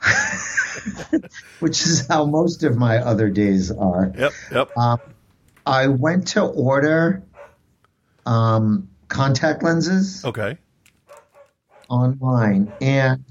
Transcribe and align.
which 1.59 1.81
is 1.85 2.07
how 2.07 2.25
most 2.25 2.63
of 2.63 2.77
my 2.77 2.97
other 2.97 3.29
days 3.29 3.71
are. 3.71 4.13
Yep, 4.17 4.33
yep. 4.51 4.77
Um, 4.77 4.99
I 5.65 5.87
went 5.87 6.29
to 6.29 6.43
order 6.43 7.23
um, 8.25 8.89
contact 9.07 9.63
lenses 9.63 10.23
Okay. 10.23 10.57
online, 11.89 12.73
and 12.81 13.23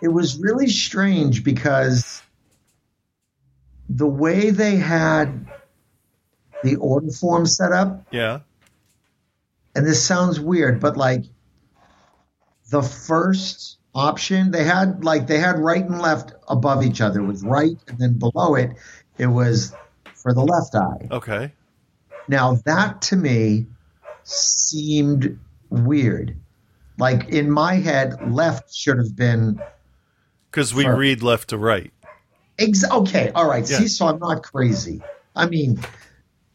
it 0.00 0.08
was 0.08 0.38
really 0.38 0.68
strange 0.68 1.44
because 1.44 2.22
the 3.88 4.06
way 4.06 4.50
they 4.50 4.76
had 4.76 5.46
the 6.62 6.76
order 6.76 7.10
form 7.10 7.46
set 7.46 7.72
up 7.72 8.04
Yeah. 8.10 8.40
and 9.74 9.86
this 9.86 10.04
sounds 10.04 10.38
weird, 10.40 10.80
but 10.80 10.96
like 10.96 11.24
the 12.70 12.82
first 12.82 13.77
option 13.94 14.50
they 14.50 14.64
had 14.64 15.04
like 15.04 15.26
they 15.26 15.38
had 15.38 15.58
right 15.58 15.84
and 15.84 16.00
left 16.00 16.32
above 16.48 16.84
each 16.84 17.00
other. 17.00 17.20
It 17.20 17.26
was 17.26 17.42
right 17.42 17.76
and 17.88 17.98
then 17.98 18.18
below 18.18 18.54
it 18.54 18.70
it 19.18 19.26
was 19.26 19.72
for 20.14 20.32
the 20.32 20.42
left 20.42 20.74
eye. 20.74 21.08
Okay. 21.10 21.52
Now 22.28 22.54
that 22.64 23.00
to 23.02 23.16
me 23.16 23.66
seemed 24.24 25.38
weird. 25.70 26.36
Like 26.98 27.28
in 27.28 27.50
my 27.50 27.74
head, 27.74 28.14
left 28.30 28.74
should 28.74 28.98
have 28.98 29.14
been 29.16 29.60
Cuz 30.50 30.74
we 30.74 30.86
read 30.86 31.22
left 31.22 31.48
to 31.50 31.58
right. 31.58 31.92
ex- 32.58 32.88
okay. 32.90 33.30
All 33.34 33.48
right. 33.48 33.68
Yeah. 33.68 33.78
See, 33.78 33.88
so 33.88 34.06
I'm 34.06 34.18
not 34.18 34.42
crazy. 34.42 35.02
I 35.36 35.46
mean, 35.46 35.80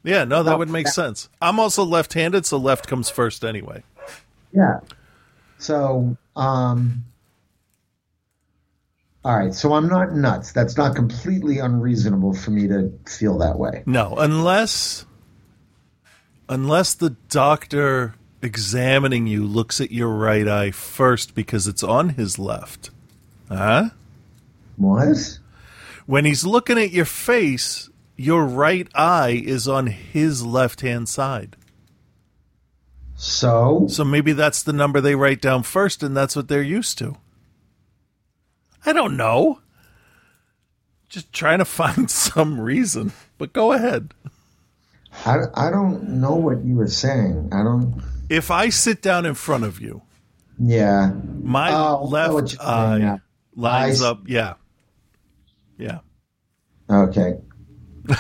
Yeah, 0.04 0.26
no, 0.26 0.44
that 0.44 0.58
would 0.60 0.70
make 0.70 0.86
that- 0.88 0.92
sense. 0.94 1.30
I'm 1.42 1.60
also 1.60 1.84
left-handed, 1.86 2.46
so 2.46 2.58
left 2.58 2.88
comes 2.88 3.10
first 3.10 3.46
anyway. 3.46 3.84
Yeah. 4.52 4.82
So, 5.60 6.18
um, 6.36 7.06
all 9.26 9.38
right. 9.38 9.54
So 9.54 9.74
I'm 9.74 9.88
not 9.88 10.14
nuts. 10.14 10.52
That's 10.52 10.78
not 10.78 10.96
completely 10.96 11.60
unreasonable 11.60 12.34
for 12.34 12.52
me 12.52 12.68
to 12.68 12.92
feel 13.06 13.38
that 13.40 13.58
way. 13.58 13.84
No, 13.86 14.16
unless 14.18 15.06
unless 16.50 16.94
the 16.94 17.12
doctor 17.30 18.16
examining 18.42 19.26
you 19.26 19.46
looks 19.46 19.80
at 19.80 19.92
your 19.92 20.10
right 20.10 20.48
eye 20.48 20.72
first 20.72 21.34
because 21.34 21.68
it's 21.68 21.84
on 21.84 22.10
his 22.10 22.38
left. 22.38 22.90
Huh? 23.48 23.90
What? 24.76 25.40
When 26.06 26.26
he's 26.26 26.46
looking 26.46 26.78
at 26.78 26.92
your 26.92 27.06
face, 27.06 27.90
your 28.18 28.46
right 28.46 28.88
eye 28.94 29.42
is 29.46 29.68
on 29.68 29.88
his 29.88 30.46
left-hand 30.46 31.08
side. 31.08 31.56
So, 33.16 33.86
So 33.88 34.04
maybe 34.04 34.34
that's 34.34 34.62
the 34.64 34.74
number 34.74 35.00
they 35.00 35.16
write 35.16 35.40
down 35.40 35.64
first 35.64 36.04
and 36.04 36.18
that's 36.18 36.36
what 36.36 36.50
they're 36.50 36.62
used 36.62 36.98
to. 36.98 37.16
I 38.86 38.94
don't 38.94 39.16
know. 39.18 39.60
Just 41.10 41.32
trying 41.34 41.60
to 41.60 41.66
find 41.82 42.10
some 42.10 42.60
reason. 42.60 43.12
But 43.38 43.54
go 43.54 43.72
ahead. 43.74 44.14
I, 45.26 45.38
I 45.54 45.70
don't 45.70 46.10
know 46.22 46.36
what 46.36 46.64
you 46.66 46.76
were 46.76 46.88
saying. 46.88 47.50
I 47.54 47.64
don't. 47.64 48.02
If 48.30 48.50
I 48.50 48.70
sit 48.70 49.02
down 49.02 49.26
in 49.26 49.36
front 49.36 49.64
of 49.64 49.80
you, 49.80 50.02
Yeah. 50.60 51.12
my 51.42 51.72
Oh, 51.72 51.74
I 51.74 51.76
know 51.76 52.00
what 52.02 52.10
left 52.12 52.34
you're 52.34 52.48
saying 52.48 53.04
eye 53.06 53.20
lines 53.56 54.02
I- 54.02 54.10
up. 54.10 54.22
Yeah. 54.28 54.54
Yeah. 55.78 56.00
Okay. 56.90 57.36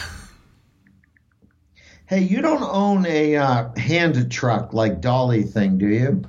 hey, 2.05 2.19
you 2.21 2.41
don't 2.41 2.63
own 2.63 3.05
a 3.05 3.35
uh, 3.37 3.69
hand 3.77 4.31
truck 4.31 4.73
like 4.73 5.01
Dolly 5.01 5.43
thing, 5.43 5.77
do 5.77 5.87
you? 5.87 6.21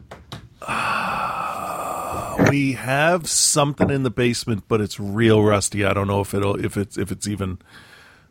We 2.50 2.72
have 2.72 3.28
something 3.28 3.90
in 3.90 4.02
the 4.02 4.10
basement, 4.10 4.64
but 4.68 4.80
it's 4.80 4.98
real 4.98 5.42
rusty. 5.42 5.84
I 5.84 5.92
don't 5.92 6.06
know 6.06 6.20
if 6.20 6.34
it'll 6.34 6.62
if 6.62 6.76
it's 6.76 6.96
if 6.96 7.10
it's 7.10 7.26
even 7.26 7.58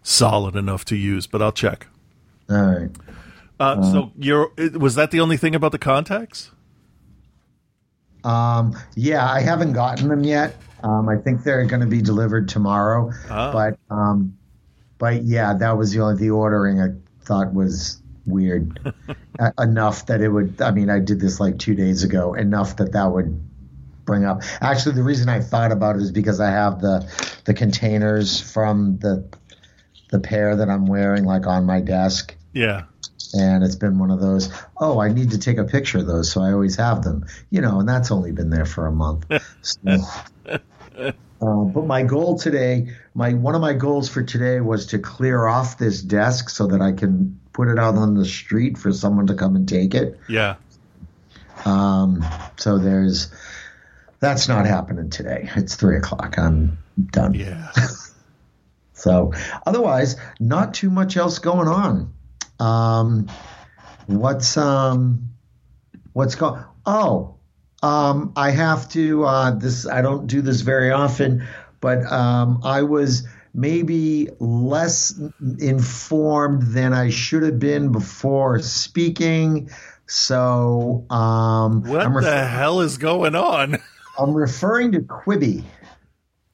solid 0.02 0.56
enough 0.56 0.86
to 0.86 0.96
use, 0.96 1.28
but 1.28 1.42
I'll 1.42 1.52
check. 1.52 1.88
All 2.50 2.62
right. 2.62 2.90
Uh, 3.60 3.82
so 3.82 4.12
you're 4.18 4.52
was 4.78 4.96
that 4.96 5.12
the 5.12 5.20
only 5.20 5.38
thing 5.38 5.56
about 5.56 5.72
the 5.72 5.80
contacts? 5.80 6.52
Um, 8.24 8.78
yeah, 8.96 9.30
I 9.30 9.42
haven't 9.42 9.74
gotten 9.74 10.08
them 10.08 10.24
yet. 10.24 10.56
Um, 10.84 11.08
I 11.08 11.18
think 11.18 11.44
they're 11.44 11.66
going 11.66 11.82
to 11.82 11.88
be 11.88 12.02
delivered 12.02 12.50
tomorrow. 12.50 13.12
Ah. 13.30 13.52
But 13.52 13.80
um, 13.94 14.38
but 14.98 15.24
yeah, 15.24 15.54
that 15.54 15.78
was 15.78 15.92
the 15.92 16.02
only 16.02 16.18
the 16.18 16.30
ordering 16.30 16.82
I 16.82 16.90
thought 17.24 17.54
was 17.54 18.02
weird 18.26 18.94
uh, 19.40 19.52
enough 19.60 20.06
that 20.08 20.22
it 20.22 20.30
would. 20.30 20.62
I 20.62 20.72
mean, 20.72 20.90
I 20.90 21.00
did 21.00 21.20
this 21.20 21.40
like 21.40 21.60
two 21.60 21.76
days 21.76 22.04
ago. 22.04 22.34
Enough 22.34 22.78
that 22.78 22.92
that 22.94 23.12
would 23.12 23.40
bring 24.06 24.26
up. 24.26 24.42
Actually, 24.62 24.96
the 24.96 25.04
reason 25.04 25.30
I 25.30 25.40
thought 25.40 25.72
about 25.72 25.96
it 25.96 26.02
is 26.02 26.12
because 26.12 26.40
I 26.40 26.50
have 26.52 26.82
the 26.82 27.06
the 27.46 27.54
containers 27.54 28.40
from 28.40 28.98
the 29.00 29.26
the 30.12 30.20
pair 30.20 30.56
that 30.56 30.70
I'm 30.70 30.86
wearing 30.86 31.26
like 31.26 31.48
on 31.48 31.66
my 31.66 31.82
desk 31.82 32.36
Yeah. 32.54 32.84
and 33.34 33.64
it's 33.64 33.76
been 33.76 33.98
one 33.98 34.12
of 34.12 34.20
those 34.22 34.52
oh 34.78 35.00
i 35.02 35.08
need 35.12 35.32
to 35.32 35.40
take 35.40 35.58
a 35.58 35.64
picture 35.64 35.98
of 35.98 36.06
those 36.06 36.32
so 36.32 36.40
i 36.44 36.52
always 36.54 36.76
have 36.76 37.04
them 37.04 37.26
you 37.50 37.62
know 37.62 37.80
and 37.80 37.90
that's 37.90 38.12
only 38.12 38.32
been 38.32 38.52
there 38.52 38.66
for 38.66 38.86
a 38.86 38.92
month 38.92 39.26
so, 39.64 39.80
uh, 40.46 40.62
but 41.42 41.86
my 41.88 42.04
goal 42.04 42.38
today 42.38 42.94
my 43.16 43.34
one 43.34 43.56
of 43.56 43.62
my 43.62 43.74
goals 43.74 44.08
for 44.08 44.22
today 44.22 44.60
was 44.62 44.86
to 44.86 45.00
clear 45.00 45.48
off 45.48 45.80
this 45.80 46.02
desk 46.04 46.50
so 46.50 46.68
that 46.68 46.82
i 46.82 46.92
can 46.92 47.40
put 47.54 47.68
it 47.68 47.80
out 47.80 47.96
on 47.96 48.14
the 48.14 48.26
street 48.26 48.78
for 48.78 48.94
someone 48.94 49.26
to 49.26 49.34
come 49.34 49.56
and 49.56 49.68
take 49.68 49.96
it 49.96 50.20
Yeah. 50.30 50.56
um, 51.66 52.24
so 52.58 52.78
there's 52.78 53.32
that's 54.24 54.48
not 54.48 54.66
happening 54.66 55.10
today 55.10 55.50
it's 55.56 55.76
three 55.76 55.98
o'clock 55.98 56.38
i'm 56.38 56.78
done 57.12 57.34
Yeah. 57.34 57.72
so 58.94 59.34
otherwise, 59.66 60.16
not 60.40 60.74
too 60.74 60.90
much 60.90 61.18
else 61.18 61.40
going 61.40 61.68
on. 61.68 62.14
Um, 62.60 63.28
what's 64.08 64.58
um, 64.58 65.30
what's 66.14 66.36
going? 66.36 66.64
Oh, 66.86 67.36
um, 67.82 68.34
I 68.36 68.52
have 68.52 68.90
to. 68.90 69.26
Uh, 69.26 69.52
this 69.52 69.88
I 69.88 70.02
don't 70.02 70.28
do 70.28 70.42
this 70.42 70.62
very 70.62 70.92
often, 70.92 71.48
but 71.82 72.06
um, 72.12 72.62
I 72.64 72.84
was 72.84 73.28
maybe 73.54 74.30
less 74.40 75.20
informed 75.60 76.64
than 76.64 76.94
I 76.94 77.10
should 77.10 77.44
have 77.44 77.60
been 77.60 77.92
before 77.92 78.60
speaking. 78.60 79.70
So 80.08 81.06
um, 81.10 81.84
What 81.84 82.02
I'm, 82.02 82.14
the 82.14 82.46
hell 82.46 82.82
is 82.82 82.98
going 82.98 83.36
on? 83.36 83.78
I'm 84.18 84.34
referring 84.34 84.92
to 84.94 85.00
Quibi. 85.02 85.64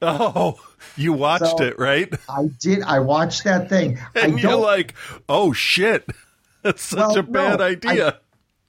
Oh, 0.02 0.60
you 0.96 1.14
watched 1.14 1.58
So- 1.58 1.64
it, 1.64 1.78
right? 1.78 2.14
I 2.30 2.50
did. 2.60 2.82
I 2.84 3.00
watched 3.00 3.44
that 3.44 3.70
thing. 3.70 4.00
I 4.16 4.20
And 4.22 4.40
you're 4.40 4.56
like, 4.56 4.96
oh 5.28 5.52
shit. 5.54 6.08
That's 6.62 6.82
such 6.82 7.00
Well, 7.00 7.18
a 7.20 7.24
bad 7.24 7.60
no, 7.60 7.66
idea. 7.66 8.20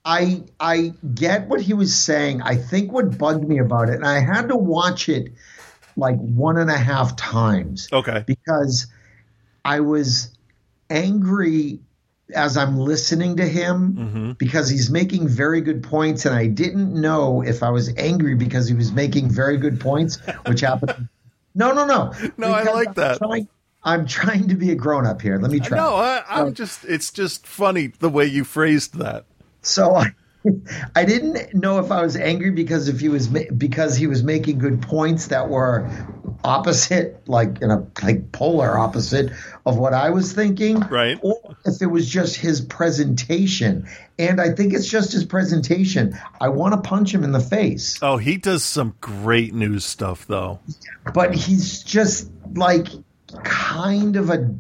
I 0.05 0.45
I 0.59 0.93
get 1.15 1.49
what 1.49 1.61
he 1.61 1.75
was 1.75 1.95
saying. 1.95 2.41
I 2.43 2.57
think 2.57 2.91
what 2.93 3.19
bugged 3.19 3.47
me 3.47 3.59
about 3.59 3.91
it, 3.91 3.97
and 3.97 4.07
I 4.07 4.21
had 4.21 4.49
to 4.49 4.57
watch 4.57 5.09
it 5.09 5.33
like 5.97 6.17
one 6.17 6.57
and 6.57 6.71
a 6.71 6.79
half 6.79 7.17
times 7.17 7.89
okay. 7.93 8.25
because 8.27 8.87
I 9.65 9.81
was 9.81 10.33
angry 10.89 11.81
as 12.35 12.57
I'm 12.57 12.77
listening 12.77 13.37
to 13.37 13.47
him 13.47 13.95
Mm-hmm. 13.95 14.33
because 14.33 14.69
he's 14.71 14.91
making 14.91 15.29
very 15.29 15.61
good 15.61 15.83
points, 15.83 16.27
and 16.27 16.35
I 16.35 16.47
didn't 16.47 16.93
know 17.01 17.43
if 17.43 17.63
I 17.63 17.71
was 17.71 17.95
angry 17.97 18.35
because 18.35 18.69
he 18.69 18.75
was 18.75 18.93
making 18.93 19.31
very 19.31 19.57
good 19.57 19.81
points, 19.81 20.19
which 20.47 20.61
happened. 20.61 21.09
No, 21.53 21.73
no, 21.73 21.85
no. 21.85 22.13
No, 22.39 22.53
I 22.53 22.63
like 22.63 22.89
I'm 22.89 22.95
that. 22.95 23.19
Trying, 23.19 23.49
I'm 23.83 24.07
trying 24.07 24.47
to 24.49 24.55
be 24.55 24.71
a 24.71 24.77
grown 24.77 25.05
up 25.05 25.21
here. 25.21 25.37
Let 25.37 25.51
me 25.51 25.59
try. 25.59 25.79
No, 25.79 25.97
I, 25.97 26.23
I'm 26.29 26.47
So- 26.47 26.53
just, 26.53 26.85
it's 26.85 27.11
just 27.11 27.45
funny 27.45 27.89
the 27.89 28.09
way 28.09 28.25
you 28.27 28.45
phrased 28.45 28.97
that. 28.99 29.25
So 29.61 29.97
I, 29.97 30.11
I 30.95 31.05
didn't 31.05 31.53
know 31.55 31.81
if 31.81 31.91
I 31.91 32.03
was 32.03 32.15
angry 32.15 32.51
because 32.53 32.87
if 32.87 33.01
he 33.01 33.09
was 33.09 33.27
because 33.27 33.97
he 33.97 34.07
was 34.07 34.23
making 34.23 34.59
good 34.61 34.81
points 34.81 35.27
that 35.27 35.49
were 35.49 35.91
opposite, 36.45 37.23
like 37.29 37.61
in 37.63 37.71
a 37.71 37.87
like 38.03 38.33
polar 38.33 38.79
opposite 38.79 39.33
of 39.67 39.77
what 39.77 39.93
I 39.95 40.11
was 40.11 40.33
thinking, 40.33 40.81
Right. 40.81 41.19
Or 41.23 41.39
if 41.65 41.81
it 41.83 41.87
was 41.87 42.09
just 42.09 42.37
his 42.37 42.61
presentation, 42.61 43.87
and 44.19 44.41
I 44.41 44.51
think 44.53 44.73
it's 44.75 44.89
just 44.89 45.13
his 45.13 45.25
presentation. 45.25 46.19
I 46.41 46.49
want 46.49 46.75
to 46.75 46.81
punch 46.89 47.13
him 47.15 47.25
in 47.25 47.33
the 47.33 47.41
face, 47.41 47.99
Oh, 48.03 48.17
he 48.17 48.37
does 48.37 48.65
some 48.65 48.95
great 49.01 49.53
news 49.55 49.85
stuff, 49.85 50.27
though. 50.27 50.61
but 51.15 51.35
he's 51.35 51.83
just 51.83 52.31
like 52.55 52.89
kind 53.45 54.17
of 54.17 54.31
a 54.31 54.55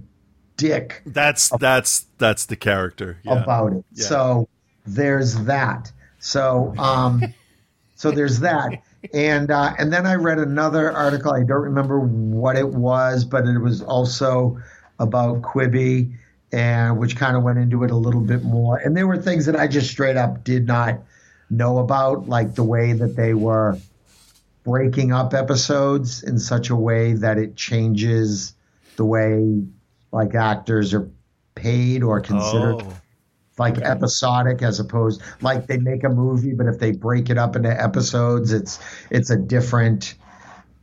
dick 0.57 1.03
That's 1.07 1.49
that's 1.59 2.07
that's 2.19 2.47
the 2.47 2.57
character. 2.57 3.19
Yeah. 3.25 3.43
about 3.43 3.73
it. 3.73 3.85
Yeah. 3.95 4.05
So 4.05 4.49
there's 4.87 5.35
that. 5.45 5.91
So 6.19 6.75
um, 6.79 7.23
so 7.97 8.11
there's 8.11 8.41
that. 8.41 8.83
And 9.15 9.51
uh, 9.51 9.75
and 9.79 9.93
then 9.93 10.07
I 10.07 10.15
read 10.15 10.39
another 10.39 10.93
article. 10.93 11.33
I 11.33 11.43
don't 11.43 11.63
remember 11.63 11.99
what 12.01 12.57
it 12.57 12.69
was, 12.69 13.25
but 13.25 13.47
it 13.47 13.59
was 13.59 13.81
also 13.83 14.61
about 14.99 15.41
Quibi, 15.43 16.13
and 16.53 16.99
which 16.99 17.17
kind 17.17 17.37
of 17.37 17.43
went 17.43 17.59
into 17.59 17.83
it 17.85 17.91
a 17.91 17.97
little 17.97 18.21
bit 18.21 18.45
more. 18.45 18.77
And 18.77 18.97
there 18.97 19.07
were 19.07 19.17
things 19.17 19.47
that 19.47 19.57
I 19.57 19.69
just 19.69 19.91
straight 19.91 20.17
up 20.17 20.45
did 20.45 20.67
not 20.67 21.01
know 21.49 21.79
about, 21.79 22.29
like 22.29 22.55
the 22.55 22.63
way 22.63 22.93
that 22.93 23.17
they 23.17 23.33
were 23.33 23.79
breaking 24.65 25.13
up 25.13 25.33
episodes 25.33 26.23
in 26.23 26.39
such 26.39 26.69
a 26.69 26.77
way 26.77 27.15
that 27.15 27.39
it 27.39 27.57
changes 27.57 28.53
the 28.97 29.05
way 29.05 29.63
like 30.13 30.35
actors 30.35 30.93
are 30.93 31.09
paid 31.55 32.03
or 32.03 32.21
considered 32.21 32.77
Oh, 32.83 33.00
like 33.61 33.79
episodic 33.79 34.63
as 34.63 34.81
opposed 34.81 35.23
like 35.41 35.69
they 35.69 35.79
make 35.79 36.03
a 36.03 36.09
movie 36.09 36.53
but 36.53 36.67
if 36.67 36.79
they 36.81 36.91
break 36.91 37.31
it 37.31 37.39
up 37.39 37.55
into 37.55 37.71
episodes 37.71 38.53
it's 38.53 38.81
it's 39.11 39.31
a 39.31 39.37
different 39.37 40.15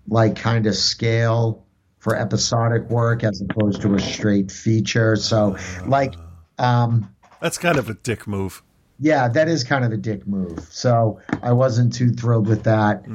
like 0.07 0.35
kind 0.35 0.65
of 0.65 0.75
scale 0.75 1.65
for 1.99 2.15
episodic 2.15 2.89
work 2.89 3.23
as 3.23 3.41
opposed 3.41 3.81
to 3.81 3.93
a 3.95 3.99
straight 3.99 4.51
feature. 4.51 5.15
So 5.15 5.57
like 5.85 6.15
um 6.57 7.13
that's 7.41 7.57
kind 7.57 7.77
of 7.77 7.89
a 7.89 7.95
dick 7.95 8.25
move. 8.27 8.63
yeah 8.99 9.27
that 9.27 9.47
is 9.47 9.63
kind 9.63 9.83
of 9.83 9.91
a 9.91 9.97
dick 9.97 10.25
move. 10.25 10.59
So 10.71 11.19
i 11.43 11.51
wasn't 11.51 11.93
too 11.93 12.11
thrilled 12.11 12.47
with 12.47 12.63
that. 12.63 13.05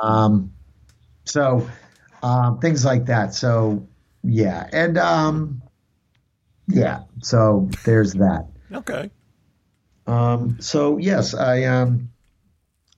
Um 0.00 0.52
so 1.24 1.68
um 2.22 2.58
things 2.60 2.84
like 2.84 3.06
that. 3.06 3.34
So 3.34 3.86
yeah. 4.22 4.68
And 4.72 4.98
um 4.98 5.62
yeah 6.68 7.00
so 7.22 7.68
there's 7.84 8.12
that 8.14 8.46
Okay. 8.72 9.10
Um, 10.06 10.60
so 10.60 10.98
yes, 10.98 11.34
I 11.34 11.64
um, 11.64 12.10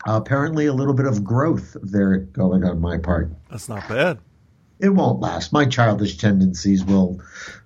apparently 0.06 0.66
a 0.66 0.72
little 0.72 0.94
bit 0.94 1.06
of 1.06 1.24
growth 1.24 1.76
there 1.82 2.18
going 2.18 2.64
on 2.64 2.80
my 2.80 2.98
part. 2.98 3.30
That's 3.50 3.68
not 3.68 3.88
bad. 3.88 4.18
It 4.78 4.90
won't 4.90 5.20
last. 5.20 5.52
My 5.52 5.66
childish 5.66 6.16
tendencies 6.16 6.84
will 6.84 7.20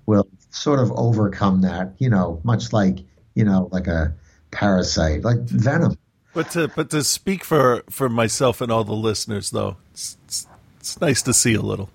will 0.06 0.26
sort 0.50 0.80
of 0.80 0.90
overcome 0.92 1.60
that. 1.62 1.94
You 1.98 2.10
know, 2.10 2.40
much 2.42 2.72
like 2.72 2.98
you 3.34 3.44
know, 3.44 3.68
like 3.70 3.86
a 3.86 4.14
parasite, 4.50 5.24
like 5.24 5.40
venom. 5.40 5.96
But 6.32 6.50
to 6.52 6.68
but 6.68 6.90
to 6.90 7.04
speak 7.04 7.44
for 7.44 7.84
for 7.90 8.08
myself 8.08 8.60
and 8.60 8.72
all 8.72 8.84
the 8.84 8.94
listeners, 8.94 9.50
though, 9.50 9.76
it's, 9.92 10.16
it's, 10.24 10.46
it's 10.80 11.00
nice 11.00 11.22
to 11.22 11.34
see 11.34 11.54
a 11.54 11.62
little. 11.62 11.90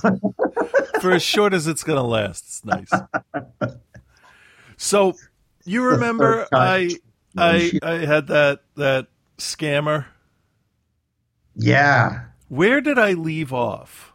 for 1.00 1.12
as 1.12 1.22
short 1.22 1.52
as 1.52 1.66
it's 1.66 1.84
going 1.84 1.96
to 1.96 2.02
last, 2.02 2.44
it's 2.44 2.64
nice. 2.64 2.90
So, 4.82 5.14
you 5.64 5.84
remember 5.84 6.48
I 6.52 6.90
I 7.36 7.72
I 7.82 7.92
had 7.98 8.26
that 8.26 8.62
that 8.76 9.06
scammer. 9.38 10.06
Yeah. 11.54 12.24
Where 12.48 12.80
did 12.80 12.98
I 12.98 13.12
leave 13.12 13.52
off? 13.52 14.12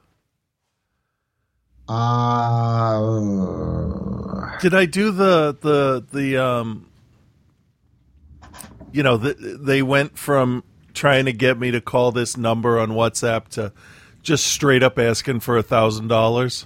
Uh, 1.87 2.99
Did 4.59 4.73
I 4.73 4.85
do 4.85 5.11
the 5.11 5.57
the 5.61 6.05
the 6.11 6.37
um 6.37 6.87
you 8.91 9.03
know, 9.03 9.15
the, 9.15 9.33
they 9.33 9.81
went 9.81 10.17
from 10.17 10.65
trying 10.93 11.25
to 11.25 11.33
get 11.33 11.57
me 11.57 11.71
to 11.71 11.79
call 11.79 12.11
this 12.11 12.35
number 12.35 12.77
on 12.77 12.89
WhatsApp 12.89 13.47
to 13.49 13.71
just 14.21 14.45
straight 14.45 14.83
up 14.83 14.99
asking 14.99 15.39
for 15.39 15.57
a 15.57 15.63
thousand 15.63 16.09
dollars. 16.09 16.65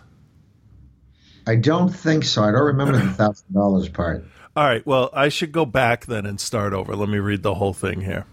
I 1.52 1.56
don't 1.58 1.90
think 1.90 2.24
so. 2.24 2.44
I 2.44 2.52
don't 2.54 2.64
remember 2.64 2.98
the 2.98 3.10
thousand 3.12 3.54
dollars 3.54 3.90
part. 3.90 4.24
All 4.56 4.64
right, 4.64 4.86
well, 4.88 5.10
I 5.12 5.28
should 5.28 5.52
go 5.52 5.66
back 5.66 6.06
then 6.06 6.26
and 6.26 6.40
start 6.40 6.72
over. 6.72 6.96
Let 6.96 7.10
me 7.10 7.18
read 7.18 7.44
the 7.44 7.56
whole 7.56 7.74
thing 7.74 8.00
here. 8.00 8.26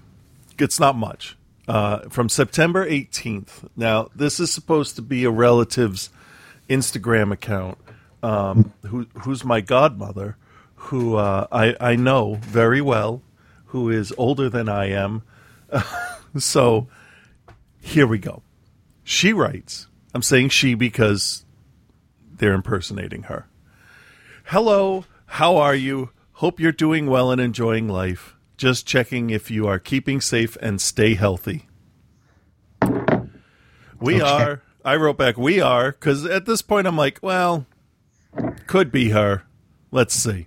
It's 0.57 0.79
not 0.79 0.95
much. 0.95 1.37
Uh, 1.67 2.09
from 2.11 2.29
September 2.29 2.89
18th. 2.89 3.69
Now, 3.77 4.09
this 4.15 4.39
is 4.39 4.53
supposed 4.53 4.95
to 4.97 5.03
be 5.03 5.25
a 5.25 5.33
relative's 5.33 6.11
Instagram 6.71 7.33
account, 7.33 7.79
um, 8.23 8.73
who, 8.87 9.09
who's 9.23 9.45
my 9.45 9.61
godmother, 9.63 10.37
who 10.77 11.17
uh, 11.17 11.49
I, 11.51 11.75
I 11.81 11.97
know 11.97 12.35
very 12.41 12.81
well, 12.81 13.21
who 13.67 13.91
is 13.91 14.15
older 14.17 14.49
than 14.49 14.69
I 14.69 14.91
am. 14.91 15.23
so 16.39 16.87
here 17.81 18.07
we 18.07 18.19
go. 18.19 18.43
She 19.03 19.33
writes, 19.33 19.89
I'm 20.15 20.23
saying 20.23 20.51
she 20.51 20.75
because 20.75 21.45
they're 22.39 22.55
impersonating 22.55 23.25
her. 23.25 23.47
Hello, 24.47 25.05
how 25.27 25.57
are 25.57 25.75
you? 25.75 26.11
Hope 26.35 26.59
you're 26.61 26.73
doing 26.73 27.07
well 27.07 27.31
and 27.31 27.41
enjoying 27.41 27.89
life. 27.89 28.37
Just 28.57 28.87
checking 28.87 29.31
if 29.31 29.51
you 29.51 29.67
are 29.67 29.79
keeping 29.79 30.21
safe 30.21 30.57
and 30.61 30.81
stay 30.81 31.15
healthy. 31.15 31.67
We 34.01 34.21
Okay. 34.23 34.23
are. 34.23 34.63
I 34.85 34.97
wrote 34.97 35.19
back, 35.19 35.37
we 35.37 35.61
are, 35.61 35.91
because 35.93 36.25
at 36.25 36.47
this 36.47 36.63
point 36.63 36.87
I'm 36.87 36.97
like, 36.97 37.19
well, 37.23 37.67
could 38.67 38.91
be 38.91 39.11
her. 39.11 39.43
Let's 39.91 40.15
see. 40.15 40.47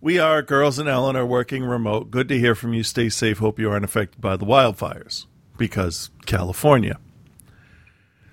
We 0.00 0.18
are, 0.18 0.42
girls 0.42 0.78
and 0.78 0.88
Ellen 0.88 1.16
are 1.16 1.26
working 1.26 1.64
remote. 1.64 2.10
Good 2.10 2.28
to 2.28 2.38
hear 2.38 2.54
from 2.54 2.74
you. 2.74 2.82
Stay 2.82 3.08
safe. 3.08 3.38
Hope 3.38 3.58
you 3.58 3.70
aren't 3.70 3.84
affected 3.84 4.20
by 4.20 4.36
the 4.36 4.44
wildfires 4.46 5.26
because 5.56 6.10
California. 6.26 6.98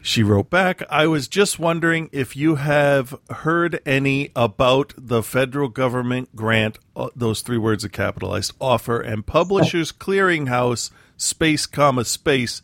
She 0.06 0.22
wrote 0.22 0.50
back, 0.50 0.84
I 0.90 1.08
was 1.08 1.30
just 1.30 1.60
wondering 1.60 2.10
if 2.12 2.36
you 2.36 2.56
have 2.56 3.16
heard 3.30 3.80
any 3.86 4.32
about 4.36 4.94
the 4.98 5.24
federal 5.24 5.70
government 5.70 6.36
grant, 6.36 6.78
uh, 6.94 7.08
those 7.16 7.40
three 7.40 7.58
words 7.58 7.86
are 7.86 7.90
capitalized, 7.90 8.52
offer 8.60 9.00
and 9.00 9.26
Publishers 9.26 9.94
Clearinghouse, 9.94 10.92
space, 11.16 11.66
comma, 11.66 12.04
space. 12.04 12.62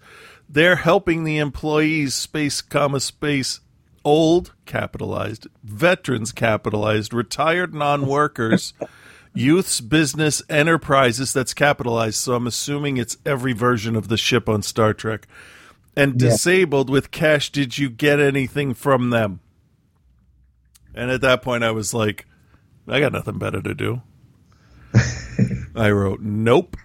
They're 0.50 0.76
helping 0.76 1.24
the 1.24 1.38
employees, 1.38 2.14
space, 2.14 2.62
comma, 2.62 3.00
space, 3.00 3.62
old, 4.04 4.54
capitalized, 4.66 5.48
veterans, 5.64 6.34
capitalized, 6.34 7.14
retired 7.14 7.74
non 7.74 8.06
workers, 8.06 8.74
youths, 9.34 9.80
business, 9.80 10.42
enterprises, 10.50 11.32
that's 11.32 11.54
capitalized. 11.54 12.18
So 12.18 12.36
I'm 12.36 12.48
assuming 12.48 12.98
it's 12.98 13.16
every 13.26 13.54
version 13.54 13.96
of 13.96 14.10
the 14.10 14.18
ship 14.18 14.50
on 14.50 14.62
Star 14.62 14.94
Trek 14.94 15.26
and 16.00 16.18
disabled 16.18 16.90
with 16.90 17.12
cash. 17.12 17.52
Did 17.52 17.78
you 17.78 17.90
get 17.90 18.20
anything 18.20 18.74
from 18.74 19.10
them? 19.10 19.42
And 20.96 21.12
at 21.12 21.22
that 21.22 21.42
point, 21.42 21.64
I 21.64 21.72
was 21.72 21.94
like, 21.94 22.26
I 22.88 23.00
got 23.00 23.12
nothing 23.12 23.38
better 23.38 23.62
to 23.62 23.76
do. 23.76 24.02
I 25.76 25.92
wrote, 25.92 26.22
Nope. 26.22 26.78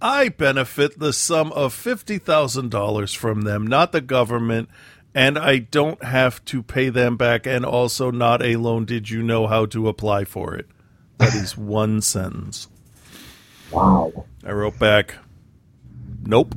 I 0.00 0.28
benefit 0.28 0.98
the 0.98 1.12
sum 1.12 1.50
of 1.52 1.74
$50,000 1.74 3.16
from 3.16 3.42
them, 3.42 3.66
not 3.66 3.92
the 3.92 4.00
government, 4.00 4.68
and 5.14 5.38
I 5.38 5.58
don't 5.58 6.02
have 6.04 6.44
to 6.46 6.62
pay 6.62 6.90
them 6.90 7.16
back, 7.16 7.46
and 7.46 7.64
also 7.64 8.10
not 8.10 8.42
a 8.42 8.56
loan. 8.56 8.84
Did 8.84 9.10
you 9.10 9.22
know 9.22 9.46
how 9.46 9.66
to 9.66 9.88
apply 9.88 10.24
for 10.24 10.54
it? 10.54 10.68
That 11.18 11.34
is 11.34 11.56
one 11.56 12.02
sentence. 12.02 12.68
Wow. 13.70 14.26
I 14.44 14.52
wrote 14.52 14.78
back, 14.78 15.16
Nope. 16.26 16.54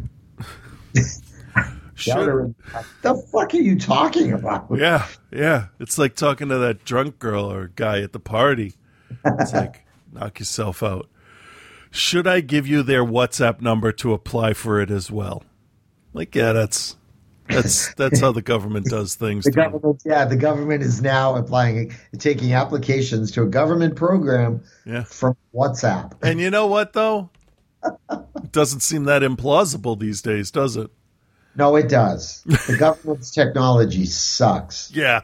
Should, 1.96 2.54
The 3.02 3.16
fuck 3.32 3.54
are 3.54 3.58
you 3.58 3.78
talking 3.80 4.32
about? 4.32 4.68
yeah, 4.76 5.08
yeah. 5.32 5.68
It's 5.80 5.98
like 5.98 6.16
talking 6.16 6.50
to 6.50 6.58
that 6.60 6.86
drunk 6.86 7.18
girl 7.18 7.52
or 7.52 7.70
guy 7.76 8.02
at 8.02 8.14
the 8.14 8.20
party. 8.20 8.76
It's 9.26 9.54
like, 9.54 9.84
knock 10.14 10.38
yourself 10.40 10.84
out. 10.84 11.10
Should 11.90 12.28
I 12.28 12.42
give 12.42 12.68
you 12.68 12.84
their 12.84 13.04
WhatsApp 13.04 13.62
number 13.62 13.92
to 13.94 14.14
apply 14.14 14.54
for 14.54 14.80
it 14.80 14.92
as 14.92 15.10
well? 15.10 15.44
Like, 16.14 16.36
yeah, 16.36 16.52
that's 16.52 16.98
that's 17.50 17.94
that's 17.96 18.20
how 18.20 18.32
the 18.32 18.42
government 18.44 18.86
does 18.90 19.16
things. 19.16 19.46
The 19.46 19.52
government, 19.52 20.02
yeah, 20.06 20.26
the 20.26 20.36
government 20.36 20.84
is 20.84 21.02
now 21.02 21.36
applying, 21.36 21.96
taking 22.20 22.54
applications 22.54 23.32
to 23.32 23.42
a 23.44 23.48
government 23.48 23.96
program 23.96 24.62
Yeah. 24.86 25.04
from 25.04 25.36
WhatsApp. 25.56 26.14
And 26.22 26.40
you 26.40 26.52
know 26.52 26.68
what 26.68 26.94
though? 26.94 27.32
It 28.10 28.52
doesn't 28.52 28.82
seem 28.82 29.06
that 29.06 29.22
implausible 29.22 30.00
these 30.00 30.22
days, 30.22 30.52
does 30.52 30.76
it? 30.76 30.90
No, 31.56 31.76
it 31.76 31.90
does. 31.90 32.44
The 32.46 32.76
government's 32.80 33.32
technology 33.32 34.06
sucks. 34.06 34.92
Yeah. 34.94 35.22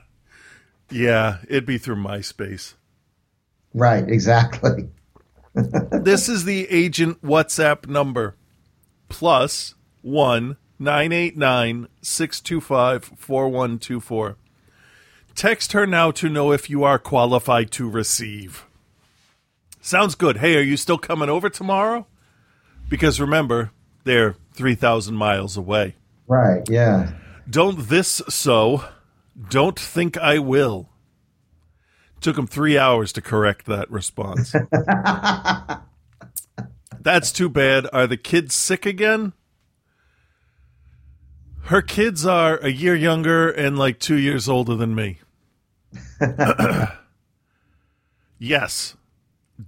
Yeah, 0.89 1.37
it'd 1.47 1.65
be 1.65 1.77
through 1.77 1.97
MySpace. 1.97 2.73
Right, 3.73 4.07
exactly. 4.07 4.89
This 5.91 6.29
is 6.29 6.45
the 6.45 6.67
agent 6.71 7.21
WhatsApp 7.21 7.87
number 7.87 8.35
plus 9.07 9.75
one 10.01 10.57
nine 10.79 11.11
eight 11.11 11.37
nine 11.37 11.87
six 12.01 12.41
two 12.41 12.59
five 12.59 13.03
four 13.03 13.47
one 13.49 13.77
two 13.77 13.99
four. 13.99 14.37
Text 15.35 15.73
her 15.73 15.85
now 15.85 16.09
to 16.09 16.27
know 16.27 16.51
if 16.51 16.71
you 16.71 16.83
are 16.83 16.97
qualified 16.97 17.69
to 17.71 17.87
receive. 17.87 18.65
Sounds 19.79 20.15
good. 20.15 20.37
Hey, 20.37 20.57
are 20.57 20.61
you 20.61 20.75
still 20.75 20.97
coming 20.97 21.29
over 21.29 21.51
tomorrow? 21.51 22.07
Because 22.89 23.19
remember, 23.19 23.71
they're 24.03 24.35
3,000 24.53 25.15
miles 25.15 25.57
away. 25.57 25.95
Right, 26.27 26.67
yeah. 26.69 27.13
Don't 27.49 27.89
this 27.89 28.21
so. 28.29 28.85
Don't 29.49 29.79
think 29.79 30.17
I 30.17 30.39
will. 30.39 30.89
Took 32.21 32.37
him 32.37 32.47
three 32.47 32.77
hours 32.77 33.11
to 33.13 33.21
correct 33.21 33.65
that 33.65 33.91
response. 33.91 34.53
That's 37.01 37.33
too 37.33 37.49
bad. 37.49 37.87
Are 37.91 38.07
the 38.07 38.15
kids 38.15 38.55
sick 38.55 38.85
again? 38.85 39.33
Her 41.63 41.81
kids 41.81 42.25
are 42.25 42.57
a 42.57 42.69
year 42.69 42.95
younger 42.95 43.49
and 43.49 43.77
like 43.77 43.99
two 43.99 44.17
years 44.17 44.47
older 44.47 44.75
than 44.75 44.95
me. 44.95 45.19
yes. 48.39 48.95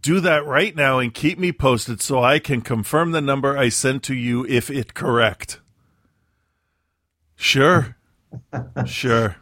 Do 0.02 0.20
that 0.20 0.46
right 0.46 0.76
now 0.76 1.00
and 1.00 1.14
keep 1.14 1.38
me 1.38 1.52
posted 1.52 2.02
so 2.02 2.24
I 2.24 2.40
can 2.40 2.62
confirm 2.62 3.12
the 3.12 3.22
number 3.22 3.58
I 3.58 3.70
sent 3.70 4.04
to 4.04 4.16
you 4.16 4.46
if 4.48 4.70
it 4.70 4.94
correct. 4.94 5.60
Sure. 7.36 7.96
sure. 8.86 9.38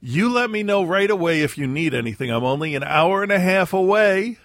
You 0.00 0.28
let 0.28 0.50
me 0.50 0.64
know 0.64 0.82
right 0.82 1.10
away 1.10 1.42
if 1.42 1.56
you 1.56 1.68
need 1.68 1.94
anything. 1.94 2.30
I'm 2.30 2.42
only 2.42 2.74
an 2.74 2.82
hour 2.82 3.22
and 3.22 3.30
a 3.30 3.38
half 3.38 3.72
away. 3.72 4.38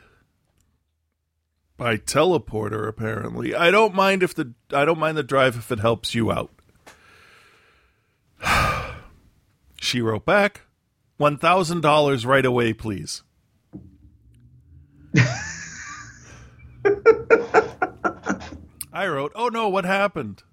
By 1.78 1.98
teleporter, 1.98 2.88
apparently. 2.88 3.56
I 3.56 3.72
don't 3.72 3.96
mind 3.96 4.22
if 4.22 4.36
the 4.36 4.54
I 4.72 4.86
don't 4.86 5.00
mind 5.00 5.18
the 5.18 5.24
drive 5.24 5.56
if 5.56 5.72
it 5.72 5.80
helps 5.80 6.14
you 6.14 6.32
out. 6.32 6.52
she 9.80 10.02
wrote 10.02 10.26
back, 10.26 10.62
one 11.18 11.38
thousand 11.38 11.82
dollars 11.82 12.26
right 12.26 12.46
away, 12.46 12.74
please. 12.74 13.24
I 18.94 19.08
wrote, 19.08 19.32
Oh 19.36 19.50
no, 19.50 19.70
what 19.70 19.86
happened? 19.86 20.44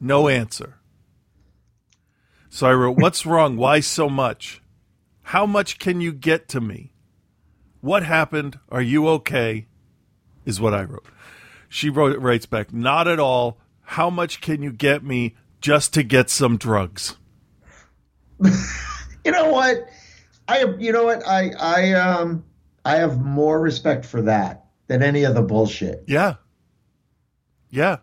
No 0.00 0.28
answer. 0.28 0.78
So 2.50 2.66
I 2.66 2.74
wrote, 2.74 2.98
What's 2.98 3.26
wrong? 3.26 3.56
Why 3.56 3.80
so 3.80 4.08
much? 4.08 4.62
How 5.22 5.46
much 5.46 5.78
can 5.78 6.00
you 6.00 6.12
get 6.12 6.48
to 6.50 6.60
me? 6.60 6.92
What 7.80 8.02
happened? 8.02 8.58
Are 8.68 8.82
you 8.82 9.08
okay? 9.08 9.66
Is 10.44 10.60
what 10.60 10.74
I 10.74 10.84
wrote. 10.84 11.06
She 11.68 11.90
wrote 11.90 12.18
writes 12.18 12.46
back, 12.46 12.72
Not 12.72 13.06
at 13.08 13.20
all. 13.20 13.58
How 13.82 14.10
much 14.10 14.40
can 14.40 14.62
you 14.62 14.72
get 14.72 15.02
me 15.04 15.36
just 15.60 15.94
to 15.94 16.02
get 16.02 16.30
some 16.30 16.56
drugs? 16.56 17.16
You 19.24 19.32
know 19.32 19.50
what? 19.50 19.86
I 20.48 20.64
you 20.78 20.90
know 20.90 21.04
what? 21.04 21.22
I 21.26 21.50
I 21.50 21.92
um 21.92 22.44
I 22.84 22.96
have 22.96 23.20
more 23.20 23.60
respect 23.60 24.04
for 24.04 24.22
that 24.22 24.66
than 24.86 25.02
any 25.02 25.24
of 25.24 25.34
the 25.34 25.42
bullshit. 25.42 26.04
Yeah. 26.06 26.34
Yeah. 27.70 27.98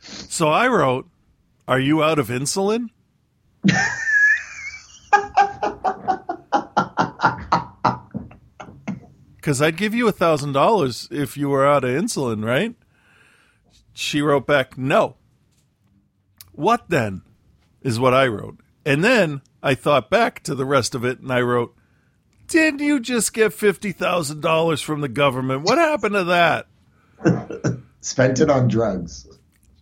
So 0.00 0.48
I 0.48 0.68
wrote, 0.68 1.08
Are 1.68 1.80
you 1.80 2.02
out 2.02 2.18
of 2.18 2.28
insulin? 2.28 2.88
Because 9.36 9.62
I'd 9.62 9.78
give 9.78 9.94
you 9.94 10.06
a 10.06 10.12
thousand 10.12 10.52
dollars 10.52 11.08
if 11.10 11.38
you 11.38 11.48
were 11.48 11.66
out 11.66 11.82
of 11.82 11.90
insulin, 11.90 12.44
right? 12.44 12.74
She 13.94 14.20
wrote 14.20 14.46
back, 14.46 14.76
No. 14.76 15.16
What 16.52 16.90
then? 16.90 17.22
Is 17.80 17.98
what 17.98 18.12
I 18.12 18.26
wrote. 18.26 18.60
And 18.84 19.02
then 19.02 19.40
I 19.62 19.74
thought 19.74 20.10
back 20.10 20.42
to 20.42 20.54
the 20.54 20.66
rest 20.66 20.94
of 20.94 21.06
it 21.06 21.20
and 21.20 21.32
I 21.32 21.40
wrote, 21.40 21.74
Didn't 22.50 22.80
you 22.80 22.98
just 22.98 23.32
get 23.32 23.52
$50,000 23.52 24.82
from 24.82 25.00
the 25.00 25.08
government? 25.08 25.62
What 25.62 25.78
happened 25.78 26.14
to 26.14 26.24
that? 26.24 26.66
Spent 28.00 28.40
it 28.40 28.50
on 28.50 28.66
drugs. 28.66 29.26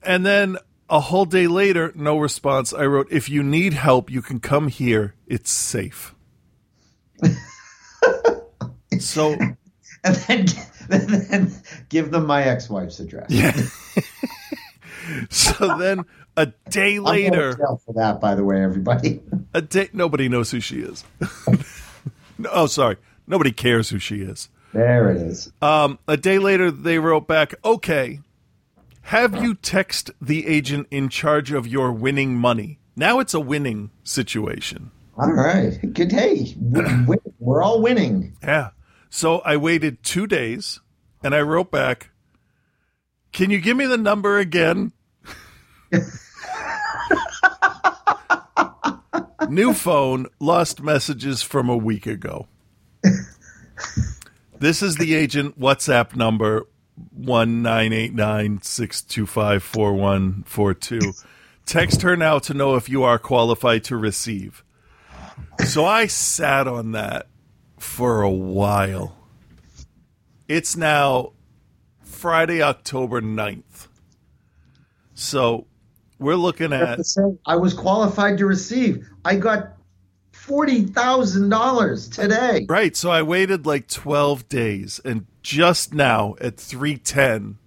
And 0.03 0.25
then 0.25 0.59
a 0.91 1.01
whole 1.01 1.25
day 1.25 1.47
later, 1.47 1.93
no 1.95 2.19
response. 2.19 2.73
I 2.75 2.85
wrote, 2.85 3.09
If 3.11 3.29
you 3.31 3.43
need 3.43 3.73
help, 3.73 4.11
you 4.11 4.21
can 4.21 4.39
come 4.39 4.69
here. 4.69 5.15
It's 5.27 5.51
safe. 5.51 6.15
so, 8.99 9.33
And 10.05 10.15
then, 10.15 10.47
and 10.91 11.09
then 11.09 11.53
give 11.89 12.11
them 12.11 12.27
my 12.27 12.43
ex-wife's 12.43 13.01
address. 13.01 13.31
Yeah. 13.31 13.57
so 15.31 15.79
then 15.79 16.05
a 16.37 16.47
day 16.69 16.97
I'm 16.97 17.05
later, 17.05 17.55
for 17.85 17.95
that, 17.95 18.21
by 18.21 18.35
the 18.35 18.45
way, 18.45 18.63
everybody. 18.63 19.23
a 19.55 19.63
day, 19.63 19.89
nobody 19.93 20.29
knows 20.29 20.51
who 20.51 20.61
she 20.61 20.81
is. 20.81 21.03
Oh, 22.53 22.67
sorry. 22.67 22.97
Nobody 23.27 23.51
cares 23.53 23.91
who 23.91 23.99
she 23.99 24.23
is. 24.23 24.49
There 24.73 25.11
it 25.11 25.17
is. 25.19 25.53
Um, 25.61 25.99
a 26.07 26.17
day 26.17 26.39
later, 26.39 26.71
they 26.71 26.99
wrote 26.99 27.27
back, 27.27 27.55
okay, 27.65 28.21
have 29.03 29.43
you 29.43 29.55
text 29.55 30.11
the 30.21 30.47
agent 30.47 30.87
in 30.91 31.09
charge 31.09 31.51
of 31.53 31.67
your 31.67 31.91
winning 31.93 32.37
money? 32.37 32.79
Now 32.95 33.19
it's 33.21 33.35
a 33.35 33.41
winning 33.41 33.91
situation. 34.05 34.91
All 35.17 35.33
right. 35.33 35.79
Good 35.95 36.09
day. 36.11 36.55
We- 36.61 37.05
we- 37.07 37.17
We're 37.41 37.63
all 37.63 37.81
winning. 37.83 38.37
Yeah. 38.43 38.71
So 39.11 39.39
I 39.41 39.57
waited 39.57 40.03
two 40.03 40.27
days 40.27 40.81
and 41.23 41.35
I 41.35 41.41
wrote 41.43 41.71
back, 41.71 42.11
Can 43.33 43.51
you 43.51 43.61
give 43.61 43.77
me 43.77 43.87
the 43.87 43.97
number 43.99 44.39
again? 44.39 44.93
New 49.49 49.73
phone, 49.73 50.27
lost 50.41 50.83
messages 50.83 51.43
from 51.43 51.69
a 51.69 51.77
week 51.77 52.07
ago. 52.07 52.47
this 54.59 54.83
is 54.83 54.97
the 54.97 55.15
agent 55.15 55.59
WhatsApp 55.59 56.15
number 56.15 56.67
one 57.13 57.63
nine 57.63 57.93
eight 57.93 58.13
nine 58.13 58.61
six 58.63 59.01
two 59.01 59.25
five 59.25 59.63
four 59.63 59.95
one 59.95 60.43
four 60.45 60.75
two. 60.75 61.13
Text 61.65 62.03
her 62.03 62.17
now 62.17 62.39
to 62.41 62.55
know 62.55 62.75
if 62.75 62.89
you 62.89 63.03
are 63.05 63.19
qualified 63.19 63.85
to 63.85 63.97
receive. 63.97 64.65
So 65.65 65.85
I 65.85 66.07
sat 66.07 66.67
on 66.67 66.93
that 66.93 67.29
for 67.79 68.23
a 68.23 68.31
while. 68.31 69.17
It's 70.49 70.77
now 70.77 71.33
Friday, 72.03 72.63
October 72.63 73.21
9th. 73.21 73.87
So 75.15 75.68
we're 76.19 76.37
looking 76.37 76.73
at 76.73 77.01
I 77.47 77.57
was 77.57 77.75
qualified 77.75 78.39
to 78.39 78.47
receive. 78.47 79.09
I 79.25 79.37
got 79.37 79.75
forty 80.33 80.85
thousand 80.85 81.49
dollars 81.49 82.09
today. 82.09 82.67
right. 82.69 82.97
So 82.97 83.11
I 83.11 83.23
waited 83.23 83.67
like 83.67 83.89
12 83.89 84.49
days 84.49 85.01
and 85.05 85.27
just 85.43 85.95
now 85.95 86.35
at 86.41 86.57
310 86.57 87.59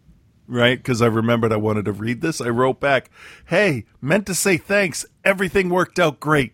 right 0.48 0.78
because 0.78 1.02
I 1.02 1.08
remembered 1.08 1.54
I 1.54 1.58
wanted 1.58 1.86
to 1.86 1.92
read 1.92 2.22
this 2.22 2.42
I 2.42 2.50
wrote 2.50 2.80
back 2.80 3.10
hey 3.46 3.86
meant 4.02 4.26
to 4.28 4.36
say 4.36 4.58
thanks 4.58 5.06
everything 5.24 5.70
worked 5.70 5.98
out 5.98 6.20
great 6.20 6.54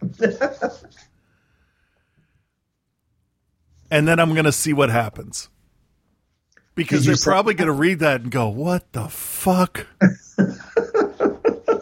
and 3.90 4.06
then 4.08 4.18
I'm 4.20 4.32
going 4.34 4.44
to 4.44 4.52
see 4.52 4.72
what 4.72 4.90
happens 4.90 5.48
because 6.74 7.06
they're 7.06 7.16
probably 7.16 7.54
going 7.54 7.68
to 7.68 7.72
read 7.72 8.00
that 8.00 8.22
and 8.22 8.30
go, 8.30 8.48
"What 8.48 8.92
the 8.92 9.08
fuck?" 9.08 9.86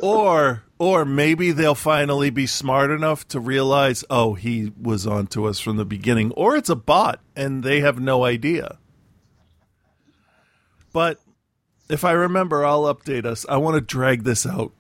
or 0.03 0.65
or 0.79 1.05
maybe 1.05 1.53
they'll 1.53 1.75
finally 1.75 2.29
be 2.29 2.47
smart 2.47 2.91
enough 2.91 3.27
to 3.29 3.41
realize, 3.41 4.05
"Oh, 4.11 4.35
he 4.35 4.73
was 4.81 5.07
on 5.07 5.29
to 5.29 5.47
us 5.47 5.61
from 5.61 5.77
the 5.77 5.85
beginning," 5.85 6.33
or 6.33 6.57
it's 6.57 6.69
a 6.69 6.77
bot 6.77 7.21
and 7.37 7.63
they 7.63 7.81
have 7.81 8.01
no 8.01 8.25
idea. 8.25 8.79
But 10.93 11.21
if 11.89 12.05
I 12.05 12.13
remember, 12.13 12.67
I'll 12.67 12.93
update 12.95 13.25
us. 13.25 13.47
I 13.49 13.57
want 13.57 13.77
to 13.77 13.81
drag 13.81 14.25
this 14.25 14.45
out 14.45 14.73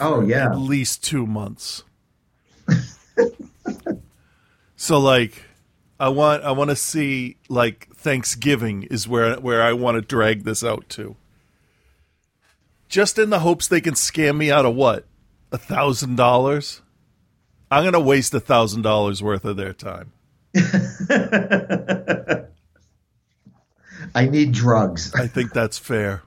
Oh 0.00 0.22
yeah. 0.22 0.46
at 0.46 0.58
least 0.58 1.04
two 1.04 1.26
months. 1.26 1.84
so 4.76 4.98
like 4.98 5.42
I 6.00 6.08
want 6.08 6.44
I 6.44 6.52
want 6.52 6.70
to 6.70 6.76
see 6.76 7.36
like 7.48 7.88
Thanksgiving 7.94 8.84
is 8.84 9.06
where 9.06 9.36
where 9.36 9.62
I 9.62 9.72
want 9.72 9.96
to 9.96 10.02
drag 10.02 10.44
this 10.44 10.64
out 10.64 10.88
to. 10.90 11.16
Just 12.92 13.18
in 13.18 13.30
the 13.30 13.38
hopes 13.38 13.66
they 13.68 13.80
can 13.80 13.94
scam 13.94 14.36
me 14.36 14.50
out 14.50 14.66
of 14.66 14.74
what? 14.74 15.06
A 15.50 15.56
thousand 15.56 16.16
dollars? 16.16 16.82
I'm 17.70 17.84
gonna 17.84 17.98
waste 17.98 18.34
a 18.34 18.40
thousand 18.40 18.82
dollars 18.82 19.22
worth 19.22 19.46
of 19.46 19.56
their 19.56 19.72
time. 19.72 20.12
I 24.14 24.26
need 24.26 24.52
drugs. 24.52 25.14
I 25.14 25.26
think 25.26 25.54
that's 25.54 25.78
fair. 25.78 26.22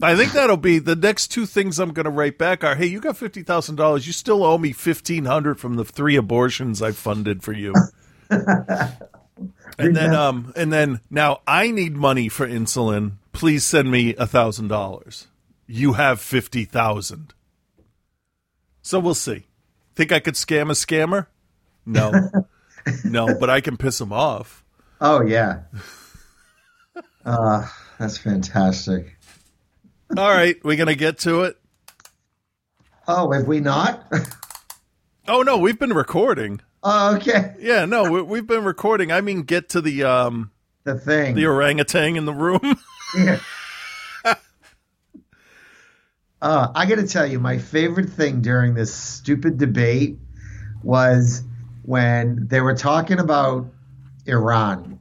I 0.00 0.16
think 0.16 0.32
that'll 0.32 0.56
be 0.56 0.78
the 0.78 0.96
next 0.96 1.28
two 1.28 1.44
things 1.44 1.78
I'm 1.78 1.92
going 1.92 2.04
to 2.04 2.10
write 2.10 2.38
back 2.38 2.64
are: 2.64 2.74
Hey, 2.74 2.86
you 2.86 3.00
got 3.00 3.18
fifty 3.18 3.42
thousand 3.42 3.76
dollars. 3.76 4.06
You 4.06 4.14
still 4.14 4.42
owe 4.44 4.56
me 4.56 4.72
fifteen 4.72 5.26
hundred 5.26 5.60
from 5.60 5.76
the 5.76 5.84
three 5.84 6.16
abortions 6.16 6.80
I 6.80 6.92
funded 6.92 7.42
for 7.42 7.52
you. 7.52 7.74
and 8.30 8.48
then, 9.78 10.14
um, 10.14 10.54
and 10.56 10.72
then 10.72 11.00
now 11.10 11.42
I 11.46 11.70
need 11.70 11.98
money 11.98 12.30
for 12.30 12.48
insulin. 12.48 13.16
Please 13.32 13.62
send 13.66 13.90
me 13.90 14.14
a 14.14 14.26
thousand 14.26 14.68
dollars. 14.68 15.26
You 15.66 15.94
have 15.94 16.20
fifty 16.20 16.64
thousand. 16.64 17.34
So 18.82 18.98
we'll 19.00 19.14
see. 19.14 19.46
Think 19.94 20.12
I 20.12 20.20
could 20.20 20.34
scam 20.34 20.64
a 20.70 20.74
scammer? 20.74 21.26
No, 21.86 22.12
no, 23.04 23.38
but 23.38 23.48
I 23.50 23.60
can 23.60 23.76
piss 23.76 23.98
them 23.98 24.12
off. 24.12 24.62
Oh 25.00 25.22
yeah. 25.22 25.60
Uh, 27.24 27.66
that's 27.98 28.18
fantastic. 28.18 29.16
All 30.16 30.28
right, 30.28 30.56
we're 30.64 30.76
gonna 30.76 30.94
get 30.94 31.18
to 31.20 31.42
it. 31.44 31.56
Oh, 33.08 33.30
have 33.32 33.46
we 33.46 33.60
not? 33.60 34.06
Oh 35.26 35.40
no, 35.40 35.56
we've 35.56 35.78
been 35.78 35.94
recording. 35.94 36.60
oh, 36.82 37.16
okay. 37.16 37.54
Yeah, 37.58 37.86
no, 37.86 38.10
we, 38.10 38.20
we've 38.20 38.46
been 38.46 38.62
recording. 38.62 39.10
I 39.10 39.22
mean, 39.22 39.40
get 39.44 39.70
to 39.70 39.80
the 39.80 40.04
um 40.04 40.50
The 40.84 40.98
thing. 40.98 41.34
the 41.34 41.46
orangutan 41.46 42.16
in 42.16 42.26
the 42.26 42.34
room. 42.34 42.60
Uh, 46.44 46.70
I 46.74 46.84
got 46.84 46.96
to 46.96 47.06
tell 47.08 47.26
you, 47.26 47.40
my 47.40 47.56
favorite 47.56 48.10
thing 48.10 48.42
during 48.42 48.74
this 48.74 48.92
stupid 48.94 49.56
debate 49.56 50.18
was 50.82 51.42
when 51.84 52.46
they 52.48 52.60
were 52.60 52.74
talking 52.74 53.18
about 53.18 53.66
Iran, 54.26 54.98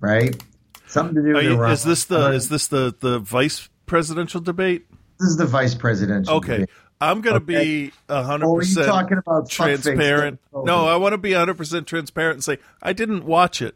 right? 0.00 0.42
Something 0.86 1.16
to 1.16 1.22
do 1.22 1.34
with 1.34 1.44
you- 1.44 1.52
Iran. 1.56 1.72
is 1.72 1.84
this 1.84 2.06
the 2.06 2.30
is 2.32 2.48
this 2.48 2.68
the 2.68 2.94
the 3.00 3.18
vice 3.18 3.68
presidential 3.84 4.40
debate? 4.40 4.86
This 5.20 5.28
is 5.28 5.36
the 5.36 5.44
vice 5.44 5.74
presidential. 5.74 6.36
Okay, 6.36 6.52
debate. 6.60 6.70
I'm 7.02 7.20
gonna 7.20 7.36
Okay. 7.36 7.44
be 7.44 7.92
a 8.08 8.22
hundred 8.22 8.46
Or 8.46 8.58
are 8.60 8.62
you 8.62 8.68
percent 8.68 8.86
talking 8.86 9.18
about 9.18 9.50
transparent. 9.50 10.40
No, 10.54 10.86
I 10.86 10.96
want 10.96 11.12
to 11.12 11.18
be 11.18 11.34
hundred 11.34 11.58
percent 11.58 11.86
transparent 11.86 12.36
and 12.36 12.44
say 12.44 12.58
I 12.82 12.94
didn't 12.94 13.24
watch 13.26 13.60
it. 13.60 13.74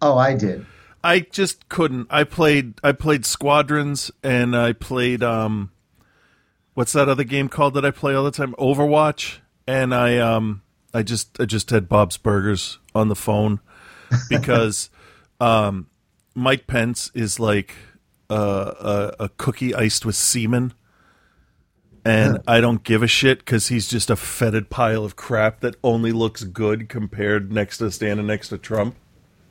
Oh, 0.00 0.16
I 0.16 0.34
did. 0.34 0.64
I 1.04 1.20
just 1.20 1.68
couldn't. 1.68 2.06
I 2.08 2.24
played 2.24 2.80
I 2.82 2.92
played 2.92 3.26
Squadrons 3.26 4.10
and 4.22 4.56
I 4.56 4.72
played 4.72 5.22
um 5.22 5.70
what's 6.74 6.92
that 6.92 7.08
other 7.08 7.24
game 7.24 7.48
called 7.48 7.74
that 7.74 7.84
I 7.84 7.90
play 7.90 8.14
all 8.14 8.24
the 8.24 8.30
time? 8.30 8.54
Overwatch. 8.58 9.38
And 9.66 9.94
I 9.94 10.18
um 10.18 10.62
I 10.92 11.02
just 11.02 11.40
I 11.40 11.46
just 11.46 11.70
had 11.70 11.88
Bob's 11.88 12.16
Burgers 12.16 12.78
on 12.94 13.08
the 13.08 13.16
phone 13.16 13.60
because 14.28 14.90
um 15.40 15.88
Mike 16.34 16.66
Pence 16.66 17.10
is 17.14 17.40
like 17.40 17.74
uh, 18.28 19.12
a, 19.18 19.24
a 19.24 19.28
cookie 19.30 19.74
iced 19.74 20.04
with 20.04 20.16
semen. 20.16 20.74
And 22.06 22.40
I 22.46 22.60
don't 22.60 22.84
give 22.84 23.02
a 23.02 23.06
shit 23.06 23.38
because 23.38 23.68
he's 23.68 23.88
just 23.88 24.10
a 24.10 24.16
fetid 24.16 24.68
pile 24.68 25.06
of 25.06 25.16
crap 25.16 25.60
that 25.60 25.76
only 25.82 26.12
looks 26.12 26.44
good 26.44 26.88
compared 26.90 27.50
next 27.50 27.78
to 27.78 27.90
standing 27.90 28.26
next 28.26 28.50
to 28.50 28.58
Trump. 28.58 28.96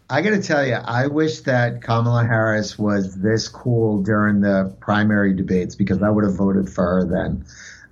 I 0.10 0.22
got 0.22 0.32
to 0.32 0.42
tell 0.42 0.66
you, 0.66 0.76
I 0.76 1.08
wish 1.08 1.42
that 1.42 1.82
Kamala 1.82 2.26
Harris 2.26 2.78
was 2.78 3.16
this 3.16 3.48
cool 3.48 4.04
during 4.04 4.42
the 4.42 4.76
primary 4.80 5.34
debates 5.34 5.76
because 5.76 6.02
I 6.04 6.10
would 6.10 6.24
have 6.24 6.36
voted 6.36 6.70
for 6.70 6.84
her 6.84 7.06
then. 7.06 7.46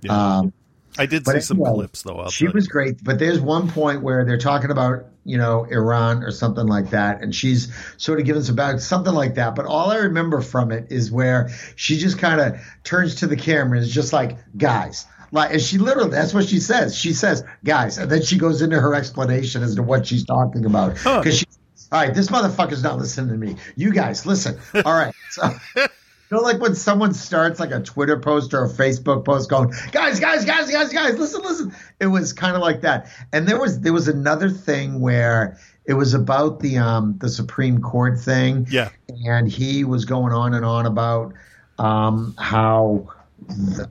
Um, 0.08 0.52
I 0.98 1.06
did 1.06 1.26
see 1.26 1.40
some 1.40 1.58
anyway, 1.58 1.74
clips 1.74 2.02
though. 2.02 2.18
I'll 2.18 2.30
she 2.30 2.48
was 2.48 2.68
great, 2.68 3.02
but 3.02 3.18
there's 3.18 3.40
one 3.40 3.70
point 3.70 4.02
where 4.02 4.24
they're 4.24 4.36
talking 4.36 4.70
about 4.70 5.06
you 5.24 5.38
know 5.38 5.64
Iran 5.64 6.22
or 6.22 6.30
something 6.30 6.66
like 6.66 6.90
that, 6.90 7.22
and 7.22 7.34
she's 7.34 7.72
sort 7.96 8.20
of 8.20 8.26
giving 8.26 8.42
some 8.42 8.56
back 8.56 8.78
something 8.80 9.14
like 9.14 9.36
that. 9.36 9.54
But 9.54 9.64
all 9.64 9.90
I 9.90 9.96
remember 9.96 10.42
from 10.42 10.70
it 10.70 10.88
is 10.90 11.10
where 11.10 11.48
she 11.76 11.96
just 11.96 12.18
kind 12.18 12.40
of 12.40 12.60
turns 12.84 13.16
to 13.16 13.26
the 13.26 13.36
camera 13.36 13.78
and 13.78 13.86
is 13.86 13.92
just 13.92 14.12
like, 14.12 14.36
"Guys." 14.56 15.06
Like, 15.34 15.52
and 15.52 15.62
she 15.62 15.78
literally, 15.78 16.10
that's 16.10 16.34
what 16.34 16.46
she 16.46 16.60
says. 16.60 16.94
She 16.94 17.14
says, 17.14 17.42
guys, 17.64 17.96
and 17.96 18.10
then 18.10 18.20
she 18.20 18.36
goes 18.36 18.60
into 18.60 18.78
her 18.78 18.94
explanation 18.94 19.62
as 19.62 19.76
to 19.76 19.82
what 19.82 20.06
she's 20.06 20.26
talking 20.26 20.66
about. 20.66 20.92
Because 20.92 21.38
she, 21.38 21.46
all 21.92 22.00
right, 22.00 22.14
this 22.14 22.28
motherfucker's 22.28 22.82
not 22.82 22.96
listening 22.96 23.28
to 23.28 23.36
me. 23.36 23.56
You 23.76 23.92
guys, 23.92 24.24
listen. 24.24 24.58
All 24.86 24.94
right. 24.94 25.14
So, 25.28 25.42
you 25.76 25.86
know, 26.30 26.38
like 26.38 26.58
when 26.58 26.74
someone 26.74 27.12
starts 27.12 27.60
like 27.60 27.70
a 27.70 27.80
Twitter 27.80 28.18
post 28.18 28.54
or 28.54 28.64
a 28.64 28.68
Facebook 28.68 29.26
post 29.26 29.50
going, 29.50 29.74
guys, 29.90 30.18
guys, 30.18 30.46
guys, 30.46 30.70
guys, 30.70 30.90
guys, 30.90 31.18
listen, 31.18 31.42
listen. 31.42 31.74
It 32.00 32.06
was 32.06 32.32
kind 32.32 32.56
of 32.56 32.62
like 32.62 32.80
that. 32.80 33.10
And 33.30 33.46
there 33.46 33.60
was 33.60 33.80
there 33.80 33.92
was 33.92 34.08
another 34.08 34.48
thing 34.48 35.00
where 35.00 35.58
it 35.84 35.92
was 35.92 36.14
about 36.14 36.60
the 36.60 36.78
um 36.78 37.18
the 37.18 37.28
Supreme 37.28 37.82
Court 37.82 38.18
thing. 38.18 38.66
Yeah. 38.70 38.88
And 39.26 39.46
he 39.46 39.84
was 39.84 40.06
going 40.06 40.32
on 40.32 40.54
and 40.54 40.64
on 40.64 40.86
about 40.86 41.34
um 41.78 42.34
how 42.38 43.06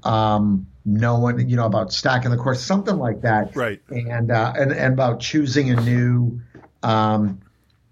um 0.03 0.65
no 0.85 1.19
one 1.19 1.47
you 1.47 1.55
know 1.55 1.67
about 1.67 1.93
stacking 1.93 2.31
the 2.31 2.37
court, 2.37 2.57
something 2.57 2.97
like 2.97 3.21
that. 3.21 3.55
Right. 3.55 3.79
And 3.89 4.31
uh 4.31 4.53
and, 4.57 4.71
and 4.71 4.93
about 4.93 5.19
choosing 5.19 5.69
a 5.69 5.79
new 5.79 6.41
um 6.81 7.39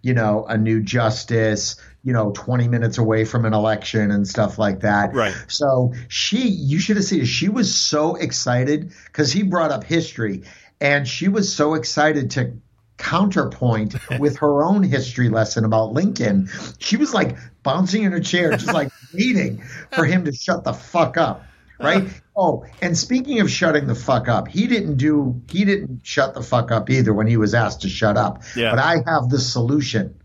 you 0.01 0.13
know, 0.13 0.45
a 0.45 0.57
new 0.57 0.81
justice, 0.81 1.75
you 2.03 2.13
know, 2.13 2.31
20 2.31 2.67
minutes 2.67 2.97
away 2.97 3.25
from 3.25 3.45
an 3.45 3.53
election 3.53 4.11
and 4.11 4.27
stuff 4.27 4.57
like 4.57 4.81
that. 4.81 5.13
Right. 5.13 5.35
So 5.47 5.93
she, 6.07 6.47
you 6.47 6.79
should 6.79 6.95
have 6.95 7.05
seen. 7.05 7.25
She 7.25 7.49
was 7.49 7.73
so 7.73 8.15
excited 8.15 8.93
because 9.07 9.31
he 9.31 9.43
brought 9.43 9.71
up 9.71 9.83
history 9.83 10.43
and 10.79 11.07
she 11.07 11.27
was 11.27 11.53
so 11.53 11.73
excited 11.73 12.31
to 12.31 12.53
counterpoint 12.97 13.95
with 14.19 14.37
her 14.37 14.63
own 14.63 14.83
history 14.83 15.29
lesson 15.29 15.65
about 15.65 15.93
Lincoln. 15.93 16.49
She 16.79 16.97
was 16.97 17.13
like 17.13 17.37
bouncing 17.63 18.03
in 18.03 18.11
her 18.11 18.19
chair, 18.19 18.51
just 18.51 18.73
like 18.73 18.91
waiting 19.13 19.61
for 19.91 20.05
him 20.05 20.25
to 20.25 20.31
shut 20.31 20.63
the 20.63 20.73
fuck 20.73 21.17
up. 21.17 21.43
Right. 21.79 22.09
Oh, 22.35 22.65
and 22.81 22.97
speaking 22.97 23.39
of 23.39 23.49
shutting 23.49 23.87
the 23.87 23.95
fuck 23.95 24.27
up, 24.27 24.47
he 24.47 24.67
didn't 24.67 24.97
do, 24.97 25.41
he 25.49 25.65
didn't 25.65 26.01
shut 26.03 26.33
the 26.33 26.41
fuck 26.41 26.71
up 26.71 26.89
either 26.89 27.13
when 27.13 27.27
he 27.27 27.37
was 27.37 27.53
asked 27.53 27.81
to 27.81 27.89
shut 27.89 28.17
up. 28.17 28.43
Yeah. 28.55 28.71
But 28.71 28.79
I 28.79 28.95
have 29.05 29.29
the 29.29 29.39
solution. 29.39 30.15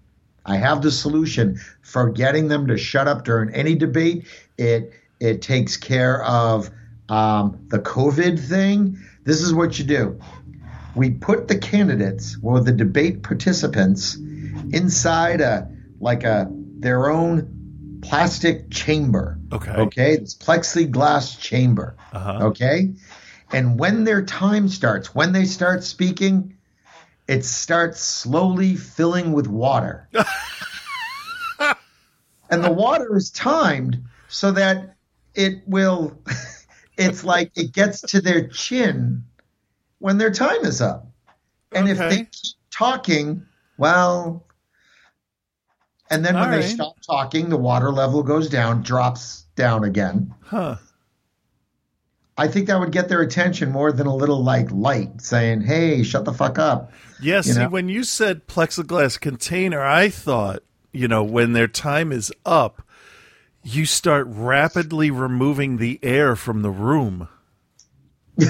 I 0.45 0.57
have 0.57 0.83
the 0.83 0.91
solution 0.91 1.61
for 1.83 2.11
getting 2.11 2.49
them 2.49 2.67
to 2.67 2.77
shut 2.77 3.09
up 3.09 3.25
during 3.25 3.55
any 3.55 3.75
debate. 3.75 4.27
It 4.59 4.93
it 5.21 5.43
takes 5.43 5.77
care 5.77 6.23
of 6.23 6.71
um, 7.09 7.67
the 7.69 7.79
COVID 7.79 8.39
thing. 8.39 8.99
This 9.25 9.41
is 9.41 9.55
what 9.55 9.79
you 9.79 9.85
do. 9.85 10.21
We 10.95 11.11
put 11.11 11.49
the 11.49 11.59
candidates 11.59 12.37
or 12.43 12.61
the 12.61 12.73
debate 12.73 13.23
participants 13.23 14.17
inside 14.17 15.41
a 15.41 15.71
like 16.01 16.25
a 16.25 16.49
their 16.51 17.11
own 17.11 17.54
plastic 18.09 18.71
chamber. 18.71 19.39
Okay. 19.53 19.71
Okay. 19.71 20.17
This 20.17 20.35
plexiglass 20.35 21.39
chamber. 21.41 21.97
Uh-huh. 22.13 22.47
Okay. 22.49 22.95
And 23.53 23.79
when 23.79 24.05
their 24.05 24.25
time 24.25 24.69
starts, 24.69 25.15
when 25.15 25.33
they 25.33 25.45
start 25.45 25.85
speaking, 25.85 26.57
it 27.29 27.45
starts 27.45 28.01
slowly 28.01 28.77
filling 28.77 29.33
with 29.33 29.47
water. 29.47 30.09
and 32.51 32.65
the 32.65 32.73
water 32.73 33.17
is 33.17 33.31
timed 33.31 34.03
so 34.29 34.53
that 34.53 34.97
it 35.35 35.63
will, 35.67 36.19
it's 36.99 37.25
like 37.25 37.53
it 37.57 37.73
gets 37.73 38.01
to 38.03 38.21
their 38.21 38.49
chin 38.49 39.25
when 39.99 40.19
their 40.19 40.33
time 40.33 40.65
is 40.65 40.81
up. 40.81 41.07
And 41.73 41.89
if 41.89 41.99
they 41.99 42.19
keep 42.19 42.57
talking, 42.71 43.47
well, 43.79 44.47
and 46.11 46.25
then 46.25 46.35
when 46.35 46.45
All 46.45 46.51
they 46.51 46.63
stop 46.63 46.97
talking, 47.01 47.49
the 47.49 47.57
water 47.57 47.91
level 47.91 48.23
goes 48.23 48.49
down, 48.49 48.83
drops 48.83 49.45
down 49.57 49.85
again. 49.85 50.35
Huh. 50.43 50.77
I 52.37 52.49
think 52.49 52.67
that 52.67 52.81
would 52.81 52.91
get 52.91 53.09
their 53.09 53.21
attention 53.21 53.71
more 53.71 53.93
than 53.93 54.07
a 54.07 54.15
little 54.15 54.43
like 54.43 54.71
light 54.71 55.21
saying, 55.21 55.63
"Hey, 55.63 56.03
shut 56.03 56.25
the 56.25 56.33
fuck 56.33 56.59
up." 56.59 56.93
Yeah, 57.23 57.37
You 57.37 57.43
see, 57.43 57.59
know? 57.61 57.69
when 57.69 57.89
you 57.89 58.03
said 58.03 58.49
plexiglass 58.49 59.21
container, 59.21 59.81
I 59.81 60.09
thought 60.09 60.63
you 60.95 61.09
know, 61.09 61.25
when 61.25 61.53
their 61.53 61.67
time 61.69 62.13
is 62.13 62.33
up, 62.47 62.81
you 63.63 63.85
start 63.85 64.27
rapidly 64.31 65.11
removing 65.11 65.77
the 65.77 65.99
air 66.03 66.37
from 66.37 66.63
the 66.63 66.71
room. 66.71 67.29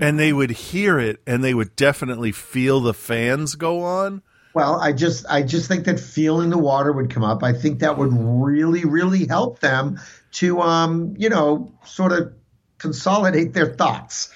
and 0.00 0.18
they 0.18 0.32
would 0.32 0.50
hear 0.50 0.98
it 0.98 1.20
and 1.26 1.42
they 1.42 1.52
would 1.52 1.74
definitely 1.76 2.32
feel 2.32 2.80
the 2.80 2.94
fans 2.94 3.56
go 3.56 3.82
on. 3.82 4.22
Well, 4.58 4.80
I 4.80 4.90
just 4.90 5.24
I 5.30 5.44
just 5.44 5.68
think 5.68 5.84
that 5.84 6.00
feeling 6.00 6.50
the 6.50 6.58
water 6.58 6.90
would 6.90 7.10
come 7.10 7.22
up. 7.22 7.44
I 7.44 7.52
think 7.52 7.78
that 7.78 7.96
would 7.96 8.10
really 8.12 8.84
really 8.84 9.24
help 9.24 9.60
them 9.60 10.00
to 10.32 10.60
um, 10.60 11.14
you 11.16 11.28
know, 11.28 11.72
sort 11.84 12.10
of 12.10 12.32
consolidate 12.78 13.52
their 13.52 13.72
thoughts. 13.72 14.34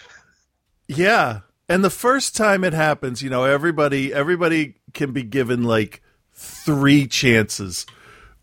Yeah. 0.87 1.41
And 1.69 1.83
the 1.83 1.91
first 1.91 2.37
time 2.37 2.63
it 2.63 2.73
happens, 2.73 3.21
you 3.21 3.31
know, 3.31 3.43
everybody 3.43 4.15
everybody 4.15 4.77
can 4.95 5.11
be 5.11 5.25
given 5.25 5.65
like 5.65 6.01
3 6.35 7.09
chances 7.09 7.85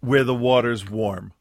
where 0.02 0.26
the 0.26 0.36
water's 0.36 0.90
warm. 0.90 1.32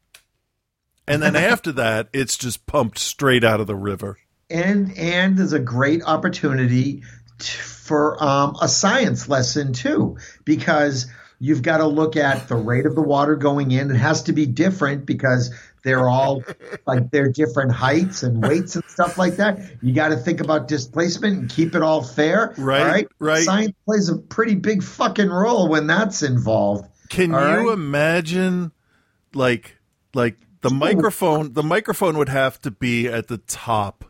And 1.05 1.21
then 1.21 1.35
after 1.51 1.73
that, 1.73 2.07
it's 2.13 2.37
just 2.37 2.65
pumped 2.65 2.97
straight 2.97 3.43
out 3.43 3.59
of 3.59 3.67
the 3.67 3.75
river. 3.75 4.17
And 4.49 4.97
and 4.97 5.37
there's 5.37 5.51
a 5.51 5.59
great 5.59 6.01
opportunity 6.03 7.03
t- 7.39 7.59
for 7.89 8.23
um, 8.23 8.55
a 8.61 8.67
science 8.69 9.27
lesson 9.27 9.73
too, 9.73 10.17
because 10.45 11.07
you've 11.39 11.61
got 11.63 11.77
to 11.77 11.87
look 11.87 12.15
at 12.15 12.47
the 12.47 12.55
rate 12.55 12.85
of 12.85 12.93
the 12.95 13.01
water 13.01 13.35
going 13.35 13.71
in. 13.71 13.89
It 13.91 13.97
has 13.97 14.23
to 14.23 14.33
be 14.33 14.45
different 14.45 15.05
because 15.05 15.51
they're 15.83 16.07
all 16.07 16.43
like 16.85 17.09
they're 17.09 17.31
different 17.31 17.71
heights 17.71 18.21
and 18.23 18.41
weights 18.43 18.75
and 18.75 18.83
stuff 18.85 19.17
like 19.17 19.37
that. 19.37 19.59
You 19.81 19.93
got 19.93 20.09
to 20.09 20.17
think 20.17 20.41
about 20.41 20.67
displacement 20.67 21.37
and 21.37 21.49
keep 21.49 21.73
it 21.73 21.81
all 21.81 22.03
fair. 22.03 22.53
Right, 22.57 22.81
all 22.81 22.87
right. 22.87 23.07
right. 23.19 23.43
Science 23.43 23.75
plays 23.85 24.09
a 24.09 24.17
pretty 24.17 24.55
big 24.55 24.83
fucking 24.83 25.29
role 25.29 25.67
when 25.69 25.87
that's 25.87 26.21
involved. 26.21 26.85
Can 27.09 27.33
All 27.33 27.41
you 27.41 27.69
right. 27.69 27.73
imagine 27.73 28.71
like 29.33 29.77
like 30.13 30.37
the 30.61 30.69
microphone 30.69 31.53
the 31.53 31.63
microphone 31.63 32.17
would 32.17 32.29
have 32.29 32.59
to 32.61 32.71
be 32.71 33.07
at 33.07 33.27
the 33.29 33.37
top 33.37 34.03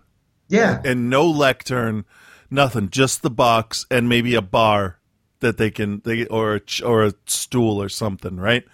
Yeah. 0.49 0.81
and 0.83 1.09
no 1.09 1.25
lectern, 1.27 2.03
nothing, 2.49 2.89
just 2.89 3.21
the 3.21 3.29
box 3.29 3.85
and 3.89 4.09
maybe 4.09 4.35
a 4.35 4.41
bar 4.41 4.99
that 5.39 5.57
they 5.57 5.71
can 5.71 6.01
they 6.03 6.25
or 6.27 6.55
a, 6.55 6.61
or 6.83 7.03
a 7.03 7.13
stool 7.25 7.81
or 7.81 7.89
something, 7.89 8.37
right? 8.37 8.65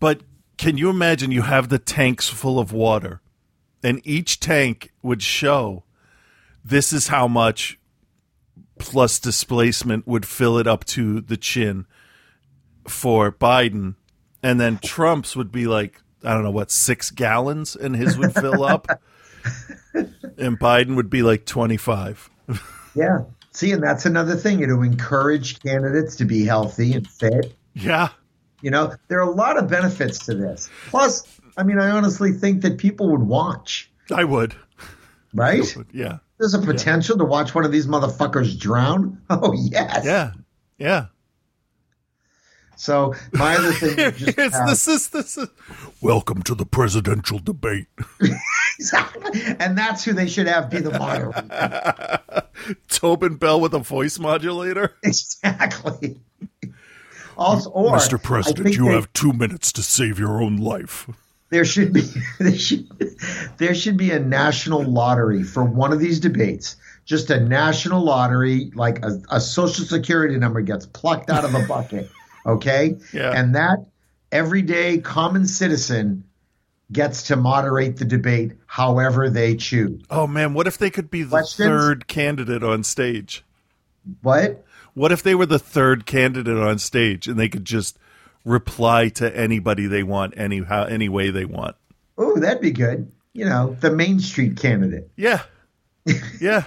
But 0.00 0.20
can 0.56 0.76
you 0.76 0.90
imagine 0.90 1.30
you 1.30 1.42
have 1.42 1.68
the 1.68 1.78
tanks 1.78 2.28
full 2.28 2.58
of 2.58 2.72
water 2.72 3.20
and 3.82 4.00
each 4.04 4.40
tank 4.40 4.92
would 5.02 5.22
show 5.22 5.84
this 6.64 6.92
is 6.92 7.08
how 7.08 7.28
much 7.28 7.78
plus 8.78 9.18
displacement 9.18 10.06
would 10.06 10.26
fill 10.26 10.58
it 10.58 10.66
up 10.66 10.84
to 10.84 11.20
the 11.20 11.36
chin 11.36 11.86
for 12.88 13.32
Biden 13.32 13.94
and 14.42 14.60
then 14.60 14.78
Trump's 14.78 15.36
would 15.36 15.52
be 15.52 15.66
like 15.66 16.00
I 16.22 16.32
don't 16.32 16.42
know 16.42 16.50
what 16.50 16.70
6 16.70 17.10
gallons 17.10 17.76
and 17.76 17.94
his 17.94 18.16
would 18.16 18.34
fill 18.34 18.64
up 18.64 18.86
and 19.94 20.58
Biden 20.58 20.96
would 20.96 21.10
be 21.10 21.22
like 21.22 21.44
25. 21.44 22.30
Yeah. 22.94 23.20
See, 23.52 23.72
and 23.72 23.82
that's 23.82 24.04
another 24.06 24.36
thing. 24.36 24.60
It'll 24.60 24.82
encourage 24.82 25.60
candidates 25.60 26.16
to 26.16 26.24
be 26.24 26.44
healthy 26.44 26.92
and 26.92 27.08
fit. 27.08 27.54
Yeah. 27.74 28.08
You 28.62 28.70
know, 28.70 28.94
there 29.08 29.18
are 29.18 29.28
a 29.28 29.34
lot 29.34 29.56
of 29.58 29.68
benefits 29.68 30.26
to 30.26 30.34
this. 30.34 30.68
Plus, 30.88 31.22
I 31.56 31.62
mean, 31.62 31.78
I 31.78 31.90
honestly 31.90 32.32
think 32.32 32.62
that 32.62 32.78
people 32.78 33.10
would 33.10 33.22
watch, 33.22 33.90
I 34.12 34.24
would. 34.24 34.54
right? 35.34 35.62
Yeah. 35.92 36.18
There's 36.38 36.54
a 36.54 36.58
potential 36.60 37.16
to 37.18 37.24
watch 37.24 37.54
one 37.54 37.64
of 37.64 37.70
these 37.72 37.86
motherfuckers 37.86 38.58
drown. 38.58 39.20
Oh, 39.30 39.52
yes. 39.52 40.04
Yeah. 40.04 40.32
Yeah. 40.78 41.06
So, 42.76 43.14
my 43.32 43.56
other 43.56 43.72
thing 43.72 43.98
is 43.98 44.18
just 44.18 44.38
it's 44.38 44.56
have- 44.56 44.68
this 44.68 44.88
is 44.88 45.08
this 45.08 45.36
is 45.36 45.48
Welcome 46.00 46.42
to 46.42 46.54
the 46.54 46.66
presidential 46.66 47.38
debate. 47.38 47.86
and 49.58 49.76
that's 49.78 50.04
who 50.04 50.12
they 50.12 50.26
should 50.26 50.46
have 50.46 50.70
be 50.70 50.80
the 50.80 50.90
moderator. 50.98 52.20
Tobin 52.88 53.36
Bell 53.36 53.60
with 53.60 53.74
a 53.74 53.78
voice 53.78 54.18
modulator. 54.18 54.94
exactly. 55.02 56.16
Also, 57.36 57.70
or 57.70 57.96
Mr. 57.96 58.22
President, 58.22 58.74
you 58.76 58.86
they- 58.86 58.92
have 58.92 59.12
two 59.12 59.32
minutes 59.32 59.72
to 59.72 59.82
save 59.82 60.18
your 60.18 60.42
own 60.42 60.56
life. 60.56 61.08
there 61.50 61.64
should 61.64 61.92
be 61.92 62.02
there 62.38 62.54
should, 62.56 62.88
there 63.58 63.74
should 63.74 63.96
be 63.96 64.10
a 64.10 64.18
national 64.20 64.82
lottery 64.84 65.42
for 65.42 65.64
one 65.64 65.92
of 65.92 66.00
these 66.00 66.20
debates. 66.20 66.76
Just 67.04 67.28
a 67.30 67.38
national 67.40 68.02
lottery, 68.02 68.70
like 68.74 69.04
a, 69.04 69.20
a 69.30 69.40
social 69.40 69.84
security 69.84 70.38
number 70.38 70.62
gets 70.62 70.86
plucked 70.86 71.28
out 71.28 71.44
of 71.44 71.54
a 71.54 71.66
bucket, 71.66 72.08
okay? 72.44 72.96
Yeah. 73.12 73.32
And 73.32 73.54
that 73.54 73.78
everyday 74.32 74.98
common 74.98 75.46
citizen 75.46 76.24
gets 76.92 77.24
to 77.24 77.36
moderate 77.36 77.96
the 77.96 78.04
debate 78.04 78.52
however 78.66 79.30
they 79.30 79.56
choose. 79.56 80.02
Oh 80.10 80.26
man, 80.26 80.54
what 80.54 80.66
if 80.66 80.76
they 80.78 80.90
could 80.90 81.10
be 81.10 81.22
the 81.22 81.30
Questions? 81.30 81.66
third 81.68 82.06
candidate 82.08 82.62
on 82.62 82.84
stage? 82.84 83.44
What? 84.22 84.64
What 84.92 85.10
if 85.10 85.22
they 85.22 85.34
were 85.34 85.46
the 85.46 85.58
third 85.58 86.06
candidate 86.06 86.56
on 86.56 86.78
stage 86.78 87.26
and 87.26 87.38
they 87.38 87.48
could 87.48 87.64
just 87.64 87.98
reply 88.44 89.08
to 89.08 89.36
anybody 89.36 89.86
they 89.86 90.02
want 90.02 90.34
anyhow 90.36 90.84
any 90.84 91.08
way 91.08 91.30
they 91.30 91.44
want? 91.46 91.76
Oh, 92.18 92.38
that'd 92.38 92.60
be 92.62 92.70
good. 92.70 93.10
You 93.32 93.46
know, 93.46 93.76
the 93.80 93.90
Main 93.90 94.20
Street 94.20 94.56
candidate. 94.56 95.10
Yeah. 95.16 95.42
Yeah. 96.40 96.64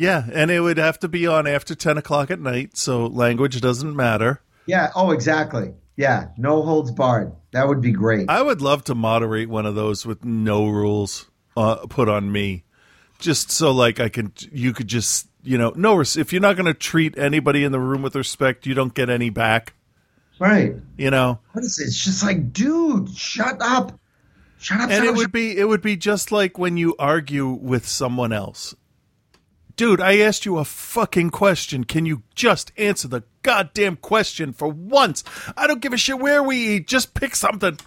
Yeah. 0.00 0.24
And 0.32 0.50
it 0.50 0.60
would 0.60 0.78
have 0.78 0.98
to 1.00 1.08
be 1.08 1.26
on 1.26 1.46
after 1.46 1.74
10 1.74 1.98
o'clock 1.98 2.30
at 2.30 2.40
night, 2.40 2.76
so 2.76 3.06
language 3.06 3.60
doesn't 3.60 3.94
matter. 3.94 4.40
Yeah. 4.64 4.90
Oh, 4.96 5.10
exactly. 5.10 5.74
Yeah. 5.96 6.28
No 6.38 6.62
holds 6.62 6.90
barred. 6.90 7.32
That 7.52 7.68
would 7.68 7.82
be 7.82 7.92
great. 7.92 8.30
I 8.30 8.40
would 8.40 8.62
love 8.62 8.82
to 8.84 8.94
moderate 8.94 9.50
one 9.50 9.66
of 9.66 9.74
those 9.74 10.06
with 10.06 10.24
no 10.24 10.66
rules 10.66 11.28
uh, 11.54 11.86
put 11.86 12.08
on 12.08 12.32
me. 12.32 12.64
Just 13.18 13.50
so, 13.50 13.70
like, 13.70 14.00
I 14.00 14.08
can, 14.08 14.32
you 14.50 14.72
could 14.72 14.88
just, 14.88 15.28
you 15.42 15.58
know, 15.58 15.74
no, 15.76 16.00
if 16.00 16.32
you're 16.32 16.40
not 16.40 16.56
going 16.56 16.64
to 16.64 16.72
treat 16.72 17.18
anybody 17.18 17.62
in 17.62 17.70
the 17.70 17.78
room 17.78 18.00
with 18.00 18.16
respect, 18.16 18.66
you 18.66 18.72
don't 18.72 18.94
get 18.94 19.10
any 19.10 19.28
back, 19.28 19.74
right. 20.38 20.74
you 20.96 21.10
know? 21.10 21.40
What 21.52 21.62
is 21.62 21.78
it? 21.78 21.88
It's 21.88 22.02
just 22.02 22.22
like, 22.22 22.54
dude, 22.54 23.10
shut 23.10 23.58
up. 23.60 24.00
Shut 24.58 24.80
up. 24.80 24.90
and 24.90 25.04
it 25.04 25.14
would 25.14 25.32
be 25.32 25.56
it 25.56 25.64
would 25.64 25.80
be 25.80 25.96
just 25.96 26.32
like 26.32 26.58
when 26.58 26.76
you 26.76 26.94
argue 26.98 27.48
with 27.48 27.86
someone 27.86 28.30
else 28.32 28.74
dude 29.76 30.00
i 30.00 30.18
asked 30.18 30.44
you 30.46 30.58
a 30.58 30.64
fucking 30.64 31.30
question. 31.30 31.84
Can 31.84 32.06
you 32.06 32.22
just 32.34 32.72
answer 32.76 33.08
the 33.08 33.22
goddamn 33.42 33.96
question 33.96 34.52
for 34.52 34.68
once? 34.68 35.22
I 35.56 35.66
don't 35.66 35.80
give 35.80 35.92
a 35.92 35.96
shit 35.96 36.18
where 36.18 36.42
we 36.42 36.56
eat. 36.76 36.86
Just 36.86 37.14
pick 37.14 37.34
something. 37.36 37.78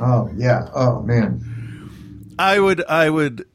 Oh, 0.00 0.30
yeah. 0.36 0.68
Oh, 0.74 1.02
man. 1.02 2.34
i 2.38 2.58
would 2.60 2.84
i 2.84 3.10
would 3.10 3.46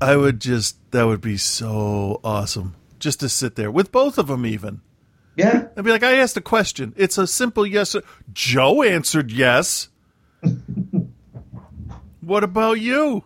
i 0.00 0.16
would 0.16 0.40
just 0.40 0.78
that 0.92 1.04
would 1.04 1.20
be 1.20 1.36
so 1.36 2.20
awesome 2.24 2.74
just 2.98 3.20
to 3.20 3.28
sit 3.28 3.54
there 3.56 3.70
with 3.70 3.92
both 3.92 4.16
of 4.18 4.26
them 4.28 4.46
even. 4.46 4.80
Yeah. 5.36 5.68
i'd 5.76 5.84
be 5.84 5.90
like 5.90 6.02
i 6.02 6.14
asked 6.16 6.36
a 6.36 6.40
question. 6.42 6.94
It's 6.96 7.18
a 7.18 7.26
simple 7.26 7.66
yes 7.66 7.94
or- 7.94 8.02
joe 8.32 8.82
answered 8.82 9.30
yes. 9.32 9.88
What 12.20 12.44
about 12.44 12.80
you 12.80 13.24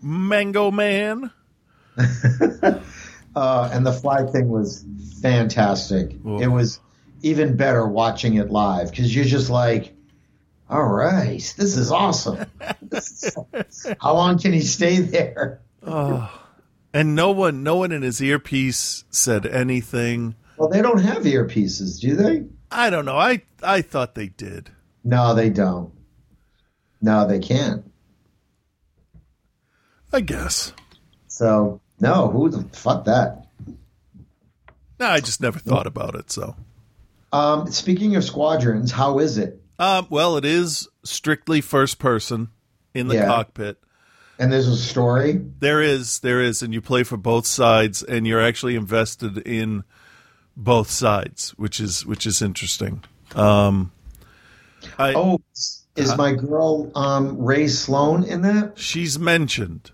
mango 0.00 0.70
man 0.70 1.30
Uh, 3.36 3.68
and 3.72 3.84
the 3.84 3.92
fly 3.92 4.24
thing 4.26 4.48
was 4.48 4.84
fantastic. 5.20 6.12
It 6.24 6.46
was 6.46 6.78
even 7.22 7.56
better 7.56 7.84
watching 7.84 8.34
it 8.34 8.50
live 8.50 8.90
because 8.90 9.14
you're 9.14 9.24
just 9.24 9.50
like, 9.50 9.92
all 10.70 10.84
right, 10.84 11.38
this 11.56 11.76
is 11.76 11.90
awesome. 11.90 12.46
How 14.00 14.14
long 14.14 14.38
can 14.38 14.52
he 14.52 14.60
stay 14.60 15.00
there? 15.00 15.60
And 15.82 17.16
no 17.16 17.32
one, 17.32 17.64
no 17.64 17.76
one 17.76 17.90
in 17.90 18.02
his 18.02 18.22
earpiece 18.22 19.04
said 19.10 19.46
anything. 19.46 20.36
Well, 20.56 20.68
they 20.68 20.80
don't 20.80 21.00
have 21.00 21.24
earpieces, 21.24 22.00
do 22.00 22.14
they? 22.14 22.44
I 22.70 22.90
don't 22.90 23.04
know. 23.04 23.16
I 23.18 23.42
I 23.62 23.82
thought 23.82 24.14
they 24.14 24.28
did. 24.28 24.70
No, 25.02 25.34
they 25.34 25.50
don't. 25.50 25.92
No, 27.02 27.26
they 27.26 27.40
can't. 27.40 27.90
I 30.12 30.20
guess. 30.20 30.72
So, 31.26 31.80
no, 32.00 32.28
who 32.28 32.48
the 32.50 32.62
fuck 32.76 33.04
that? 33.06 33.46
No, 35.00 35.06
I 35.06 35.20
just 35.20 35.40
never 35.40 35.58
thought 35.58 35.86
about 35.86 36.14
it. 36.14 36.30
So, 36.30 36.54
Um, 37.32 37.70
speaking 37.70 38.14
of 38.16 38.24
squadrons, 38.24 38.92
how 38.92 39.18
is 39.18 39.38
it? 39.38 39.60
um, 39.78 40.06
well, 40.08 40.36
it 40.36 40.44
is 40.44 40.88
strictly 41.04 41.60
first 41.60 41.98
person 41.98 42.48
in 42.94 43.08
the 43.08 43.14
Yeah. 43.16 43.26
cockpit. 43.26 43.78
And 44.38 44.52
there's 44.52 44.66
a 44.68 44.76
story. 44.76 45.40
There 45.60 45.80
is, 45.82 46.20
there 46.20 46.40
is, 46.40 46.62
and 46.62 46.72
you 46.74 46.80
play 46.80 47.02
for 47.04 47.16
both 47.16 47.46
sides, 47.46 48.02
and 48.02 48.26
you're 48.26 48.40
actually 48.40 48.74
invested 48.76 49.38
in 49.38 49.84
both 50.56 50.90
sides, 50.90 51.50
which 51.56 51.80
is 51.80 52.04
which 52.06 52.26
is 52.26 52.40
interesting. 52.42 53.02
Um, 53.34 53.90
I, 54.98 55.14
Oh, 55.14 55.40
is 55.96 56.16
my 56.16 56.32
girl 56.34 56.90
um, 56.96 57.38
Rae 57.38 57.66
Sloane 57.68 58.24
in 58.24 58.42
that? 58.42 58.78
she's 58.78 59.18
mentioned. 59.18 59.90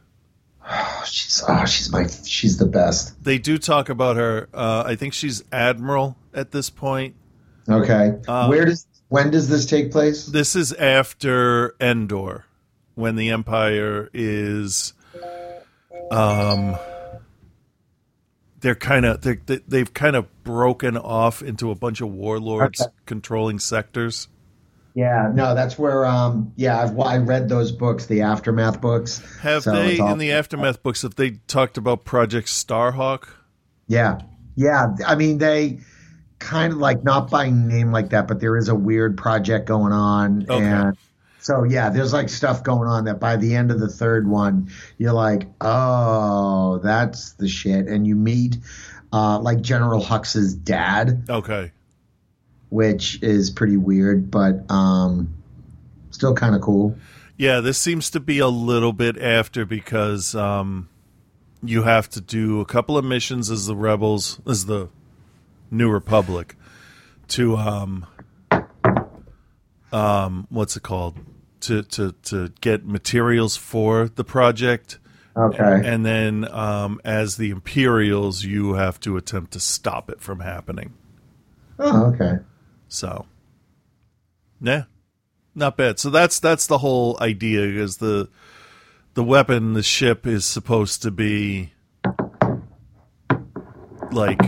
Oh, 0.68 1.02
she's 1.06 1.42
oh, 1.48 1.64
she's 1.64 1.90
my 1.90 2.06
she's 2.24 2.58
the 2.58 2.66
best. 2.66 3.22
They 3.24 3.38
do 3.38 3.58
talk 3.58 3.88
about 3.88 4.16
her. 4.16 4.48
Uh, 4.52 4.84
I 4.86 4.94
think 4.96 5.14
she's 5.14 5.42
admiral 5.50 6.16
at 6.34 6.50
this 6.52 6.70
point. 6.70 7.14
Okay. 7.68 8.14
Uh, 8.28 8.46
Where 8.48 8.64
does 8.64 8.86
when 9.08 9.30
does 9.30 9.48
this 9.48 9.66
take 9.66 9.90
place? 9.90 10.26
This 10.26 10.54
is 10.54 10.72
after 10.72 11.74
Endor, 11.80 12.44
when 12.94 13.16
the 13.16 13.30
Empire 13.30 14.08
is, 14.12 14.92
um, 16.10 16.76
they're 18.60 18.74
kind 18.74 19.06
of 19.06 19.22
they 19.22 19.36
they've 19.66 19.92
kind 19.92 20.14
of 20.16 20.26
broken 20.44 20.96
off 20.96 21.42
into 21.42 21.70
a 21.70 21.74
bunch 21.74 22.00
of 22.00 22.08
warlords 22.12 22.80
Okay. 22.80 22.90
controlling 23.06 23.58
sectors. 23.58 24.28
Yeah, 24.94 25.30
no, 25.32 25.54
that's 25.54 25.78
where. 25.78 26.04
Um, 26.04 26.52
yeah, 26.56 26.82
I've 26.82 26.98
I 26.98 27.18
read 27.18 27.48
those 27.48 27.70
books, 27.72 28.06
the 28.06 28.22
aftermath 28.22 28.80
books. 28.80 29.22
Have 29.40 29.62
So 29.62 29.72
they 29.72 29.98
all- 30.00 30.12
in 30.12 30.18
the 30.18 30.32
aftermath 30.32 30.82
books? 30.82 31.02
Have 31.02 31.14
they 31.14 31.32
talked 31.46 31.78
about 31.78 32.04
Project 32.04 32.48
Starhawk? 32.48 33.28
Yeah, 33.86 34.18
yeah. 34.56 34.94
I 35.06 35.14
mean, 35.14 35.38
they 35.38 35.78
kind 36.40 36.72
of 36.72 36.78
like 36.78 37.04
not 37.04 37.30
by 37.30 37.50
name 37.50 37.92
like 37.92 38.10
that, 38.10 38.26
but 38.26 38.40
there 38.40 38.56
is 38.56 38.68
a 38.68 38.74
weird 38.74 39.16
project 39.16 39.66
going 39.68 39.92
on, 39.92 40.46
Okay. 40.48 40.64
and 40.64 40.96
so 41.38 41.62
yeah, 41.64 41.90
there's 41.90 42.12
like 42.12 42.28
stuff 42.28 42.64
going 42.64 42.88
on 42.88 43.04
that 43.04 43.20
by 43.20 43.36
the 43.36 43.54
end 43.54 43.70
of 43.70 43.78
the 43.78 43.88
third 43.88 44.26
one, 44.28 44.70
you're 44.98 45.12
like, 45.12 45.46
oh, 45.60 46.78
that's 46.82 47.32
the 47.34 47.48
shit, 47.48 47.86
and 47.86 48.06
you 48.06 48.16
meet 48.16 48.56
uh, 49.12 49.38
like 49.40 49.60
General 49.60 50.00
Hux's 50.02 50.54
dad, 50.54 51.24
Okay, 51.28 51.72
which 52.70 53.22
is 53.22 53.50
pretty 53.50 53.76
weird, 53.76 54.30
but 54.30 54.68
um, 54.70 55.32
still 56.10 56.34
kind 56.34 56.54
of 56.54 56.62
cool. 56.62 56.96
yeah. 57.36 57.60
This 57.60 57.78
seems 57.78 58.10
to 58.10 58.20
be 58.20 58.38
a 58.38 58.48
little 58.48 58.92
bit 58.92 59.16
after 59.20 59.64
because 59.64 60.34
um, 60.34 60.88
you 61.62 61.82
have 61.82 62.08
to 62.10 62.20
do 62.20 62.60
a 62.60 62.64
couple 62.64 62.96
of 62.96 63.04
missions 63.04 63.50
as 63.50 63.66
the 63.66 63.76
rebels, 63.76 64.40
as 64.46 64.66
the 64.66 64.88
New 65.70 65.90
Republic, 65.90 66.56
to 67.28 67.56
um, 67.56 68.06
um, 69.92 70.46
what's 70.50 70.76
it 70.76 70.82
called? 70.82 71.18
To 71.60 71.82
to 71.82 72.12
to 72.24 72.52
get 72.60 72.86
materials 72.86 73.56
for 73.56 74.08
the 74.08 74.24
project. 74.24 74.98
Okay. 75.36 75.82
And 75.84 76.04
then, 76.04 76.50
um, 76.50 77.00
as 77.04 77.36
the 77.36 77.50
Imperials, 77.50 78.42
you 78.44 78.74
have 78.74 78.98
to 79.00 79.16
attempt 79.16 79.52
to 79.52 79.60
stop 79.60 80.10
it 80.10 80.20
from 80.20 80.40
happening. 80.40 80.92
Oh, 81.78 82.06
okay. 82.06 82.38
So, 82.90 83.26
yeah, 84.60 84.84
not 85.54 85.76
bad. 85.76 86.00
So 86.00 86.10
that's 86.10 86.40
that's 86.40 86.66
the 86.66 86.78
whole 86.78 87.16
idea. 87.20 87.62
Is 87.62 87.98
the 87.98 88.28
the 89.14 89.22
weapon, 89.22 89.74
the 89.74 89.82
ship, 89.82 90.26
is 90.26 90.44
supposed 90.44 91.00
to 91.02 91.12
be 91.12 91.72
like 94.10 94.40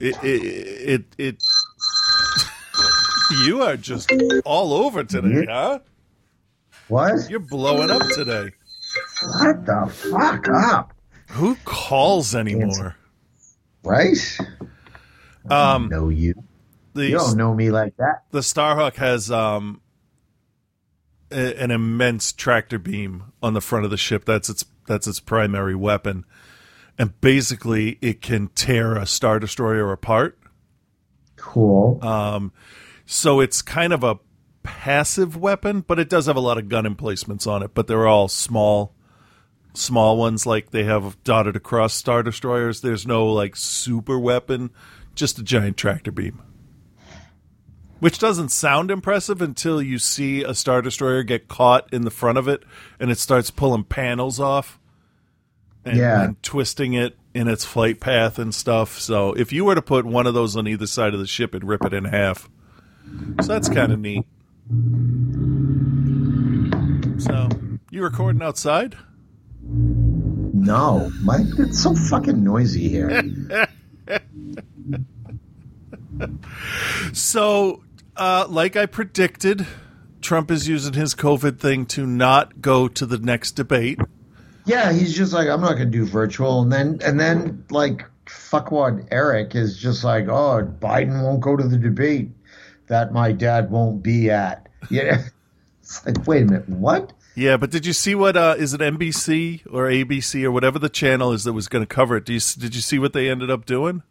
it. 0.00 0.16
It. 0.22 0.24
It. 0.24 1.04
it 1.16 1.44
you 3.46 3.62
are 3.62 3.76
just 3.76 4.12
all 4.44 4.72
over 4.74 5.04
today, 5.04 5.46
huh? 5.48 5.78
What? 6.88 7.30
You're 7.30 7.38
blowing 7.38 7.90
up 7.90 8.02
today. 8.14 8.50
What 9.38 9.64
the 9.64 9.86
fuck 10.10 10.48
up? 10.48 10.92
Who 11.30 11.54
calls 11.64 12.34
anymore? 12.34 12.96
Right? 13.84 14.18
Um, 15.48 15.88
know 15.88 16.08
you. 16.08 16.34
The 16.94 17.06
You 17.08 17.18
don't 17.18 17.36
know 17.36 17.54
me 17.54 17.70
like 17.70 17.96
that. 17.98 18.24
the 18.30 18.40
Starhawk 18.40 18.94
has 18.96 19.30
um 19.30 19.80
a- 21.30 21.60
an 21.62 21.70
immense 21.70 22.32
tractor 22.32 22.78
beam 22.78 23.24
on 23.42 23.54
the 23.54 23.60
front 23.60 23.84
of 23.84 23.90
the 23.90 23.96
ship. 23.96 24.24
That's 24.24 24.48
its 24.48 24.64
that's 24.86 25.06
its 25.06 25.20
primary 25.20 25.74
weapon, 25.74 26.24
and 26.98 27.18
basically 27.20 27.98
it 28.00 28.20
can 28.20 28.48
tear 28.48 28.96
a 28.96 29.06
star 29.06 29.38
destroyer 29.40 29.90
apart. 29.92 30.38
Cool. 31.36 31.98
Um, 32.04 32.52
so 33.06 33.40
it's 33.40 33.62
kind 33.62 33.92
of 33.92 34.02
a 34.04 34.18
passive 34.62 35.36
weapon, 35.36 35.80
but 35.86 35.98
it 35.98 36.08
does 36.08 36.26
have 36.26 36.36
a 36.36 36.40
lot 36.40 36.58
of 36.58 36.68
gun 36.68 36.86
emplacements 36.86 37.46
on 37.46 37.62
it. 37.62 37.72
But 37.74 37.86
they're 37.86 38.06
all 38.06 38.28
small, 38.28 38.94
small 39.74 40.16
ones. 40.16 40.46
Like 40.46 40.70
they 40.70 40.84
have 40.84 41.22
dotted 41.24 41.56
across 41.56 41.94
star 41.94 42.22
destroyers. 42.22 42.80
There's 42.80 43.06
no 43.06 43.26
like 43.26 43.56
super 43.56 44.18
weapon, 44.18 44.70
just 45.14 45.38
a 45.38 45.42
giant 45.42 45.76
tractor 45.76 46.12
beam. 46.12 46.40
Which 48.04 48.18
doesn't 48.18 48.50
sound 48.50 48.90
impressive 48.90 49.40
until 49.40 49.80
you 49.80 49.98
see 49.98 50.42
a 50.44 50.52
star 50.52 50.82
destroyer 50.82 51.22
get 51.22 51.48
caught 51.48 51.90
in 51.90 52.02
the 52.02 52.10
front 52.10 52.36
of 52.36 52.46
it, 52.46 52.62
and 53.00 53.10
it 53.10 53.16
starts 53.16 53.50
pulling 53.50 53.84
panels 53.84 54.38
off, 54.38 54.78
and, 55.86 55.96
Yeah. 55.96 56.22
and 56.22 56.42
twisting 56.42 56.92
it 56.92 57.16
in 57.32 57.48
its 57.48 57.64
flight 57.64 58.00
path 58.00 58.38
and 58.38 58.54
stuff. 58.54 58.98
So 59.00 59.32
if 59.32 59.54
you 59.54 59.64
were 59.64 59.74
to 59.74 59.80
put 59.80 60.04
one 60.04 60.26
of 60.26 60.34
those 60.34 60.54
on 60.54 60.68
either 60.68 60.86
side 60.86 61.14
of 61.14 61.18
the 61.18 61.26
ship, 61.26 61.54
it'd 61.54 61.66
rip 61.66 61.82
it 61.82 61.94
in 61.94 62.04
half. 62.04 62.50
So 63.40 63.48
that's 63.48 63.70
kind 63.70 63.90
of 63.90 63.98
neat. 63.98 64.26
So 67.22 67.48
you 67.90 68.02
recording 68.02 68.42
outside? 68.42 68.96
no, 69.62 71.10
Mike, 71.22 71.46
it's 71.58 71.82
so 71.82 71.94
fucking 71.94 72.44
noisy 72.44 72.86
here. 72.86 73.22
So, 77.12 77.83
uh, 78.16 78.46
like 78.48 78.76
I 78.76 78.86
predicted, 78.86 79.66
Trump 80.20 80.50
is 80.50 80.68
using 80.68 80.94
his 80.94 81.14
COVID 81.14 81.58
thing 81.58 81.86
to 81.86 82.06
not 82.06 82.60
go 82.60 82.88
to 82.88 83.06
the 83.06 83.18
next 83.18 83.52
debate. 83.52 83.98
yeah, 84.66 84.92
he's 84.92 85.14
just 85.14 85.32
like, 85.32 85.48
I'm 85.48 85.60
not 85.60 85.72
gonna 85.72 85.86
do 85.86 86.04
virtual, 86.04 86.62
and 86.62 86.72
then 86.72 86.98
and 87.04 87.18
then 87.18 87.64
like 87.70 88.04
fuckwad 88.26 89.08
Eric 89.10 89.54
is 89.54 89.76
just 89.76 90.04
like, 90.04 90.28
oh, 90.28 90.66
Biden 90.80 91.22
won't 91.22 91.40
go 91.40 91.56
to 91.56 91.66
the 91.66 91.76
debate 91.76 92.30
that 92.86 93.12
my 93.12 93.32
dad 93.32 93.70
won't 93.70 94.02
be 94.02 94.30
at. 94.30 94.68
Yeah, 94.90 95.22
it's 95.80 96.04
like, 96.04 96.26
wait 96.26 96.42
a 96.42 96.44
minute, 96.44 96.68
what? 96.68 97.14
Yeah, 97.34 97.56
but 97.56 97.70
did 97.70 97.86
you 97.86 97.94
see 97.94 98.14
what 98.14 98.36
uh, 98.36 98.54
is 98.58 98.74
it 98.74 98.82
NBC 98.82 99.62
or 99.70 99.86
ABC 99.86 100.44
or 100.44 100.52
whatever 100.52 100.78
the 100.78 100.90
channel 100.90 101.32
is 101.32 101.44
that 101.44 101.54
was 101.54 101.68
going 101.68 101.82
to 101.82 101.86
cover 101.86 102.18
it? 102.18 102.26
Do 102.26 102.34
you, 102.34 102.40
did 102.58 102.74
you 102.74 102.82
see 102.82 102.98
what 102.98 103.14
they 103.14 103.30
ended 103.30 103.50
up 103.50 103.64
doing? 103.64 104.02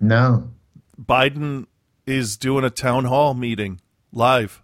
No. 0.00 0.50
Biden 0.98 1.66
is 2.08 2.36
doing 2.36 2.64
a 2.64 2.70
town 2.70 3.04
hall 3.04 3.34
meeting 3.34 3.80
live, 4.12 4.62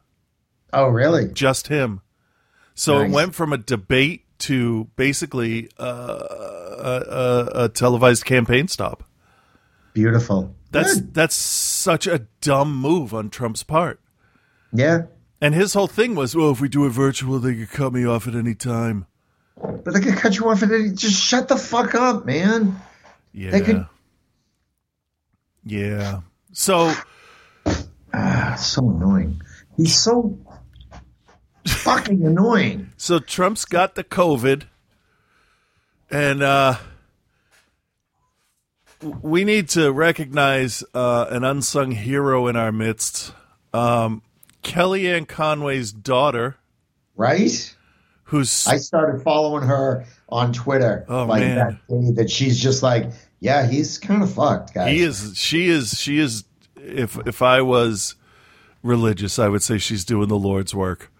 Oh, 0.72 0.86
really? 0.88 1.28
just 1.32 1.68
him. 1.68 2.00
So 2.74 3.00
it 3.00 3.10
went 3.10 3.34
from 3.34 3.52
a 3.52 3.58
debate 3.58 4.24
to 4.40 4.88
basically 4.96 5.68
uh, 5.78 5.84
a, 6.80 7.02
a, 7.08 7.64
a 7.64 7.68
televised 7.68 8.24
campaign 8.24 8.66
stop. 8.68 9.04
Beautiful. 9.92 10.54
That's 10.72 10.94
Good. 10.96 11.14
that's 11.14 11.36
such 11.36 12.08
a 12.08 12.26
dumb 12.40 12.74
move 12.76 13.14
on 13.14 13.30
Trump's 13.30 13.62
part. 13.62 14.00
yeah, 14.72 15.02
And 15.40 15.54
his 15.54 15.74
whole 15.74 15.86
thing 15.86 16.16
was, 16.16 16.34
well, 16.34 16.50
if 16.50 16.60
we 16.60 16.68
do 16.68 16.84
it 16.86 16.90
virtual, 16.90 17.38
they 17.38 17.54
could 17.54 17.70
cut 17.70 17.92
me 17.92 18.04
off 18.04 18.26
at 18.26 18.34
any 18.34 18.56
time. 18.56 19.06
but 19.56 19.94
they 19.94 20.00
could 20.00 20.16
cut 20.16 20.36
you 20.36 20.48
off 20.48 20.64
at 20.64 20.72
any. 20.72 20.90
Just 20.90 21.22
shut 21.22 21.46
the 21.46 21.56
fuck 21.56 21.94
up, 21.94 22.26
man. 22.26 22.74
Yeah. 23.32 23.50
They 23.52 23.60
could- 23.60 23.86
Yeah. 25.64 26.20
So 26.52 26.92
So 28.56 28.88
annoying. 28.90 29.40
He's 29.76 29.96
so 29.96 30.38
fucking 31.66 32.24
annoying. 32.26 32.90
so 32.96 33.18
Trump's 33.18 33.64
got 33.64 33.94
the 33.94 34.04
COVID 34.04 34.64
and 36.10 36.42
uh 36.42 36.76
we 39.20 39.44
need 39.44 39.68
to 39.70 39.92
recognize 39.92 40.82
uh, 40.94 41.26
an 41.28 41.44
unsung 41.44 41.90
hero 41.90 42.46
in 42.46 42.56
our 42.56 42.72
midst. 42.72 43.34
Um, 43.74 44.22
Kellyanne 44.62 45.28
Conway's 45.28 45.92
daughter, 45.92 46.56
Right? 47.16 47.74
who's 48.24 48.66
I 48.66 48.78
started 48.78 49.22
following 49.22 49.66
her 49.68 50.06
on 50.30 50.52
Twitter 50.54 51.04
Oh, 51.08 51.26
like 51.26 51.40
man. 51.42 51.56
that 51.56 51.72
day 51.88 52.10
that 52.22 52.30
she's 52.30 52.58
just 52.58 52.82
like, 52.82 53.10
yeah, 53.40 53.66
he's 53.66 53.98
kind 53.98 54.22
of 54.22 54.32
fucked, 54.32 54.72
guys. 54.72 54.90
He 54.90 55.02
is. 55.02 55.32
She 55.36 55.68
is. 55.68 55.98
She 56.00 56.18
is. 56.18 56.44
If 56.76 57.18
if 57.26 57.42
I 57.42 57.60
was 57.60 58.14
religious, 58.84 59.38
I 59.38 59.48
would 59.48 59.62
say 59.62 59.78
she's 59.78 60.04
doing 60.04 60.28
the 60.28 60.38
Lord's 60.38 60.74
work 60.74 61.10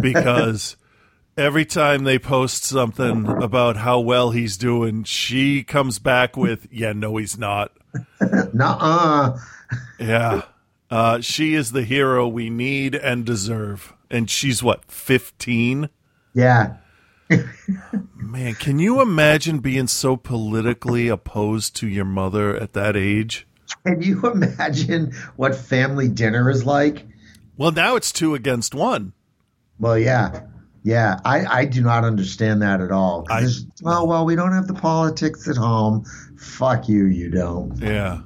because 0.00 0.76
every 1.36 1.64
time 1.64 2.04
they 2.04 2.18
post 2.18 2.64
something 2.64 3.26
about 3.26 3.78
how 3.78 4.00
well 4.00 4.32
he's 4.32 4.56
doing, 4.56 5.04
she 5.04 5.62
comes 5.62 5.98
back 5.98 6.36
with, 6.36 6.68
"Yeah, 6.70 6.92
no, 6.92 7.16
he's 7.16 7.38
not." 7.38 7.72
Nuh-uh. 8.52 9.38
Yeah, 9.98 10.42
uh, 10.90 11.20
she 11.20 11.54
is 11.54 11.72
the 11.72 11.84
hero 11.84 12.28
we 12.28 12.50
need 12.50 12.94
and 12.94 13.24
deserve, 13.24 13.94
and 14.10 14.28
she's 14.28 14.62
what 14.62 14.90
fifteen. 14.90 15.88
Yeah. 16.34 16.76
Man, 18.16 18.54
can 18.54 18.80
you 18.80 19.00
imagine 19.00 19.60
being 19.60 19.86
so 19.86 20.16
politically 20.16 21.08
opposed 21.08 21.76
to 21.76 21.88
your 21.88 22.04
mother 22.04 22.56
at 22.56 22.72
that 22.72 22.96
age? 22.96 23.46
Can 23.86 24.02
you 24.02 24.20
imagine 24.30 25.12
what 25.36 25.54
family 25.54 26.08
dinner 26.08 26.50
is 26.50 26.64
like? 26.64 27.06
Well, 27.56 27.72
now 27.72 27.96
it's 27.96 28.12
two 28.12 28.34
against 28.34 28.74
one. 28.74 29.12
Well, 29.78 29.98
yeah. 29.98 30.42
Yeah, 30.82 31.20
I, 31.24 31.44
I 31.44 31.64
do 31.66 31.82
not 31.82 32.04
understand 32.04 32.62
that 32.62 32.80
at 32.80 32.90
all. 32.90 33.26
I- 33.28 33.46
well, 33.82 34.06
well, 34.06 34.24
we 34.24 34.34
don't 34.34 34.52
have 34.52 34.66
the 34.66 34.74
politics 34.74 35.46
at 35.48 35.56
home. 35.56 36.04
Fuck 36.38 36.88
you, 36.88 37.04
you 37.04 37.30
don't. 37.30 37.76
Yeah. 37.78 38.22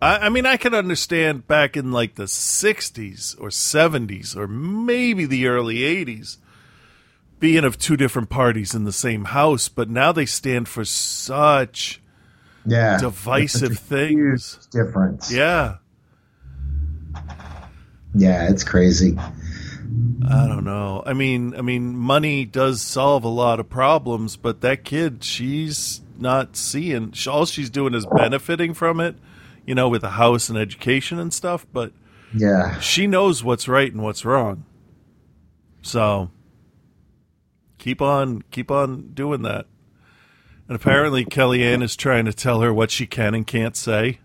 I, 0.00 0.16
I 0.16 0.28
mean, 0.30 0.46
I 0.46 0.56
can 0.56 0.74
understand 0.74 1.46
back 1.46 1.76
in 1.76 1.92
like 1.92 2.14
the 2.14 2.24
60s 2.24 3.38
or 3.40 3.48
70s 3.48 4.34
or 4.34 4.48
maybe 4.48 5.26
the 5.26 5.46
early 5.46 5.78
80s 5.78 6.38
being 7.38 7.64
of 7.64 7.78
two 7.78 7.96
different 7.96 8.30
parties 8.30 8.74
in 8.74 8.84
the 8.84 8.92
same 8.92 9.24
house, 9.26 9.68
but 9.68 9.88
now 9.90 10.12
they 10.12 10.26
stand 10.26 10.68
for 10.68 10.84
such 10.84 11.99
Yeah. 12.70 12.98
divisive 12.98 13.72
It's 13.72 13.80
such 13.80 13.98
a 14.00 14.06
huge 14.06 14.42
things. 14.44 14.66
Difference. 14.70 15.32
Yeah. 15.32 15.76
Yeah, 18.14 18.48
it's 18.50 18.64
crazy. 18.64 19.16
I 19.18 20.46
don't 20.46 20.64
know. 20.64 21.02
I 21.04 21.12
mean, 21.12 21.54
I 21.56 21.62
mean, 21.62 21.96
money 21.96 22.44
does 22.44 22.80
solve 22.80 23.24
a 23.24 23.28
lot 23.28 23.58
of 23.60 23.68
problems, 23.68 24.36
but 24.36 24.60
that 24.60 24.84
kid, 24.84 25.24
she's 25.24 26.00
not 26.18 26.56
seeing. 26.56 27.12
All 27.28 27.44
she's 27.46 27.70
doing 27.70 27.94
is 27.94 28.06
benefiting 28.06 28.74
from 28.74 29.00
it, 29.00 29.16
you 29.66 29.74
know, 29.74 29.88
with 29.88 30.04
a 30.04 30.10
house 30.10 30.48
and 30.48 30.56
education 30.58 31.18
and 31.18 31.32
stuff. 31.32 31.66
But 31.72 31.92
Yeah. 32.34 32.78
she 32.78 33.06
knows 33.08 33.42
what's 33.42 33.66
right 33.66 33.92
and 33.92 34.02
what's 34.02 34.24
wrong. 34.24 34.64
So 35.82 36.30
keep 37.78 38.00
on, 38.00 38.42
keep 38.50 38.70
on 38.70 39.10
doing 39.14 39.42
that. 39.42 39.66
And 40.70 40.76
apparently, 40.76 41.24
Kellyanne 41.24 41.82
is 41.82 41.96
trying 41.96 42.26
to 42.26 42.32
tell 42.32 42.60
her 42.60 42.72
what 42.72 42.92
she 42.92 43.04
can 43.04 43.34
and 43.34 43.44
can't 43.44 43.74
say. 43.74 44.20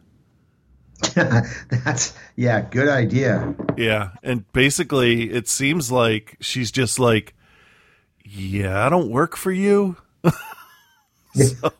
That's 1.15 2.13
yeah, 2.35 2.61
good 2.61 2.87
idea. 2.87 3.55
Yeah, 3.75 4.11
and 4.21 4.45
basically, 4.53 5.31
it 5.31 5.47
seems 5.47 5.91
like 5.91 6.37
she's 6.39 6.69
just 6.69 6.99
like, 6.99 7.33
"Yeah, 8.23 8.85
I 8.85 8.89
don't 8.89 9.09
work 9.09 9.35
for 9.35 9.51
you." 9.51 9.97
so, 11.33 11.71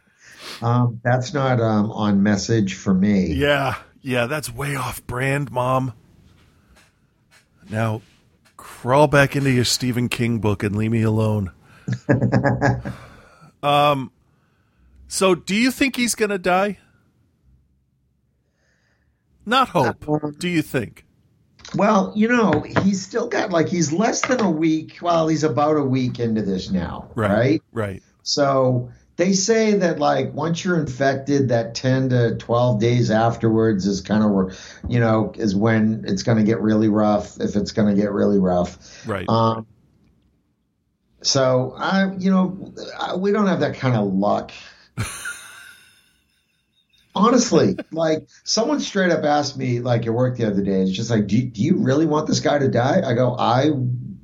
Um, 0.62 1.00
that's 1.02 1.34
not 1.34 1.60
um, 1.60 1.90
on 1.90 2.22
message 2.22 2.74
for 2.74 2.94
me. 2.94 3.32
yeah, 3.32 3.74
yeah, 4.00 4.26
that's 4.26 4.48
way 4.48 4.76
off 4.76 5.04
brand, 5.08 5.50
Mom. 5.50 5.92
Now, 7.68 8.00
crawl 8.56 9.08
back 9.08 9.34
into 9.34 9.50
your 9.50 9.64
Stephen 9.64 10.08
King 10.08 10.38
book 10.38 10.62
and 10.62 10.76
leave 10.76 10.92
me 10.92 11.02
alone. 11.02 11.50
Um, 13.64 14.12
so 15.08 15.34
do 15.34 15.54
you 15.54 15.70
think 15.70 15.96
he's 15.96 16.14
gonna 16.14 16.38
die? 16.38 16.78
Not 19.46 19.68
hope. 19.70 20.38
Do 20.38 20.48
you 20.48 20.62
think? 20.62 21.04
Well, 21.74 22.12
you 22.14 22.28
know, 22.28 22.64
he's 22.82 23.02
still 23.02 23.28
got 23.28 23.50
like 23.50 23.68
he's 23.68 23.92
less 23.92 24.20
than 24.26 24.40
a 24.40 24.50
week. 24.50 24.98
Well, 25.02 25.28
he's 25.28 25.44
about 25.44 25.76
a 25.76 25.82
week 25.82 26.18
into 26.20 26.42
this 26.42 26.70
now, 26.70 27.10
right? 27.14 27.62
Right. 27.72 28.02
So 28.22 28.90
they 29.16 29.32
say 29.32 29.74
that 29.74 29.98
like 29.98 30.32
once 30.34 30.64
you're 30.64 30.78
infected, 30.78 31.48
that 31.48 31.74
10 31.74 32.10
to 32.10 32.36
12 32.36 32.80
days 32.80 33.10
afterwards 33.10 33.86
is 33.86 34.00
kind 34.00 34.24
of 34.24 34.30
where, 34.30 34.52
you 34.88 34.98
know, 34.98 35.32
is 35.36 35.54
when 35.54 36.04
it's 36.06 36.22
going 36.22 36.38
to 36.38 36.44
get 36.44 36.60
really 36.60 36.88
rough. 36.88 37.40
If 37.40 37.56
it's 37.56 37.72
going 37.72 37.94
to 37.94 38.00
get 38.00 38.12
really 38.12 38.38
rough. 38.38 39.06
Right. 39.06 39.28
Um, 39.28 39.66
so 41.24 41.74
I, 41.76 42.12
you 42.18 42.30
know, 42.30 42.72
I, 42.98 43.16
we 43.16 43.32
don't 43.32 43.46
have 43.46 43.60
that 43.60 43.76
kind 43.76 43.96
of 43.96 44.12
luck. 44.12 44.52
Honestly, 47.16 47.76
like 47.92 48.26
someone 48.42 48.80
straight 48.80 49.12
up 49.12 49.22
asked 49.24 49.56
me, 49.56 49.78
like 49.78 50.04
at 50.06 50.12
work 50.12 50.36
the 50.36 50.46
other 50.46 50.62
day, 50.62 50.80
it's 50.82 50.90
just 50.90 51.10
like, 51.10 51.28
do, 51.28 51.40
do 51.42 51.62
you 51.62 51.76
really 51.78 52.06
want 52.06 52.26
this 52.26 52.40
guy 52.40 52.58
to 52.58 52.68
die? 52.68 53.02
I 53.04 53.14
go, 53.14 53.36
I 53.38 53.70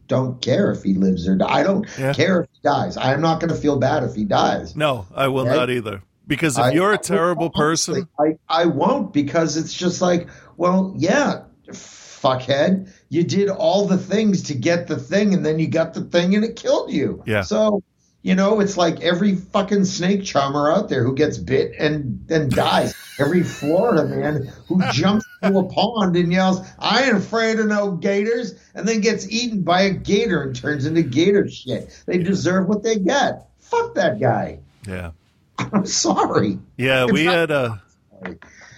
don't 0.08 0.42
care 0.42 0.72
if 0.72 0.82
he 0.82 0.94
lives 0.94 1.28
or 1.28 1.36
die. 1.36 1.46
I 1.48 1.62
don't 1.62 1.86
Yeah. 1.96 2.12
care 2.14 2.40
if 2.42 2.48
he 2.52 2.58
dies. 2.64 2.96
I 2.96 3.12
am 3.14 3.20
not 3.20 3.38
going 3.38 3.50
to 3.50 3.56
feel 3.60 3.78
bad 3.78 4.02
if 4.02 4.16
he 4.16 4.24
dies. 4.24 4.74
no, 4.74 5.06
I 5.14 5.28
will 5.28 5.44
not 5.44 5.70
either. 5.70 6.02
Because 6.26 6.58
if 6.58 6.64
I- 6.64 6.70
you're 6.72 6.92
a 6.92 6.98
terrible 6.98 7.50
person, 7.50 8.08
I, 8.18 8.38
I 8.48 8.64
won't 8.66 9.12
because 9.12 9.56
it's 9.56 9.72
just 9.72 10.02
like, 10.02 10.28
well, 10.56 10.92
yeah, 10.96 11.44
fuckhead, 11.68 12.92
you 13.10 13.24
did 13.24 13.50
all 13.50 13.86
the 13.86 13.98
things 13.98 14.44
to 14.44 14.54
get 14.54 14.86
the 14.86 14.96
thing 14.96 15.34
and 15.34 15.44
then 15.44 15.58
you 15.58 15.68
got 15.68 15.92
the 15.94 16.00
thing 16.00 16.34
and 16.34 16.44
it 16.44 16.56
killed 16.56 16.90
you. 16.92 17.22
Yeah. 17.26 17.42
So, 17.42 17.82
you 18.22 18.36
know, 18.36 18.60
it's 18.60 18.76
like 18.76 19.00
every 19.00 19.34
fucking 19.34 19.84
snake 19.84 20.24
charmer 20.24 20.70
out 20.70 20.88
there 20.88 21.02
who 21.02 21.14
gets 21.14 21.36
bit 21.36 21.72
and 21.78 22.24
then 22.28 22.48
dies. 22.48 22.94
every 23.18 23.42
Florida 23.42 24.04
man 24.04 24.52
who 24.68 24.80
jumps 24.92 25.26
into 25.42 25.58
a 25.58 25.64
pond 25.64 26.16
and 26.16 26.32
yells, 26.32 26.60
I 26.78 27.02
ain't 27.04 27.16
afraid 27.16 27.58
of 27.58 27.66
no 27.66 27.92
gators, 27.92 28.54
and 28.74 28.86
then 28.86 29.00
gets 29.00 29.28
eaten 29.28 29.62
by 29.62 29.82
a 29.82 29.90
gator 29.90 30.42
and 30.42 30.54
turns 30.54 30.86
into 30.86 31.02
gator 31.02 31.48
shit. 31.48 32.02
They 32.06 32.18
deserve 32.18 32.68
what 32.68 32.82
they 32.84 32.98
get. 32.98 33.48
Fuck 33.58 33.94
that 33.96 34.20
guy. 34.20 34.60
yeah. 34.86 35.10
I'm 35.58 35.84
sorry. 35.84 36.58
Yeah, 36.78 37.04
we 37.04 37.26
had 37.26 37.50
a 37.50 37.82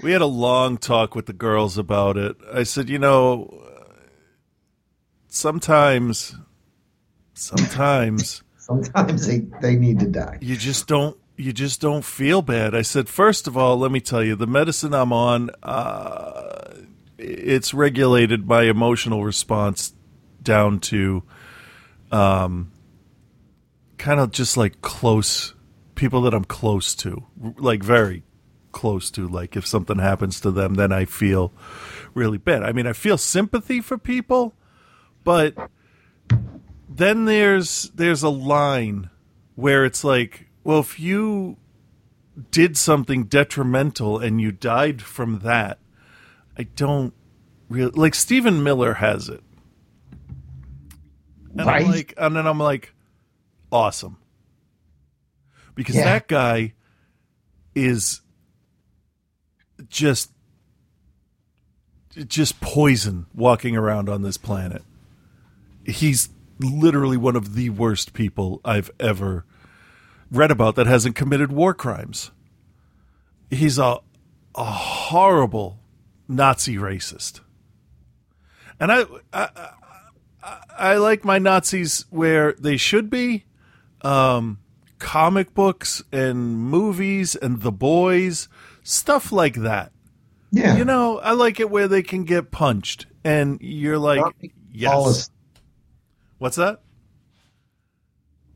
we 0.03 0.11
had 0.11 0.21
a 0.21 0.27
long 0.27 0.79
talk 0.79 1.15
with 1.15 1.27
the 1.27 1.33
girls 1.33 1.79
about 1.79 2.17
it. 2.17 2.37
I 2.53 2.65
said, 2.65 2.89
you 2.89 2.99
know, 2.99 3.62
sometimes 5.33 6.35
sometimes 7.35 8.43
Sometimes 8.59 9.27
they, 9.27 9.41
they 9.61 9.75
need 9.75 9.99
to 9.99 10.07
die. 10.07 10.39
you 10.41 10.57
just 10.57 10.87
don't 10.87 11.17
you 11.37 11.53
just 11.53 11.81
don't 11.81 12.05
feel 12.05 12.43
bad. 12.43 12.75
I 12.75 12.83
said, 12.83 13.09
first 13.09 13.49
of 13.49 13.57
all, 13.57 13.77
let 13.77 13.91
me 13.91 14.01
tell 14.01 14.23
you, 14.23 14.37
the 14.37 14.47
medicine 14.47 14.95
I'm 14.95 15.13
on, 15.13 15.51
uh, 15.63 16.75
it's 17.19 17.75
regulated 17.75 18.47
my 18.47 18.63
emotional 18.65 19.25
response 19.25 19.95
down 20.43 20.79
to, 20.81 21.25
um, 22.13 22.71
kind 23.99 24.21
of 24.21 24.31
just 24.31 24.57
like 24.57 24.83
close 24.83 25.55
people 25.97 26.21
that 26.23 26.35
I'm 26.35 26.45
close 26.45 26.95
to, 26.97 27.25
like 27.57 27.83
very 27.83 28.23
close 28.71 29.11
to. 29.13 29.27
Like 29.27 29.57
if 29.57 29.67
something 29.67 29.99
happens 29.99 30.41
to 30.43 30.51
them, 30.53 30.75
then 30.75 30.93
I 30.93 31.07
feel 31.07 31.53
really 32.15 32.39
bad. 32.39 32.63
I 32.63 32.73
mean, 32.73 32.87
I 32.87 32.93
feel 32.93 33.19
sympathy 33.19 33.81
for 33.81 33.99
people, 33.99 34.55
but 35.25 35.55
then 36.89 37.25
there's 37.25 37.91
there's 37.95 38.23
a 38.23 38.29
line 38.29 39.11
where 39.55 39.85
it's 39.85 40.05
like, 40.05 40.47
well, 40.65 40.81
if 40.81 40.99
you 41.01 41.57
did 42.51 42.77
something 42.77 43.25
detrimental 43.25 44.19
and 44.19 44.41
you 44.41 44.53
died 44.53 45.03
from 45.03 45.41
that, 45.41 45.79
I 46.59 46.65
don't 46.65 47.13
really 47.69 47.93
like 47.93 48.15
Stephen 48.15 48.63
Miller 48.63 48.95
has 48.95 49.29
it. 49.29 49.43
And 51.57 51.67
Right. 51.67 51.85
I'm 51.85 51.91
like 51.91 52.15
and 52.17 52.35
then 52.37 52.47
I'm 52.47 52.59
like, 52.59 52.95
awesome. 53.71 54.17
Because 55.75 55.97
Yeah. 55.97 56.05
that 56.05 56.29
guy 56.29 56.75
is 57.75 58.21
just 59.89 60.31
just 62.27 62.61
poison 62.61 63.27
walking 63.35 63.75
around 63.77 64.09
on 64.09 64.21
this 64.23 64.37
planet. 64.37 64.83
He's 65.85 66.29
literally 66.61 67.17
one 67.17 67.37
of 67.37 67.55
the 67.55 67.71
worst 67.71 68.13
people 68.13 68.61
I've 68.65 68.91
ever 69.01 69.45
read 70.31 70.51
about 70.51 70.77
that 70.77 70.87
hasn't 70.87 71.17
committed 71.17 71.53
war 71.53 71.75
crimes. 71.75 72.31
He's 73.51 73.79
a 73.79 73.99
a 74.55 74.65
horrible 74.65 75.79
Nazi 76.29 76.77
racist. 76.77 77.41
And 78.79 78.93
I 78.93 79.05
I, 79.33 79.49
I, 80.43 80.59
I 80.79 80.97
like 80.97 81.25
my 81.25 81.39
Nazis 81.39 82.05
where 82.11 82.53
they 82.55 82.77
should 82.77 83.11
be. 83.11 83.45
Um, 84.03 84.59
comic 84.99 85.53
books 85.53 86.03
and 86.13 86.57
movies 86.57 87.35
and 87.35 87.61
the 87.61 87.73
boys, 87.73 88.49
stuff 88.83 89.33
like 89.33 89.57
that. 89.57 89.93
Yeah. 90.51 90.77
You 90.77 90.85
know, 90.85 91.19
I 91.19 91.33
like 91.33 91.61
it 91.61 91.71
where 91.71 91.89
they 91.89 92.03
can 92.03 92.25
get 92.25 92.51
punched 92.51 93.07
and 93.25 93.61
you're 93.61 93.99
like, 93.99 94.23
yes. 94.73 95.31
What's 96.43 96.57
that? 96.57 96.81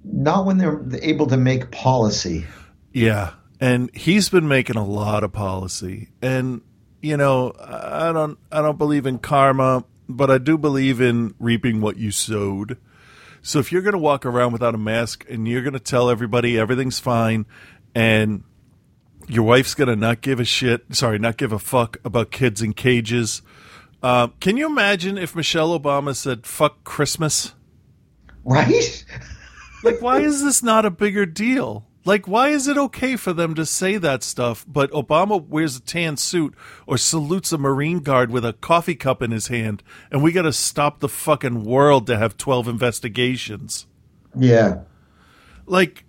Not 0.03 0.45
when 0.45 0.59
they're 0.59 0.83
able 1.03 1.29
to 1.29 1.37
make 1.37 1.71
policy. 1.71 2.45
Yeah, 2.93 3.35
and 3.61 3.95
he's 3.95 4.29
been 4.29 4.49
making 4.49 4.75
a 4.75 4.85
lot 4.85 5.23
of 5.23 5.33
policy, 5.33 6.09
and 6.21 6.63
you 7.01 7.17
know, 7.17 7.53
I 7.61 8.11
don't, 8.11 8.39
I 8.51 8.61
don't 8.61 8.77
believe 8.77 9.07
in 9.07 9.21
karma, 9.21 9.85
but 10.09 10.33
I 10.33 10.39
do 10.39 10.59
believe 10.59 11.01
in 11.01 11.37
reaping 11.39 11.81
what 11.81 11.97
you 11.97 12.11
sowed. 12.11 12.77
So 13.41 13.61
if 13.61 13.71
you're 13.71 13.83
going 13.83 13.93
to 13.93 13.99
walk 13.99 14.27
around 14.27 14.53
without 14.53 14.75
a 14.75 14.79
mask 14.79 15.25
and 15.31 15.47
you're 15.47 15.63
going 15.63 15.75
to 15.75 15.79
tell 15.79 16.11
everybody 16.11 16.59
everything's 16.59 16.99
fine, 16.99 17.47
and 17.95 18.43
your 19.29 19.45
wife's 19.45 19.75
going 19.75 19.91
to 19.91 19.95
not 19.95 20.23
give 20.23 20.41
a 20.41 20.45
shit, 20.45 20.87
sorry, 20.91 21.21
not 21.21 21.37
give 21.37 21.53
a 21.53 21.61
fuck 21.61 21.99
about 22.05 22.33
kids 22.33 22.63
in 22.63 22.73
cages. 22.73 23.43
Uh, 24.03 24.27
can 24.41 24.57
you 24.57 24.67
imagine 24.67 25.17
if 25.17 25.37
Michelle 25.37 25.79
Obama 25.79 26.17
said 26.17 26.49
"fuck 26.49 26.83
Christmas"? 26.83 27.53
Right? 28.47 29.05
like 29.85 30.01
why 30.01 30.21
is 30.21 30.43
this 30.43 30.63
not 30.63 30.87
a 30.87 30.91
bigger 30.91 31.27
deal 31.27 31.85
like 32.05 32.27
why 32.29 32.49
is 32.51 32.67
it 32.69 32.79
okay 32.79 33.17
for 33.17 33.33
them 33.33 33.55
to 33.57 33.67
say 33.67 33.97
that 33.99 34.23
stuff 34.23 34.65
but 34.69 34.91
obama 34.93 35.45
wears 35.45 35.77
a 35.77 35.81
tan 35.81 36.17
suit 36.17 36.55
or 36.87 36.97
salutes 36.97 37.53
a 37.53 37.59
marine 37.59 37.99
guard 37.99 38.31
with 38.31 38.45
a 38.45 38.53
coffee 38.55 38.95
cup 38.95 39.21
in 39.21 39.33
his 39.33 39.49
hand 39.49 39.83
and 40.11 40.23
we 40.23 40.33
got 40.33 40.43
to 40.43 40.53
stop 40.53 41.01
the 41.01 41.09
fucking 41.09 41.65
world 41.65 42.07
to 42.07 42.17
have 42.17 42.37
12 42.37 42.69
investigations 42.69 43.87
Yeah. 44.35 44.83
like 45.67 46.05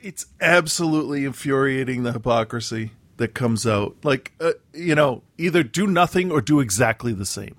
it's 0.00 0.26
absolutely 0.40 1.24
infuriating 1.24 2.02
the 2.02 2.12
hypocrisy 2.12 2.90
that 3.18 3.34
comes 3.34 3.64
out. 3.68 3.94
Like, 4.02 4.32
uh, 4.40 4.54
you 4.74 4.96
know, 4.96 5.22
either 5.38 5.62
do 5.62 5.86
nothing 5.86 6.32
or 6.32 6.40
do 6.40 6.58
exactly 6.58 7.12
the 7.12 7.24
same. 7.24 7.54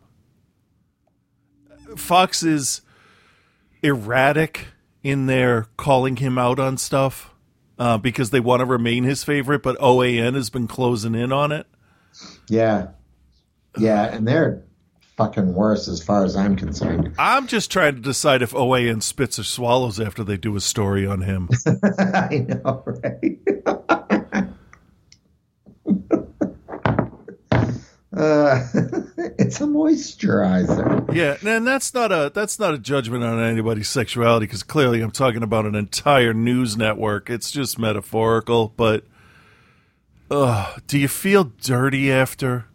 Fox 1.95 2.43
is 2.43 2.81
erratic 3.83 4.67
in 5.03 5.25
their 5.25 5.67
calling 5.77 6.15
him 6.15 6.37
out 6.37 6.59
on 6.59 6.77
stuff 6.77 7.33
uh, 7.77 7.97
because 7.97 8.29
they 8.29 8.39
want 8.39 8.61
to 8.61 8.65
remain 8.65 9.03
his 9.03 9.23
favorite, 9.23 9.61
but 9.61 9.77
OAN 9.77 10.35
has 10.35 10.49
been 10.49 10.67
closing 10.67 11.15
in 11.15 11.31
on 11.31 11.51
it. 11.51 11.67
Yeah. 12.47 12.89
Yeah, 13.77 14.05
and 14.05 14.27
they're 14.27 14.63
fucking 15.17 15.53
worse 15.53 15.87
as 15.87 16.01
far 16.03 16.23
as 16.23 16.35
I'm 16.35 16.55
concerned. 16.55 17.13
I'm 17.17 17.47
just 17.47 17.71
trying 17.71 17.95
to 17.95 18.01
decide 18.01 18.41
if 18.41 18.51
OAN 18.51 19.01
spits 19.01 19.37
or 19.39 19.43
swallows 19.43 19.99
after 19.99 20.23
they 20.23 20.37
do 20.37 20.55
a 20.55 20.61
story 20.61 21.05
on 21.05 21.21
him. 21.21 21.49
I 21.97 22.45
know, 22.47 22.83
right? 22.85 23.39
uh, 28.15 28.67
it's 29.39 29.59
a 29.59 29.65
moisturizer. 29.65 31.13
Yeah, 31.13 31.37
and 31.43 31.65
that's 31.65 31.93
not 31.93 32.11
a 32.11 32.31
that's 32.33 32.59
not 32.59 32.73
a 32.73 32.77
judgment 32.77 33.23
on 33.23 33.43
anybody's 33.43 33.89
sexuality 33.89 34.45
because 34.45 34.61
clearly 34.61 35.01
I'm 35.01 35.11
talking 35.11 35.41
about 35.41 35.65
an 35.65 35.73
entire 35.73 36.33
news 36.33 36.77
network. 36.77 37.29
It's 37.29 37.49
just 37.49 37.79
metaphorical, 37.79 38.73
but 38.75 39.05
uh, 40.29 40.77
do 40.87 40.99
you 40.99 41.07
feel 41.07 41.45
dirty 41.45 42.11
after? 42.11 42.65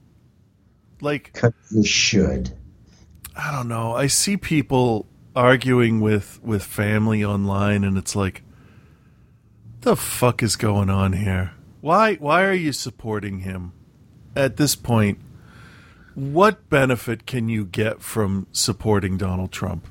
Like 1.00 1.40
you 1.70 1.84
should. 1.84 2.52
I 3.36 3.52
don't 3.52 3.68
know. 3.68 3.94
I 3.94 4.08
see 4.08 4.36
people 4.36 5.06
arguing 5.36 6.00
with 6.00 6.40
with 6.42 6.64
family 6.64 7.24
online, 7.24 7.84
and 7.84 7.96
it's 7.96 8.16
like, 8.16 8.42
the 9.82 9.94
fuck 9.94 10.42
is 10.42 10.56
going 10.56 10.90
on 10.90 11.12
here? 11.12 11.52
Why 11.80 12.16
why 12.16 12.42
are 12.44 12.52
you 12.52 12.72
supporting 12.72 13.40
him? 13.40 13.72
At 14.34 14.56
this 14.56 14.76
point, 14.76 15.18
what 16.18 16.68
benefit 16.68 17.26
can 17.26 17.48
you 17.48 17.64
get 17.64 18.02
from 18.02 18.46
supporting 18.52 19.16
Donald 19.16 19.52
Trump? 19.52 19.86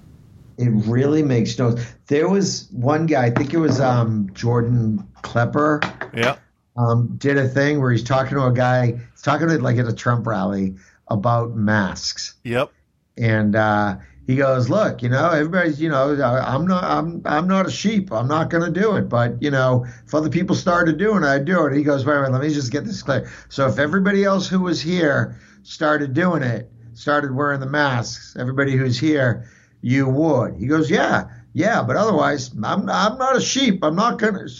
It 0.57 0.69
really 0.69 1.23
makes 1.23 1.57
no. 1.59 1.77
There 2.07 2.27
was 2.27 2.67
one 2.71 3.05
guy, 3.05 3.25
I 3.25 3.29
think 3.29 3.53
it 3.53 3.57
was 3.59 3.79
um, 3.79 4.29
Jordan 4.33 5.07
Klepper, 5.21 5.81
Yeah. 6.13 6.37
um, 6.75 7.15
did 7.17 7.37
a 7.37 7.47
thing 7.47 7.79
where 7.79 7.91
he's 7.91 8.03
talking 8.03 8.37
to 8.37 8.43
a 8.45 8.51
guy. 8.53 8.87
He's 9.11 9.21
talking 9.21 9.47
to 9.47 9.57
like 9.59 9.77
at 9.77 9.87
a 9.87 9.93
Trump 9.93 10.25
rally 10.25 10.75
about 11.09 11.55
masks, 11.55 12.33
Yep. 12.43 12.71
and 13.17 13.55
uh, 13.55 13.97
he 14.27 14.35
goes, 14.35 14.69
"Look, 14.69 15.01
you 15.01 15.09
know, 15.09 15.29
everybody's, 15.29 15.81
you 15.81 15.89
know, 15.89 16.11
I'm 16.21 16.67
not, 16.67 16.83
I'm, 16.83 17.21
I'm 17.25 17.47
not 17.47 17.65
a 17.65 17.71
sheep. 17.71 18.11
I'm 18.11 18.27
not 18.27 18.49
going 18.49 18.71
to 18.71 18.79
do 18.79 18.97
it. 18.97 19.03
But 19.09 19.41
you 19.41 19.49
know, 19.49 19.85
if 20.05 20.13
other 20.13 20.29
people 20.29 20.55
started 20.55 20.97
doing 20.97 21.23
it, 21.23 21.27
I'd 21.27 21.45
do 21.45 21.65
it." 21.65 21.75
He 21.75 21.81
goes, 21.81 22.05
"Wait, 22.05 22.21
wait, 22.21 22.31
let 22.31 22.41
me 22.41 22.53
just 22.53 22.71
get 22.71 22.83
this 22.83 23.01
clear. 23.01 23.31
So 23.47 23.67
if 23.67 23.79
everybody 23.79 24.25
else 24.25 24.47
who 24.47 24.59
was 24.59 24.81
here 24.81 25.39
started 25.63 26.13
doing 26.13 26.43
it, 26.43 26.69
started 26.93 27.33
wearing 27.33 27.61
the 27.61 27.69
masks, 27.69 28.35
everybody 28.37 28.75
who's 28.75 28.99
here, 28.99 29.49
you 29.81 30.07
would." 30.09 30.55
He 30.57 30.67
goes, 30.67 30.91
"Yeah, 30.91 31.29
yeah, 31.53 31.81
but 31.81 31.95
otherwise, 31.95 32.51
I'm, 32.61 32.89
I'm 32.89 33.17
not 33.17 33.37
a 33.37 33.41
sheep. 33.41 33.83
I'm 33.83 33.95
not 33.95 34.19
gonna." 34.19 34.45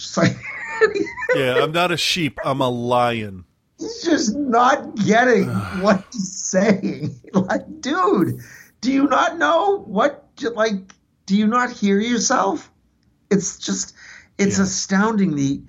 Yeah, 1.35 1.63
I'm 1.63 1.71
not 1.71 1.91
a 1.91 1.97
sheep. 1.97 2.39
I'm 2.45 2.61
a 2.61 2.69
lion. 2.69 3.43
he's 3.79 4.03
just 4.03 4.35
not 4.35 4.95
getting 4.95 5.47
what 5.81 6.05
he's 6.13 6.33
saying. 6.33 7.19
Like, 7.33 7.81
dude, 7.81 8.39
do 8.81 8.91
you 8.91 9.07
not 9.07 9.37
know 9.37 9.79
what? 9.85 10.27
Like, 10.53 10.75
do 11.25 11.35
you 11.35 11.47
not 11.47 11.71
hear 11.71 11.99
yourself? 11.99 12.71
It's 13.31 13.57
just, 13.57 13.93
it's 14.37 14.57
Yeah. 14.57 14.63
astounding 14.63 15.35
the 15.35 15.61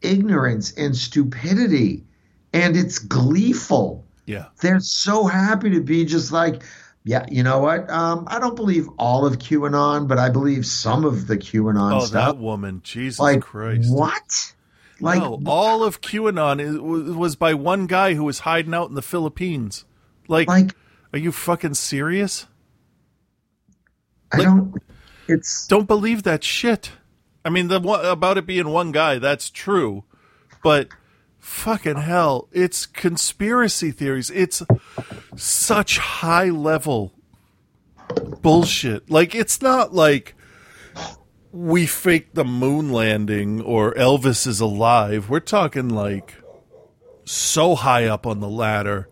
ignorance 0.00 0.72
and 0.72 0.96
stupidity, 0.96 2.04
and 2.52 2.76
it's 2.76 2.98
gleeful. 2.98 4.04
Yeah. 4.26 4.46
They're 4.60 4.80
so 4.80 5.26
happy 5.26 5.70
to 5.70 5.80
be 5.80 6.04
just 6.04 6.32
like, 6.32 6.62
yeah, 7.04 7.24
you 7.28 7.42
know 7.42 7.58
what? 7.58 7.90
Um, 7.90 8.24
I 8.28 8.38
don't 8.38 8.54
believe 8.54 8.88
all 8.96 9.26
of 9.26 9.38
QAnon, 9.38 10.06
but 10.06 10.18
I 10.18 10.28
believe 10.28 10.64
some 10.64 11.04
of 11.04 11.26
the 11.26 11.36
QAnon 11.36 11.94
Oh, 11.94 12.04
stuff. 12.04 12.36
that 12.36 12.38
woman. 12.40 12.80
Jesus 12.84 13.18
like, 13.18 13.40
Christ. 13.40 13.92
what? 13.92 14.52
Like, 15.00 15.18
no, 15.20 15.40
all 15.46 15.82
of 15.82 16.00
QAnon 16.00 16.60
is, 16.60 16.78
was 16.78 17.16
was 17.16 17.34
by 17.36 17.54
one 17.54 17.88
guy 17.88 18.14
who 18.14 18.22
was 18.22 18.40
hiding 18.40 18.72
out 18.72 18.88
in 18.88 18.94
the 18.94 19.02
Philippines. 19.02 19.84
Like, 20.28 20.46
like 20.46 20.76
are 21.12 21.18
you 21.18 21.32
fucking 21.32 21.74
serious? 21.74 22.46
I 24.32 24.36
like- 24.38 24.46
don't. 24.46 24.74
It's 25.28 25.66
Don't 25.68 25.86
believe 25.86 26.24
that 26.24 26.42
shit. 26.42 26.90
I 27.44 27.50
mean, 27.50 27.68
the 27.68 27.80
about 27.80 28.38
it 28.38 28.46
being 28.46 28.68
one 28.68 28.92
guy, 28.92 29.18
that's 29.18 29.50
true, 29.50 30.04
but 30.62 30.88
fucking 31.38 31.96
hell, 31.96 32.48
it's 32.52 32.86
conspiracy 32.86 33.90
theories. 33.92 34.30
It's 34.30 34.62
such 35.36 35.98
high 35.98 36.50
level 36.50 37.12
bullshit. 38.42 39.10
Like, 39.10 39.34
it's 39.34 39.62
not 39.62 39.94
like 39.94 40.34
we 41.52 41.86
faked 41.86 42.34
the 42.34 42.44
moon 42.44 42.92
landing 42.92 43.60
or 43.60 43.94
Elvis 43.94 44.46
is 44.46 44.60
alive. 44.60 45.28
We're 45.30 45.40
talking 45.40 45.88
like 45.88 46.34
so 47.24 47.74
high 47.74 48.06
up 48.06 48.26
on 48.26 48.40
the 48.40 48.48
ladder. 48.48 49.08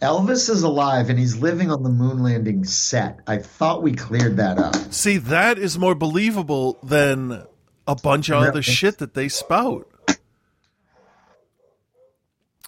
Elvis 0.00 0.48
is 0.48 0.62
alive 0.62 1.10
and 1.10 1.18
he's 1.18 1.36
living 1.36 1.70
on 1.70 1.82
the 1.82 1.90
moon 1.90 2.22
landing 2.22 2.64
set. 2.64 3.18
I 3.26 3.38
thought 3.38 3.82
we 3.82 3.92
cleared 3.92 4.36
that 4.36 4.58
up. 4.58 4.76
See, 4.92 5.16
that 5.16 5.58
is 5.58 5.76
more 5.78 5.94
believable 5.94 6.78
than 6.82 7.44
a 7.86 7.96
bunch 7.96 8.28
of 8.28 8.42
other 8.42 8.62
shit 8.62 8.98
that 8.98 9.14
they 9.14 9.28
spout. 9.28 9.88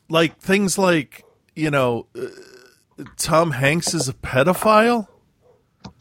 Like 0.09 0.39
things 0.39 0.77
like, 0.77 1.25
you 1.55 1.71
know, 1.71 2.07
uh, 2.19 3.05
Tom 3.17 3.53
Hanks 3.53 3.95
is 3.95 4.09
a 4.09 4.13
pedophile. 4.13 5.07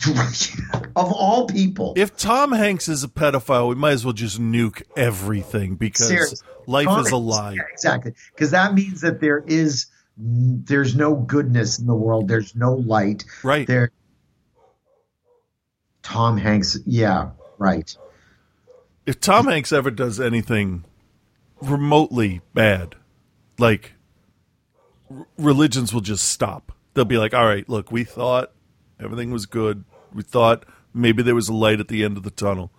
of 0.95 1.11
all 1.13 1.45
people. 1.45 1.93
If 1.95 2.17
Tom 2.17 2.51
Hanks 2.51 2.89
is 2.89 3.03
a 3.03 3.07
pedophile, 3.07 3.69
we 3.69 3.75
might 3.75 3.91
as 3.91 4.03
well 4.03 4.13
just 4.13 4.41
nuke 4.41 4.81
everything 4.97 5.75
because 5.75 6.07
Seriously. 6.07 6.47
life 6.65 6.87
Tom 6.87 7.05
is 7.05 7.11
a 7.11 7.17
lie. 7.17 7.53
yeah, 7.53 7.61
exactly. 7.71 8.13
Because 8.33 8.51
that 8.51 8.73
means 8.73 9.01
that 9.01 9.21
there 9.21 9.43
is 9.45 9.87
there's 10.19 10.95
no 10.95 11.15
goodness 11.15 11.79
in 11.79 11.87
the 11.87 11.95
world. 11.95 12.27
There's 12.27 12.55
no 12.55 12.73
light. 12.73 13.23
Right. 13.43 13.65
There 13.65 13.91
Tom 16.03 16.37
Hanks, 16.37 16.77
yeah, 16.85 17.29
right. 17.57 17.95
If 19.05 19.19
Tom 19.19 19.47
Hanks 19.47 19.71
ever 19.71 19.91
does 19.91 20.19
anything 20.19 20.83
remotely 21.61 22.41
bad, 22.53 22.95
like 23.57 23.93
r- 25.09 25.27
religions 25.37 25.93
will 25.93 26.01
just 26.01 26.27
stop. 26.27 26.71
They'll 26.93 27.05
be 27.05 27.17
like, 27.17 27.33
"All 27.33 27.45
right, 27.45 27.67
look, 27.69 27.91
we 27.91 28.03
thought 28.03 28.51
everything 28.99 29.31
was 29.31 29.45
good. 29.45 29.83
We 30.13 30.23
thought 30.23 30.65
maybe 30.93 31.21
there 31.21 31.35
was 31.35 31.47
a 31.47 31.53
light 31.53 31.79
at 31.79 31.87
the 31.87 32.03
end 32.03 32.17
of 32.17 32.23
the 32.23 32.31
tunnel." 32.31 32.71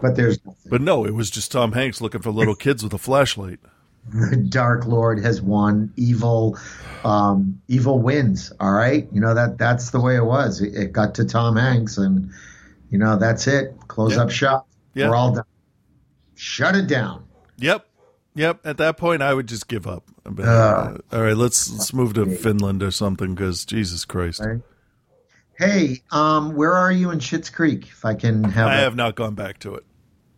But 0.00 0.14
there's 0.16 0.44
nothing. 0.44 0.70
But 0.70 0.82
no, 0.82 1.04
it 1.06 1.14
was 1.14 1.30
just 1.30 1.50
Tom 1.50 1.72
Hanks 1.72 2.00
looking 2.00 2.20
for 2.20 2.30
little 2.30 2.54
kids 2.54 2.82
with 2.82 2.92
a 2.92 2.98
flashlight. 2.98 3.60
The 4.10 4.36
Dark 4.36 4.86
Lord 4.86 5.22
has 5.24 5.40
won. 5.42 5.92
Evil, 5.96 6.58
um, 7.04 7.60
evil 7.68 7.98
wins. 8.00 8.52
All 8.60 8.72
right, 8.72 9.08
you 9.12 9.20
know 9.20 9.34
that 9.34 9.58
that's 9.58 9.90
the 9.90 10.00
way 10.00 10.16
it 10.16 10.24
was. 10.24 10.60
It, 10.60 10.74
it 10.74 10.92
got 10.92 11.14
to 11.16 11.24
Tom 11.24 11.56
Hanks, 11.56 11.98
and 11.98 12.30
you 12.90 12.98
know 12.98 13.18
that's 13.18 13.46
it. 13.46 13.74
Close 13.88 14.16
Yeah. 14.16 14.22
up 14.22 14.30
shop. 14.30 14.68
Yeah. 14.94 15.08
We're 15.10 15.16
all 15.16 15.32
done. 15.34 15.44
Shut 16.34 16.76
it 16.76 16.86
down. 16.86 17.24
Yep. 17.58 17.86
Yep. 18.34 18.60
At 18.64 18.76
that 18.78 18.96
point, 18.96 19.20
I 19.22 19.34
would 19.34 19.48
just 19.48 19.66
give 19.68 19.86
up. 19.86 20.04
But, 20.24 20.46
Uh. 20.46 20.98
all 21.12 21.22
right, 21.22 21.36
let's 21.36 21.70
let's 21.72 21.92
move 21.92 22.14
to 22.14 22.26
Finland 22.26 22.82
or 22.82 22.90
something 22.90 23.34
because 23.34 23.64
Jesus 23.64 24.04
Christ, 24.04 24.40
Right. 24.40 24.60
Hey, 25.58 26.02
um, 26.12 26.54
where 26.54 26.72
are 26.72 26.92
you 26.92 27.10
in 27.10 27.18
Schitt's 27.18 27.50
Creek? 27.50 27.86
If 27.88 28.04
I 28.04 28.14
can 28.14 28.44
have. 28.44 28.68
I 28.68 28.76
a- 28.76 28.80
have 28.82 28.94
not 28.94 29.16
gone 29.16 29.34
back 29.34 29.58
to 29.60 29.74
it. 29.74 29.84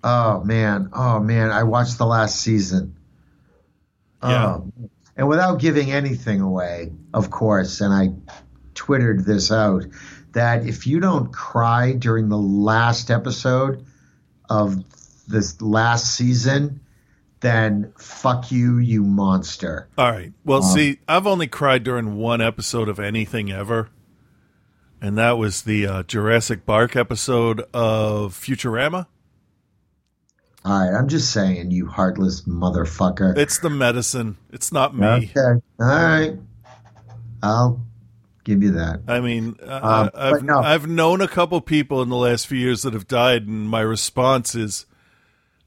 Oh 0.03 0.43
man, 0.45 0.89
oh 0.95 1.21
man, 1.21 1.51
I 1.51 1.65
watched 1.65 1.99
the 1.99 2.07
last 2.07 2.41
season. 2.41 2.97
Yeah. 4.23 4.47
Oh, 4.47 4.73
and 5.17 5.29
without 5.29 5.61
giving 5.61 5.93
anything 5.93 6.41
away, 6.41 6.93
of 7.13 7.31
course, 7.31 7.81
and 7.81 7.93
I 7.93 8.09
twittered 8.75 9.25
this 9.25 9.53
out 9.53 9.85
that 10.33 10.67
if 10.67 10.87
you 10.87 11.01
don't 11.01 11.33
cry 11.33 11.93
during 11.93 12.29
the 12.29 12.39
last 12.39 13.11
episode 13.11 13.85
of 14.49 14.83
this 15.29 15.61
last 15.61 16.15
season, 16.15 16.81
then 17.41 17.93
fuck 17.99 18.51
you, 18.53 18.79
you 18.79 19.03
monster. 19.03 19.89
All 19.99 20.11
right. 20.11 20.33
Well, 20.45 20.63
see, 20.63 20.99
I've 21.09 21.27
only 21.27 21.47
cried 21.47 21.85
during 21.85 22.17
one 22.17 22.41
episode 22.41 22.89
of 22.89 23.01
anything 23.01 23.51
ever, 23.51 23.89
and 25.01 25.17
that 25.19 25.39
was 25.39 25.63
the 25.63 25.87
uh, 25.87 26.03
Jurassic 26.05 26.67
Bark 26.67 26.97
episode 26.97 27.61
of 27.73 28.35
Futurama. 28.35 29.07
All 30.65 30.79
right, 30.79 30.95
I'm 30.95 31.09
just 31.09 31.33
saying, 31.33 31.71
you 31.71 31.87
heartless 31.87 32.43
motherfucker. 32.43 33.37
It's 33.37 33.59
the 33.59 33.71
medicine. 33.71 34.37
It's 34.51 34.73
not 34.73 34.95
me. 34.95 35.07
Okay, 35.07 35.61
all 35.81 35.87
right, 35.87 36.37
I'll 37.43 37.81
give 38.45 38.63
you 38.63 38.73
that. 38.73 39.01
I 39.09 39.21
mean, 39.21 39.57
Um, 39.67 40.11
I've 40.15 40.43
no. 40.43 40.59
I've 40.61 40.87
known 40.87 41.23
a 41.23 41.29
couple 41.29 41.61
people 41.63 42.03
in 42.03 42.11
the 42.11 42.17
last 42.17 42.47
few 42.47 42.59
years 42.59 42.83
that 42.83 42.93
have 42.93 43.09
died, 43.09 43.47
and 43.47 43.71
my 43.71 43.81
response 43.81 44.55
is, 44.55 44.85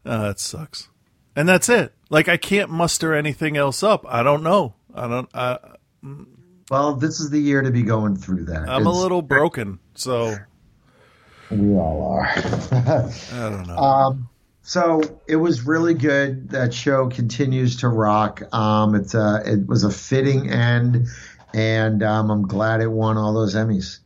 uh, 0.05 0.27
"That 0.27 0.39
sucks," 0.39 0.89
and 1.35 1.49
that's 1.49 1.69
it. 1.69 1.93
Like 2.11 2.29
I 2.29 2.37
can't 2.37 2.69
muster 2.69 3.15
anything 3.15 3.57
else 3.57 3.81
up. 3.81 4.05
I 4.07 4.21
don't 4.21 4.43
know. 4.43 4.75
I 4.93 5.07
don't. 5.07 5.29
I, 5.33 5.57
Well, 6.69 6.95
this 6.95 7.19
is 7.19 7.31
the 7.31 7.39
year 7.39 7.63
to 7.63 7.71
be 7.71 7.81
going 7.81 8.15
through 8.15 8.45
that. 8.45 8.69
I'm 8.69 8.85
a 8.85 8.91
little 8.91 9.23
broken. 9.23 9.79
So 9.95 10.37
We 11.49 11.73
all 11.73 12.03
are. 12.19 12.25
I 12.35 13.49
don't 13.49 13.67
know. 13.67 13.77
Um, 13.77 14.29
so 14.63 15.01
it 15.27 15.35
was 15.35 15.65
really 15.65 15.93
good. 15.93 16.49
That 16.49 16.73
show 16.73 17.09
continues 17.09 17.77
to 17.77 17.89
rock. 17.89 18.41
Um, 18.53 18.95
it's 18.95 19.13
a, 19.13 19.41
it 19.45 19.67
was 19.67 19.83
a 19.83 19.91
fitting 19.91 20.49
end, 20.49 21.07
and 21.53 22.01
um, 22.01 22.31
I'm 22.31 22.47
glad 22.47 22.81
it 22.81 22.87
won 22.87 23.17
all 23.17 23.33
those 23.33 23.55
Emmys. 23.55 23.99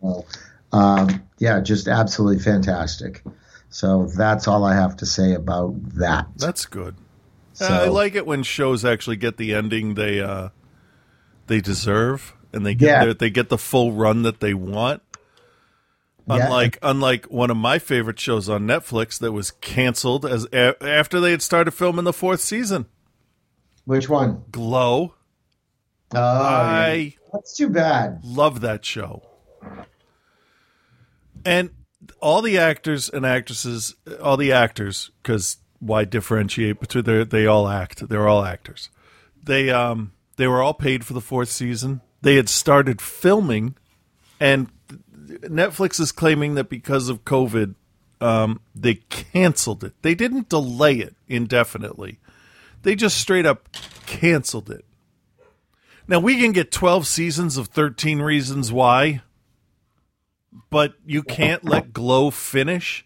So, 0.00 0.24
um, 0.72 1.22
yeah, 1.38 1.60
just 1.60 1.86
absolutely 1.88 2.42
fantastic. 2.42 3.22
So 3.68 4.06
that's 4.06 4.48
all 4.48 4.64
I 4.64 4.74
have 4.74 4.96
to 4.98 5.06
say 5.06 5.34
about 5.34 5.74
that. 5.94 6.26
That's 6.36 6.66
good. 6.66 6.96
So- 7.52 7.66
I 7.66 7.88
like 7.88 8.14
it 8.14 8.26
when 8.26 8.42
shows 8.42 8.84
actually 8.84 9.16
get 9.16 9.36
the 9.36 9.54
ending 9.54 9.94
they 9.94 10.20
uh, 10.22 10.48
they 11.48 11.60
deserve, 11.60 12.34
and 12.52 12.64
they 12.64 12.74
get 12.74 12.86
Yeah. 12.86 13.04
their, 13.04 13.14
they 13.14 13.30
get 13.30 13.50
the 13.50 13.58
full 13.58 13.92
run 13.92 14.22
that 14.22 14.40
they 14.40 14.54
want. 14.54 15.02
Yeah. 16.26 16.44
Unlike 16.44 16.78
unlike 16.82 17.26
one 17.26 17.50
of 17.50 17.56
my 17.56 17.78
favorite 17.78 18.18
shows 18.20 18.48
on 18.48 18.62
Netflix 18.66 19.18
that 19.18 19.32
was 19.32 19.50
canceled 19.50 20.24
as 20.24 20.46
a, 20.52 20.74
after 20.82 21.20
they 21.20 21.32
had 21.32 21.42
started 21.42 21.72
filming 21.72 22.04
the 22.04 22.12
fourth 22.12 22.40
season, 22.40 22.86
Which 23.84 24.08
one? 24.08 24.44
Glow. 24.50 25.14
Oh. 26.14 26.18
I 26.20 27.16
that's 27.32 27.56
too 27.56 27.70
bad. 27.70 28.20
love 28.22 28.60
that 28.60 28.84
show. 28.84 29.22
And 31.44 31.70
all 32.20 32.42
the 32.42 32.58
actors 32.58 33.08
and 33.08 33.24
actresses, 33.26 33.94
all 34.22 34.36
the 34.36 34.52
actors, 34.52 35.10
because 35.22 35.56
why 35.80 36.04
differentiate 36.04 36.78
between 36.80 37.04
they 37.04 37.24
they 37.24 37.46
all 37.46 37.68
act. 37.68 38.08
They're 38.08 38.28
all 38.28 38.44
actors. 38.44 38.90
They 39.42 39.70
um 39.70 40.12
they 40.36 40.46
were 40.46 40.62
all 40.62 40.74
paid 40.74 41.04
for 41.04 41.14
the 41.14 41.20
fourth 41.20 41.48
season. 41.48 42.00
They 42.20 42.36
had 42.36 42.48
started 42.48 43.00
filming, 43.00 43.74
and 44.38 44.70
Netflix 45.42 45.98
is 46.00 46.12
claiming 46.12 46.54
that 46.54 46.68
because 46.68 47.08
of 47.08 47.24
COVID, 47.24 47.74
um, 48.20 48.60
they 48.74 48.94
canceled 48.94 49.82
it. 49.84 49.94
They 50.02 50.14
didn't 50.14 50.48
delay 50.48 50.94
it 50.96 51.14
indefinitely. 51.28 52.18
They 52.82 52.94
just 52.94 53.16
straight 53.18 53.46
up 53.46 53.68
canceled 54.06 54.70
it. 54.70 54.84
Now 56.08 56.18
we 56.18 56.38
can 56.40 56.52
get 56.52 56.70
12 56.72 57.06
seasons 57.06 57.56
of 57.56 57.68
13 57.68 58.20
Reasons 58.20 58.72
Why, 58.72 59.22
but 60.70 60.94
you 61.06 61.22
can't 61.22 61.64
let 61.64 61.92
Glow 61.92 62.30
finish. 62.30 63.04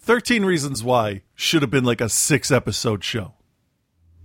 13 0.00 0.44
Reasons 0.44 0.82
Why 0.82 1.22
should 1.34 1.62
have 1.62 1.70
been 1.70 1.84
like 1.84 2.00
a 2.00 2.08
six 2.08 2.50
episode 2.50 3.04
show. 3.04 3.34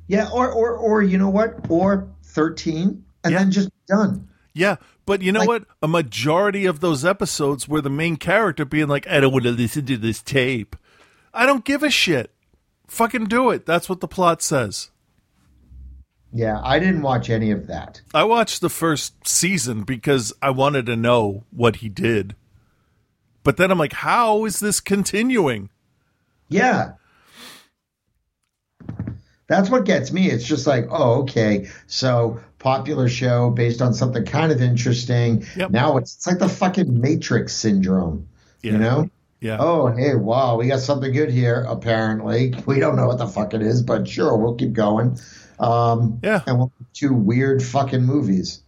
Yeah, 0.08 0.30
or 0.34 0.50
or 0.52 0.76
or 0.78 1.02
you 1.04 1.18
know 1.18 1.30
what? 1.30 1.66
Or 1.70 2.08
thirteen, 2.24 3.04
and 3.26 3.34
Yeah. 3.34 3.40
then 3.40 3.52
just 3.52 3.70
done. 3.88 4.30
Yeah, 4.54 4.78
but 5.08 5.24
you 5.24 5.32
know 5.32 5.40
Like- 5.40 5.48
what? 5.48 5.66
A 5.82 5.88
majority 5.88 6.66
of 6.68 6.80
those 6.82 7.04
episodes 7.04 7.68
were 7.68 7.82
the 7.82 7.90
main 7.90 8.18
character 8.18 8.64
being 8.66 8.88
like, 8.88 9.08
I 9.08 9.20
don't 9.20 9.32
want 9.32 9.46
to 9.46 9.52
listen 9.52 9.86
to 9.88 9.98
this 9.98 10.22
tape. 10.22 10.76
I 11.34 11.46
don't 11.48 11.66
give 11.66 11.82
a 11.82 11.90
shit. 11.90 12.32
Fucking 12.88 13.26
do 13.26 13.50
it. 13.50 13.66
That's 13.66 13.90
what 13.90 14.00
the 14.02 14.08
plot 14.08 14.42
says. 14.42 14.92
Yeah, 16.34 16.60
I 16.64 16.78
didn't 16.80 17.02
watch 17.04 17.30
any 17.30 17.52
of 17.52 17.68
that. 17.68 18.02
I 18.14 18.24
watched 18.26 18.60
the 18.62 18.70
first 18.70 19.28
season 19.28 19.84
because 19.84 20.34
I 20.42 20.50
wanted 20.52 20.86
to 20.88 20.96
know 20.96 21.46
what 21.52 21.78
he 21.78 21.90
did. 21.90 22.36
But 23.44 23.56
then 23.58 23.72
I'm 23.72 23.78
like, 23.80 23.94
how 23.94 24.44
is 24.46 24.60
this 24.60 24.80
continuing? 24.82 25.70
Yeah. 26.50 26.94
That's 29.48 29.70
what 29.70 29.86
gets 29.86 30.12
me. 30.12 30.30
It's 30.30 30.44
just 30.44 30.68
like, 30.68 30.88
oh, 30.90 31.22
okay. 31.22 31.70
So 31.88 32.42
popular 32.68 33.08
show 33.08 33.50
based 33.50 33.82
on 33.82 33.94
something 33.94 34.26
kind 34.26 34.52
of 34.52 34.62
interesting. 34.62 35.46
Yep. 35.56 35.72
Now 35.72 35.98
it's, 35.98 36.16
it's 36.16 36.28
like 36.28 36.40
the 36.40 36.50
fucking 36.50 37.00
Matrix 37.00 37.54
syndrome. 37.54 38.28
Yeah. 38.62 38.72
You 38.74 38.78
know? 38.78 39.10
Yeah. 39.40 39.58
Oh, 39.60 39.88
hey, 39.88 40.16
wow, 40.16 40.58
we 40.58 40.68
got 40.68 40.80
something 40.80 41.14
good 41.14 41.30
here, 41.30 41.64
apparently. 41.68 42.54
We 42.66 42.80
don't 42.80 42.96
know 42.96 43.08
what 43.08 43.20
the 43.20 43.28
fuck 43.28 43.54
it 43.54 43.62
is, 43.62 43.84
but 43.84 44.08
sure, 44.08 44.36
we'll 44.36 44.56
keep 44.56 44.74
going. 44.74 45.18
Um, 45.60 46.20
Yeah. 46.24 46.42
And 46.46 46.58
we'll 46.58 46.72
do 46.80 46.86
two 46.94 47.14
weird 47.14 47.64
fucking 47.64 48.04
movies 48.04 48.62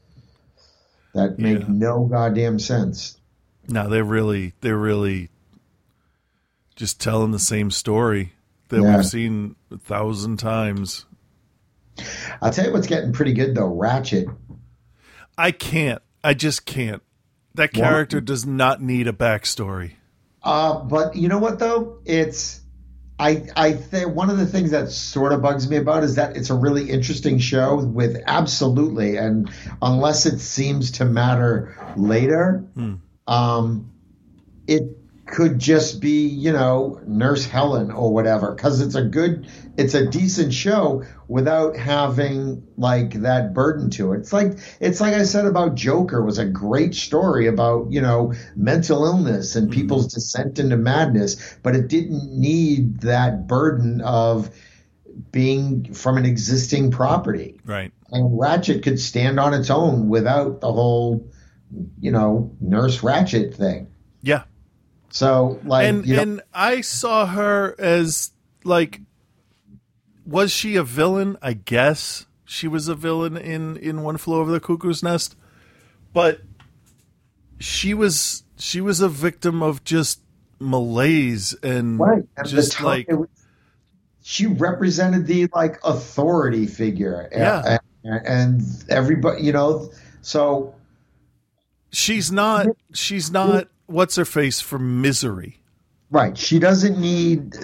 that 1.14 1.38
make 1.40 1.60
Yeah. 1.60 1.66
no 1.68 2.06
goddamn 2.06 2.60
sense. 2.60 3.18
No, 3.68 3.90
they're 3.90 4.04
really 4.04 4.54
they're 4.62 4.78
really 4.78 5.30
just 6.76 7.02
telling 7.02 7.32
the 7.32 7.40
same 7.40 7.70
story 7.72 8.34
that 8.70 8.82
Yeah. 8.82 8.96
we've 8.96 9.06
seen 9.06 9.56
a 9.72 9.78
thousand 9.78 10.38
times. 10.38 11.06
I'll 12.42 12.52
tell 12.52 12.66
you 12.66 12.74
what's 12.74 12.88
getting 12.88 13.14
pretty 13.14 13.34
good, 13.34 13.56
though 13.56 13.70
Ratched. 13.70 14.34
I 15.38 15.52
can't. 15.52 16.02
I 16.24 16.34
just 16.34 16.66
can't. 16.66 17.02
That 17.56 17.74
character 17.74 18.22
does 18.22 18.46
not 18.46 18.82
need 18.82 19.08
a 19.08 19.14
backstory. 19.14 19.94
Uh, 20.44 20.80
but 20.84 21.16
you 21.16 21.28
know 21.28 21.40
what 21.40 21.60
though? 21.60 22.00
It's 22.06 22.62
I 23.18 23.48
I 23.56 23.74
think 23.74 24.16
one 24.16 24.30
of 24.30 24.38
the 24.38 24.46
things 24.46 24.72
that 24.72 24.90
sort 24.90 25.34
of 25.34 25.42
bugs 25.42 25.70
me 25.70 25.76
about 25.78 26.04
is 26.04 26.16
that 26.16 26.38
it's 26.38 26.50
a 26.50 26.56
really 26.56 26.90
interesting 26.90 27.40
show 27.40 27.76
with 27.76 28.22
absolutely 28.26 29.18
and 29.18 29.52
unless 29.82 30.26
it 30.26 30.40
seems 30.40 30.92
to 30.92 31.06
matter 31.06 31.76
later, 31.98 32.64
um, 33.28 33.92
it 34.68 34.99
could 35.30 35.60
just 35.60 36.02
be 36.02 36.28
you 36.28 36.52
know 36.52 37.00
Nurse 37.06 37.46
Helen 37.46 37.92
or 37.92 38.14
whatever 38.14 38.54
because 38.54 38.82
it's 38.82 38.96
a 38.96 39.04
good 39.04 39.48
it's 39.78 39.94
a 39.94 40.06
decent 40.06 40.54
show 40.54 41.04
without 41.28 41.78
having 41.78 42.68
like 42.78 43.14
that 43.22 43.54
burden 43.54 43.90
to 43.92 44.14
it. 44.14 44.20
It's 44.20 44.34
like 44.34 44.58
it's 44.80 45.00
like 45.00 45.14
I 45.14 45.24
said 45.24 45.46
about 45.46 45.76
Joker 45.76 46.24
was 46.24 46.40
a 46.40 46.46
great 46.46 46.96
story 46.96 47.48
about 47.48 47.92
you 47.92 48.02
know 48.02 48.34
mental 48.56 49.06
illness 49.06 49.56
and 49.56 49.70
mm-hmm. 49.70 49.80
people's 49.80 50.14
descent 50.14 50.60
into 50.60 50.78
madness, 50.78 51.58
but 51.62 51.76
it 51.76 51.88
didn't 51.88 52.32
need 52.32 53.02
that 53.02 53.48
burden 53.48 54.02
of 54.02 54.50
being 55.32 55.94
from 55.94 56.18
an 56.18 56.26
existing 56.26 56.92
property. 56.92 57.60
Right. 57.66 57.92
And 58.12 58.40
Ratched 58.40 58.84
could 58.84 59.00
stand 59.00 59.40
on 59.40 59.54
its 59.54 59.70
own 59.70 60.10
without 60.10 60.62
the 60.62 60.72
whole 60.72 61.32
you 62.00 62.12
know 62.12 62.56
Nurse 62.60 63.02
Ratched 63.02 63.56
thing. 63.56 63.89
So 65.12 65.60
like 65.64 65.88
and 65.88 66.06
and 66.06 66.42
I 66.54 66.82
saw 66.82 67.26
her 67.26 67.76
as 67.80 68.32
like 68.64 69.02
was 70.26 70.52
she 70.52 70.76
a 70.76 70.84
villain? 70.84 71.38
I 71.42 71.54
guess 71.54 72.28
she 72.46 72.68
was 72.68 72.88
a 72.88 72.96
villain 72.96 73.38
in 73.38 73.78
in 73.78 74.04
One 74.04 74.18
Flew 74.18 74.36
Over 74.36 74.52
the 74.52 74.60
Cuckoo's 74.60 75.02
Nest, 75.02 75.36
but 76.14 76.42
she 77.60 77.94
was 77.94 78.44
she 78.58 78.82
was 78.82 79.02
a 79.02 79.10
victim 79.10 79.62
of 79.64 79.84
just 79.84 80.22
malaise 80.60 81.56
and 81.64 82.00
Right. 82.00 82.24
Just 82.46 82.74
time 82.74 82.86
like 82.86 83.08
was- 83.10 83.28
she 84.22 84.46
represented 84.46 85.26
the 85.26 85.48
like 85.56 85.80
authority 85.84 86.68
figure. 86.68 87.28
Yeah. 87.32 87.78
And, 88.04 88.28
and 88.28 88.62
everybody, 88.90 89.42
you 89.44 89.52
know, 89.52 89.92
so 90.22 90.76
she's 91.92 92.32
not 92.32 92.68
she's 92.94 93.32
not 93.32 93.68
what's 93.90 94.16
her 94.16 94.26
face 94.26 94.62
for 94.62 94.80
misery. 94.80 95.62
right. 96.12 96.38
She 96.38 96.60
doesn't 96.60 97.00
need 97.00 97.56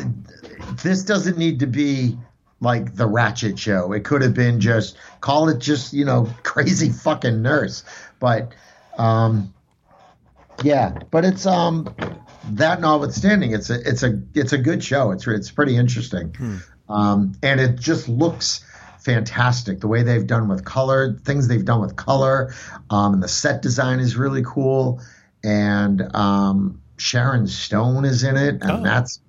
this 0.83 1.03
doesn't 1.03 1.37
need 1.37 1.59
to 1.59 1.67
be 1.67 2.17
like 2.59 2.95
the 2.95 3.07
Ratched 3.07 3.57
show. 3.57 3.93
It 3.93 4.03
could 4.03 4.21
have 4.21 4.33
been 4.33 4.59
just 4.59 4.97
call 5.21 5.49
it 5.49 5.59
just, 5.59 5.93
you 5.93 6.05
know, 6.05 6.29
crazy 6.43 6.89
fucking 6.89 7.41
nurse. 7.41 7.83
But 8.19 8.53
um 8.97 9.53
yeah, 10.63 10.97
but 11.11 11.25
it's 11.25 11.45
um 11.45 11.93
that 12.51 12.81
notwithstanding, 12.81 13.51
it's 13.51 13.69
a 13.69 13.87
it's 13.87 14.03
a 14.03 14.21
it's 14.33 14.53
a 14.53 14.57
good 14.57 14.83
show. 14.83 15.11
It's 15.11 15.27
it's 15.27 15.51
pretty 15.51 15.75
interesting, 15.75 16.35
um, 16.89 17.33
and 17.41 17.59
it 17.59 17.79
just 17.79 18.07
looks 18.07 18.63
fantastic. 18.99 19.79
The 19.79 19.87
way 19.87 20.03
they've 20.03 20.25
done 20.25 20.47
with 20.47 20.63
color, 20.63 21.17
things 21.25 21.47
they've 21.47 21.65
done 21.65 21.81
with 21.81 21.95
color, 21.95 22.53
um, 22.89 23.15
and 23.15 23.23
the 23.23 23.27
set 23.27 23.61
design 23.61 23.99
is 23.99 24.15
really 24.15 24.43
cool. 24.43 25.01
And 25.45 26.13
um, 26.15 26.81
Sharon 26.97 27.45
Stone 27.47 28.05
is 28.05 28.23
in 28.23 28.35
it, 28.35 28.61
and 28.61 28.71
Oh. 28.71 28.83
that's 28.83 29.19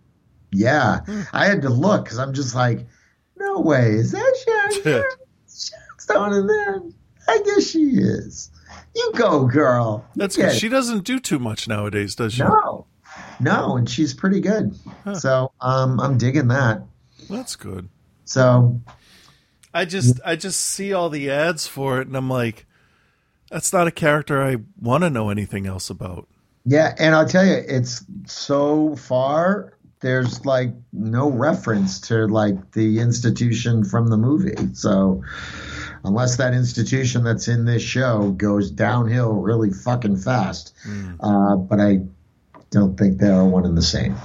yeah. 0.52 1.00
I 1.32 1.44
had 1.46 1.62
to 1.62 1.68
look 1.68 2.04
because 2.04 2.18
I'm 2.18 2.32
just 2.32 2.54
like, 2.54 2.86
no 3.36 3.60
way, 3.60 3.90
is 3.92 4.12
that 4.12 4.36
Sharon, 4.44 4.72
Sharon 4.84 5.04
Stone 5.98 6.32
in 6.32 6.46
there? 6.46 6.82
I 7.28 7.42
guess 7.44 7.68
she 7.68 7.80
is. 7.96 8.50
You 8.94 9.12
go, 9.14 9.44
girl. 9.46 10.04
You 10.14 10.20
That's 10.20 10.36
good. 10.36 10.46
it. 10.46 10.54
She 10.58 10.68
doesn't 10.68 11.04
do 11.04 11.18
too 11.18 11.38
much 11.38 11.68
nowadays, 11.68 12.14
does 12.14 12.34
she? 12.34 12.42
No, 12.42 12.86
no, 13.40 13.76
and 13.76 13.88
she's 13.90 14.14
pretty 14.14 14.40
good. 14.40 14.74
So 15.14 15.52
um, 15.60 16.00
I'm 16.00 16.16
digging 16.16 16.48
that. 16.48 16.82
That's 17.28 17.56
good. 17.56 17.88
So 18.24 18.80
I 19.74 19.84
just 19.84 20.20
I 20.24 20.36
just 20.36 20.60
see 20.60 20.92
all 20.92 21.10
the 21.10 21.30
ads 21.30 21.66
for 21.66 22.00
it 22.00 22.06
and 22.06 22.16
I'm 22.16 22.30
like 22.30 22.65
that's 23.50 23.72
not 23.72 23.86
a 23.86 23.90
character 23.90 24.42
I 24.42 24.56
want 24.80 25.04
to 25.04 25.10
know 25.10 25.30
anything 25.30 25.66
else 25.66 25.90
about. 25.90 26.28
yeah, 26.64 26.94
and 26.98 27.14
I'll 27.14 27.28
tell 27.28 27.46
you, 27.46 27.54
it's 27.54 28.04
so 28.26 28.96
far 28.96 29.76
there's 30.00 30.44
like 30.44 30.70
no 30.92 31.30
reference 31.30 32.00
to 32.02 32.26
like 32.26 32.72
the 32.72 33.00
institution 33.00 33.84
from 33.84 34.08
the 34.08 34.16
movie. 34.16 34.74
So 34.74 35.24
unless 36.04 36.36
that 36.36 36.54
institution 36.54 37.24
that's 37.24 37.48
in 37.48 37.64
this 37.64 37.82
show 37.82 38.30
goes 38.30 38.70
downhill 38.70 39.34
really 39.34 39.70
fucking 39.70 40.16
fast, 40.18 40.74
uh, 41.20 41.56
but 41.56 41.80
I 41.80 42.00
don't 42.70 42.98
think 42.98 43.18
they 43.18 43.28
are 43.28 43.44
one 43.44 43.64
and 43.64 43.76
the 43.76 43.82
same 43.82 44.16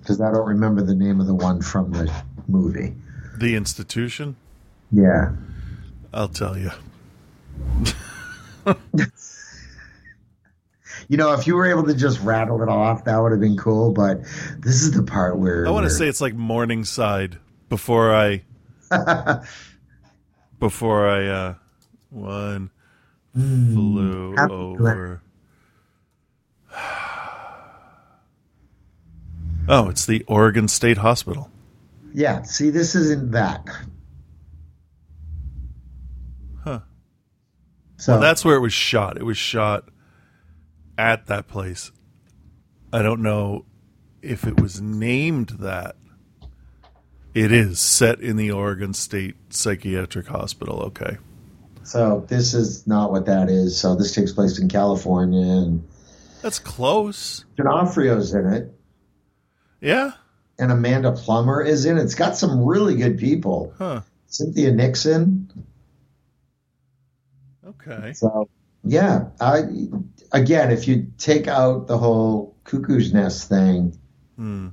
because 0.00 0.20
I 0.20 0.30
don't 0.30 0.46
remember 0.46 0.82
the 0.82 0.94
name 0.94 1.20
of 1.20 1.26
the 1.26 1.34
one 1.34 1.60
from 1.62 1.92
the 1.92 2.12
movie. 2.48 2.94
The 3.36 3.56
institution. 3.56 4.36
Yeah. 4.92 5.32
I'll 6.12 6.28
tell 6.28 6.56
you. 6.56 6.70
You 11.08 11.16
know, 11.18 11.34
if 11.34 11.46
you 11.46 11.54
were 11.54 11.66
able 11.66 11.84
to 11.84 11.94
just 11.94 12.20
rattle 12.20 12.62
it 12.62 12.68
off, 12.68 13.04
that 13.04 13.18
would 13.18 13.32
have 13.32 13.40
been 13.40 13.56
cool. 13.56 13.92
But 13.92 14.22
this 14.58 14.82
is 14.82 14.92
the 14.92 15.02
part 15.02 15.38
where 15.38 15.66
I 15.66 15.70
want 15.70 15.84
to 15.84 15.90
say 15.90 16.08
it's 16.08 16.20
like 16.20 16.34
Morningside 16.34 17.38
before 17.68 18.14
I 18.14 18.42
before 20.58 21.08
I 21.08 21.26
uh 21.26 21.54
one 22.10 22.70
flew 23.34 24.34
over. 24.36 25.22
Oh, 29.66 29.88
it's 29.88 30.04
the 30.04 30.22
Oregon 30.28 30.68
State 30.68 30.98
Hospital. 30.98 31.50
Yeah, 32.12 32.42
see, 32.42 32.68
this 32.68 32.94
isn't 32.94 33.30
that. 33.30 33.66
So 38.04 38.12
Well, 38.12 38.20
that's 38.20 38.44
where 38.44 38.54
it 38.54 38.60
was 38.60 38.74
shot. 38.74 39.16
It 39.16 39.22
was 39.24 39.38
shot 39.38 39.88
at 40.98 41.26
that 41.28 41.48
place. 41.48 41.90
I 42.92 43.00
don't 43.00 43.22
know 43.22 43.64
if 44.20 44.46
it 44.46 44.60
was 44.60 44.78
named 44.82 45.56
that. 45.60 45.96
It 47.32 47.50
is 47.50 47.80
set 47.80 48.20
in 48.20 48.36
the 48.36 48.50
Oregon 48.50 48.92
State 48.92 49.36
Psychiatric 49.48 50.26
Hospital. 50.26 50.80
Okay. 50.82 51.16
so 51.82 52.26
this 52.28 52.52
is 52.52 52.86
not 52.86 53.10
what 53.10 53.24
that 53.24 53.48
is. 53.48 53.74
So 53.80 53.94
this 53.94 54.14
takes 54.14 54.32
place 54.32 54.58
in 54.58 54.68
California, 54.68 55.40
and 55.40 55.82
That's 56.42 56.58
close. 56.58 57.46
D'Onofrio's 57.56 58.34
in 58.34 58.46
it, 58.52 58.78
Yeah. 59.80 60.12
and 60.58 60.70
Amanda 60.70 61.12
Plummer 61.12 61.62
is 61.62 61.86
in 61.86 61.96
it. 61.96 62.02
It's 62.02 62.14
got 62.14 62.36
some 62.36 62.62
really 62.66 62.96
good 62.96 63.16
people. 63.18 63.72
Huh. 63.78 64.02
Cynthia 64.26 64.72
Nixon. 64.72 65.48
Okay. 67.86 68.12
So 68.14 68.48
yeah, 68.82 69.28
I 69.40 69.62
again, 70.32 70.70
if 70.70 70.88
you 70.88 71.06
take 71.18 71.48
out 71.48 71.86
the 71.86 71.98
whole 71.98 72.56
cuckoo's 72.64 73.12
nest 73.12 73.48
thing 73.48 73.98
Hmm. 74.36 74.68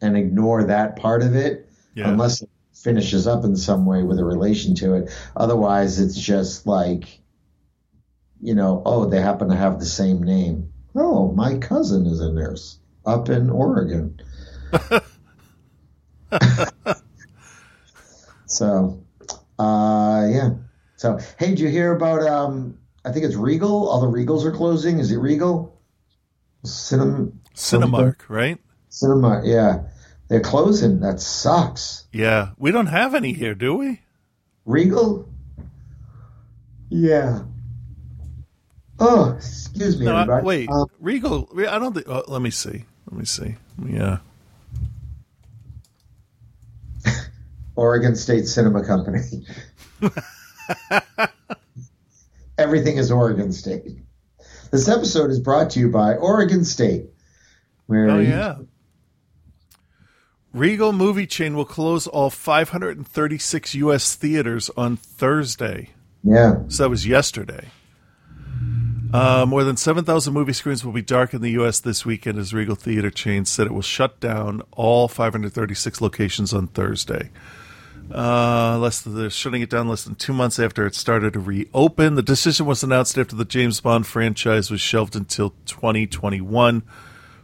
and 0.00 0.16
ignore 0.16 0.64
that 0.64 0.96
part 0.96 1.22
of 1.22 1.34
it, 1.36 1.70
Yeah. 1.94 2.08
unless 2.08 2.42
it 2.42 2.48
finishes 2.74 3.26
up 3.26 3.44
in 3.44 3.54
some 3.56 3.86
way 3.86 4.02
with 4.02 4.18
a 4.18 4.24
relation 4.24 4.74
to 4.76 4.94
it. 4.94 5.10
Otherwise, 5.36 6.00
it's 6.00 6.16
just 6.18 6.66
like, 6.66 7.20
you 8.40 8.54
know, 8.54 8.82
oh, 8.84 9.04
they 9.06 9.20
happen 9.20 9.48
to 9.48 9.56
have 9.56 9.78
the 9.78 9.86
same 9.86 10.22
name. 10.22 10.72
Oh, 10.96 11.32
my 11.32 11.58
cousin 11.58 12.06
is 12.06 12.20
a 12.20 12.32
nurse 12.32 12.78
up 13.06 13.28
in 13.28 13.50
Oregon. 13.50 14.20
so, 18.46 19.04
uh, 19.58 20.26
yeah. 20.30 20.50
So, 20.96 21.18
hey, 21.38 21.50
did 21.50 21.60
you 21.60 21.68
hear 21.68 21.94
about? 21.94 22.22
Um, 22.22 22.78
I 23.04 23.12
think 23.12 23.24
it's 23.24 23.34
Regal. 23.34 23.88
All 23.88 24.00
the 24.00 24.06
Regals 24.06 24.44
are 24.44 24.52
closing. 24.52 24.98
Is 24.98 25.10
it 25.10 25.18
Regal? 25.18 25.78
Cinema, 26.64 27.30
Cinemark, 27.54 28.20
right? 28.28 28.58
Cinema. 28.88 29.42
Yeah, 29.44 29.84
they're 30.28 30.40
closing. 30.40 31.00
That 31.00 31.20
sucks. 31.20 32.04
Yeah. 32.12 32.50
We 32.56 32.70
don't 32.70 32.86
have 32.86 33.14
any 33.14 33.32
here, 33.32 33.54
do 33.54 33.74
we? 33.74 34.00
Regal? 34.64 35.28
Yeah. 36.88 37.42
Oh, 38.98 39.32
excuse 39.32 39.98
me, 39.98 40.06
No, 40.06 40.14
I, 40.14 40.40
wait. 40.40 40.70
Um, 40.70 40.86
Regal. 41.00 41.50
I 41.58 41.78
don't 41.78 41.92
think. 41.92 42.08
Oh, 42.08 42.24
let 42.28 42.40
me 42.40 42.50
see. 42.50 42.84
Let 43.10 43.18
me 43.18 43.24
see. 43.24 43.56
Yeah. 43.84 44.18
Oregon 47.76 48.16
State 48.16 48.46
Cinema 48.46 48.86
Company. 48.86 49.46
Everything 52.64 52.96
is 52.96 53.10
Oregon 53.12 53.52
State. 53.52 53.98
This 54.70 54.88
episode 54.88 55.28
is 55.30 55.38
brought 55.38 55.68
to 55.70 55.80
you 55.80 55.90
by 55.90 56.14
Oregon 56.14 56.64
State. 56.64 57.10
Where 57.84 58.08
Oh 58.08 58.18
you- 58.20 58.28
yeah. 58.30 58.54
Regal 60.54 60.94
Movie 60.94 61.26
Chain 61.26 61.56
will 61.56 61.66
close 61.66 62.06
all 62.06 62.30
536 62.30 63.74
U.S. 63.74 64.14
theaters 64.14 64.70
on 64.78 64.96
Thursday. 64.96 65.90
yeah. 66.22 66.62
So 66.68 66.84
that 66.84 66.88
was 66.88 67.06
yesterday. 67.06 67.68
Uh, 69.12 69.44
more 69.46 69.62
than 69.62 69.76
7,000 69.76 70.32
movie 70.32 70.54
screens 70.54 70.84
will 70.86 70.92
be 70.92 71.02
dark 71.02 71.34
in 71.34 71.42
the 71.42 71.50
U.S. 71.52 71.80
this 71.80 72.06
weekend 72.06 72.38
as 72.38 72.54
Regal 72.54 72.76
Theater 72.76 73.10
Chain 73.10 73.44
said 73.44 73.66
it 73.66 73.74
will 73.74 73.82
shut 73.82 74.20
down 74.20 74.62
all 74.72 75.06
536 75.06 76.00
locations 76.00 76.54
on 76.54 76.68
Thursday. 76.68 77.30
Uh, 78.12 78.78
less 78.78 79.00
than, 79.00 79.16
they're 79.16 79.30
shutting 79.30 79.62
it 79.62 79.70
down 79.70 79.88
less 79.88 80.04
than 80.04 80.14
two 80.14 80.32
months 80.32 80.58
after 80.58 80.86
it 80.86 80.94
started 80.94 81.32
to 81.32 81.40
reopen. 81.40 82.14
The 82.14 82.22
decision 82.22 82.66
was 82.66 82.82
announced 82.82 83.16
after 83.18 83.34
the 83.36 83.44
James 83.44 83.80
Bond 83.80 84.06
franchise 84.06 84.70
was 84.70 84.80
shelved 84.80 85.16
until 85.16 85.54
2021, 85.66 86.82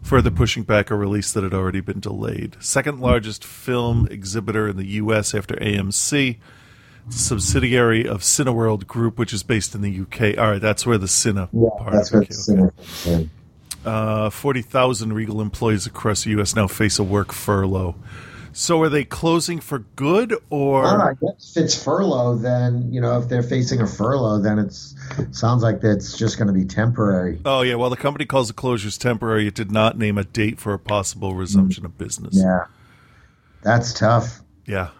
further 0.03 0.31
pushing 0.31 0.63
back 0.63 0.91
a 0.91 0.95
release 0.97 1.33
that 1.33 1.43
had 1.45 1.55
already 1.55 1.81
been 1.81 2.01
delayed. 2.01 2.57
Second 2.61 3.01
largest 3.01 3.45
film 3.45 4.07
exhibitor 4.11 4.69
in 4.69 4.77
the 4.77 4.87
U.S. 4.87 5.35
after 5.35 5.55
AMC 5.57 6.37
subsidiary 7.09 8.07
of 8.07 8.21
Cineworld 8.21 8.87
Group, 8.87 9.19
which 9.19 9.33
is 9.33 9.43
based 9.43 9.75
in 9.75 9.81
the 9.81 10.01
UK. 10.03 10.39
All 10.39 10.53
right, 10.53 10.61
that's 10.61 10.87
where 10.87 10.99
the 10.99 11.07
Cine 11.07 11.49
Yeah, 11.53 11.69
part 11.79 11.93
that's 11.93 12.13
of 12.13 12.21
what 12.21 12.31
it. 12.31 12.37
the 12.47 12.73
Okay, 13.07 13.13
in. 13.15 13.31
Uh, 13.85 14.29
Forty 14.31 14.61
thousand 14.63 15.15
Regal 15.15 15.41
employees 15.41 15.87
across 15.87 16.25
the 16.25 16.31
U.S. 16.33 16.55
now 16.55 16.67
face 16.67 16.99
a 16.99 17.03
work 17.05 17.33
furlough. 17.33 17.97
So, 18.53 18.81
are 18.83 18.89
they 18.89 19.05
closing 19.05 19.61
for 19.61 19.81
good, 19.97 20.35
or 20.51 20.83
Well, 20.83 21.03
I 21.03 21.15
guess 21.15 21.57
if 21.57 21.65
it's 21.65 21.83
furlough, 21.83 22.37
then 22.37 22.93
you 22.93 23.01
know 23.01 23.19
if 23.21 23.29
they're 23.29 23.43
facing 23.43 23.81
a 23.81 23.87
furlough, 23.87 24.41
then 24.41 24.59
it's 24.59 24.95
sounds 25.33 25.63
like 25.63 25.81
that's 25.81 26.17
just 26.17 26.39
going 26.39 26.49
to 26.49 26.55
be 26.55 26.65
temporary. 26.65 27.41
oh 27.45 27.63
yeah? 27.63 27.75
Well, 27.77 27.91
the 27.91 27.97
company 27.97 28.25
calls 28.27 28.49
the 28.49 28.55
closures 28.55 28.99
temporary. 28.99 29.47
It 29.47 29.55
did 29.55 29.71
not 29.71 29.99
name 29.99 30.19
a 30.19 30.25
date 30.25 30.59
for 30.59 30.73
a 30.73 30.79
possible 30.79 31.35
resumption 31.35 31.85
of 31.85 31.97
business. 31.99 32.37
Yeah, 32.37 32.67
that's 33.63 33.93
tough. 33.93 34.41
Yeah. 34.67 34.91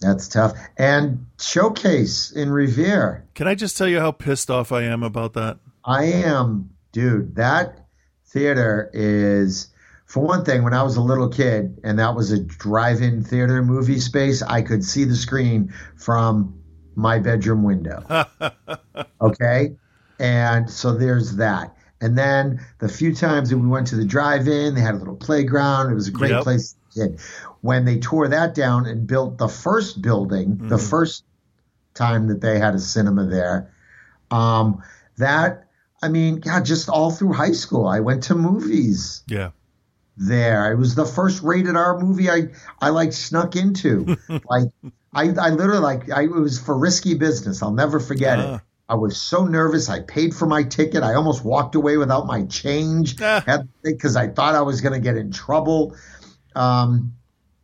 That's 0.00 0.28
tough. 0.28 0.52
And 0.76 1.26
showcase 1.40 2.30
in 2.30 2.50
Revere. 2.50 3.24
Can 3.34 3.48
I 3.48 3.54
just 3.54 3.78
tell 3.78 3.88
you 3.88 4.00
how 4.00 4.10
pissed 4.12 4.50
off 4.50 4.70
I 4.70 4.82
am 4.82 5.02
about 5.02 5.32
that? 5.32 5.58
I 5.82 6.04
am, 6.04 6.70
dude. 6.92 7.36
That 7.36 7.86
theater 8.26 8.90
is, 8.92 9.68
for 10.14 10.20
one 10.20 10.44
thing, 10.44 10.62
when 10.62 10.74
I 10.74 10.84
was 10.84 10.94
a 10.94 11.00
little 11.00 11.28
kid 11.28 11.80
and 11.82 11.98
that 11.98 12.14
was 12.14 12.30
a 12.30 12.38
drive 12.38 13.02
in 13.02 13.24
theater 13.24 13.64
movie 13.64 13.98
space, 13.98 14.42
I 14.42 14.62
could 14.62 14.84
see 14.84 15.02
the 15.02 15.16
screen 15.16 15.74
from 15.96 16.56
my 16.94 17.18
bedroom 17.18 17.64
window. 17.64 18.06
okay. 19.20 19.74
And 20.20 20.70
so 20.70 20.94
there's 20.96 21.34
that. 21.38 21.76
And 22.00 22.16
then 22.16 22.64
the 22.78 22.88
few 22.88 23.12
times 23.12 23.50
that 23.50 23.58
we 23.58 23.66
went 23.66 23.88
to 23.88 23.96
the 23.96 24.04
drive 24.04 24.46
in, 24.46 24.76
they 24.76 24.82
had 24.82 24.94
a 24.94 24.98
little 24.98 25.16
playground. 25.16 25.90
It 25.90 25.96
was 25.96 26.06
a 26.06 26.12
great 26.12 26.30
Yep. 26.30 26.42
place. 26.44 26.76
When 27.62 27.84
they 27.84 27.98
tore 27.98 28.28
that 28.28 28.54
down 28.54 28.86
and 28.86 29.08
built 29.08 29.36
the 29.38 29.48
first 29.48 30.00
building, 30.00 30.68
the 30.68 30.78
first 30.78 31.24
time 31.94 32.28
that 32.28 32.40
they 32.40 32.60
had 32.60 32.76
a 32.76 32.78
cinema 32.78 33.26
there, 33.26 33.74
um, 34.30 34.80
that, 35.16 35.64
I 36.00 36.08
mean, 36.08 36.38
God, 36.38 36.64
just 36.64 36.88
all 36.88 37.10
through 37.10 37.32
high 37.32 37.50
school, 37.50 37.88
I 37.88 37.98
went 37.98 38.22
to 38.24 38.36
movies 38.36 39.24
Yeah. 39.26 39.50
There. 40.16 40.72
It 40.72 40.76
was 40.78 40.94
the 40.94 41.04
first 41.04 41.42
rated 41.42 41.76
R 41.76 41.98
movie 41.98 42.30
I, 42.30 42.48
I 42.80 42.90
like 42.90 43.12
snuck 43.12 43.56
into. 43.56 44.16
like, 44.28 44.68
I, 45.12 45.22
I 45.40 45.50
literally 45.50 45.80
like, 45.80 46.10
I, 46.10 46.22
it 46.24 46.30
was 46.30 46.58
for 46.60 46.76
risky 46.76 47.14
business. 47.14 47.62
I'll 47.62 47.72
never 47.72 48.00
forget 48.00 48.38
Ah. 48.38 48.54
it. 48.56 48.60
I 48.86 48.96
was 48.96 49.16
so 49.16 49.44
nervous. 49.46 49.88
I 49.88 50.00
paid 50.00 50.34
for 50.34 50.44
my 50.46 50.62
ticket. 50.62 51.02
I 51.02 51.14
almost 51.14 51.42
walked 51.42 51.74
away 51.74 51.96
without 51.96 52.26
my 52.26 52.44
change 52.44 53.16
Ah. 53.22 53.62
because 53.82 54.14
I 54.14 54.28
thought 54.28 54.54
I 54.54 54.60
was 54.60 54.82
going 54.82 54.92
to 54.92 55.00
get 55.00 55.16
in 55.16 55.32
trouble. 55.32 55.96
Um, 56.54 57.14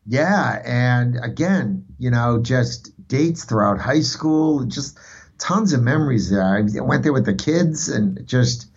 yeah. 0.06 0.62
And 0.64 1.22
again, 1.22 1.84
you 1.98 2.10
know, 2.10 2.40
just 2.40 2.92
dates 3.06 3.44
throughout 3.44 3.78
high 3.78 4.00
school, 4.00 4.64
just 4.64 4.98
tons 5.38 5.72
of 5.74 5.82
memories 5.82 6.30
there. 6.30 6.42
I 6.42 6.62
went 6.80 7.02
there 7.02 7.12
with 7.12 7.26
the 7.26 7.34
kids 7.34 7.88
and 7.90 8.26
just, 8.26 8.69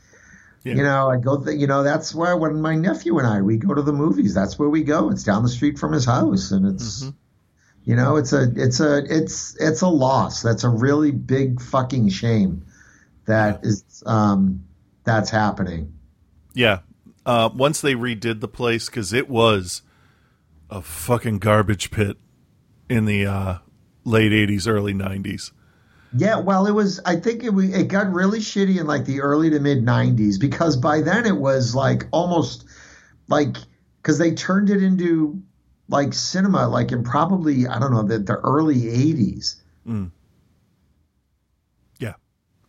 Yeah. 0.63 0.75
you 0.75 0.83
know, 0.83 1.09
I 1.09 1.17
go, 1.17 1.43
th- 1.43 1.59
you 1.59 1.67
know, 1.67 1.83
that's 1.83 2.15
where 2.15 2.37
when 2.37 2.61
my 2.61 2.75
nephew 2.75 3.17
and 3.17 3.27
I, 3.27 3.41
we 3.41 3.57
go 3.57 3.73
to 3.73 3.81
the 3.81 3.91
movies. 3.93 4.33
That's 4.33 4.57
where 4.57 4.69
we 4.69 4.83
go. 4.83 5.09
It's 5.09 5.23
down 5.23 5.43
the 5.43 5.49
street 5.49 5.77
from 5.77 5.91
his 5.91 6.05
house. 6.05 6.51
And 6.51 6.65
it's, 6.73 7.03
you 7.83 7.95
know, 7.95 8.15
it's 8.15 8.31
a, 8.31 8.51
it's 8.55 8.79
a, 8.79 9.03
it's, 9.09 9.57
it's 9.59 9.81
a 9.81 9.89
loss. 9.89 10.41
That's 10.41 10.63
a 10.63 10.69
really 10.69 11.11
big 11.11 11.61
fucking 11.61 12.09
shame 12.09 12.65
that 13.25 13.59
is, 13.63 14.03
um, 14.05 14.63
that's 15.03 15.29
happening. 15.29 15.93
Yeah. 16.53 16.79
uh, 17.25 17.49
once 17.53 17.81
they 17.81 17.93
redid 17.95 18.39
the 18.39 18.47
place 18.47 18.87
because 18.87 19.13
it 19.13 19.29
was 19.29 19.81
a 20.69 20.81
fucking 20.81 21.39
garbage 21.39 21.91
pit 21.91 22.17
in 22.89 23.05
the 23.05 23.25
uh, 23.25 23.57
late 24.03 24.31
'80s, 24.31 24.67
early 24.67 24.93
'90s. 24.93 25.51
Yeah, 26.15 26.39
well, 26.39 26.67
it 26.67 26.71
was. 26.71 26.99
I 27.05 27.15
think 27.15 27.43
it 27.43 27.53
it 27.57 27.87
got 27.87 28.11
really 28.11 28.39
shitty 28.39 28.79
in 28.79 28.85
like 28.87 29.05
the 29.05 29.21
early 29.21 29.49
to 29.49 29.59
mid 29.59 29.83
'90s 29.83 30.39
because 30.39 30.77
by 30.77 31.01
then 31.01 31.25
it 31.25 31.37
was 31.37 31.73
like 31.73 32.05
almost 32.11 32.65
like 33.27 33.57
because 34.01 34.17
they 34.19 34.33
turned 34.33 34.69
it 34.69 34.83
into 34.83 35.41
like 35.89 36.13
cinema, 36.13 36.67
like 36.67 36.91
in 36.91 37.03
probably 37.03 37.67
I 37.67 37.79
don't 37.79 37.91
know 37.91 38.03
the, 38.03 38.19
the 38.19 38.35
early 38.37 38.75
'80s. 38.81 39.55
Yeah, 41.99 42.13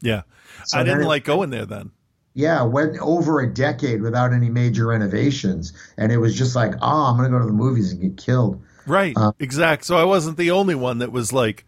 yeah. 0.01 0.22
So 0.64 0.78
I 0.78 0.82
didn't 0.82 1.03
it- 1.03 1.07
like 1.07 1.24
going 1.24 1.51
there 1.51 1.66
then. 1.66 1.90
Yeah, 2.36 2.62
went 2.62 2.99
over 2.99 3.38
a 3.40 3.47
decade 3.47 4.03
without 4.03 4.32
any 4.32 4.51
major 4.51 4.88
renovations, 4.88 5.72
and 5.97 6.11
it 6.11 6.16
was 6.18 6.36
just 6.36 6.57
like, 6.57 6.74
oh, 6.82 7.05
I'm 7.07 7.16
gonna 7.16 7.28
go 7.28 7.38
to 7.38 7.45
the 7.47 7.53
movies 7.53 7.92
and 7.92 8.01
get 8.01 8.16
killed. 8.16 8.61
Right, 8.88 9.12
Uh, 9.16 9.30
exact. 9.38 9.84
So 9.84 9.97
I 9.97 10.03
wasn't 10.03 10.36
the 10.36 10.51
only 10.51 10.74
one 10.74 10.99
that 10.99 11.12
was 11.12 11.32
like, 11.32 11.64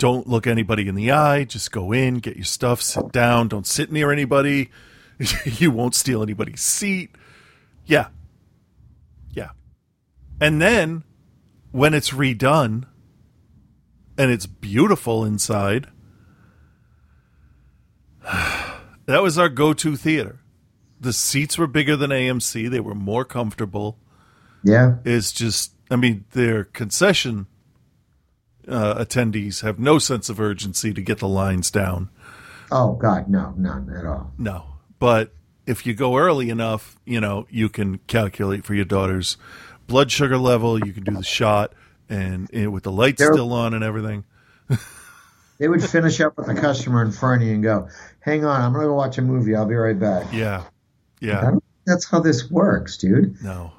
don't 0.00 0.26
look 0.26 0.46
anybody 0.46 0.88
in 0.88 0.94
the 0.94 1.12
eye. 1.12 1.44
Just 1.44 1.70
go 1.72 1.92
in, 1.92 2.16
get 2.16 2.34
your 2.34 2.46
stuff, 2.46 2.80
sit 2.80 3.12
down. 3.12 3.48
Don't 3.48 3.66
sit 3.66 3.92
near 3.92 4.10
anybody. 4.10 4.70
you 5.44 5.70
won't 5.70 5.94
steal 5.94 6.22
anybody's 6.22 6.62
seat. 6.62 7.14
Yeah, 7.84 8.08
yeah. 9.30 9.50
And 10.40 10.60
then 10.60 11.04
when 11.70 11.92
it's 11.92 12.10
redone 12.10 12.86
and 14.16 14.30
it's 14.30 14.46
beautiful 14.46 15.22
inside, 15.22 15.88
that 18.24 19.22
was 19.22 19.36
our 19.36 19.50
go-to 19.50 19.96
theater. 19.96 20.40
The 20.98 21.12
seats 21.12 21.58
were 21.58 21.66
bigger 21.66 21.94
than 21.94 22.10
AMC. 22.10 22.70
They 22.70 22.80
were 22.80 22.94
more 22.94 23.26
comfortable 23.26 23.98
Yeah, 24.64 24.96
It's 25.04 25.30
just 25.30 25.74
I 25.90 25.96
mean 25.96 26.24
their 26.32 26.64
concession 26.64 27.48
uh, 28.70 28.94
attendees 29.04 29.62
have 29.62 29.78
no 29.78 29.98
sense 29.98 30.28
of 30.28 30.40
urgency 30.40 30.94
to 30.94 31.02
get 31.02 31.18
the 31.18 31.28
lines 31.28 31.70
down. 31.70 32.10
Oh 32.72 32.92
God, 32.94 33.28
no, 33.28 33.52
none 33.56 33.92
at 33.96 34.06
all. 34.06 34.32
No, 34.38 34.64
but 34.98 35.32
if 35.66 35.84
you 35.86 35.94
go 35.94 36.16
early 36.16 36.50
enough, 36.50 36.96
you 37.04 37.20
know 37.20 37.46
you 37.50 37.68
can 37.68 37.98
calculate 38.06 38.64
for 38.64 38.74
your 38.74 38.84
daughter's 38.84 39.36
blood 39.86 40.10
sugar 40.10 40.38
level. 40.38 40.78
You 40.84 40.92
can 40.92 41.04
do 41.04 41.14
the 41.14 41.22
shot, 41.24 41.72
and, 42.08 42.48
and 42.52 42.72
with 42.72 42.84
the 42.84 42.92
lights 42.92 43.18
There- 43.18 43.32
still 43.32 43.52
on 43.52 43.74
and 43.74 43.82
everything. 43.84 44.24
They 45.58 45.68
would 45.68 45.84
finish 45.84 46.22
up 46.22 46.38
with 46.38 46.46
the 46.46 46.54
customer 46.54 47.02
in 47.02 47.12
front 47.12 47.42
of 47.42 47.48
you 47.48 47.54
and 47.54 47.62
go, 47.62 47.88
"Hang 48.20 48.46
on, 48.46 48.62
I'm 48.62 48.72
gonna 48.72 48.86
go 48.86 48.94
watch 48.94 49.18
a 49.18 49.22
movie. 49.22 49.54
I'll 49.54 49.66
be 49.66 49.74
right 49.74 49.98
back." 49.98 50.32
Yeah, 50.32 50.62
yeah, 51.20 51.50
that's 51.84 52.06
how 52.06 52.20
this 52.20 52.50
works, 52.50 52.96
dude. 52.96 53.42
no. 53.42 53.72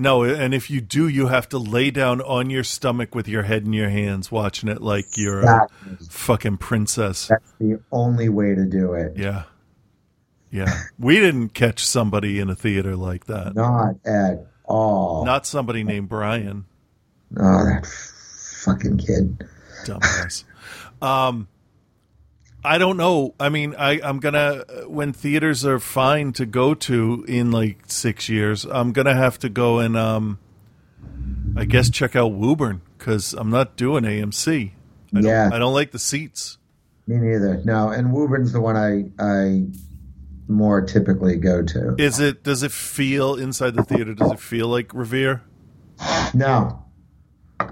No, 0.00 0.22
and 0.24 0.54
if 0.54 0.70
you 0.70 0.80
do, 0.80 1.08
you 1.08 1.26
have 1.26 1.46
to 1.50 1.58
lay 1.58 1.90
down 1.90 2.22
on 2.22 2.48
your 2.48 2.64
stomach 2.64 3.14
with 3.14 3.28
your 3.28 3.42
head 3.42 3.66
in 3.66 3.74
your 3.74 3.90
hands, 3.90 4.32
watching 4.32 4.70
it 4.70 4.80
like 4.80 5.18
you're 5.18 5.42
a 5.42 5.68
fucking 6.08 6.56
princess. 6.56 7.28
That's 7.28 7.52
the 7.60 7.78
only 7.92 8.30
way 8.30 8.54
to 8.54 8.64
do 8.64 8.94
it. 8.94 9.12
Yeah. 9.14 9.42
Yeah. 10.50 10.72
We 10.98 11.20
didn't 11.20 11.50
catch 11.50 11.84
somebody 11.84 12.40
in 12.40 12.48
a 12.48 12.54
theater 12.54 12.96
like 12.96 13.26
that. 13.26 13.54
Not 13.54 13.96
at 14.06 14.46
all. 14.64 15.26
Not 15.26 15.44
somebody 15.44 15.84
named 15.84 16.08
Brian. 16.08 16.64
Oh, 17.36 17.64
that 17.66 17.84
fucking 18.64 18.96
kid. 18.96 19.46
Dumbass. 19.84 20.44
um, 21.02 21.46
I 22.64 22.78
don't 22.78 22.96
know. 22.96 23.34
I 23.40 23.48
mean, 23.48 23.74
I, 23.78 24.00
I'm 24.02 24.20
gonna 24.20 24.64
when 24.86 25.12
theaters 25.12 25.64
are 25.64 25.78
fine 25.78 26.32
to 26.34 26.44
go 26.46 26.74
to 26.74 27.24
in 27.26 27.50
like 27.50 27.84
six 27.86 28.28
years, 28.28 28.64
I'm 28.64 28.92
gonna 28.92 29.14
have 29.14 29.38
to 29.40 29.48
go 29.48 29.78
and 29.78 29.96
um, 29.96 30.38
I 31.56 31.64
guess 31.64 31.88
check 31.90 32.14
out 32.14 32.32
Woburn 32.32 32.82
because 32.98 33.32
I'm 33.32 33.50
not 33.50 33.76
doing 33.76 34.04
AMC. 34.04 34.72
I 35.14 35.20
Yeah. 35.20 35.44
don't, 35.44 35.52
I 35.54 35.58
don't 35.58 35.72
like 35.74 35.90
the 35.92 35.98
seats. 35.98 36.58
Me 37.06 37.16
neither. 37.16 37.62
No, 37.64 37.88
and 37.88 38.12
Woburn's 38.12 38.52
the 38.52 38.60
one 38.60 38.76
I 38.76 39.04
I 39.18 39.64
more 40.48 40.82
typically 40.82 41.36
go 41.36 41.62
to. 41.62 41.94
Is 41.96 42.20
it? 42.20 42.42
Does 42.42 42.62
it 42.62 42.72
feel 42.72 43.36
inside 43.36 43.74
the 43.74 43.82
theater? 43.84 44.14
Does 44.14 44.32
it 44.32 44.40
feel 44.40 44.68
like 44.68 44.92
Revere? 44.92 45.42
No, 46.34 46.84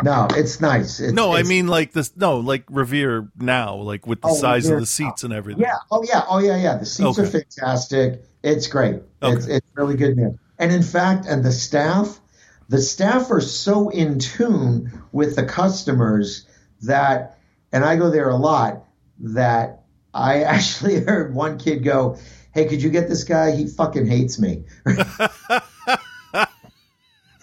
no, 0.03 0.27
it's 0.31 0.61
nice. 0.61 1.01
It's, 1.01 1.13
No, 1.13 1.33
I 1.35 1.43
mean 1.43 1.67
like 1.69 1.93
this. 1.93 2.17
No, 2.17 2.39
like 2.39 2.65
Revere 2.71 3.29
now, 3.37 3.77
like 3.77 4.07
with 4.07 4.21
the 4.21 4.29
Oh, 4.29 4.35
size 4.35 4.69
of 4.69 4.81
the 4.81 4.87
seats 4.87 5.25
and 5.25 5.33
everything. 5.33 5.63
yeah, 5.63 5.77
oh 5.91 6.03
yeah, 6.05 6.25
oh 6.29 6.39
yeah, 6.39 6.57
yeah. 6.57 6.77
The 6.77 6.87
seats 6.87 7.19
are 7.19 7.27
fantastic. 7.27 8.25
It's 8.43 8.67
great. 8.67 9.03
It's 9.23 9.47
it's 9.47 9.67
really 9.75 9.97
good. 9.97 10.17
News. 10.17 10.35
And 10.59 10.73
in 10.73 10.83
fact, 10.83 11.27
and 11.27 11.45
the 11.45 11.53
staff, 11.53 12.21
the 12.69 12.81
staff 12.81 13.31
are 13.31 13.41
so 13.41 13.89
in 13.91 14.19
tune 14.19 15.03
with 15.13 15.37
the 15.37 15.45
customers 15.45 16.47
that, 16.83 17.39
and 17.73 17.85
I 17.85 17.97
go 17.97 18.11
there 18.11 18.29
a 18.29 18.37
lot. 18.37 18.85
That 19.21 19.83
I 20.15 20.43
actually 20.55 21.01
heard 21.01 21.35
one 21.35 21.59
kid 21.59 21.83
go, 21.85 22.19
"Hey, 22.53 22.67
could 22.67 22.83
you 22.83 22.91
get 22.91 23.09
this 23.09 23.25
guy? 23.25 23.51
He 23.55 23.67
fucking 23.67 24.07
hates 24.07 24.39
me." 24.39 24.65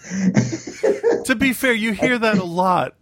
To 1.24 1.34
be 1.48 1.52
fair, 1.54 1.72
you 1.72 1.92
hear 1.92 2.18
that 2.18 2.38
a 2.38 2.44
lot. 2.44 2.94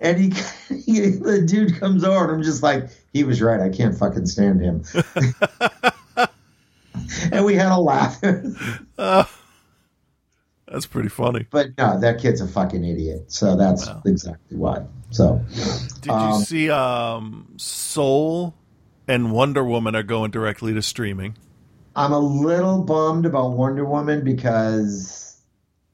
And 0.00 0.18
he, 0.18 0.30
he, 0.86 1.00
the 1.10 1.42
dude 1.46 1.78
comes 1.78 2.04
over, 2.04 2.24
and 2.24 2.32
I'm 2.36 2.42
just 2.42 2.62
like, 2.62 2.88
he 3.12 3.24
was 3.24 3.42
right. 3.42 3.60
I 3.60 3.68
can't 3.68 3.96
fucking 3.96 4.26
stand 4.26 4.60
him. 4.60 4.82
and 7.32 7.44
we 7.44 7.54
had 7.54 7.72
a 7.72 7.78
laugh. 7.78 8.20
That's 10.66 10.86
pretty 10.86 11.08
funny. 11.08 11.46
but 11.50 11.70
no, 11.78 11.98
that 11.98 12.20
kid's 12.20 12.40
a 12.40 12.46
fucking 12.46 12.84
idiot. 12.84 13.32
So 13.32 13.56
that's 13.56 13.88
exactly 14.06 14.56
why. 14.56 14.84
So 15.10 15.44
Did 16.00 16.10
Um, 16.12 16.38
you 16.38 16.44
see 16.44 16.70
um, 16.70 17.54
Soul 17.56 18.54
and 19.08 19.32
Wonder 19.32 19.64
Woman 19.64 19.96
are 19.96 20.04
going 20.04 20.30
directly 20.30 20.72
to 20.74 20.80
streaming? 20.80 21.36
I'm 21.96 22.12
a 22.12 22.20
little 22.20 22.84
bummed 22.84 23.26
about 23.26 23.56
Wonder 23.56 23.84
Woman 23.84 24.22
because 24.22 25.19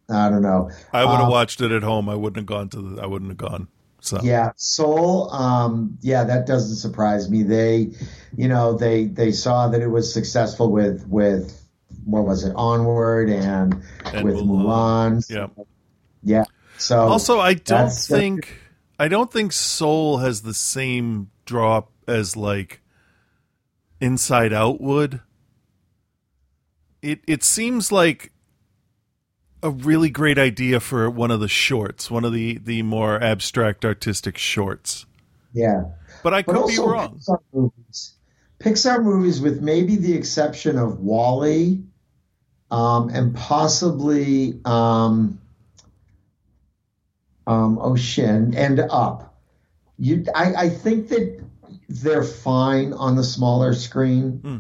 I 0.08 0.28
don't 0.30 0.42
know. 0.42 0.70
I 0.92 1.04
would 1.04 1.12
have 1.16 1.22
Um, 1.24 1.30
watched 1.30 1.60
it 1.60 1.72
at 1.72 1.82
home. 1.82 2.08
I 2.08 2.14
wouldn't 2.14 2.36
have 2.36 2.46
gone 2.46 2.68
to 2.70 2.80
the. 2.80 3.02
I 3.02 3.06
wouldn't 3.06 3.30
have 3.30 3.38
gone. 3.38 3.68
So 4.00 4.20
Yeah, 4.22 4.52
Soul. 4.56 5.30
Um, 5.32 5.98
yeah, 6.00 6.22
that 6.24 6.46
doesn't 6.46 6.76
surprise 6.76 7.28
me. 7.28 7.42
They, 7.42 7.90
you 8.36 8.46
know, 8.46 8.74
they 8.76 9.06
they 9.06 9.32
saw 9.32 9.66
that 9.68 9.80
it 9.82 9.88
was 9.88 10.12
successful 10.12 10.70
with 10.70 11.06
with 11.08 11.60
what 12.04 12.24
was 12.24 12.44
it, 12.44 12.52
Onward 12.54 13.28
and, 13.30 13.82
And 14.04 14.24
with 14.24 14.36
Mulan. 14.36 15.24
Mulan. 15.26 15.30
yeah. 15.30 15.64
Yeah. 16.22 16.44
So 16.78 17.00
Also, 17.00 17.40
I 17.40 17.54
don't 17.54 17.90
think 17.90 18.60
I 18.98 19.08
don't 19.08 19.32
think 19.32 19.52
Soul 19.52 20.18
has 20.18 20.42
the 20.42 20.54
same 20.54 21.30
drop 21.46 21.90
as 22.06 22.36
like 22.36 22.80
Inside 24.00 24.52
Out 24.52 24.80
would. 24.80 25.20
It 27.02 27.20
it 27.26 27.42
seems 27.42 27.90
like 27.90 28.30
a 29.66 29.70
really 29.70 30.08
great 30.10 30.38
idea 30.38 30.80
for 30.80 31.10
one 31.10 31.30
of 31.30 31.40
the 31.40 31.48
shorts, 31.48 32.10
one 32.10 32.24
of 32.24 32.32
the 32.32 32.58
the 32.58 32.82
more 32.82 33.22
abstract 33.22 33.84
artistic 33.84 34.38
shorts. 34.38 35.06
yeah. 35.52 35.84
But 36.22 36.32
I 36.34 36.42
But 36.42 36.54
could 36.56 36.68
be 36.68 36.78
wrong. 36.78 37.18
Pixar 37.18 37.38
movies. 37.52 38.12
Pixar 38.58 39.02
movies, 39.02 39.40
with 39.40 39.60
maybe 39.60 39.96
the 39.96 40.14
exception 40.14 40.78
of 40.78 41.00
WALL-E, 41.00 41.82
um, 42.70 43.10
and 43.10 43.34
possibly 43.36 44.58
um, 44.64 45.38
um, 47.46 47.78
oh 47.80 47.96
shit, 47.96 48.26
and, 48.28 48.80
Up. 48.90 49.34
You, 49.98 50.24
I, 50.34 50.54
I 50.54 50.68
think 50.70 51.08
that 51.08 51.40
they're 51.88 52.24
fine 52.24 52.92
on 52.92 53.16
the 53.16 53.24
smaller 53.24 53.72
screen, 53.74 54.40
Hmm. 54.42 54.56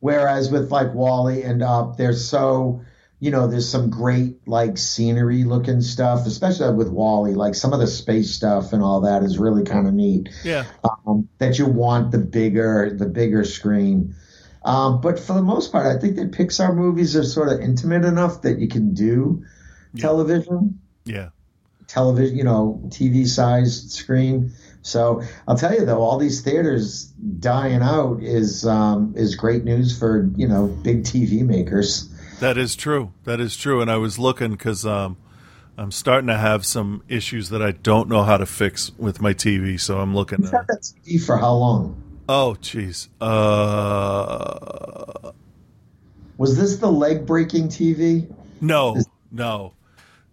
whereas 0.00 0.50
with 0.50 0.70
like 0.70 0.92
WALL-E 0.94 1.42
and 1.42 1.62
Up, 1.62 1.96
they're 1.96 2.12
so. 2.12 2.82
You 3.20 3.30
know, 3.30 3.46
there's 3.46 3.68
some 3.68 3.90
great 3.90 4.48
like 4.48 4.78
scenery 4.78 5.44
looking 5.44 5.82
stuff, 5.82 6.26
especially 6.26 6.74
with 6.74 6.88
WALL-E. 6.88 7.34
Like 7.34 7.54
some 7.54 7.72
of 7.74 7.78
the 7.78 7.86
space 7.86 8.30
stuff 8.30 8.72
and 8.72 8.82
all 8.82 9.02
that 9.02 9.22
is 9.22 9.38
really 9.38 9.62
kind 9.64 9.86
of 9.86 9.92
neat 9.94 10.30
Yeah. 10.42 10.64
um, 11.06 11.28
that 11.38 11.58
you 11.58 11.66
want 11.66 12.12
the 12.12 12.18
bigger 12.18 12.90
the 12.98 13.06
bigger 13.06 13.44
screen. 13.44 14.14
Um, 14.64 15.00
but 15.00 15.18
for 15.18 15.34
the 15.34 15.42
most 15.42 15.70
part, 15.72 15.86
I 15.86 15.98
think 15.98 16.16
that 16.16 16.32
Pixar 16.32 16.74
movies 16.74 17.14
are 17.16 17.24
sort 17.24 17.48
of 17.50 17.60
intimate 17.60 18.04
enough 18.04 18.42
that 18.42 18.58
you 18.58 18.68
can 18.68 18.92
do 18.94 19.42
television, 19.98 20.80
Yeah. 21.04 21.28
television, 21.88 22.36
you 22.36 22.44
know, 22.44 22.80
TV 22.88 23.26
sized 23.26 23.90
screen. 23.90 24.52
So 24.82 25.22
I'll 25.46 25.56
tell 25.56 25.74
you 25.74 25.84
though, 25.84 26.00
all 26.00 26.18
these 26.18 26.40
theaters 26.40 27.06
dying 27.38 27.82
out 27.82 28.22
is 28.22 28.66
um, 28.66 29.12
is 29.16 29.34
great 29.34 29.64
news 29.64 29.98
for 29.98 30.30
you 30.36 30.48
know 30.48 30.66
big 30.66 31.04
TV 31.04 31.42
makers. 31.44 32.09
That 32.40 32.58
is 32.58 32.76
true. 32.76 33.12
That 33.24 33.40
is 33.40 33.56
true. 33.56 33.80
And 33.80 33.90
I 33.90 33.96
was 33.96 34.18
looking 34.18 34.52
because 34.52 34.86
um, 34.86 35.16
I'm 35.76 35.90
starting 35.92 36.28
to 36.28 36.36
have 36.36 36.64
some 36.66 37.02
issues 37.08 37.50
that 37.50 37.62
I 37.62 37.72
don't 37.72 38.08
know 38.08 38.22
how 38.22 38.36
to 38.36 38.46
fix 38.46 38.92
with 38.98 39.20
my 39.20 39.34
TV. 39.34 39.78
So 39.78 39.98
I'm 40.00 40.14
looking. 40.14 40.42
You've 40.42 40.50
had 40.50 40.66
that 40.68 40.92
TV 41.04 41.24
for 41.24 41.36
how 41.36 41.54
long? 41.54 42.02
oh, 42.28 42.56
jeez. 42.60 43.08
Uh, 43.20 45.32
Was 46.38 46.56
this 46.56 46.76
the 46.76 46.90
leg 46.90 47.26
breaking 47.26 47.68
TV? 47.68 48.32
No, 48.60 48.96
no. 49.32 49.74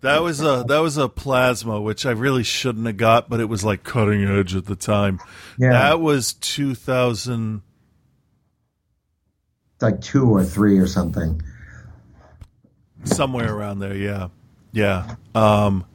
That 0.01 0.21
was 0.21 0.41
a 0.41 0.63
that 0.67 0.77
was 0.77 0.97
a 0.97 1.09
plasma, 1.09 1.81
which 1.81 2.05
I 2.05 2.11
really 2.11 2.43
shouldn't 2.43 2.85
have 2.85 2.97
got, 2.97 3.29
but 3.29 3.39
it 3.39 3.45
was 3.45 3.63
like 3.63 3.83
cutting 3.83 4.23
edge 4.23 4.55
at 4.55 4.65
the 4.65 4.75
time. 4.75 5.19
Yeah. 5.57 5.71
That 5.71 5.99
was 5.99 6.33
two 6.33 6.75
thousand 6.75 7.63
Like 9.81 9.99
two 10.01 10.29
or 10.29 10.43
three 10.43 10.77
or 10.77 10.85
something. 10.85 11.41
Somewhere 13.07 13.53
around 13.53 13.79
there. 13.79 13.95
Yeah, 13.95 14.29
yeah, 14.71 15.15
um, 15.35 15.85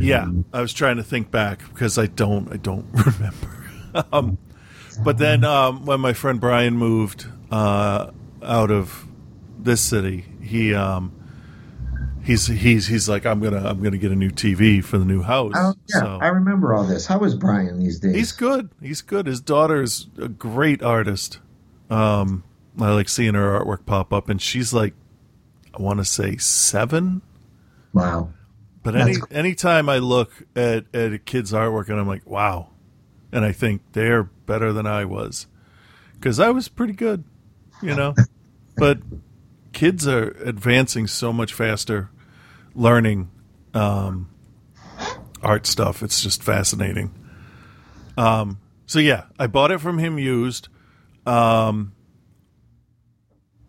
yeah. 0.00 0.30
I 0.52 0.60
was 0.60 0.72
trying 0.72 0.96
to 0.96 1.02
think 1.02 1.30
back 1.30 1.60
because 1.72 1.98
I 1.98 2.06
don't 2.06 2.52
I 2.52 2.56
don't 2.56 2.86
remember. 2.92 4.06
um, 4.12 4.38
but 5.02 5.18
then 5.18 5.44
um, 5.44 5.86
when 5.86 6.00
my 6.00 6.12
friend 6.12 6.40
Brian 6.40 6.76
moved 6.76 7.26
uh, 7.50 8.10
out 8.42 8.70
of 8.70 9.06
this 9.58 9.80
city, 9.80 10.24
he 10.42 10.74
um, 10.74 11.12
he's 12.22 12.46
he's 12.46 12.86
he's 12.86 13.08
like 13.08 13.26
I'm 13.26 13.40
gonna 13.40 13.64
I'm 13.64 13.82
gonna 13.82 13.98
get 13.98 14.12
a 14.12 14.16
new 14.16 14.30
TV 14.30 14.82
for 14.82 14.98
the 14.98 15.04
new 15.04 15.22
house. 15.22 15.52
Oh, 15.54 15.74
yeah, 15.88 16.00
so. 16.00 16.18
I 16.20 16.28
remember 16.28 16.74
all 16.74 16.84
this. 16.84 17.06
How 17.06 17.22
is 17.24 17.34
Brian 17.34 17.78
these 17.78 17.98
days? 17.98 18.14
He's 18.14 18.32
good. 18.32 18.70
He's 18.82 19.02
good. 19.02 19.26
His 19.26 19.40
daughter 19.40 19.82
is 19.82 20.06
a 20.20 20.28
great 20.28 20.82
artist. 20.82 21.38
Um, 21.90 22.44
I 22.80 22.90
like 22.92 23.08
seeing 23.08 23.34
her 23.34 23.60
artwork 23.60 23.86
pop 23.86 24.12
up, 24.12 24.28
and 24.28 24.40
she's 24.40 24.72
like, 24.72 24.94
I 25.76 25.82
want 25.82 25.98
to 25.98 26.04
say 26.04 26.36
seven. 26.36 27.22
Wow. 27.92 28.30
But 28.82 28.96
any 28.96 29.14
That's- 29.14 29.32
anytime 29.32 29.88
I 29.88 29.98
look 29.98 30.30
at 30.54 30.84
at 30.94 31.12
a 31.12 31.18
kid's 31.18 31.52
artwork, 31.52 31.88
and 31.88 31.98
I'm 31.98 32.06
like, 32.08 32.26
wow, 32.28 32.70
and 33.32 33.44
I 33.44 33.52
think 33.52 33.82
they're 33.92 34.24
better 34.24 34.72
than 34.72 34.86
I 34.86 35.04
was, 35.04 35.46
because 36.14 36.38
I 36.38 36.50
was 36.50 36.68
pretty 36.68 36.92
good, 36.92 37.24
you 37.82 37.94
know. 37.94 38.14
but 38.76 38.98
kids 39.72 40.06
are 40.06 40.30
advancing 40.44 41.06
so 41.06 41.32
much 41.32 41.54
faster, 41.54 42.10
learning 42.74 43.30
um, 43.72 44.28
art 45.42 45.66
stuff. 45.66 46.02
It's 46.02 46.22
just 46.22 46.42
fascinating. 46.42 47.14
Um, 48.16 48.58
so 48.86 48.98
yeah, 48.98 49.24
I 49.38 49.46
bought 49.46 49.70
it 49.70 49.78
from 49.80 49.98
him 49.98 50.18
used. 50.18 50.68
Um, 51.26 51.92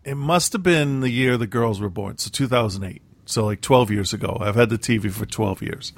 it 0.06 0.16
must 0.16 0.54
have 0.54 0.64
been 0.64 1.00
the 1.00 1.10
year 1.10 1.36
the 1.36 1.48
girls 1.48 1.82
were 1.82 1.90
born, 1.90 2.18
so 2.18 2.30
2008. 2.30 3.02
So 3.26 3.44
like 3.44 3.62
12 3.62 3.90
years 3.90 4.14
ago. 4.14 4.38
I've 4.40 4.56
had 4.56 4.70
the 4.70 4.78
TV 4.78 5.12
for 5.12 5.26
12 5.26 5.64
years. 5.64 5.94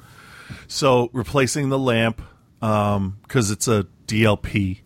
So 0.66 1.10
replacing 1.12 1.68
the 1.68 1.78
lamp 1.78 2.22
because 2.58 3.50
it's 3.50 3.68
a 3.68 3.86
DLP. 4.06 4.80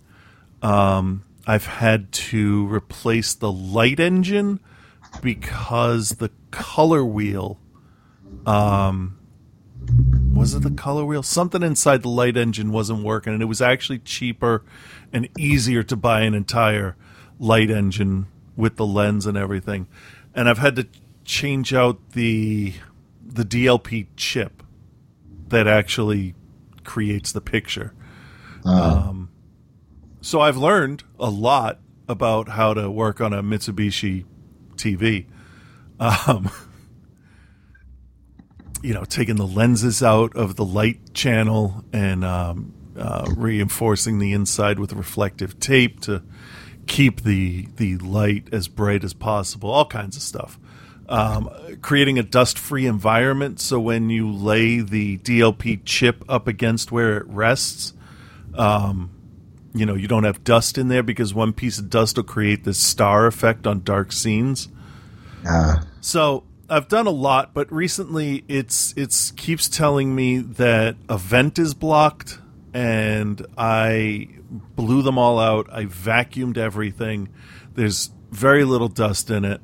Um, 0.60 1.24
I've 1.46 1.66
had 1.66 2.10
to 2.12 2.66
replace 2.66 3.34
the 3.34 3.50
light 3.50 4.00
engine 4.00 4.58
because 5.22 6.10
the 6.10 6.30
color 6.50 7.04
wheel. 7.04 7.60
Um, 8.44 9.18
was 10.34 10.54
it 10.54 10.62
the 10.62 10.70
color 10.70 11.04
wheel? 11.04 11.22
Something 11.22 11.62
inside 11.62 12.02
the 12.02 12.08
light 12.08 12.36
engine 12.36 12.72
wasn't 12.72 13.04
working, 13.04 13.32
and 13.32 13.42
it 13.42 13.46
was 13.46 13.62
actually 13.62 14.00
cheaper 14.00 14.64
and 15.12 15.28
easier 15.38 15.82
to 15.84 15.96
buy 15.96 16.22
an 16.22 16.34
entire 16.34 16.96
light 17.38 17.70
engine 17.70 18.26
with 18.56 18.76
the 18.76 18.86
lens 18.86 19.26
and 19.26 19.36
everything. 19.36 19.86
And 20.34 20.48
I've 20.48 20.58
had 20.58 20.76
to 20.76 20.86
change 21.24 21.72
out 21.72 22.12
the 22.12 22.74
the 23.24 23.44
DLP 23.44 24.08
chip 24.16 24.62
that 25.48 25.66
actually 25.66 26.34
creates 26.84 27.32
the 27.32 27.40
picture. 27.40 27.94
Um, 28.64 29.30
so 30.20 30.40
I've 30.40 30.56
learned 30.56 31.02
a 31.18 31.30
lot 31.30 31.80
about 32.08 32.50
how 32.50 32.74
to 32.74 32.90
work 32.90 33.20
on 33.20 33.32
a 33.32 33.42
Mitsubishi 33.42 34.24
TV. 34.76 35.26
Um, 35.98 36.50
you 38.82 38.94
know, 38.94 39.04
taking 39.04 39.36
the 39.36 39.46
lenses 39.46 40.02
out 40.02 40.36
of 40.36 40.56
the 40.56 40.64
light 40.64 41.14
channel 41.14 41.84
and 41.92 42.24
um, 42.24 42.74
uh, 42.96 43.26
reinforcing 43.36 44.18
the 44.18 44.32
inside 44.32 44.78
with 44.78 44.92
reflective 44.92 45.60
tape 45.60 46.00
to 46.00 46.22
keep 46.86 47.22
the 47.22 47.68
the 47.76 47.98
light 47.98 48.48
as 48.52 48.68
bright 48.68 49.04
as 49.04 49.12
possible. 49.14 49.70
All 49.70 49.86
kinds 49.86 50.16
of 50.16 50.22
stuff. 50.22 50.58
Um, 51.08 51.50
creating 51.82 52.18
a 52.18 52.22
dust-free 52.22 52.86
environment 52.86 53.60
so 53.60 53.78
when 53.78 54.08
you 54.08 54.32
lay 54.32 54.80
the 54.80 55.18
DLP 55.18 55.80
chip 55.84 56.24
up 56.28 56.48
against 56.48 56.90
where 56.90 57.18
it 57.18 57.26
rests, 57.26 57.92
um, 58.54 59.10
you 59.74 59.84
know 59.84 59.94
you 59.94 60.08
don't 60.08 60.24
have 60.24 60.42
dust 60.44 60.78
in 60.78 60.88
there 60.88 61.02
because 61.02 61.34
one 61.34 61.52
piece 61.52 61.78
of 61.78 61.90
dust 61.90 62.16
will 62.16 62.24
create 62.24 62.64
this 62.64 62.78
star 62.78 63.26
effect 63.26 63.66
on 63.66 63.82
dark 63.82 64.12
scenes. 64.12 64.68
Ah, 65.46 65.84
So 66.00 66.44
I've 66.70 66.88
done 66.88 67.06
a 67.06 67.10
lot, 67.10 67.52
but 67.52 67.70
recently 67.70 68.44
it's 68.48 68.94
it's 68.96 69.32
keeps 69.32 69.68
telling 69.68 70.14
me 70.14 70.38
that 70.38 70.96
a 71.08 71.18
vent 71.18 71.58
is 71.58 71.74
blocked, 71.74 72.38
and 72.74 73.44
I 73.56 74.28
blew 74.50 75.02
them 75.02 75.18
all 75.18 75.38
out. 75.38 75.68
I 75.72 75.84
vacuumed 75.84 76.56
everything. 76.56 77.28
There's 77.74 78.10
very 78.30 78.64
little 78.64 78.88
dust 78.88 79.30
in 79.30 79.44
it, 79.44 79.60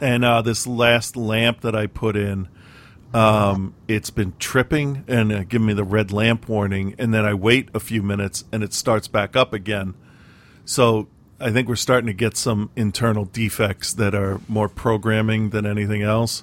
and 0.00 0.24
uh, 0.24 0.42
this 0.42 0.66
last 0.66 1.16
lamp 1.16 1.60
that 1.62 1.74
I 1.74 1.86
put 1.86 2.16
in, 2.16 2.48
um, 3.12 3.74
it's 3.88 4.10
been 4.10 4.34
tripping 4.38 5.04
and 5.08 5.32
uh, 5.32 5.44
giving 5.44 5.66
me 5.66 5.72
the 5.72 5.84
red 5.84 6.12
lamp 6.12 6.48
warning, 6.48 6.94
and 6.98 7.12
then 7.12 7.24
I 7.24 7.34
wait 7.34 7.68
a 7.74 7.80
few 7.80 8.02
minutes 8.02 8.44
and 8.52 8.62
it 8.62 8.72
starts 8.72 9.08
back 9.08 9.36
up 9.36 9.52
again. 9.52 9.94
So 10.64 11.08
I 11.40 11.50
think 11.50 11.68
we're 11.68 11.76
starting 11.76 12.06
to 12.06 12.12
get 12.12 12.36
some 12.36 12.70
internal 12.76 13.24
defects 13.24 13.92
that 13.94 14.14
are 14.14 14.40
more 14.46 14.68
programming 14.68 15.50
than 15.50 15.66
anything 15.66 16.02
else. 16.02 16.42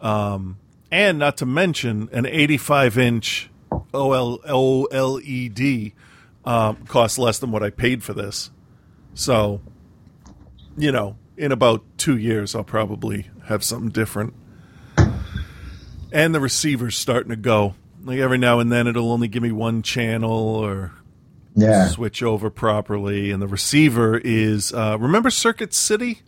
Um, 0.00 0.58
and 0.90 1.18
not 1.18 1.36
to 1.38 1.46
mention 1.46 2.08
an 2.12 2.26
85 2.26 2.98
inch 2.98 3.50
OL, 3.92 4.38
OLED 4.40 5.92
um, 6.44 6.76
costs 6.86 7.18
less 7.18 7.38
than 7.38 7.50
what 7.50 7.62
I 7.62 7.70
paid 7.70 8.02
for 8.02 8.14
this. 8.14 8.50
So, 9.14 9.60
you 10.76 10.92
know, 10.92 11.16
in 11.36 11.52
about 11.52 11.82
two 11.96 12.16
years, 12.16 12.54
I'll 12.54 12.64
probably 12.64 13.28
have 13.44 13.64
something 13.64 13.90
different. 13.90 14.34
And 16.12 16.34
the 16.34 16.40
receiver's 16.40 16.96
starting 16.96 17.30
to 17.30 17.36
go. 17.36 17.74
Like 18.02 18.18
every 18.18 18.38
now 18.38 18.60
and 18.60 18.72
then, 18.72 18.86
it'll 18.86 19.12
only 19.12 19.28
give 19.28 19.42
me 19.42 19.52
one 19.52 19.82
channel 19.82 20.30
or 20.30 20.92
yeah. 21.54 21.88
switch 21.88 22.22
over 22.22 22.48
properly. 22.50 23.30
And 23.30 23.42
the 23.42 23.46
receiver 23.46 24.16
is 24.16 24.72
uh, 24.72 24.96
remember 24.98 25.30
Circuit 25.30 25.74
City? 25.74 26.22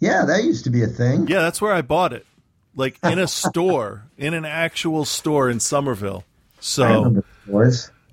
Yeah, 0.00 0.24
that 0.24 0.44
used 0.44 0.64
to 0.64 0.70
be 0.70 0.82
a 0.82 0.86
thing. 0.86 1.26
Yeah, 1.26 1.40
that's 1.40 1.60
where 1.60 1.72
I 1.72 1.82
bought 1.82 2.12
it. 2.12 2.26
Like 2.74 2.98
in 3.02 3.18
a 3.18 3.26
store, 3.26 4.04
in 4.16 4.34
an 4.34 4.44
actual 4.44 5.04
store 5.04 5.48
in 5.48 5.60
Somerville. 5.60 6.24
So 6.60 7.22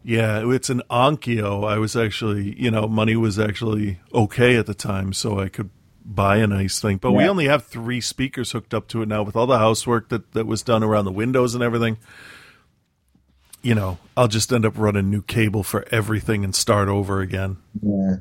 yeah, 0.03 0.49
it's 0.51 0.69
an 0.69 0.81
Onkyo. 0.89 1.67
I 1.67 1.77
was 1.77 1.95
actually, 1.95 2.59
you 2.61 2.69
know, 2.69 2.87
money 2.87 3.15
was 3.15 3.39
actually 3.39 3.99
okay 4.13 4.57
at 4.57 4.65
the 4.65 4.73
time, 4.73 5.13
so 5.13 5.39
I 5.39 5.49
could 5.49 5.69
buy 6.05 6.37
a 6.37 6.47
nice 6.47 6.81
thing. 6.81 6.97
But 6.97 7.13
we 7.13 7.23
only 7.23 7.45
have 7.45 7.65
three 7.65 8.01
speakers 8.01 8.51
hooked 8.51 8.73
up 8.73 8.87
to 8.89 9.01
it 9.01 9.07
now 9.07 9.23
with 9.23 9.35
all 9.35 9.47
the 9.47 9.59
housework 9.59 10.09
that, 10.09 10.33
that 10.33 10.45
was 10.45 10.61
done 10.61 10.83
around 10.83 11.05
the 11.05 11.11
windows 11.11 11.55
and 11.55 11.63
everything. 11.63 11.97
You 13.61 13.75
know, 13.75 13.97
I'll 14.17 14.27
just 14.27 14.51
end 14.51 14.65
up 14.65 14.77
running 14.77 15.09
new 15.09 15.21
cable 15.21 15.63
for 15.63 15.85
everything 15.89 16.43
and 16.43 16.53
start 16.53 16.89
over 16.89 17.21
again. 17.21 17.57
Yeah. 17.81 18.17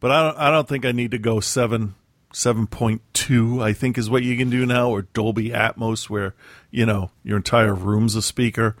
But 0.00 0.10
I 0.10 0.22
don't 0.22 0.38
I 0.38 0.50
don't 0.50 0.68
think 0.68 0.84
I 0.84 0.92
need 0.92 1.12
to 1.12 1.18
go 1.18 1.40
seven 1.40 1.94
seven 2.30 2.66
point 2.66 3.00
two, 3.14 3.62
I 3.62 3.72
think 3.72 3.96
is 3.96 4.10
what 4.10 4.22
you 4.22 4.36
can 4.36 4.50
do 4.50 4.66
now, 4.66 4.90
or 4.90 5.02
Dolby 5.02 5.48
Atmos 5.48 6.10
where, 6.10 6.34
you 6.70 6.84
know, 6.84 7.10
your 7.24 7.38
entire 7.38 7.74
room's 7.74 8.14
a 8.14 8.20
speaker. 8.20 8.76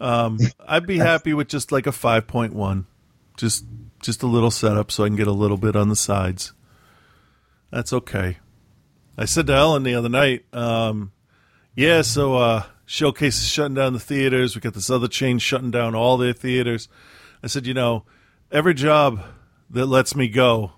Um, 0.00 0.38
I'd 0.66 0.86
be 0.86 0.98
happy 0.98 1.34
with 1.34 1.48
just 1.48 1.70
like 1.72 1.86
a 1.86 1.92
five 1.92 2.26
point 2.26 2.54
one. 2.54 2.86
Just 3.36 3.64
just 4.00 4.22
a 4.22 4.26
little 4.26 4.50
setup 4.50 4.90
so 4.90 5.04
I 5.04 5.08
can 5.08 5.16
get 5.16 5.26
a 5.26 5.32
little 5.32 5.56
bit 5.56 5.76
on 5.76 5.88
the 5.88 5.96
sides. 5.96 6.52
That's 7.70 7.92
okay. 7.92 8.38
I 9.16 9.26
said 9.26 9.46
to 9.48 9.52
Ellen 9.54 9.82
the 9.82 9.94
other 9.94 10.08
night, 10.08 10.44
um, 10.54 11.12
yeah, 11.74 12.02
so 12.02 12.36
uh 12.36 12.64
Showcase 12.86 13.38
is 13.38 13.48
shutting 13.48 13.74
down 13.74 13.92
the 13.92 14.00
theaters. 14.00 14.56
We 14.56 14.60
got 14.60 14.74
this 14.74 14.90
other 14.90 15.06
chain 15.06 15.38
shutting 15.38 15.70
down 15.70 15.94
all 15.94 16.16
their 16.16 16.32
theaters. 16.32 16.88
I 17.40 17.46
said, 17.46 17.64
you 17.64 17.72
know, 17.72 18.04
every 18.50 18.74
job 18.74 19.22
that 19.70 19.86
lets 19.86 20.16
me 20.16 20.26
go 20.26 20.72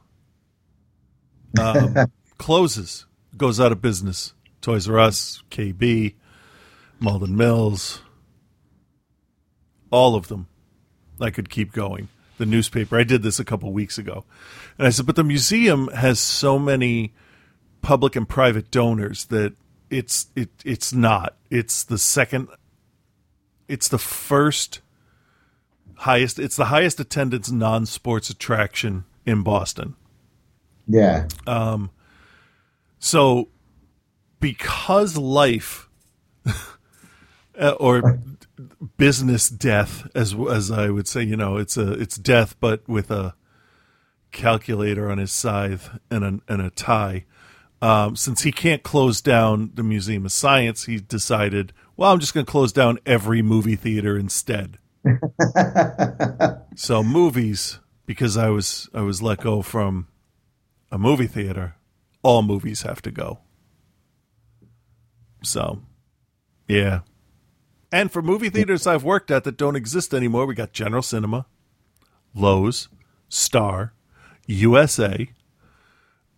um, 1.59 1.95
closes, 2.39 3.07
goes 3.37 3.59
out 3.59 3.73
of 3.73 3.81
business. 3.81 4.35
Toys 4.61 4.87
R 4.89 4.99
Us, 4.99 5.43
KB, 5.51 6.14
Malden 7.01 7.35
Mills, 7.35 8.03
all 9.93 10.16
of 10.16 10.26
them. 10.26 10.49
I 11.20 11.30
could 11.30 11.49
keep 11.49 11.72
going. 11.72 12.09
The 12.38 12.47
newspaper. 12.47 12.99
I 12.99 13.05
did 13.05 13.22
this 13.22 13.38
a 13.38 13.45
couple 13.45 13.72
weeks 13.72 13.99
ago. 13.99 14.24
And 14.76 14.86
I 14.88 14.90
said, 14.90 15.07
but 15.07 15.14
the 15.14 15.22
museum 15.22 15.86
has 15.88 16.18
so 16.18 16.59
many 16.59 17.12
public 17.82 18.16
and 18.16 18.28
private 18.28 18.70
donors 18.70 19.26
that 19.26 19.55
it's 19.90 20.28
it 20.34 20.49
it's 20.64 20.93
not. 20.93 21.36
It's 21.51 21.84
the 21.84 21.99
second 21.99 22.49
it's 23.68 23.88
the 23.88 23.99
first 23.99 24.80
highest 25.97 26.38
it's 26.38 26.57
the 26.57 26.64
highest 26.66 26.99
attendance 26.99 27.51
non-sports 27.51 28.30
attraction 28.30 29.05
in 29.26 29.43
Boston. 29.43 29.95
Yeah. 30.88 31.28
Um 31.47 31.90
so, 32.99 33.49
because 34.38 35.16
life 35.16 35.90
uh, 37.59 37.74
or 37.78 38.20
business 38.96 39.48
death, 39.48 40.07
as 40.14 40.34
as 40.34 40.70
I 40.70 40.90
would 40.90 41.09
say, 41.09 41.22
you 41.22 41.36
know, 41.36 41.57
it's 41.57 41.76
a 41.76 41.92
it's 41.92 42.16
death, 42.16 42.57
but 42.61 42.88
with 42.88 43.11
a 43.11 43.34
calculator 44.30 45.11
on 45.11 45.18
his 45.18 45.32
scythe 45.32 45.90
and 46.11 46.24
a 46.24 46.53
and 46.53 46.62
a 46.62 46.70
tie. 46.70 47.24
Um, 47.80 48.14
since 48.14 48.42
he 48.42 48.53
can't 48.53 48.84
close 48.84 49.20
down 49.20 49.72
the 49.74 49.82
Museum 49.82 50.24
of 50.24 50.30
Science, 50.30 50.84
he 50.84 50.98
decided, 50.98 51.72
well, 51.96 52.12
I'm 52.12 52.20
just 52.20 52.32
going 52.32 52.46
to 52.46 52.50
close 52.50 52.72
down 52.72 53.00
every 53.05 53.42
movie 53.42 53.74
theater 53.74 54.16
instead. 54.16 54.78
so 56.76 57.03
movies, 57.03 57.80
because 58.07 58.36
I 58.36 58.50
was 58.50 58.88
I 58.94 59.00
was 59.00 59.20
let 59.20 59.40
go 59.40 59.62
from 59.62 60.07
a 60.92 60.98
movie 60.98 61.26
theater, 61.26 61.74
all 62.22 62.42
movies 62.42 62.82
have 62.82 63.03
to 63.03 63.11
go. 63.11 63.40
So, 65.42 65.80
yeah. 66.68 67.00
And 67.93 68.11
for 68.11 68.22
movie 68.22 68.49
theaters 68.49 68.86
I've 68.86 69.05
worked 69.05 69.30
at 69.30 69.45
that 69.45 69.59
don't 69.59 69.76
exist 69.76 70.14
anymore, 70.14 70.47
we 70.47 70.55
got 70.55 70.72
General 70.72 71.03
Cinema, 71.03 71.47
Loews, 72.34 72.88
Star, 73.28 73.93
USA, 74.47 75.28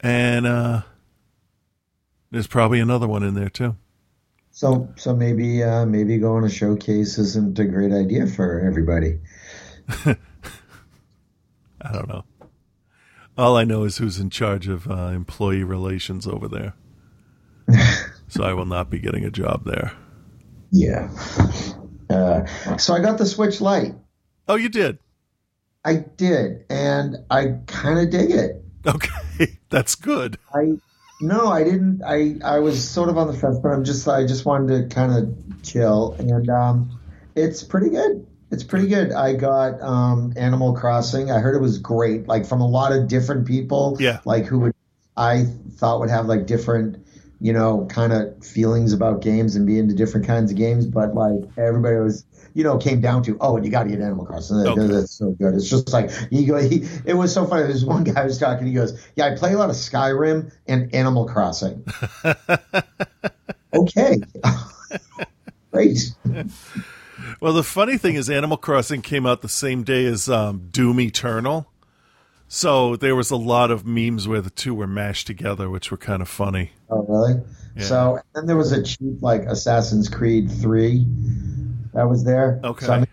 and 0.00 0.46
uh 0.46 0.82
there's 2.32 2.48
probably 2.48 2.80
another 2.80 3.07
one 3.07 3.22
in 3.22 3.34
there 3.34 3.48
too. 3.48 3.76
So 4.50 4.88
so 4.96 5.14
maybe 5.14 5.62
uh, 5.62 5.86
maybe 5.86 6.18
going 6.18 6.42
to 6.42 6.48
showcase 6.48 7.16
isn't 7.16 7.59
a 7.59 7.64
great 7.64 7.92
idea 7.92 8.26
for 8.26 8.61
everybody. 8.61 9.20
I 9.88 10.16
don't 11.92 12.09
know. 12.09 12.24
All 13.36 13.57
I 13.57 13.64
know 13.64 13.84
is 13.84 13.98
who's 13.98 14.18
in 14.18 14.30
charge 14.30 14.68
of 14.68 14.90
uh, 14.90 15.09
employee 15.09 15.64
relations 15.64 16.26
over 16.26 16.48
there. 16.48 16.74
so 18.28 18.42
I 18.44 18.52
will 18.52 18.66
not 18.66 18.90
be 18.90 18.98
getting 18.98 19.24
a 19.24 19.30
job 19.30 19.64
there. 19.64 19.92
Yeah. 20.75 21.09
Uh, 22.11 22.45
so 22.79 22.95
I 22.95 23.01
got 23.01 23.16
the 23.16 23.27
Switch 23.27 23.61
Lite. 23.61 23.95
Oh, 24.49 24.57
you 24.57 24.68
did? 24.68 24.99
I 25.85 25.97
did, 26.16 26.64
and 26.68 27.18
I 27.31 27.59
kind 27.66 28.01
of 28.01 28.11
dig 28.11 28.33
it. 28.33 28.64
Okay, 28.85 29.59
that's 29.70 29.95
good. 29.95 30.37
I 30.53 30.72
no, 31.20 31.47
I 31.47 31.62
didn't. 31.62 32.03
I 32.05 32.37
I 32.45 32.59
was 32.59 32.87
sort 32.87 33.09
of 33.09 33.16
on 33.16 33.29
the 33.29 33.35
fence, 33.35 33.59
but 33.62 33.68
I'm 33.68 33.85
just 33.85 34.09
I 34.09 34.27
just 34.27 34.45
wanted 34.45 34.91
to 34.91 34.95
kind 34.95 35.12
of 35.12 35.62
chill, 35.62 36.16
and 36.18 36.51
um, 36.51 36.99
it's 37.37 37.62
pretty 37.62 37.91
good. 37.91 38.27
It's 38.51 38.64
pretty 38.64 38.89
good. 38.89 39.12
I 39.12 39.35
got 39.35 39.81
um, 39.81 40.33
Animal 40.37 40.75
Crossing. 40.75 41.31
I 41.31 41.39
heard 41.39 41.55
it 41.55 41.61
was 41.61 41.79
great, 41.79 42.27
like 42.27 42.47
from 42.47 42.61
a 42.61 42.68
lot 42.68 42.93
of 42.93 43.07
different 43.07 43.47
people. 43.47 43.97
Yeah. 44.01 44.20
Like 44.25 44.45
who 44.47 44.59
would 44.61 44.75
I 45.16 45.45
thought 45.77 46.01
would 46.01 46.11
have 46.11 46.27
like 46.27 46.47
different, 46.47 47.07
you 47.41 47.53
know, 47.53 47.87
kind 47.91 48.12
of 48.12 48.45
feelings 48.45 48.93
about 48.93 49.22
games 49.22 49.57
and 49.57 49.66
be 49.66 49.78
into 49.78 49.95
different 49.95 50.26
kinds 50.26 50.51
of 50.51 50.57
games, 50.57 50.87
but 50.87 51.14
like 51.14 51.41
everybody 51.57 51.97
was. 51.97 52.24
You 52.57 52.62
know, 52.62 52.78
came 52.78 53.01
down 53.01 53.24
to 53.24 53.37
oh, 53.41 53.57
and 53.57 53.64
you 53.66 53.72
got 53.72 53.82
to 53.82 53.89
get 53.89 54.01
Animal 54.01 54.26
Crossing. 54.26 54.59
That- 54.59 54.68
Okay. 54.78 54.87
That's 54.87 55.11
so 55.11 55.32
good. 55.32 55.57
It's 55.57 55.68
just 55.68 55.93
like 55.93 56.12
he 56.30 56.47
go. 56.47 56.57
He, 56.59 56.87
it 57.05 57.14
was 57.14 57.35
so 57.35 57.45
funny. 57.47 57.64
There's 57.64 57.85
one 57.85 58.05
guy 58.05 58.24
was 58.24 58.39
talking. 58.39 58.68
He 58.68 58.72
goes, 58.74 58.97
"Yeah, 59.16 59.26
I 59.26 59.35
play 59.35 59.55
a 59.55 59.59
lot 59.59 59.70
of 59.70 59.74
Skyrim 59.74 60.53
and 60.68 60.95
Animal 60.95 61.26
Crossing." 61.26 61.85
okay, 63.74 64.20
great. 65.72 66.14
Well, 67.41 67.53
the 67.55 67.64
funny 67.64 67.99
thing 67.99 68.14
is, 68.14 68.30
Animal 68.30 68.57
Crossing 68.57 69.03
came 69.03 69.26
out 69.26 69.43
the 69.43 69.49
same 69.49 69.82
day 69.82 70.05
as 70.07 70.28
um, 70.28 70.68
Doom 70.70 71.01
Eternal. 71.01 71.68
So 72.55 72.94
there 72.94 73.16
was 73.16 73.32
a 73.32 73.36
lot 73.36 73.72
of 73.72 73.84
memes 73.84 74.28
where 74.28 74.40
the 74.40 74.48
two 74.48 74.76
were 74.76 74.86
mashed 74.86 75.26
together, 75.26 75.68
which 75.68 75.90
were 75.90 75.96
kind 75.96 76.22
of 76.22 76.28
funny. 76.28 76.70
Oh, 76.88 77.05
really? 77.09 77.42
Yeah. 77.76 77.82
So 77.82 78.20
then 78.32 78.46
there 78.46 78.57
was 78.57 78.70
a 78.70 78.80
cheap 78.80 79.20
like 79.20 79.40
Assassin's 79.40 80.09
Creed 80.09 80.48
three 80.48 81.05
that 81.94 82.09
was 82.09 82.22
there. 82.22 82.61
Okay. 82.62 82.86
So 82.86 82.92
I'm 82.92 83.07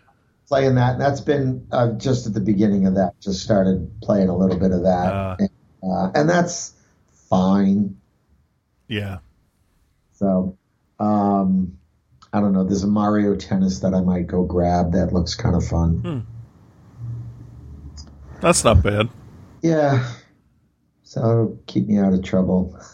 playing 0.48 0.76
that, 0.76 0.92
and 0.92 1.02
that's 1.02 1.22
been 1.22 1.66
uh, 1.72 1.94
just 1.94 2.28
at 2.28 2.36
the 2.36 2.40
beginning 2.40 2.86
of 2.86 2.94
that. 2.94 3.20
Just 3.20 3.42
started 3.42 3.92
playing 4.04 4.30
a 4.30 4.38
little 4.38 4.60
bit 4.60 4.74
of 4.74 4.84
that, 4.84 5.12
Ah. 5.12 5.36
and, 5.40 5.50
uh, 5.82 6.12
and 6.14 6.30
that's 6.30 6.76
fine. 7.28 7.98
Yeah. 8.88 9.18
So, 10.14 10.56
um, 11.00 11.80
I 12.32 12.42
don't 12.42 12.54
know. 12.54 12.64
There's 12.64 12.84
a 12.84 12.88
Mario 12.88 13.36
Tennis 13.36 13.80
that 13.80 13.96
I 13.96 14.02
might 14.02 14.28
go 14.28 14.44
grab. 14.44 14.92
That 14.92 15.14
looks 15.14 15.34
kind 15.34 15.56
of 15.56 15.66
fun. 15.66 15.98
Hmm. 15.98 16.20
That's 18.40 18.64
not 18.64 18.84
bad. 18.84 19.10
Yeah. 19.62 20.12
So 21.04 21.20
it'll 21.20 21.60
keep 21.68 21.88
me 21.88 21.98
out 21.98 22.14
of 22.14 22.24
trouble. 22.24 22.80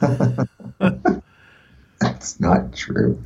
That's 1.99 2.39
not 2.39 2.73
true. 2.75 3.23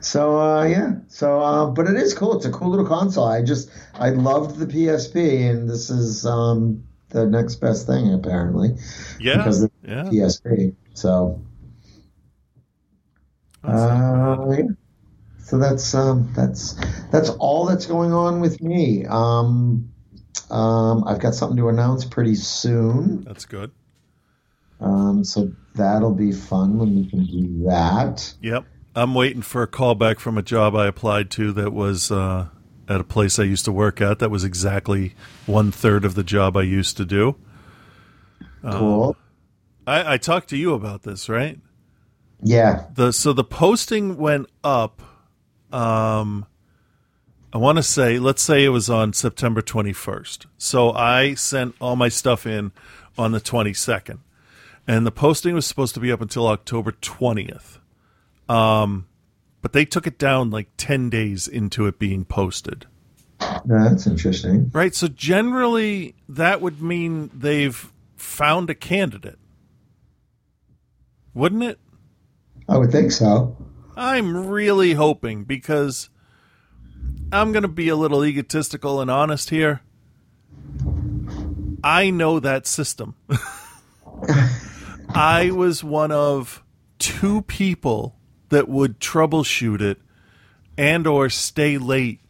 So 0.00 0.38
uh, 0.40 0.64
yeah. 0.64 0.92
So 1.08 1.40
uh, 1.40 1.66
but 1.70 1.86
it 1.86 1.96
is 1.96 2.14
cool. 2.14 2.36
It's 2.36 2.46
a 2.46 2.50
cool 2.50 2.70
little 2.70 2.86
console. 2.86 3.24
I 3.24 3.42
just 3.42 3.70
I 3.94 4.10
loved 4.10 4.56
the 4.58 4.66
PSP, 4.66 5.50
and 5.50 5.68
this 5.68 5.90
is 5.90 6.24
um, 6.26 6.84
the 7.10 7.26
next 7.26 7.56
best 7.56 7.86
thing 7.86 8.12
apparently 8.12 8.76
Yeah. 9.20 9.38
because 9.38 9.62
of 9.64 9.70
Yeah. 9.82 10.04
PSP. 10.04 10.74
So 10.94 11.42
uh, 13.62 14.46
yeah. 14.50 14.64
So 15.38 15.58
that's 15.58 15.94
um, 15.94 16.32
that's 16.34 16.74
that's 17.10 17.28
all 17.30 17.66
that's 17.66 17.86
going 17.86 18.12
on 18.12 18.40
with 18.40 18.60
me. 18.62 19.04
Um, 19.06 19.93
um, 20.50 21.04
I've 21.06 21.20
got 21.20 21.34
something 21.34 21.56
to 21.56 21.68
announce 21.68 22.04
pretty 22.04 22.34
soon. 22.34 23.22
That's 23.24 23.44
good. 23.44 23.70
Um, 24.80 25.24
so 25.24 25.52
that'll 25.74 26.14
be 26.14 26.32
fun 26.32 26.78
when 26.78 26.94
we 26.94 27.08
can 27.08 27.24
do 27.24 27.64
that. 27.64 28.34
Yep. 28.42 28.66
I'm 28.96 29.14
waiting 29.14 29.42
for 29.42 29.62
a 29.62 29.66
call 29.66 29.94
back 29.94 30.20
from 30.20 30.38
a 30.38 30.42
job 30.42 30.76
I 30.76 30.86
applied 30.86 31.30
to 31.32 31.52
that 31.52 31.72
was 31.72 32.10
uh, 32.10 32.48
at 32.88 33.00
a 33.00 33.04
place 33.04 33.38
I 33.38 33.44
used 33.44 33.64
to 33.64 33.72
work 33.72 34.00
at. 34.00 34.18
That 34.18 34.30
was 34.30 34.44
exactly 34.44 35.14
one 35.46 35.72
third 35.72 36.04
of 36.04 36.14
the 36.14 36.22
job 36.22 36.56
I 36.56 36.62
used 36.62 36.96
to 36.98 37.04
do. 37.04 37.36
Cool. 38.62 39.16
I, 39.86 40.14
I 40.14 40.16
talked 40.16 40.48
to 40.50 40.56
you 40.56 40.74
about 40.74 41.02
this, 41.02 41.28
right? 41.28 41.58
Yeah. 42.42 42.84
the 42.94 43.12
so 43.12 43.32
the 43.32 43.44
posting 43.44 44.16
went 44.18 44.48
up 44.62 45.00
um 45.72 46.46
i 47.54 47.58
want 47.58 47.76
to 47.76 47.82
say 47.82 48.18
let's 48.18 48.42
say 48.42 48.64
it 48.64 48.68
was 48.68 48.90
on 48.90 49.14
september 49.14 49.62
21st 49.62 50.44
so 50.58 50.92
i 50.92 51.32
sent 51.32 51.74
all 51.80 51.96
my 51.96 52.10
stuff 52.10 52.46
in 52.46 52.72
on 53.16 53.32
the 53.32 53.40
22nd 53.40 54.18
and 54.86 55.06
the 55.06 55.12
posting 55.12 55.54
was 55.54 55.66
supposed 55.66 55.94
to 55.94 56.00
be 56.00 56.12
up 56.12 56.20
until 56.20 56.46
october 56.46 56.92
20th 56.92 57.78
um 58.50 59.06
but 59.64 59.72
they 59.72 59.86
took 59.86 60.06
it 60.06 60.18
down 60.18 60.50
like 60.50 60.68
10 60.76 61.08
days 61.08 61.48
into 61.48 61.86
it 61.86 61.98
being 61.98 62.26
posted. 62.26 62.84
That's 63.64 64.06
interesting. 64.06 64.70
right? 64.74 64.94
So 64.94 65.08
generally 65.08 66.16
that 66.28 66.60
would 66.60 66.82
mean 66.82 67.30
they've 67.32 67.90
found 68.14 68.68
a 68.68 68.74
candidate. 68.74 69.38
Wouldn't 71.32 71.62
it? 71.62 71.78
I 72.68 72.76
would 72.76 72.92
think 72.92 73.10
so. 73.10 73.56
I'm 73.96 74.48
really 74.48 74.92
hoping 74.92 75.44
because 75.44 76.10
I'm 77.34 77.50
going 77.50 77.62
to 77.62 77.68
be 77.68 77.88
a 77.88 77.96
little 77.96 78.24
egotistical 78.24 79.00
and 79.00 79.10
honest 79.10 79.50
here. 79.50 79.80
I 81.82 82.10
know 82.10 82.38
that 82.38 82.64
system. 82.64 83.16
I 85.08 85.50
was 85.50 85.82
one 85.82 86.12
of 86.12 86.62
two 87.00 87.42
people 87.42 88.16
that 88.50 88.68
would 88.68 89.00
troubleshoot 89.00 89.80
it 89.80 90.00
and 90.78 91.08
or 91.08 91.28
stay 91.28 91.76
late 91.76 92.20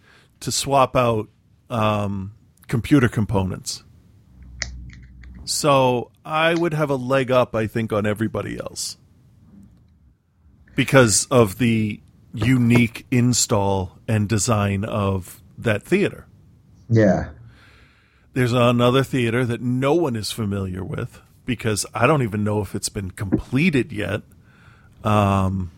to 0.41 0.51
swap 0.51 0.97
out 0.97 1.29
um, 1.69 2.33
computer 2.67 3.09
components. 3.09 3.85
So 5.45 6.13
I 6.25 6.55
would 6.55 6.73
have 6.73 6.89
a 6.89 6.97
leg 6.97 7.31
up, 7.31 7.55
I 7.55 7.67
think, 7.67 7.93
on 7.93 8.07
everybody 8.07 8.59
else 8.59 8.97
because 10.75 11.27
of 11.27 11.59
the 11.59 12.01
unique 12.35 13.07
install 13.11 13.99
and 14.09 14.29
design 14.29 14.85
of 14.85 15.41
that 15.57 15.83
theater. 15.85 16.27
Yeah. 16.89 17.31
There's 18.33 18.53
another 18.53 19.05
theater 19.05 19.45
that 19.45 19.61
no 19.63 19.95
one 19.95 20.17
is 20.17 20.33
familiar 20.33 20.83
with 20.85 21.21
because 21.47 21.87
I 21.95 22.07
don't 22.07 22.23
even 22.23 22.43
know 22.43 22.61
if 22.61 22.75
it's 22.75 22.89
been 22.89 23.13
completed 23.13 23.93
yet. 23.93 24.23
Um, 25.05 25.71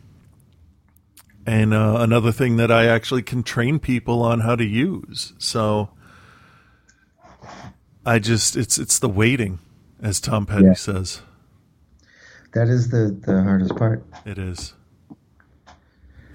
and 1.46 1.74
uh, 1.74 1.96
another 2.00 2.32
thing 2.32 2.56
that 2.56 2.70
I 2.72 2.86
actually 2.86 3.22
can 3.22 3.42
train 3.42 3.78
people 3.78 4.22
on 4.22 4.40
how 4.40 4.56
to 4.56 4.64
use. 4.64 5.34
So 5.38 5.90
I 8.06 8.18
just 8.18 8.56
it's 8.56 8.78
it's 8.78 8.98
the 8.98 9.08
waiting, 9.08 9.58
as 10.02 10.20
Tom 10.20 10.46
Petty 10.46 10.66
Yeah. 10.66 10.72
says. 10.74 11.20
That 12.52 12.68
is 12.68 12.88
the, 12.88 13.14
the 13.26 13.42
hardest 13.42 13.76
part. 13.76 14.02
It 14.24 14.38
is. 14.38 14.72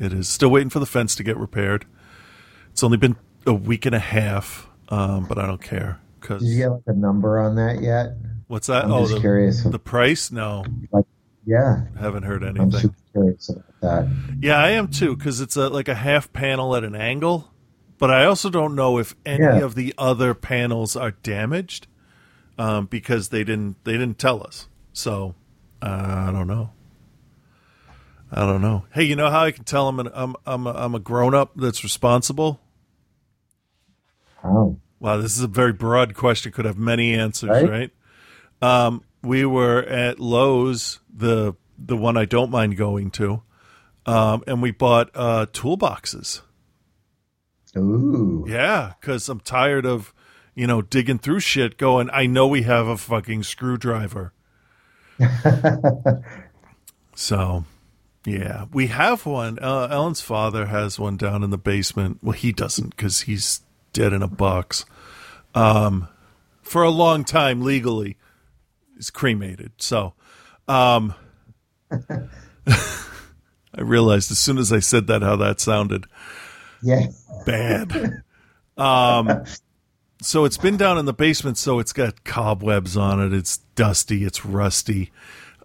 It 0.02 0.14
is. 0.14 0.28
Still 0.28 0.50
waiting 0.50 0.72
for 0.72 0.80
the 0.80 0.88
fence 0.88 1.14
to 1.16 1.24
get 1.24 1.38
repaired. 1.38 1.86
It's 2.72 2.84
only 2.84 2.98
been 2.98 3.16
a 3.46 3.54
week 3.54 3.86
and 3.86 3.94
a 3.94 4.00
half, 4.00 4.68
um, 4.90 5.26
but 5.26 5.38
I 5.38 5.46
don't 5.46 5.62
care 5.62 6.00
because 6.20 6.42
Did 6.42 6.50
you 6.50 6.58
get 6.58 6.70
like 6.70 6.82
a 6.88 6.94
number 6.94 7.40
on 7.40 7.56
that 7.58 7.82
yet? 7.82 8.16
What's 8.48 8.68
that? 8.68 8.86
I'm 8.86 8.92
oh, 8.92 9.02
just 9.02 9.14
the, 9.14 9.20
curious. 9.20 9.64
the 9.64 9.78
price? 9.80 10.32
No, 10.32 10.66
yeah, 11.46 11.86
haven't 12.00 12.24
heard 12.24 12.44
anything. 12.44 12.62
I'm 12.62 12.72
super 12.72 12.96
curious 13.14 13.50
about 13.50 13.82
that. 13.82 14.08
Yeah, 14.40 14.58
I 14.58 14.72
am 14.72 14.88
too 14.88 15.16
because 15.16 15.40
it's 15.40 15.56
a 15.56 15.70
like 15.70 15.88
a 15.88 15.96
half 15.96 16.34
panel 16.34 16.76
at 16.76 16.84
an 16.84 16.96
angle, 16.96 17.52
but 18.00 18.10
I 18.10 18.26
also 18.26 18.50
don't 18.50 18.76
know 18.76 18.98
if 18.98 19.16
any 19.24 19.44
Yeah. 19.44 19.60
of 19.60 19.76
the 19.76 19.94
other 20.00 20.34
panels 20.34 20.96
are 20.96 21.12
damaged 21.12 21.86
um, 22.58 22.88
because 22.88 23.30
they 23.30 23.44
didn't 23.44 23.84
they 23.84 23.94
didn't 23.94 24.18
tell 24.18 24.44
us. 24.44 24.68
So 24.94 25.36
uh, 25.82 26.26
I 26.28 26.32
don't 26.32 26.48
know. 26.48 26.72
I 28.32 28.46
don't 28.46 28.62
know. 28.62 28.86
Hey, 28.94 29.04
you 29.04 29.16
know 29.16 29.30
how 29.30 29.44
I 29.44 29.52
can 29.52 29.66
tell 29.66 29.88
I'm 29.90 30.00
an, 30.00 30.10
I'm 30.14 30.36
I'm 30.46 30.66
a, 30.66 30.72
I'm 30.72 30.96
a 30.96 31.00
grown 31.00 31.34
up 31.36 31.52
that's 31.56 31.84
responsible? 31.84 32.60
Oh, 34.44 34.80
Wow, 35.00 35.18
this 35.18 35.36
is 35.36 35.44
a 35.44 35.48
very 35.48 35.74
broad 35.74 36.14
question. 36.16 36.52
Could 36.52 36.66
have 36.66 36.78
many 36.78 37.14
answers, 37.14 37.50
Right. 37.50 37.70
right? 37.70 37.92
Um, 38.86 39.04
we 39.24 39.46
were 39.46 39.80
at 39.84 40.20
Lowe's, 40.20 41.00
the 41.12 41.56
the 41.78 41.98
one 41.98 42.16
I 42.18 42.26
don't 42.26 42.52
mind 42.52 42.78
going 42.78 43.10
to, 43.12 43.42
um, 44.06 44.44
and 44.48 44.62
we 44.62 44.70
bought 44.72 45.10
uh, 45.16 45.48
toolboxes. 45.52 46.42
ooh, 47.76 48.46
Yeah, 48.48 48.94
because 49.02 49.28
I'm 49.30 49.40
tired 49.40 49.86
of, 49.88 50.14
you 50.54 50.68
know, 50.68 50.82
digging 50.84 51.18
through 51.18 51.40
shit. 51.40 51.78
Going, 51.80 52.10
I 52.14 52.28
know 52.28 52.48
we 52.48 52.62
have 52.62 52.86
a 52.88 52.98
fucking 52.98 53.42
screwdriver. 53.44 54.32
so, 57.16 57.66
yeah, 58.26 58.66
we 58.72 58.88
have 58.88 59.26
one. 59.26 59.58
Uh, 59.60 59.88
Ellen's 59.90 60.22
father 60.22 60.68
has 60.68 61.00
one 61.00 61.18
down 61.18 61.44
in 61.44 61.50
the 61.50 61.58
basement. 61.58 62.20
Well, 62.22 62.34
he 62.34 62.52
doesn't 62.52 62.96
because 62.96 63.22
he's 63.22 63.62
dead 63.94 64.14
in 64.14 64.22
a 64.22 64.28
box. 64.28 64.86
Um, 65.56 66.08
for 66.62 66.84
a 66.84 66.90
long 66.90 67.24
time 67.24 67.62
legally, 67.62 68.18
he's 68.96 69.10
cremated. 69.10 69.72
So, 69.78 70.14
um, 70.68 71.16
I 72.68 73.82
realized 73.82 74.32
as 74.32 74.40
soon 74.40 74.58
as 74.58 74.72
I 74.72 74.80
said 74.80 75.08
that 75.08 75.22
how 75.22 75.36
that 75.38 75.60
sounded 75.60 76.06
yeah. 76.84 77.08
bad. 77.46 78.24
um, 78.78 79.46
so 80.22 80.46
it's 80.46 80.58
been 80.58 80.78
down 80.78 81.00
in 81.00 81.06
the 81.06 81.14
basement, 81.14 81.58
so 81.58 81.80
it's 81.80 81.94
got 81.94 82.24
cobwebs 82.24 82.96
on 82.96 83.20
it. 83.20 83.34
It's 83.34 83.58
dusty. 83.76 84.24
It's 84.24 84.46
rusty. 84.46 85.12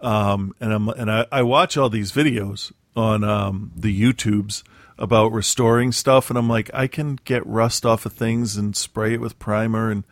Um, 0.01 0.55
and 0.61 0.73
I'm 0.73 0.89
and 0.89 1.11
I, 1.11 1.27
I 1.33 1.43
watch 1.43 1.77
all 1.77 1.89
these 1.89 2.13
videos 2.13 2.73
on 2.95 3.25
um, 3.25 3.73
the 3.77 4.03
YouTubes 4.03 4.63
about 4.99 5.33
restoring 5.33 5.93
stuff, 5.93 6.31
and 6.31 6.39
I'm 6.39 6.49
like, 6.49 6.71
I 6.73 6.87
can 6.87 7.19
get 7.25 7.47
rust 7.47 7.85
off 7.85 8.07
of 8.07 8.13
things 8.13 8.57
and 8.57 8.77
spray 8.77 9.15
it 9.15 9.21
with 9.21 9.39
primer 9.39 9.91
and 9.91 10.05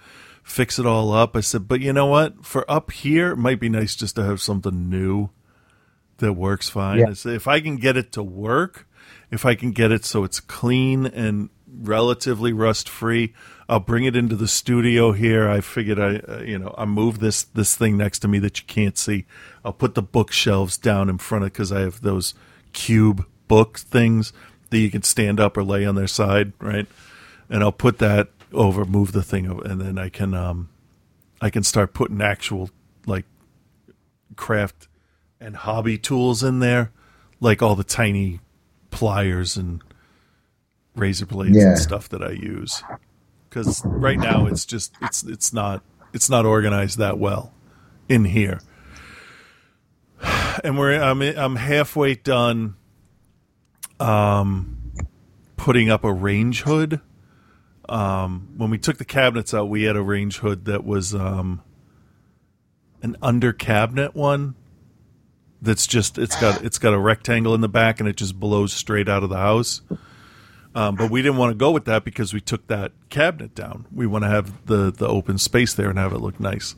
fix 0.43 0.79
it 0.79 0.87
all 0.87 1.13
up. 1.13 1.37
I 1.37 1.41
said, 1.41 1.67
but 1.67 1.81
you 1.81 1.93
know 1.93 2.07
what? 2.07 2.45
For 2.45 2.71
up 2.71 2.91
here, 2.91 3.31
it 3.31 3.37
might 3.37 3.61
be 3.61 3.71
nice 3.71 3.97
just 3.97 4.17
to 4.17 4.25
have 4.25 4.43
something 4.43 4.91
new 4.91 5.31
that 6.19 6.35
works 6.35 6.69
fine. 6.69 6.99
Yeah. 6.99 7.15
If 7.33 7.49
I 7.49 7.61
can 7.61 7.77
get 7.77 7.97
it 7.97 8.13
to 8.13 8.23
work, 8.23 8.87
if 9.31 9.45
I 9.45 9.55
can 9.55 9.73
get 9.73 9.91
it 9.91 10.05
so 10.05 10.23
it's 10.25 10.41
clean 10.41 11.07
and 11.07 11.49
relatively 11.83 12.53
rust 12.53 12.89
free, 12.89 13.35
I'll 13.69 13.81
bring 13.81 14.05
it 14.05 14.17
into 14.17 14.37
the 14.37 14.49
studio 14.49 15.13
here. 15.13 15.49
I 15.49 15.61
figured 15.61 15.99
I, 15.99 16.17
uh, 16.17 16.43
you 16.43 16.59
know, 16.59 16.75
I 16.77 16.85
move 16.85 17.19
this 17.19 17.45
this 17.45 17.77
thing 17.77 17.97
next 17.97 18.21
to 18.21 18.29
me 18.29 18.39
that 18.41 18.61
you 18.61 18.67
can't 18.67 18.99
see. 18.99 19.27
I'll 19.65 19.73
put 19.73 19.95
the 19.95 20.03
bookshelves 20.03 20.77
down 20.77 21.09
in 21.09 21.19
front 21.19 21.45
of 21.45 21.53
because 21.53 21.73
I 21.73 21.81
have 21.81 22.03
those 22.03 22.35
cube 22.73 23.27
book 23.49 23.79
things 23.79 24.33
that 24.71 24.79
you 24.79 24.91
can 24.91 25.03
stand 25.03 25.41
up 25.41 25.57
or 25.57 25.65
lay 25.65 25.85
on 25.85 25.95
their 25.95 26.07
side, 26.07 26.53
right? 26.59 26.87
And 27.49 27.63
I'll 27.63 27.73
put 27.73 27.99
that 27.99 28.29
over, 28.53 28.85
move 28.85 29.13
the 29.13 29.23
thing, 29.23 29.49
over, 29.49 29.65
and 29.65 29.81
then 29.81 29.99
I 29.99 30.09
can, 30.09 30.35
um, 30.35 30.69
I 31.41 31.51
can 31.51 31.63
start 31.63 31.95
putting 31.95 32.21
actual 32.21 32.71
like 33.07 33.25
craft 34.37 34.89
and 35.41 35.57
hobby 35.57 35.99
tools 35.99 36.43
in 36.43 36.61
there, 36.61 36.93
like 37.41 37.63
all 37.63 37.75
the 37.75 37.85
tiny 37.85 38.41
pliers 38.91 39.57
and 39.57 39.83
razor 40.95 41.27
blades 41.27 41.57
Yeah. 41.57 41.71
and 41.71 41.79
stuff 41.79 42.09
that 42.11 42.23
I 42.23 42.31
use. 42.31 42.83
Because 43.49 43.83
right 43.85 44.19
now 44.19 44.47
it's 44.47 44.65
just 44.65 44.95
it's 45.03 45.23
it's 45.23 45.53
not 45.53 45.83
it's 46.13 46.29
not 46.29 46.45
organized 46.47 46.99
that 46.99 47.19
well 47.19 47.53
in 48.09 48.25
here. 48.25 48.61
And 50.63 50.79
we're 50.79 51.01
I'm 51.01 51.21
I'm 51.23 51.57
halfway 51.57 52.15
done 52.15 52.75
um 54.01 54.93
putting 55.57 55.91
up 55.91 56.05
a 56.05 56.13
range 56.13 56.63
hood. 56.63 57.01
Um 57.89 58.49
when 58.57 58.71
we 58.71 58.79
took 58.79 58.97
the 58.99 59.05
cabinets 59.05 59.53
out, 59.55 59.69
we 59.69 59.85
had 59.85 59.97
a 59.97 60.03
range 60.03 60.39
hood 60.39 60.65
that 60.65 60.85
was 60.85 61.15
um 61.15 61.63
an 63.03 63.17
under 63.21 63.53
cabinet 63.53 64.15
one 64.15 64.55
that's 65.61 65.87
just 65.87 66.19
it's 66.19 66.39
got 66.41 66.65
it's 66.65 66.79
got 66.79 66.93
a 66.95 66.99
rectangle 66.99 67.55
in 67.55 67.61
the 67.61 67.69
back 67.69 68.01
and 68.01 68.09
it 68.09 68.17
just 68.17 68.39
blows 68.41 68.73
straight 68.73 69.09
out 69.09 69.23
of 69.23 69.29
the 69.31 69.37
house. 69.37 69.83
Um, 70.75 70.97
but 70.97 71.11
we 71.11 71.23
didn't 71.23 71.39
want 71.39 71.51
to 71.51 71.55
go 71.55 71.71
with 71.71 71.85
that 71.85 72.05
because 72.05 72.35
we 72.35 72.41
took 72.41 72.67
that 72.67 72.93
cabinet 73.09 73.55
down. 73.55 73.87
We 73.93 74.07
want 74.07 74.25
to 74.25 74.29
have 74.29 74.67
the 74.67 74.91
the 74.91 75.07
open 75.07 75.39
space 75.39 75.73
there 75.75 75.89
and 75.89 75.99
have 75.99 76.13
it 76.13 76.19
look 76.19 76.41
nice. 76.41 76.75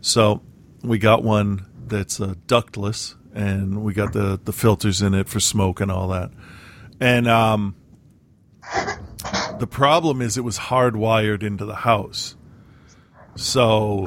So 0.00 0.42
we 0.82 0.98
got 0.98 1.24
one 1.24 1.66
that's 1.86 2.20
uh, 2.20 2.34
ductless 2.46 3.16
and 3.34 3.82
we 3.82 3.94
got 3.94 4.12
the 4.12 4.40
the 4.42 4.52
filters 4.52 5.02
in 5.02 5.14
it 5.14 5.28
for 5.28 5.40
smoke 5.40 5.80
and 5.80 5.90
all 5.90 6.08
that. 6.08 6.30
And 7.00 7.26
um, 7.26 7.74
the 9.58 9.66
problem 9.66 10.22
is 10.22 10.36
it 10.36 10.44
was 10.44 10.58
hardwired 10.58 11.42
into 11.42 11.64
the 11.64 11.74
house. 11.74 12.36
So 13.34 14.06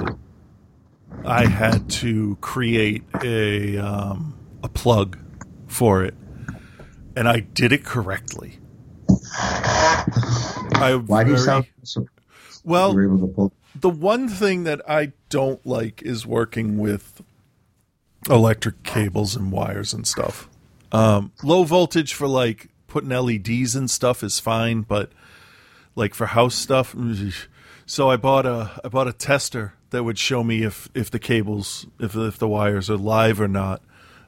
I 1.26 1.46
had 1.48 1.90
to 1.90 2.38
create 2.42 3.04
a 3.24 3.78
um, 3.78 4.38
a 4.64 4.70
plug 4.70 5.18
for 5.68 6.04
it, 6.04 6.14
and 7.16 7.28
I 7.28 7.40
did 7.40 7.72
it 7.72 7.84
correctly. 7.84 8.60
I 9.34 11.01
Why 11.05 11.24
do 11.24 11.32
you 11.32 11.38
sound 11.38 11.68
so 11.84 12.07
well? 12.63 12.89
you 12.89 12.95
were 12.95 13.03
able 13.03 13.28
to 13.28 13.34
pull? 13.34 13.53
The 13.80 13.89
one 13.89 14.30
thing 14.30 14.63
that 14.63 14.82
I 14.89 15.11
don't 15.30 15.66
like 15.66 16.01
is 16.01 16.26
working 16.26 16.78
with 16.78 17.22
electric 18.30 18.84
cables 18.84 19.36
and 19.36 19.51
wires 19.51 19.93
and 19.93 20.07
stuff. 20.07 20.49
Um, 20.91 21.32
low 21.43 21.63
voltage 21.63 22.13
for 22.13 22.28
like 22.28 22.70
putting 22.88 23.09
LEDs 23.09 23.76
and 23.76 23.89
stuff 23.89 24.24
is 24.24 24.39
fine, 24.39 24.82
but 24.82 25.11
like 25.95 26.13
for 26.13 26.28
house 26.28 26.55
stuff, 26.55 26.95
so 27.86 28.09
I 28.09 28.18
bought 28.18 28.45
a 28.45 28.80
I 28.84 28.88
bought 28.88 29.07
a 29.07 29.13
tester 29.13 29.74
that 29.89 30.03
would 30.03 30.18
show 30.18 30.43
me 30.43 30.63
if 30.63 30.89
if 30.93 31.11
the 31.11 31.20
cables 31.20 31.85
if 31.99 32.15
if 32.15 32.38
the 32.38 32.48
wires 32.48 32.90
are 32.90 32.98
live 32.98 33.40
or 33.41 33.48
not. 33.48 33.81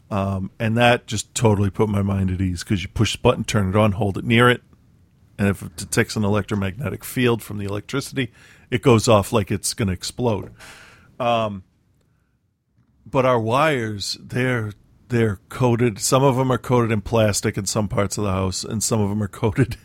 Um, 0.10 0.52
and 0.58 0.78
that 0.78 1.06
just 1.06 1.34
totally 1.36 1.70
put 1.70 1.90
my 1.90 2.02
mind 2.02 2.32
at 2.32 2.40
ease 2.40 2.64
because 2.64 2.82
you 2.82 2.88
push 2.88 3.18
the 3.18 3.22
button, 3.22 3.44
turn 3.44 3.70
it 3.70 3.76
on, 3.76 3.94
hold 3.94 4.18
it 4.18 4.24
near 4.24 4.50
it, 4.50 4.62
and 5.38 5.48
if 5.48 5.62
it 5.62 5.76
detects 5.76 6.16
an 6.16 6.24
electromagnetic 6.24 7.04
field 7.04 7.42
from 7.44 7.58
the 7.58 7.66
electricity, 7.66 8.32
it 8.72 8.82
goes 8.82 9.08
off 9.08 9.32
like 9.32 9.52
it's 9.52 9.74
going 9.74 9.88
to 9.88 9.94
explode. 9.94 10.52
Um, 11.20 11.64
but 13.06 13.26
our 13.26 13.40
wires, 13.40 14.18
they're 14.22 14.72
they're 15.10 15.40
coated. 15.50 16.00
Some 16.00 16.24
of 16.24 16.36
them 16.36 16.52
are 16.52 16.58
coated 16.58 16.92
in 16.92 17.02
plastic 17.02 17.58
in 17.58 17.66
some 17.66 17.88
parts 17.88 18.18
of 18.18 18.24
the 18.26 18.32
house, 18.32 18.64
and 18.64 18.84
some 18.84 19.00
of 19.00 19.10
them 19.10 19.24
are 19.24 19.30
coated, 19.30 19.78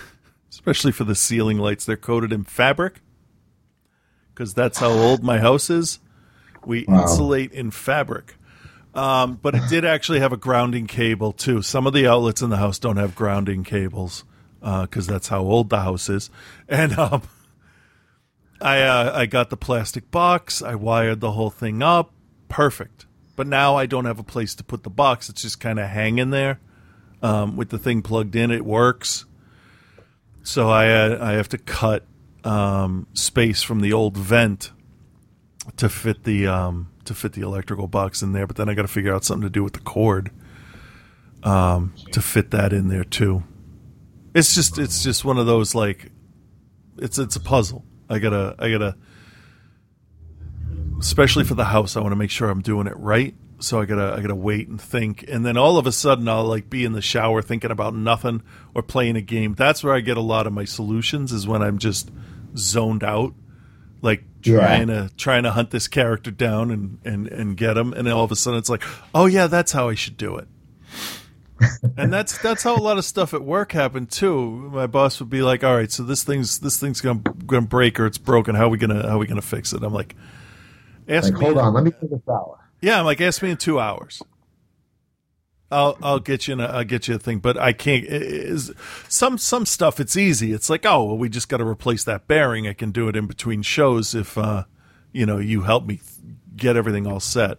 especially 0.50 0.92
for 0.92 1.04
the 1.04 1.14
ceiling 1.16 1.58
lights, 1.58 1.84
they're 1.84 1.96
coated 1.96 2.32
in 2.32 2.44
fabric 2.44 3.00
because 4.32 4.54
that's 4.54 4.78
how 4.78 4.90
old 4.90 5.24
my 5.24 5.38
house 5.38 5.68
is. 5.68 5.98
We 6.64 6.84
Wow. 6.86 7.02
insulate 7.02 7.52
in 7.52 7.70
fabric. 7.72 8.36
Um, 8.94 9.38
but 9.42 9.54
it 9.54 9.62
did 9.68 9.84
actually 9.84 10.20
have 10.20 10.32
a 10.32 10.36
grounding 10.36 10.86
cable 10.86 11.32
too. 11.32 11.60
Some 11.62 11.86
of 11.86 11.92
the 11.92 12.06
outlets 12.06 12.40
in 12.42 12.50
the 12.50 12.56
house 12.56 12.78
don't 12.78 12.96
have 12.96 13.14
grounding 13.16 13.64
cables 13.64 14.24
because 14.60 15.06
that's 15.06 15.28
how 15.28 15.40
old 15.40 15.70
the 15.70 15.80
house 15.80 16.08
is. 16.08 16.30
And 16.68 16.98
um, 16.98 17.22
I 18.60 18.82
uh, 18.82 19.12
I 19.14 19.26
got 19.26 19.50
the 19.50 19.56
plastic 19.56 20.10
box. 20.10 20.62
I 20.62 20.74
wired 20.74 21.20
the 21.20 21.32
whole 21.32 21.50
thing 21.50 21.82
up, 21.82 22.12
perfect. 22.48 23.06
But 23.36 23.46
now 23.46 23.76
I 23.76 23.86
don't 23.86 24.04
have 24.04 24.18
a 24.18 24.24
place 24.24 24.54
to 24.56 24.64
put 24.64 24.82
the 24.82 24.90
box. 24.90 25.28
It's 25.28 25.42
just 25.42 25.60
kind 25.60 25.78
of 25.78 25.88
hanging 25.88 26.30
there 26.30 26.58
um, 27.22 27.56
with 27.56 27.68
the 27.68 27.78
thing 27.78 28.02
plugged 28.02 28.34
in. 28.34 28.50
It 28.50 28.64
works. 28.64 29.26
So 30.42 30.68
I 30.68 30.90
uh, 30.90 31.18
I 31.20 31.32
have 31.32 31.48
to 31.50 31.58
cut 31.58 32.04
um, 32.44 33.06
space 33.12 33.62
from 33.62 33.80
the 33.80 33.92
old 33.92 34.16
vent 34.16 34.72
to 35.76 35.88
fit 35.88 36.24
the 36.24 36.46
um, 36.46 36.90
to 37.04 37.14
fit 37.14 37.34
the 37.34 37.42
electrical 37.42 37.86
box 37.86 38.22
in 38.22 38.32
there. 38.32 38.46
But 38.46 38.56
then 38.56 38.68
I 38.68 38.74
got 38.74 38.82
to 38.82 38.88
figure 38.88 39.14
out 39.14 39.24
something 39.24 39.46
to 39.46 39.50
do 39.50 39.62
with 39.62 39.74
the 39.74 39.80
cord 39.80 40.30
um, 41.42 41.94
to 42.12 42.20
fit 42.20 42.50
that 42.50 42.72
in 42.72 42.88
there 42.88 43.04
too. 43.04 43.44
It's 44.38 44.54
just 44.54 44.78
it's 44.78 45.02
just 45.02 45.24
one 45.24 45.36
of 45.38 45.46
those 45.46 45.74
like 45.74 46.10
it's 46.98 47.18
it's 47.18 47.36
a 47.36 47.40
puzzle. 47.40 47.84
I 48.08 48.18
gotta 48.20 48.54
I 48.58 48.70
gotta 48.70 48.96
especially 50.98 51.44
for 51.44 51.54
the 51.54 51.64
house. 51.64 51.96
I 51.96 52.00
want 52.00 52.12
to 52.12 52.16
make 52.16 52.30
sure 52.30 52.48
I'm 52.48 52.62
doing 52.62 52.86
it 52.86 52.96
right. 52.96 53.34
So 53.60 53.80
I 53.80 53.86
gotta 53.86 54.14
I 54.16 54.20
gotta 54.20 54.36
wait 54.36 54.68
and 54.68 54.80
think, 54.80 55.24
and 55.28 55.44
then 55.44 55.56
all 55.56 55.78
of 55.78 55.86
a 55.88 55.92
sudden 55.92 56.28
I'll 56.28 56.44
like 56.44 56.70
be 56.70 56.84
in 56.84 56.92
the 56.92 57.02
shower 57.02 57.42
thinking 57.42 57.72
about 57.72 57.94
nothing 57.94 58.42
or 58.74 58.82
playing 58.82 59.16
a 59.16 59.20
game. 59.20 59.54
That's 59.54 59.82
where 59.82 59.94
I 59.94 60.00
get 60.00 60.16
a 60.16 60.20
lot 60.22 60.46
of 60.46 60.52
my 60.52 60.64
solutions 60.64 61.32
is 61.32 61.48
when 61.48 61.60
I'm 61.60 61.78
just 61.78 62.10
zoned 62.56 63.02
out 63.02 63.34
like 64.00 64.22
Yeah. 64.44 64.58
trying 64.60 64.86
to 64.86 65.10
trying 65.16 65.42
to 65.42 65.50
hunt 65.50 65.70
this 65.72 65.88
character 65.88 66.30
down 66.30 66.70
and 66.70 66.98
and 67.04 67.26
and 67.26 67.56
get 67.56 67.76
him, 67.76 67.92
and 67.92 68.06
then 68.06 68.14
all 68.14 68.22
of 68.22 68.30
a 68.30 68.36
sudden 68.36 68.58
it's 68.60 68.70
like, 68.70 68.84
oh 69.12 69.26
yeah, 69.26 69.48
that's 69.48 69.72
how 69.72 69.88
I 69.88 69.94
should 69.96 70.16
do 70.16 70.36
it. 70.36 70.46
And 71.96 72.12
that's 72.12 72.38
that's 72.38 72.62
how 72.62 72.76
a 72.76 72.80
lot 72.82 72.98
of 72.98 73.04
stuff 73.04 73.34
at 73.34 73.42
work 73.42 73.72
happened 73.72 74.10
too. 74.10 74.50
My 74.72 74.86
boss 74.86 75.20
would 75.20 75.30
be 75.30 75.42
like, 75.42 75.64
"All 75.64 75.76
right, 75.76 75.90
so 75.90 76.02
this 76.02 76.24
thing's 76.24 76.58
this 76.60 76.78
thing's 76.78 77.00
gonna 77.00 77.20
gonna 77.46 77.66
break 77.66 77.98
or 77.98 78.06
it's 78.06 78.18
broken. 78.18 78.54
How 78.54 78.66
are 78.66 78.70
we 78.70 78.78
gonna 78.78 79.02
how 79.06 79.16
are 79.16 79.18
we 79.18 79.26
gonna 79.26 79.42
fix 79.42 79.72
it?" 79.72 79.82
I'm 79.82 79.92
like, 79.92 80.14
"Ask 81.08 81.32
Like, 81.32 81.40
me." 81.40 81.44
hold 81.46 81.58
on, 81.58 81.74
let 81.74 81.84
me 81.84 81.90
take 81.90 82.10
a 82.12 82.22
shower. 82.26 82.58
Yeah, 82.80 83.00
I'm 83.00 83.04
like, 83.04 83.20
ask 83.20 83.42
me 83.42 83.50
in 83.50 83.56
two 83.56 83.80
hours. 83.80 84.22
I'll 85.70 85.98
I'll 86.02 86.20
get 86.20 86.48
you 86.48 86.54
in 86.54 86.60
a, 86.60 86.64
I'll 86.66 86.84
get 86.84 87.08
you 87.08 87.16
a 87.16 87.18
thing, 87.18 87.40
but 87.40 87.58
I 87.58 87.72
can't. 87.72 88.04
Is 88.06 88.72
some 89.08 89.36
some 89.36 89.66
stuff 89.66 90.00
it's 90.00 90.16
easy. 90.16 90.52
It's 90.52 90.70
like, 90.70 90.86
oh, 90.86 91.04
well, 91.04 91.18
we 91.18 91.28
just 91.28 91.48
got 91.48 91.58
to 91.58 91.66
replace 91.66 92.04
that 92.04 92.26
bearing. 92.26 92.66
I 92.66 92.72
can 92.72 92.90
do 92.90 93.08
it 93.08 93.16
in 93.16 93.26
between 93.26 93.62
shows 93.62 94.14
if 94.14 94.38
uh, 94.38 94.64
you 95.12 95.26
know 95.26 95.38
you 95.38 95.62
help 95.62 95.84
me 95.84 96.00
get 96.56 96.76
everything 96.76 97.06
all 97.06 97.20
set. 97.20 97.58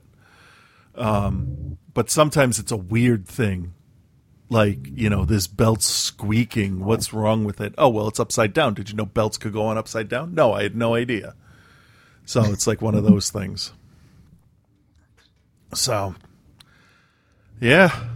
Um, 0.96 1.78
but 1.94 2.10
sometimes 2.10 2.58
it's 2.60 2.72
a 2.72 2.78
weird 2.78 3.28
thing, 3.28 3.74
like 4.50 4.80
you 4.86 5.10
know 5.10 5.26
this 5.26 5.48
belt 5.48 5.82
squeaking. 5.82 6.84
What's 6.84 7.14
wrong 7.14 7.44
with 7.44 7.62
it? 7.62 7.74
Oh 7.78 7.90
well, 7.90 8.08
it's 8.08 8.20
upside 8.20 8.54
down. 8.54 8.74
Did 8.74 8.90
you 8.90 8.96
know 8.96 9.06
belts 9.06 9.38
could 9.38 9.54
go 9.54 9.66
on 9.66 9.78
upside 9.78 10.10
down? 10.10 10.34
No, 10.34 10.54
I 10.54 10.64
had 10.64 10.76
no 10.76 10.96
idea. 10.96 11.36
So 12.26 12.44
it's 12.44 12.68
like 12.68 12.82
one 12.82 12.96
of 12.96 13.04
those 13.04 13.30
things. 13.32 13.74
So, 15.74 16.16
yeah. 17.60 18.08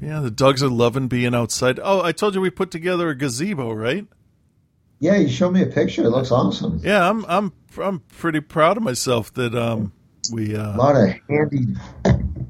Yeah, 0.00 0.20
the 0.20 0.30
dogs 0.30 0.62
are 0.62 0.68
loving 0.68 1.08
being 1.08 1.34
outside. 1.34 1.80
Oh, 1.82 2.02
I 2.02 2.12
told 2.12 2.34
you 2.34 2.40
we 2.40 2.50
put 2.50 2.70
together 2.70 3.08
a 3.08 3.14
gazebo, 3.16 3.72
right? 3.72 4.06
Yeah, 5.00 5.16
you 5.16 5.28
showed 5.28 5.52
me 5.52 5.62
a 5.62 5.66
picture. 5.66 6.04
It 6.04 6.10
looks 6.10 6.30
awesome. 6.30 6.80
Yeah, 6.82 7.08
I'm 7.08 7.24
I'm 7.26 7.52
I'm 7.78 8.00
pretty 8.00 8.40
proud 8.40 8.76
of 8.76 8.82
myself 8.82 9.32
that 9.34 9.54
um 9.54 9.92
we 10.32 10.54
A 10.54 10.62
uh 10.62 10.76
lot 10.76 10.96
of 10.96 11.08
handy 11.28 11.74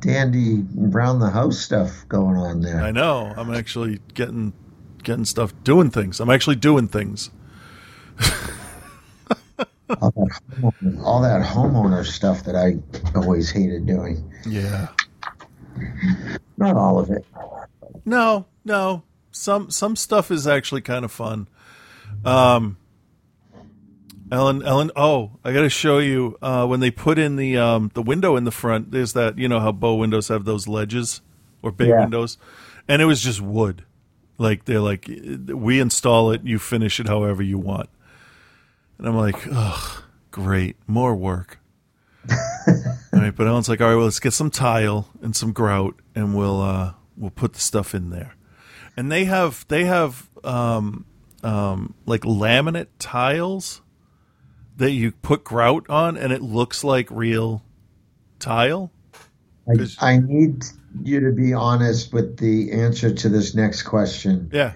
dandy 0.05 0.65
around 0.79 1.21
the 1.21 1.31
house 1.31 1.59
stuff 1.59 2.07
going 2.09 2.37
on 2.37 2.61
there. 2.61 2.81
I 2.81 2.91
know. 2.91 3.33
I'm 3.37 3.53
actually 3.53 4.01
getting 4.13 4.53
getting 5.03 5.25
stuff 5.25 5.53
doing 5.65 5.91
things. 5.91 6.21
I'm 6.21 6.31
actually 6.31 6.57
doing 6.57 6.89
things. 6.89 7.31
all, 10.01 10.11
that 10.11 10.41
homeowner, 10.61 11.03
all 11.03 11.23
that 11.23 11.43
homeowner 11.43 12.05
stuff 12.05 12.45
that 12.45 12.55
I 12.55 12.77
always 13.19 13.51
hated 13.51 13.87
doing. 13.87 14.31
Yeah. 14.47 14.89
Not 16.59 16.77
all 16.77 16.99
of 16.99 17.11
it. 17.11 17.25
No, 18.05 18.47
no. 18.65 19.03
Some 19.33 19.71
some 19.71 19.97
stuff 19.97 20.31
is 20.31 20.47
actually 20.47 20.83
kind 20.83 21.05
of 21.05 21.13
fun. 21.13 21.49
Um 22.25 22.77
Ellen 24.33 24.63
Ellen 24.65 24.91
oh, 24.97 25.33
I 25.45 25.53
got 25.53 25.63
to 25.63 25.69
show 25.71 25.99
you 25.99 26.37
uh 26.43 26.67
when 26.67 26.81
they 26.81 26.91
put 26.91 27.19
in 27.19 27.37
the 27.37 27.57
um 27.59 27.91
the 27.95 28.03
window 28.03 28.37
in 28.37 28.45
the 28.45 28.51
front, 28.51 28.91
there's 28.91 29.13
that, 29.13 29.39
you 29.39 29.49
know 29.49 29.61
how 29.61 29.73
bow 29.73 29.95
windows 29.95 30.29
have 30.29 30.45
those 30.45 30.67
ledges 30.67 31.21
or 31.63 31.71
bay 31.73 31.89
Yeah. 31.89 32.01
windows 32.01 32.39
and 32.89 33.01
it 33.03 33.05
was 33.07 33.21
just 33.23 33.41
wood. 33.41 33.85
Like 34.39 34.65
they're 34.65 34.81
like 34.81 35.09
we 35.49 35.79
install 35.81 36.31
it, 36.33 36.43
you 36.45 36.59
finish 36.59 36.99
it 37.01 37.07
however 37.07 37.43
you 37.43 37.59
want. 37.59 37.89
And 38.99 39.07
I'm 39.09 39.17
like, 39.17 39.37
"Ugh, 39.51 40.03
great. 40.31 40.77
More 40.87 41.15
work." 41.15 41.59
all 42.31 42.37
right, 43.13 43.35
but 43.37 43.47
Ellen's 43.47 43.69
like, 43.69 43.81
"All 43.81 43.89
right, 43.89 43.95
well, 43.97 44.05
let's 44.05 44.21
get 44.21 44.33
some 44.33 44.51
tile 44.51 45.09
and 45.23 45.37
some 45.37 45.53
grout 45.53 45.95
and 46.15 46.35
we'll 46.35 46.61
uh 46.63 46.95
we'll 47.17 47.31
put 47.31 47.53
the 47.53 47.61
stuff 47.61 47.95
in 47.95 48.11
there." 48.11 48.35
and 48.97 49.11
they 49.11 49.25
have 49.25 49.65
they 49.69 49.85
have 49.87 50.29
um, 50.45 51.05
um, 51.43 51.95
like 52.07 52.21
laminate 52.23 52.87
tiles 53.01 53.83
that 54.77 54.91
you 54.93 55.13
put 55.13 55.45
grout 55.45 55.89
on, 55.89 56.17
and 56.17 56.33
it 56.33 56.43
looks 56.43 56.83
like 56.85 57.09
real 57.11 57.63
tile. 58.39 58.91
I, 59.69 59.87
I 60.01 60.19
need 60.19 60.65
you 61.03 61.21
to 61.21 61.33
be 61.33 61.53
honest 61.55 62.13
with 62.13 62.37
the 62.39 62.73
answer 62.73 63.13
to 63.15 63.29
this 63.29 63.55
next 63.55 63.83
question. 63.83 64.51
Yeah, 64.53 64.73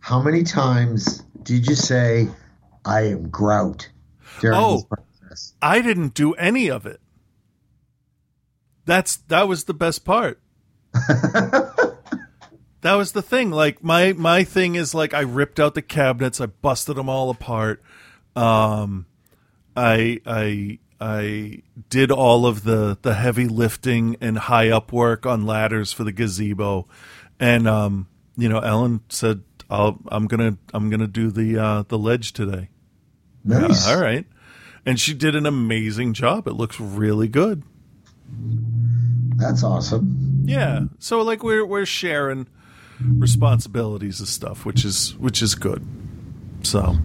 How 0.00 0.20
many 0.20 0.42
times 0.42 1.22
did 1.42 1.66
you 1.66 1.74
say, 1.74 2.28
I 2.84 3.02
am 3.06 3.28
grout 3.30 3.88
during 4.40 4.58
Oh. 4.58 4.74
this 4.76 4.84
process? 4.84 5.54
I 5.62 5.80
didn't 5.80 6.14
do 6.14 6.34
any 6.34 6.68
of 6.70 6.84
it. 6.86 7.00
That's 8.84 9.16
that 9.28 9.46
was 9.48 9.64
the 9.64 9.74
best 9.74 10.04
part. 10.04 10.40
that 10.94 11.84
was 12.82 13.12
the 13.12 13.22
thing. 13.22 13.50
Like 13.50 13.82
my 13.84 14.12
my 14.14 14.44
thing 14.44 14.74
is 14.74 14.94
like 14.94 15.12
I 15.14 15.20
ripped 15.20 15.60
out 15.60 15.74
the 15.74 15.82
cabinets, 15.82 16.40
I 16.40 16.46
busted 16.46 16.96
them 16.96 17.08
all 17.08 17.28
apart. 17.30 17.82
Um, 18.34 19.06
I 19.78 20.20
I 20.26 20.78
I 21.00 21.62
did 21.88 22.10
all 22.10 22.46
of 22.46 22.64
the 22.64 22.98
the 23.00 23.14
heavy 23.14 23.46
lifting 23.46 24.16
and 24.20 24.36
high 24.36 24.70
up 24.70 24.92
work 24.92 25.24
on 25.24 25.46
ladders 25.46 25.92
for 25.92 26.02
the 26.02 26.10
gazebo, 26.12 26.86
and 27.38 27.68
um, 27.68 28.08
you 28.36 28.48
know, 28.48 28.58
Ellen 28.58 29.00
said, 29.08 29.42
I'll, 29.70 30.00
"I'm 30.08 30.26
gonna 30.26 30.58
I'm 30.74 30.90
gonna 30.90 31.06
do 31.06 31.30
the 31.30 31.58
uh, 31.58 31.84
the 31.86 31.98
ledge 31.98 32.32
today." 32.32 32.70
Nice. 33.44 33.86
Uh, 33.86 33.92
all 33.92 34.00
right. 34.00 34.26
And 34.84 34.98
she 34.98 35.14
did 35.14 35.36
an 35.36 35.46
amazing 35.46 36.14
job. 36.14 36.48
It 36.48 36.54
looks 36.54 36.80
really 36.80 37.28
good. 37.28 37.62
That's 39.36 39.62
awesome. 39.62 40.42
Yeah. 40.44 40.86
So 40.98 41.22
like 41.22 41.42
we're 41.44 41.64
we're 41.64 41.86
sharing 41.86 42.48
responsibilities 43.00 44.18
and 44.18 44.28
stuff, 44.28 44.66
which 44.66 44.84
is 44.84 45.14
which 45.18 45.40
is 45.40 45.54
good. 45.54 45.86
So 46.62 46.96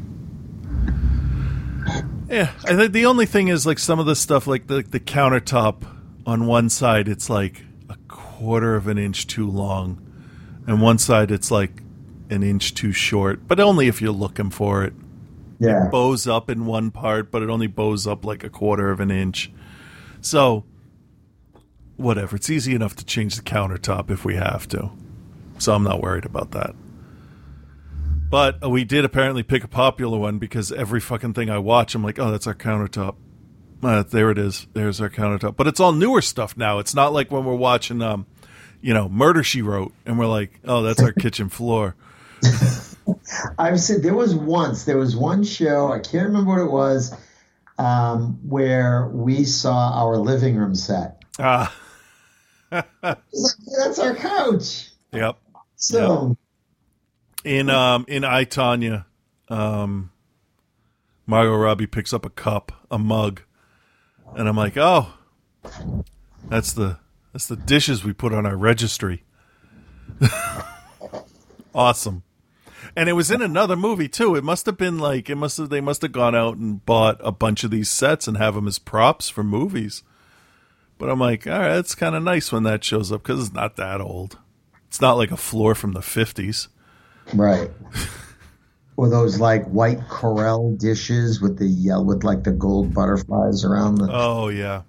Yeah, 2.34 2.52
I 2.66 2.76
think 2.76 2.94
the 2.94 3.06
only 3.06 3.26
thing 3.26 3.48
is 3.48 3.66
like 3.66 3.80
some 3.80 4.00
of 4.00 4.06
the 4.06 4.16
stuff 4.16 4.48
like 4.48 4.68
the 4.68 4.82
the 4.82 5.00
countertop 5.00 5.84
on 6.26 6.48
one 6.48 6.70
side 6.70 7.08
it's 7.08 7.30
like 7.30 7.64
a 7.90 7.98
quarter 8.08 8.76
of 8.76 8.88
an 8.88 8.98
inch 8.98 9.28
too 9.28 9.48
long 9.50 10.00
and 10.66 10.82
one 10.82 10.98
side 10.98 11.32
it's 11.32 11.52
like 11.52 11.82
an 12.30 12.44
inch 12.44 12.74
too 12.74 12.92
short, 12.92 13.48
but 13.48 13.60
only 13.60 13.88
if 13.88 14.02
you're 14.02 14.12
looking 14.12 14.50
for 14.50 14.84
it. 14.84 14.94
Yeah. 15.60 15.88
it 15.88 15.92
bows 15.92 16.28
up 16.28 16.50
in 16.50 16.66
one 16.66 16.92
part, 16.92 17.32
but 17.32 17.42
it 17.42 17.50
only 17.50 17.68
bows 17.68 18.06
up 18.08 18.26
like 18.26 18.44
a 18.44 18.50
quarter 18.50 18.90
of 18.90 19.00
an 19.00 19.12
inch. 19.12 19.52
So, 20.20 20.66
whatever. 21.96 22.36
It's 22.36 22.50
easy 22.50 22.74
enough 22.74 22.96
to 22.98 23.06
change 23.06 23.36
the 23.36 23.44
countertop 23.44 24.10
if 24.10 24.26
we 24.26 24.36
have 24.36 24.68
to. 24.70 24.92
So 25.60 25.74
I'm 25.74 25.84
not 25.84 26.02
worried 26.02 26.26
about 26.26 26.52
that. 26.52 26.76
But 28.34 28.68
we 28.68 28.84
did 28.84 29.06
apparently 29.06 29.44
pick 29.44 29.64
a 29.64 29.68
popular 29.68 30.18
one 30.18 30.40
because 30.40 30.72
every 30.72 31.00
fucking 31.00 31.36
thing 31.36 31.52
I 31.52 31.60
watch, 31.60 31.94
I'm 31.94 32.04
like, 32.04 32.18
oh, 32.18 32.32
that's 32.32 32.48
our 32.48 32.56
countertop. 32.56 33.14
Uh, 33.84 34.02
there 34.02 34.32
it 34.32 34.40
is. 34.40 34.66
There's 34.74 35.00
our 35.00 35.10
countertop. 35.12 35.56
But 35.56 35.68
it's 35.68 35.80
all 35.80 35.92
newer 35.92 36.20
stuff 36.20 36.58
now. 36.58 36.80
It's 36.80 36.96
not 36.96 37.14
like 37.14 37.30
when 37.30 37.46
we're 37.46 37.54
watching, 37.54 38.02
um, 38.02 38.26
you 38.82 38.92
know, 38.92 39.08
Murder 39.08 39.44
She 39.44 39.62
Wrote, 39.62 39.94
and 40.08 40.18
we're 40.18 40.26
like, 40.26 40.60
oh, 40.66 40.82
that's 40.82 41.00
our 41.00 41.12
kitchen 41.20 41.48
floor. 41.48 41.96
I've 43.60 43.80
said 43.80 44.02
there 44.02 44.16
was 44.16 44.34
once, 44.34 44.86
there 44.86 44.98
was 44.98 45.16
one 45.16 45.44
show, 45.44 45.92
I 45.92 46.00
can't 46.00 46.30
remember 46.30 46.54
what 46.54 46.62
it 46.62 46.72
was, 46.72 47.16
um, 47.78 48.40
where 48.50 49.10
we 49.10 49.44
saw 49.44 49.92
our 49.94 50.18
living 50.18 50.56
room 50.56 50.74
set. 50.74 51.22
Ah, 51.38 51.72
like, 52.72 52.88
That's 53.04 54.00
our 54.00 54.16
couch. 54.16 54.90
yep. 55.12 55.38
So, 55.76 56.36
in 57.44 57.70
um 57.70 58.06
in 58.08 58.24
I 58.24 58.46
um 59.50 60.12
Margot 61.26 61.56
Robbie 61.56 61.88
picks 61.88 62.14
up 62.14 62.26
a 62.26 62.30
cup, 62.30 62.72
a 62.92 62.98
mug, 62.98 63.42
and 64.36 64.48
I'm 64.48 64.58
like, 64.58 64.78
oh, 64.78 65.14
that's 66.50 66.74
the 66.74 67.00
that's 67.32 67.48
the 67.48 67.56
dishes 67.56 68.04
we 68.04 68.14
put 68.14 68.34
on 68.34 68.46
our 68.46 68.58
registry. 68.58 69.24
awesome. 71.76 72.24
And 72.96 73.10
it 73.10 73.14
was 73.14 73.32
in 73.32 73.42
another 73.42 73.76
movie 73.76 74.10
too. 74.10 74.36
It 74.36 74.44
must 74.44 74.66
have 74.68 74.78
been 74.78 75.00
like 75.00 75.30
it 75.30 75.36
must 75.36 75.58
have 75.58 75.70
they 75.70 75.82
must 75.82 76.02
have 76.02 76.12
gone 76.12 76.36
out 76.36 76.58
and 76.58 76.86
bought 76.86 77.20
a 77.22 77.32
bunch 77.32 77.64
of 77.64 77.72
these 77.72 77.90
sets 77.90 78.28
and 78.28 78.38
have 78.38 78.56
them 78.56 78.68
as 78.68 78.80
props 78.80 79.30
for 79.30 79.44
movies. 79.44 80.04
But 80.98 81.10
I'm 81.10 81.20
like, 81.20 81.48
all 81.48 81.60
right, 81.60 81.78
it's 81.78 81.96
kind 81.96 82.16
of 82.16 82.24
nice 82.24 82.52
when 82.52 82.64
that 82.64 82.84
shows 82.84 83.12
up 83.12 83.24
because 83.24 83.48
it's 83.48 83.54
not 83.54 83.78
that 83.78 84.00
old. 84.00 84.38
It's 84.88 85.02
not 85.02 85.18
like 85.18 85.32
a 85.32 85.38
floor 85.38 85.74
from 85.74 85.94
the 85.94 86.02
50s. 86.02 86.68
Right. 87.34 87.70
Or 88.96 89.10
those 89.10 89.40
like 89.40 89.66
white 89.66 90.00
Corelle 90.08 90.78
dishes 90.78 91.42
with 91.42 91.58
the 91.58 91.66
yellow, 91.66 92.04
with 92.04 92.24
like 92.24 92.44
the 92.44 92.52
gold 92.52 92.94
butterflies 92.94 93.66
around 93.66 93.96
the. 93.96 94.08
Oh 94.12 94.50
yeah. 94.50 94.84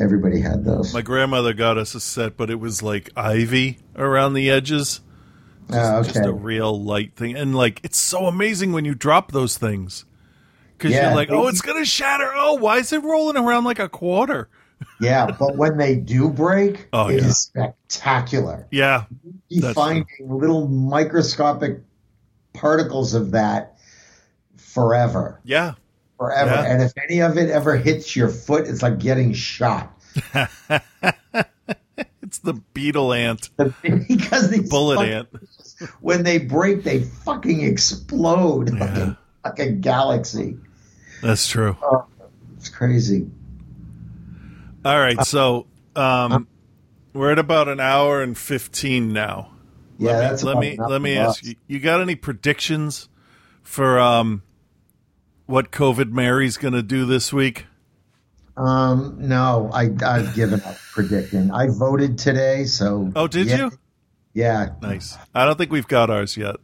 Everybody 0.00 0.40
had 0.40 0.64
those. 0.64 0.92
My 0.92 1.02
grandmother 1.02 1.54
got 1.54 1.78
us 1.78 1.94
a 1.94 2.00
set, 2.00 2.36
but 2.36 2.50
it 2.50 2.60
was 2.60 2.82
like 2.82 3.10
ivy 3.16 3.78
around 3.94 4.34
the 4.34 4.50
edges. 4.50 5.00
Ah, 5.70 5.98
okay. 5.98 6.12
Just 6.12 6.26
a 6.26 6.32
real 6.32 6.82
light 6.82 7.14
thing. 7.16 7.36
And 7.36 7.54
like 7.54 7.80
it's 7.82 7.98
so 7.98 8.26
amazing 8.26 8.72
when 8.72 8.84
you 8.84 8.94
drop 8.94 9.32
those 9.32 9.56
things. 9.56 10.04
Cuz 10.78 10.92
Yeah, 10.92 11.08
you're 11.08 11.16
like, 11.16 11.30
"Oh, 11.30 11.46
it's 11.46 11.62
going 11.62 11.78
to 11.78 11.86
shatter. 11.86 12.30
Oh, 12.34 12.54
why 12.54 12.78
is 12.78 12.92
it 12.92 13.02
rolling 13.02 13.36
around 13.36 13.64
like 13.64 13.78
a 13.78 13.88
quarter?" 13.88 14.48
Yeah, 15.00 15.30
but 15.38 15.56
when 15.56 15.76
they 15.78 15.96
do 15.96 16.28
break, 16.30 16.88
Oh, 16.92 17.08
it 17.08 17.16
is 17.16 17.50
yeah. 17.54 17.70
spectacular. 17.88 18.66
Yeah. 18.70 19.04
You 19.48 19.72
finding 19.72 20.06
little 20.20 20.68
microscopic 20.68 21.80
particles 22.52 23.14
of 23.14 23.32
that 23.32 23.76
forever. 24.56 25.40
Yeah. 25.44 25.74
forever. 26.18 26.50
Yeah. 26.50 26.62
And 26.64 26.82
if 26.82 26.92
any 27.02 27.20
of 27.20 27.36
it 27.38 27.50
ever 27.50 27.76
hits 27.76 28.14
your 28.16 28.28
foot, 28.28 28.66
it's 28.66 28.82
like 28.82 28.98
getting 28.98 29.32
shot. 29.32 29.92
It's 32.22 32.38
the 32.40 32.54
beetle 32.74 33.12
ant, 33.12 33.50
because 33.56 34.50
these 34.50 34.68
bullet 34.68 34.96
fucking- 34.96 35.12
ant. 35.12 35.28
when 36.00 36.24
they 36.24 36.38
break, 36.38 36.82
they 36.82 36.98
fucking 37.04 37.60
explode 37.62 38.70
like, 38.70 38.90
a, 38.90 39.18
like 39.44 39.58
a 39.60 39.70
galaxy. 39.70 40.58
That's 41.22 41.46
true. 41.46 41.76
Oh, 41.80 42.06
it's 42.56 42.68
crazy. 42.68 43.30
All 44.86 45.00
right, 45.00 45.20
so 45.24 45.66
um, 45.96 46.46
we're 47.12 47.32
at 47.32 47.40
about 47.40 47.66
an 47.66 47.80
hour 47.80 48.22
and 48.22 48.38
fifteen 48.38 49.12
now. 49.12 49.50
Yeah, 49.98 50.12
let 50.12 50.20
me, 50.20 50.28
that's 50.28 50.44
let 50.44 50.58
me 50.58 50.78
let 50.78 51.02
me 51.02 51.16
ask 51.16 51.42
us. 51.42 51.48
you. 51.48 51.54
You 51.66 51.80
got 51.80 52.00
any 52.00 52.14
predictions 52.14 53.08
for 53.64 53.98
um, 53.98 54.44
what 55.46 55.72
COVID 55.72 56.12
Mary's 56.12 56.56
going 56.56 56.74
to 56.74 56.84
do 56.84 57.04
this 57.04 57.32
week? 57.32 57.66
Um, 58.56 59.16
no, 59.18 59.70
I 59.74 59.90
I've 60.04 60.36
given 60.36 60.60
up 60.60 60.76
predicting. 60.92 61.50
I 61.50 61.66
voted 61.66 62.16
today, 62.16 62.64
so 62.66 63.10
Oh, 63.16 63.26
did 63.26 63.48
yeah, 63.48 63.56
you? 63.56 63.72
Yeah, 64.34 64.68
Nice. 64.80 65.18
I 65.34 65.44
don't 65.44 65.58
think 65.58 65.72
we've 65.72 65.88
got 65.88 66.10
ours 66.10 66.36
yet. 66.36 66.56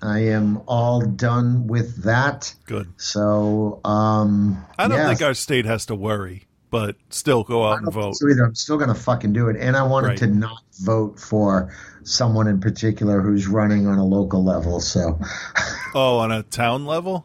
I 0.00 0.20
am 0.20 0.62
all 0.66 1.02
done 1.02 1.66
with 1.66 2.04
that. 2.04 2.54
Good. 2.64 2.94
So, 2.96 3.82
um, 3.84 4.64
I 4.78 4.88
don't 4.88 4.96
yeah, 4.96 5.08
think 5.08 5.20
our 5.20 5.34
state 5.34 5.66
has 5.66 5.84
to 5.86 5.94
worry, 5.94 6.47
but 6.70 6.96
still 7.10 7.42
go 7.44 7.66
out 7.66 7.78
and 7.82 7.92
vote. 7.92 8.16
so 8.16 8.28
either. 8.28 8.44
I'm 8.44 8.54
still 8.54 8.76
going 8.76 8.88
to 8.88 8.94
fucking 8.94 9.32
do 9.32 9.48
it, 9.48 9.56
and 9.58 9.76
I 9.76 9.82
wanted 9.84 10.08
Right. 10.08 10.18
to 10.18 10.26
not 10.26 10.62
vote 10.80 11.18
for 11.18 11.72
someone 12.04 12.46
in 12.48 12.60
particular 12.60 13.20
who's 13.20 13.46
running 13.48 13.86
on 13.86 13.98
a 13.98 14.04
local 14.04 14.44
level. 14.44 14.80
So, 14.80 15.18
Oh, 15.94 16.18
on 16.18 16.30
a 16.32 16.42
town 16.42 16.86
level? 16.86 17.24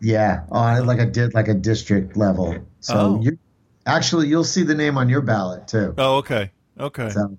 yeah, 0.00 0.42
on 0.50 0.86
like 0.86 1.00
I 1.00 1.04
did 1.06 1.34
like 1.34 1.48
a 1.48 1.54
district 1.54 2.16
level. 2.16 2.56
So 2.80 2.94
Oh. 2.94 3.20
you 3.22 3.38
actually 3.86 4.28
you'll 4.28 4.44
see 4.44 4.62
the 4.62 4.74
name 4.74 4.98
on 4.98 5.08
your 5.08 5.22
ballot 5.22 5.66
too. 5.68 5.94
Oh, 5.98 6.16
okay. 6.16 6.50
Okay. 6.78 7.08
So 7.10 7.38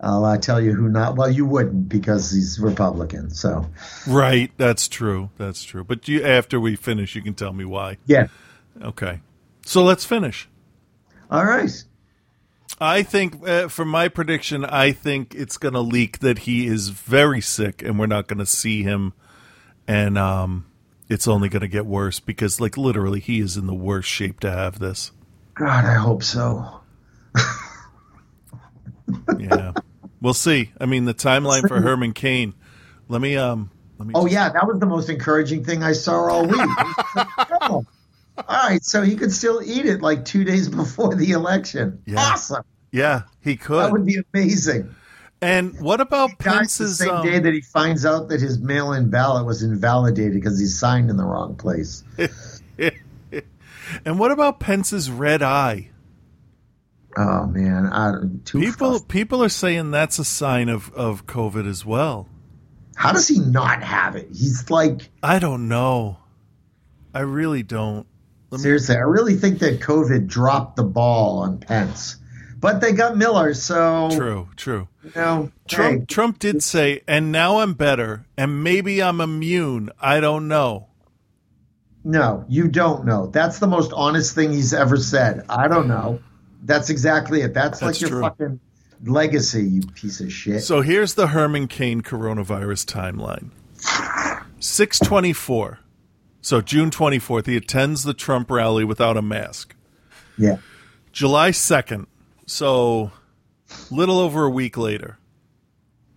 I'll 0.00 0.24
uh, 0.24 0.38
tell 0.38 0.60
you 0.60 0.72
who 0.72 0.88
not. 0.88 1.16
Well, 1.16 1.30
you 1.30 1.44
wouldn't 1.44 1.88
because 1.90 2.30
he's 2.32 2.58
Republican. 2.58 3.28
So 3.30 3.66
Right. 4.06 4.50
That's 4.56 4.88
true. 4.88 5.28
That's 5.36 5.62
true. 5.62 5.84
But 5.84 6.08
you, 6.08 6.24
after 6.24 6.58
we 6.58 6.74
finish, 6.76 7.14
you 7.14 7.20
can 7.22 7.34
tell 7.34 7.52
me 7.52 7.64
why. 7.66 7.98
yeah. 8.06 8.28
Okay. 8.82 9.20
So 9.70 9.84
let's 9.84 10.04
finish. 10.04 10.48
All 11.30 11.44
right. 11.44 11.70
I 12.80 13.04
think, 13.04 13.46
uh, 13.48 13.68
for 13.68 13.84
my 13.84 14.08
prediction, 14.08 14.64
I 14.64 14.90
think 14.90 15.32
it's 15.32 15.58
going 15.58 15.74
to 15.74 15.80
leak 15.80 16.18
that 16.18 16.40
he 16.40 16.66
is 16.66 16.88
very 16.88 17.40
sick 17.40 17.80
and 17.80 17.96
we're 17.96 18.08
not 18.08 18.26
going 18.26 18.40
to 18.40 18.46
see 18.46 18.82
him. 18.82 19.12
And 19.86 20.18
um, 20.18 20.66
it's 21.08 21.28
only 21.28 21.48
going 21.48 21.60
to 21.60 21.68
get 21.68 21.86
worse 21.86 22.18
because, 22.18 22.60
like, 22.60 22.76
literally, 22.76 23.20
he 23.20 23.38
is 23.38 23.56
in 23.56 23.68
the 23.68 23.74
worst 23.74 24.08
shape 24.08 24.40
to 24.40 24.50
have 24.50 24.80
this. 24.80 25.12
God, 25.54 25.84
I 25.84 25.94
hope 25.94 26.24
so. 26.24 26.80
Yeah. 29.38 29.72
we'll 30.20 30.34
see. 30.34 30.72
I 30.80 30.86
mean, 30.86 31.04
the 31.04 31.14
timeline 31.14 31.66
for 31.68 31.80
Herman 31.80 32.12
Cain. 32.12 32.54
Let 33.08 33.20
me, 33.20 33.36
um, 33.36 33.70
let 33.98 34.08
me. 34.08 34.14
Oh 34.16 34.22
just- 34.24 34.32
yeah, 34.32 34.48
that 34.48 34.66
was 34.66 34.80
the 34.80 34.86
most 34.86 35.08
encouraging 35.08 35.64
thing 35.64 35.84
I 35.84 35.92
saw 35.92 36.28
all 36.28 36.46
week. 36.46 37.86
All 38.48 38.68
right, 38.68 38.84
so 38.84 39.02
he 39.02 39.16
could 39.16 39.32
still 39.32 39.60
eat 39.64 39.86
it 39.86 40.00
like 40.02 40.24
two 40.24 40.44
days 40.44 40.68
before 40.68 41.14
the 41.14 41.32
election. 41.32 42.02
Yeah. 42.06 42.18
Awesome. 42.18 42.64
Yeah, 42.92 43.22
he 43.40 43.56
could. 43.56 43.84
That 43.84 43.92
would 43.92 44.06
be 44.06 44.18
amazing. 44.34 44.94
and 45.40 45.80
what 45.80 46.00
about 46.00 46.30
Dies 46.30 46.38
the 46.38 46.44
Pence's? 46.44 46.98
same 46.98 47.10
Um, 47.10 47.24
day 47.24 47.38
that 47.38 47.52
he 47.54 47.60
finds 47.60 48.04
out 48.04 48.28
that 48.28 48.40
his 48.40 48.58
mail-in 48.58 49.10
ballot 49.10 49.46
was 49.46 49.62
invalidated 49.62 50.34
because 50.34 50.58
he 50.58 50.66
signed 50.66 51.08
in 51.10 51.16
the 51.16 51.24
wrong 51.24 51.54
place. 51.54 52.02
and 54.04 54.18
what 54.18 54.30
about 54.32 54.60
Pence's 54.60 55.10
red 55.10 55.42
eye? 55.42 55.90
Oh 57.16 57.46
man, 57.46 57.86
I, 57.86 58.14
too 58.44 58.60
People, 58.60 59.00
people 59.00 59.42
are 59.42 59.48
saying 59.48 59.90
that's 59.90 60.18
a 60.18 60.24
sign 60.24 60.68
of 60.68 60.92
of 60.94 61.26
COVID 61.26 61.68
as 61.68 61.84
well. 61.84 62.28
How 62.94 63.12
does 63.12 63.26
he 63.26 63.38
not 63.40 63.82
have 63.82 64.14
it? 64.14 64.28
He's 64.28 64.70
like 64.70 65.10
I 65.22 65.38
don't 65.38 65.68
know. 65.68 66.18
I 67.12 67.20
really 67.20 67.62
don't. 67.64 68.06
Let 68.50 68.58
me- 68.58 68.62
seriously. 68.62 68.96
I 68.96 69.00
really 69.00 69.36
think 69.36 69.60
that 69.60 69.80
COVID 69.80 70.26
dropped 70.26 70.76
the 70.76 70.82
ball 70.84 71.38
on 71.40 71.58
Pence, 71.58 72.16
but 72.58 72.80
they 72.80 72.92
got 72.92 73.16
Miller, 73.16 73.54
so 73.54 74.08
True, 74.12 74.48
true. 74.56 74.88
You 75.04 75.12
know, 75.16 75.52
Trump 75.68 76.00
hey, 76.00 76.04
Trump 76.06 76.38
did 76.38 76.62
say, 76.62 77.02
and 77.08 77.32
now 77.32 77.60
I'm 77.60 77.72
better, 77.74 78.26
and 78.36 78.62
maybe 78.62 79.02
I'm 79.02 79.20
immune. 79.20 79.90
I 80.00 80.20
don't 80.20 80.46
know. 80.48 80.88
No, 82.04 82.44
you 82.48 82.68
don't 82.68 83.04
know. 83.04 83.26
That's 83.26 83.58
the 83.58 83.66
most 83.66 83.92
honest 83.94 84.34
thing 84.34 84.52
he's 84.52 84.72
ever 84.74 84.96
said. 84.96 85.44
I 85.48 85.68
don't 85.68 85.86
know. 85.88 86.20
That's 86.62 86.90
exactly 86.90 87.42
it. 87.42 87.54
That's, 87.54 87.80
That's 87.80 88.00
like 88.00 88.00
your 88.00 88.10
true. 88.10 88.20
fucking 88.22 88.60
legacy, 89.04 89.64
you 89.64 89.82
piece 89.82 90.20
of 90.20 90.32
shit. 90.32 90.62
So 90.62 90.80
here's 90.82 91.14
the 91.14 91.28
Herman 91.28 91.68
Cain 91.68 92.00
coronavirus 92.02 92.86
timeline. 92.86 93.50
624. 94.60 95.78
So 96.40 96.60
June 96.60 96.90
24th, 96.90 97.46
he 97.46 97.56
attends 97.56 98.02
the 98.02 98.14
Trump 98.14 98.50
rally 98.50 98.84
without 98.84 99.16
a 99.16 99.22
mask. 99.22 99.74
yeah. 100.38 100.56
July 101.12 101.50
2nd, 101.50 102.06
so 102.46 103.10
little 103.90 104.18
over 104.20 104.44
a 104.44 104.50
week 104.50 104.76
later, 104.76 105.18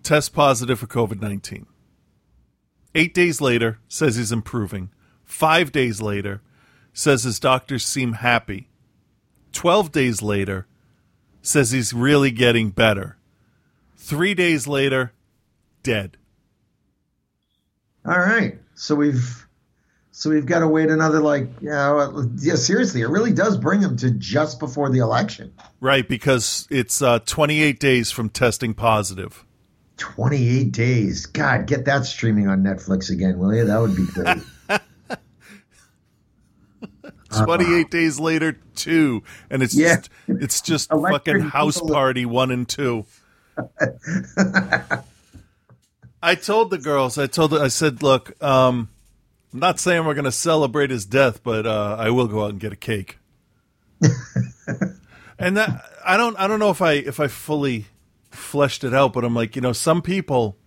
test 0.04 0.34
positive 0.34 0.80
for 0.80 0.88
COVID 0.88 1.20
19. 1.20 1.66
Eight 2.95 3.14
days 3.14 3.41
later, 3.41 3.80
says 3.88 4.18
he's 4.18 4.32
improving. 4.32 4.91
Five 5.26 5.72
days 5.72 6.00
later, 6.00 6.41
says 6.94 7.24
his 7.24 7.40
doctors 7.40 7.84
seem 7.84 8.14
happy. 8.14 8.70
12 9.54 9.91
days 9.91 10.22
later, 10.22 10.68
says 11.41 11.72
he's 11.72 11.91
really 11.91 12.30
getting 12.30 12.70
better. 12.70 13.18
Three 13.98 14.36
days 14.36 14.68
later, 14.68 15.12
dead. 15.82 16.18
All 18.06 18.20
right. 18.20 18.60
So 18.76 18.95
we've 18.95 19.43
so 20.24 20.30
we've 20.30 20.45
got 20.45 20.60
to 20.60 20.70
wait 20.70 20.90
another 20.90 21.20
like 21.20 21.50
yeah, 21.60 21.91
well, 21.91 22.32
yeah 22.38 22.56
seriously, 22.56 23.02
it 23.02 23.10
really 23.10 23.34
does 23.34 23.58
bring 23.58 23.82
them 23.82 23.98
to 23.98 24.10
just 24.10 24.58
before 24.58 24.90
the 24.90 25.00
election. 25.00 25.54
Right, 25.82 26.08
because 26.08 26.66
it's 26.72 27.02
uh, 27.02 27.20
28 27.20 27.78
days 27.78 28.10
from 28.10 28.30
testing 28.30 28.74
positive. 28.74 29.44
28 29.98 30.72
days. 30.72 31.26
God, 31.26 31.68
get 31.68 31.84
that 31.86 32.06
streaming 32.06 32.48
on 32.48 32.64
Netflix 32.64 33.10
again, 33.12 33.38
will 33.38 33.54
you? 33.54 33.66
That 33.66 33.82
would 33.82 33.98
be 33.98 34.06
great. 34.06 34.38
28 37.45 37.91
days 37.91 38.18
later, 38.18 38.54
two. 38.76 39.24
And 39.50 39.62
it's 39.62 39.76
Yeah. 39.76 39.98
just 39.98 40.10
it's 40.30 40.62
just 40.62 40.90
Electric 40.90 41.36
fucking 41.41 41.50
house 41.50 41.82
party 41.82 42.26
one 42.26 42.50
and 42.50 42.66
two. 42.66 43.06
I 46.24 46.36
told 46.36 46.70
the 46.70 46.78
girls, 46.78 47.18
I 47.18 47.28
told 47.28 47.54
I 47.54 47.68
said, 47.68 48.02
look, 48.02 48.41
um, 48.41 48.88
I'm 49.54 49.60
not 49.60 49.80
saying 49.80 50.06
we're 50.06 50.16
gonna 50.16 50.32
celebrate 50.32 50.90
his 50.90 51.06
death, 51.06 51.44
but 51.44 51.66
uh, 51.66 51.96
I 52.00 52.10
will 52.10 52.28
go 52.28 52.44
out 52.44 52.52
and 52.52 52.60
get 52.60 52.74
a 52.74 52.78
cake. 52.78 53.20
and 55.40 55.58
that 55.58 55.86
I 56.04 56.18
don't 56.18 56.38
I 56.40 56.48
don't 56.48 56.60
know 56.60 56.72
if 56.72 56.82
I 56.82 56.94
if 56.94 57.20
I 57.20 57.28
fully 57.28 57.86
fleshed 58.32 58.84
it 58.84 58.94
out, 58.94 59.14
but 59.14 59.24
I'm 59.24 59.36
like, 59.36 59.56
you 59.56 59.62
know, 59.62 59.74
some 59.74 60.02
people 60.02 60.58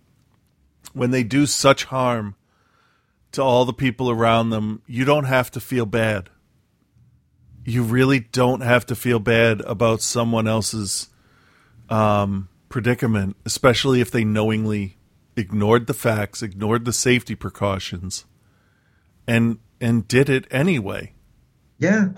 when 0.93 1.11
they 1.11 1.23
do 1.23 1.45
such 1.45 1.85
harm 1.85 2.35
to 3.33 3.41
all 3.43 3.65
the 3.65 3.73
people 3.73 4.09
around 4.09 4.49
them, 4.49 4.81
you 4.87 5.05
don't 5.05 5.25
have 5.25 5.51
to 5.51 5.59
feel 5.59 5.85
bad. 5.85 6.29
You 7.65 7.83
really 7.83 8.21
don't 8.21 8.61
have 8.61 8.85
to 8.85 8.95
feel 8.95 9.19
bad 9.19 9.59
about 9.61 10.01
someone 10.01 10.47
else's 10.47 11.09
um, 11.89 12.47
predicament, 12.69 13.35
especially 13.45 13.99
if 13.99 14.09
they 14.09 14.23
knowingly 14.23 14.97
ignored 15.35 15.87
the 15.87 15.93
facts, 15.93 16.41
ignored 16.41 16.85
the 16.85 16.93
safety 16.93 17.35
precautions, 17.35 18.25
and 19.27 19.59
and 19.81 20.07
did 20.07 20.29
it 20.29 20.47
anyway. 20.51 21.13
yeah. 21.77 22.09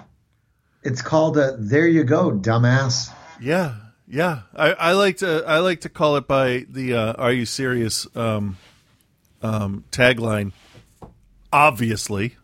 It's 0.82 1.02
called 1.02 1.38
a 1.38 1.58
there 1.60 1.88
you 1.88 2.06
go, 2.06 2.32
dumbass. 2.32 3.12
Yeah, 3.42 3.76
yeah. 4.08 4.44
I, 4.56 4.72
I 4.72 4.92
like 4.94 5.18
to 5.18 5.44
I 5.46 5.60
like 5.60 5.82
to 5.82 5.90
call 5.90 6.16
it 6.16 6.26
by 6.26 6.66
the 6.70 6.94
uh, 6.94 7.14
"Are 7.14 7.34
you 7.34 7.46
serious?" 7.46 8.08
Um, 8.16 8.56
um, 9.42 9.84
tagline. 9.92 10.54
Obviously, 11.52 12.38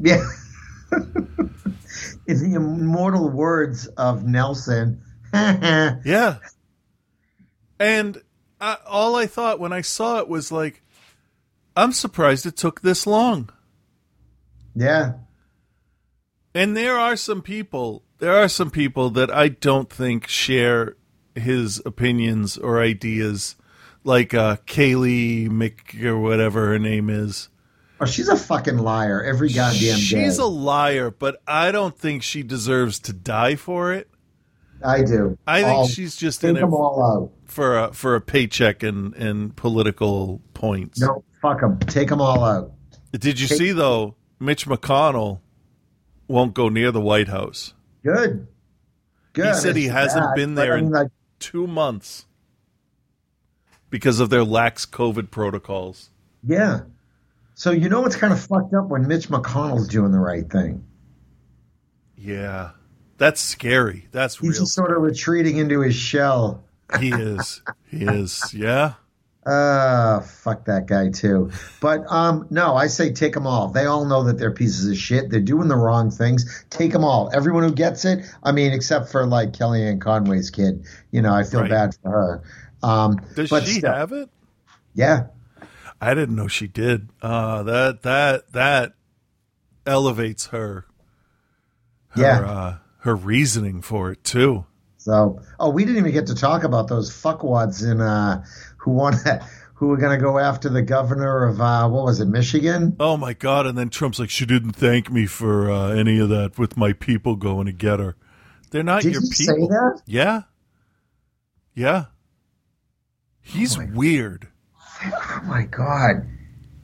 Yeah. 0.00 0.26
In 2.26 2.38
the 2.50 2.54
immortal 2.56 3.30
words 3.30 3.86
of 3.86 4.24
Nelson, 4.24 5.00
yeah. 5.32 5.96
Yeah. 6.04 6.36
And 7.78 8.20
I, 8.60 8.76
all 8.86 9.14
I 9.16 9.26
thought 9.26 9.60
when 9.60 9.72
I 9.72 9.82
saw 9.82 10.18
it 10.18 10.28
was 10.28 10.50
like, 10.50 10.82
I'm 11.76 11.92
surprised 11.92 12.44
it 12.44 12.56
took 12.56 12.80
this 12.80 13.06
long. 13.06 13.50
And 16.54 16.76
there 16.76 16.98
are 16.98 17.16
some 17.16 17.42
people, 17.42 18.02
there 18.18 18.34
are 18.36 18.48
some 18.48 18.70
people 18.70 19.10
that 19.10 19.30
I 19.30 19.48
don't 19.48 19.90
think 19.90 20.26
share 20.26 20.96
his 21.34 21.80
opinions 21.86 22.56
or 22.56 22.80
ideas, 22.80 23.56
like 24.04 24.34
uh, 24.34 24.56
Kayleigh 24.66 25.50
Mc 25.50 25.94
or 26.04 26.18
whatever 26.18 26.68
her 26.68 26.78
name 26.78 27.10
is. 27.10 27.48
Oh, 28.00 28.06
she's 28.06 28.28
a 28.28 28.36
fucking 28.36 28.78
liar 28.78 29.22
every 29.22 29.48
goddamn 29.52 29.96
day. 29.96 30.00
She's 30.00 30.38
a 30.38 30.46
liar, 30.46 31.10
but 31.10 31.42
I 31.46 31.72
don't 31.72 31.96
think 31.98 32.22
she 32.22 32.42
deserves 32.42 32.98
to 33.00 33.12
die 33.12 33.56
for 33.56 33.92
it. 33.92 34.08
I 34.84 35.02
do. 35.02 35.36
I 35.46 35.62
think 35.62 35.78
All- 35.78 35.88
she's 35.88 36.14
just 36.16 36.44
in 36.44 36.56
it 36.56 36.60
them 36.60 36.72
all 36.72 37.02
out. 37.02 37.32
for 37.50 37.76
a 37.76 37.92
for 37.92 38.14
a 38.14 38.20
paycheck 38.20 38.84
and 38.84 39.12
and 39.14 39.56
political 39.56 40.40
points. 40.54 41.00
No, 41.00 41.24
fuck 41.42 41.60
them. 41.60 41.80
Take 41.80 42.08
them 42.08 42.20
all 42.20 42.44
out. 42.44 42.72
Did 43.10 43.40
you 43.40 43.48
Take- 43.48 43.58
see 43.58 43.72
though? 43.72 44.14
Mitch 44.40 44.66
McConnell 44.66 45.40
won't 46.26 46.54
go 46.54 46.68
near 46.68 46.90
the 46.92 47.00
White 47.00 47.28
House. 47.28 47.74
Good. 48.04 48.46
Good. 49.32 49.46
He 49.48 49.54
said 49.54 49.76
he 49.76 49.84
It's 49.86 49.92
hasn't 49.92 50.24
bad, 50.26 50.34
been 50.36 50.54
there 50.54 50.74
I 50.74 50.76
mean, 50.76 50.86
in 50.86 50.92
like, 50.92 51.08
two 51.38 51.66
months 51.66 52.26
because 53.90 54.20
of 54.20 54.30
their 54.30 54.44
lax 54.44 54.84
COVID 54.86 55.30
protocols. 55.30 56.10
yeah. 56.44 56.80
So 57.54 57.72
you 57.72 57.88
know 57.88 58.02
what's 58.02 58.14
kind 58.14 58.32
of 58.32 58.38
fucked 58.40 58.72
up 58.72 58.86
when 58.86 59.08
Mitch 59.08 59.28
McConnell's 59.30 59.88
doing 59.88 60.12
the 60.12 60.18
right 60.20 60.48
thing. 60.48 60.84
Yeah, 62.16 62.70
that's 63.16 63.40
scary. 63.40 64.06
That's 64.12 64.36
He's 64.38 64.50
real. 64.50 64.60
just 64.60 64.74
sort 64.74 64.92
of 64.96 65.02
retreating 65.02 65.56
into 65.56 65.80
his 65.80 65.96
shell. 65.96 66.62
He 67.00 67.10
is. 67.10 67.60
He 67.90 68.04
is. 68.04 68.54
Yeah. 68.54 68.94
Uh, 69.48 70.20
fuck 70.20 70.66
that 70.66 70.86
guy 70.86 71.08
too. 71.08 71.50
But 71.80 72.04
um, 72.12 72.46
no, 72.50 72.74
I 72.76 72.86
say 72.88 73.12
take 73.12 73.32
them 73.32 73.46
all. 73.46 73.68
They 73.68 73.86
all 73.86 74.04
know 74.04 74.24
that 74.24 74.38
they're 74.38 74.52
pieces 74.52 74.86
of 74.90 74.96
shit. 74.96 75.30
They're 75.30 75.40
doing 75.40 75.68
the 75.68 75.76
wrong 75.76 76.10
things. 76.10 76.64
Take 76.70 76.92
them 76.92 77.02
all. 77.04 77.30
Everyone 77.34 77.62
who 77.62 77.72
gets 77.72 78.04
it. 78.04 78.26
I 78.42 78.52
mean, 78.52 78.72
except 78.72 79.10
for 79.10 79.24
like 79.26 79.52
Kellyanne 79.52 80.00
Conway's 80.00 80.50
kid. 80.50 80.84
You 81.12 81.22
know, 81.22 81.32
I 81.32 81.44
feel 81.44 81.62
Right. 81.62 81.70
bad 81.70 81.94
for 82.02 82.10
her. 82.10 82.42
Um, 82.82 83.20
Does 83.34 83.48
but 83.48 83.64
she 83.64 83.78
still, 83.78 83.92
have 83.92 84.12
it? 84.12 84.28
Yeah. 84.94 85.28
I 86.00 86.12
didn't 86.14 86.36
know 86.36 86.46
she 86.48 86.68
did. 86.68 87.08
Uh, 87.22 87.62
that 87.62 88.02
that 88.02 88.52
that 88.52 88.92
elevates 89.86 90.46
her. 90.48 90.84
her 92.10 92.22
Yeah. 92.22 92.40
Uh, 92.40 92.76
her 92.98 93.14
reasoning 93.16 93.80
for 93.80 94.12
it 94.12 94.22
too. 94.24 94.66
So, 95.00 95.40
oh, 95.58 95.70
we 95.70 95.84
didn't 95.84 95.98
even 95.98 96.12
get 96.12 96.26
to 96.26 96.34
talk 96.34 96.64
about 96.64 96.88
those 96.88 97.10
fuckwads 97.10 97.88
in 97.88 98.00
uh, 98.00 98.44
who 98.88 98.94
won 98.94 99.14
who 99.74 99.88
were 99.88 99.96
going 99.96 100.18
to 100.18 100.22
go 100.22 100.38
after 100.38 100.68
the 100.68 100.82
governor 100.82 101.44
of 101.44 101.60
uh, 101.60 101.88
what 101.88 102.04
was 102.04 102.20
it, 102.20 102.26
Michigan? 102.26 102.96
Oh 102.98 103.16
my 103.16 103.34
god! 103.34 103.66
And 103.66 103.76
then 103.76 103.90
Trump's 103.90 104.18
like, 104.18 104.30
she 104.30 104.46
didn't 104.46 104.72
thank 104.72 105.10
me 105.10 105.26
for 105.26 105.70
uh, 105.70 105.90
any 105.90 106.18
of 106.18 106.30
that 106.30 106.58
with 106.58 106.76
my 106.76 106.92
people 106.92 107.36
going 107.36 107.66
to 107.66 107.72
get 107.72 108.00
her. 108.00 108.16
They're 108.70 108.82
not 108.82 109.02
Did 109.02 109.12
your 109.12 109.22
people. 109.22 109.68
that? 109.68 110.02
Yeah. 110.06 110.42
Yeah. 111.74 112.06
He's 113.40 113.78
Oh 113.78 113.86
weird. 113.94 114.48
Oh 115.04 115.40
my 115.44 115.62
god! 115.64 116.26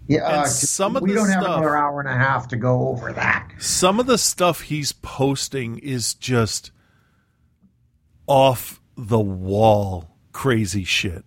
Yeah, 0.06 0.26
uh, 0.26 0.44
some 0.44 0.96
of 0.96 1.02
we 1.02 1.12
don't 1.12 1.28
have 1.28 1.42
another 1.42 1.76
hour 1.76 2.00
and 2.00 2.08
a 2.08 2.12
half 2.12 2.48
to 2.48 2.56
go 2.56 2.88
over 2.88 3.12
that. 3.12 3.50
Some 3.58 3.98
of 3.98 4.06
the 4.06 4.18
stuff 4.18 4.62
he's 4.62 4.92
posting 4.92 5.78
is 5.78 6.14
just 6.14 6.70
off 8.26 8.80
the 8.96 9.18
wall 9.18 10.16
crazy 10.32 10.84
shit. 10.84 11.24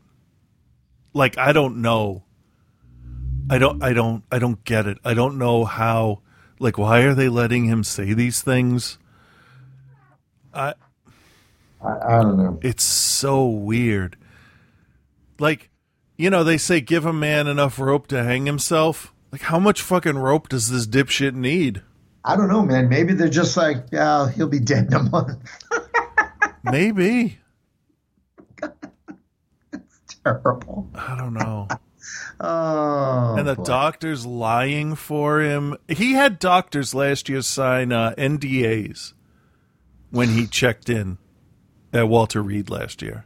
Like 1.17 1.37
I 1.37 1.51
don't 1.51 1.81
know. 1.81 2.23
I 3.49 3.57
don't 3.57 3.81
I 3.83 3.93
don't 3.93 4.23
I 4.31 4.39
don't 4.39 4.63
get 4.63 4.85
it. 4.85 4.99
I 5.03 5.13
don't 5.13 5.37
know 5.37 5.65
how 5.65 6.21
like 6.59 6.77
why 6.77 7.01
are 7.01 7.15
they 7.15 7.27
letting 7.27 7.65
him 7.65 7.83
say 7.83 8.13
these 8.13 8.41
things? 8.41 8.99
I 10.53 10.75
I, 11.81 12.17
I 12.19 12.21
don't 12.21 12.37
know. 12.37 12.59
it's 12.61 12.83
so 12.83 13.47
weird. 13.47 14.15
Like, 15.39 15.69
you 16.17 16.29
know, 16.29 16.43
they 16.43 16.57
say 16.57 16.81
give 16.81 17.05
a 17.05 17.13
man 17.13 17.47
enough 17.47 17.79
rope 17.79 18.07
to 18.07 18.23
hang 18.23 18.45
himself. 18.45 19.13
Like, 19.31 19.41
how 19.41 19.59
much 19.59 19.81
fucking 19.81 20.17
rope 20.17 20.49
does 20.49 20.69
this 20.69 20.87
dipshit 20.87 21.35
need? 21.35 21.83
I 22.25 22.35
don't 22.35 22.47
know, 22.47 22.63
man. 22.63 22.89
Maybe 22.89 23.13
they're 23.13 23.29
just 23.29 23.55
like, 23.55 23.85
yeah, 23.91 24.29
he'll 24.31 24.47
be 24.47 24.59
dead 24.59 24.87
in 24.87 24.93
a 24.93 25.03
month. 25.03 25.37
Maybe. 26.63 27.37
Terrible. 30.31 30.89
I 30.95 31.15
don't 31.17 31.33
know. 31.33 31.67
Oh, 32.39 33.35
and 33.37 33.45
the 33.47 33.55
boy. 33.55 33.63
doctor's 33.65 34.25
lying 34.25 34.95
for 34.95 35.41
him. 35.41 35.75
He 35.89 36.13
had 36.13 36.39
doctors 36.39 36.93
last 36.95 37.27
year 37.27 37.41
sign 37.41 37.91
uh, 37.91 38.13
NDAs 38.17 39.11
when 40.11 40.29
he 40.29 40.45
checked 40.47 40.87
in 40.89 41.17
at 41.91 42.07
Walter 42.07 42.41
Reed 42.41 42.69
last 42.69 43.01
year. 43.01 43.25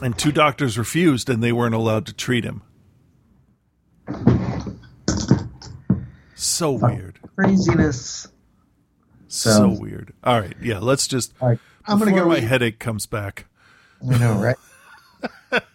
And 0.00 0.16
two 0.16 0.32
doctors 0.32 0.78
refused 0.78 1.28
and 1.28 1.42
they 1.42 1.52
weren't 1.52 1.74
allowed 1.74 2.06
to 2.06 2.14
treat 2.14 2.44
him. 2.44 2.62
So 6.34 6.72
weird. 6.72 7.18
craziness. 7.36 8.28
So, 9.26 9.50
So- 9.50 9.68
weird. 9.80 10.14
All 10.24 10.40
right. 10.40 10.54
Yeah, 10.62 10.78
let's 10.78 11.06
just. 11.08 11.34
Right, 11.42 11.58
I'm 11.84 11.98
gonna 11.98 12.12
before 12.12 12.24
go 12.24 12.30
my 12.30 12.38
eat. 12.38 12.44
headache 12.44 12.78
comes 12.78 13.04
back. 13.06 13.46
I 14.02 14.18
know, 14.18 14.34
right? 14.40 14.56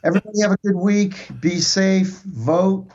Everybody 0.04 0.42
have 0.42 0.52
a 0.52 0.58
good 0.64 0.76
week. 0.76 1.28
Be 1.40 1.60
safe. 1.60 2.22
Vote. 2.24 2.88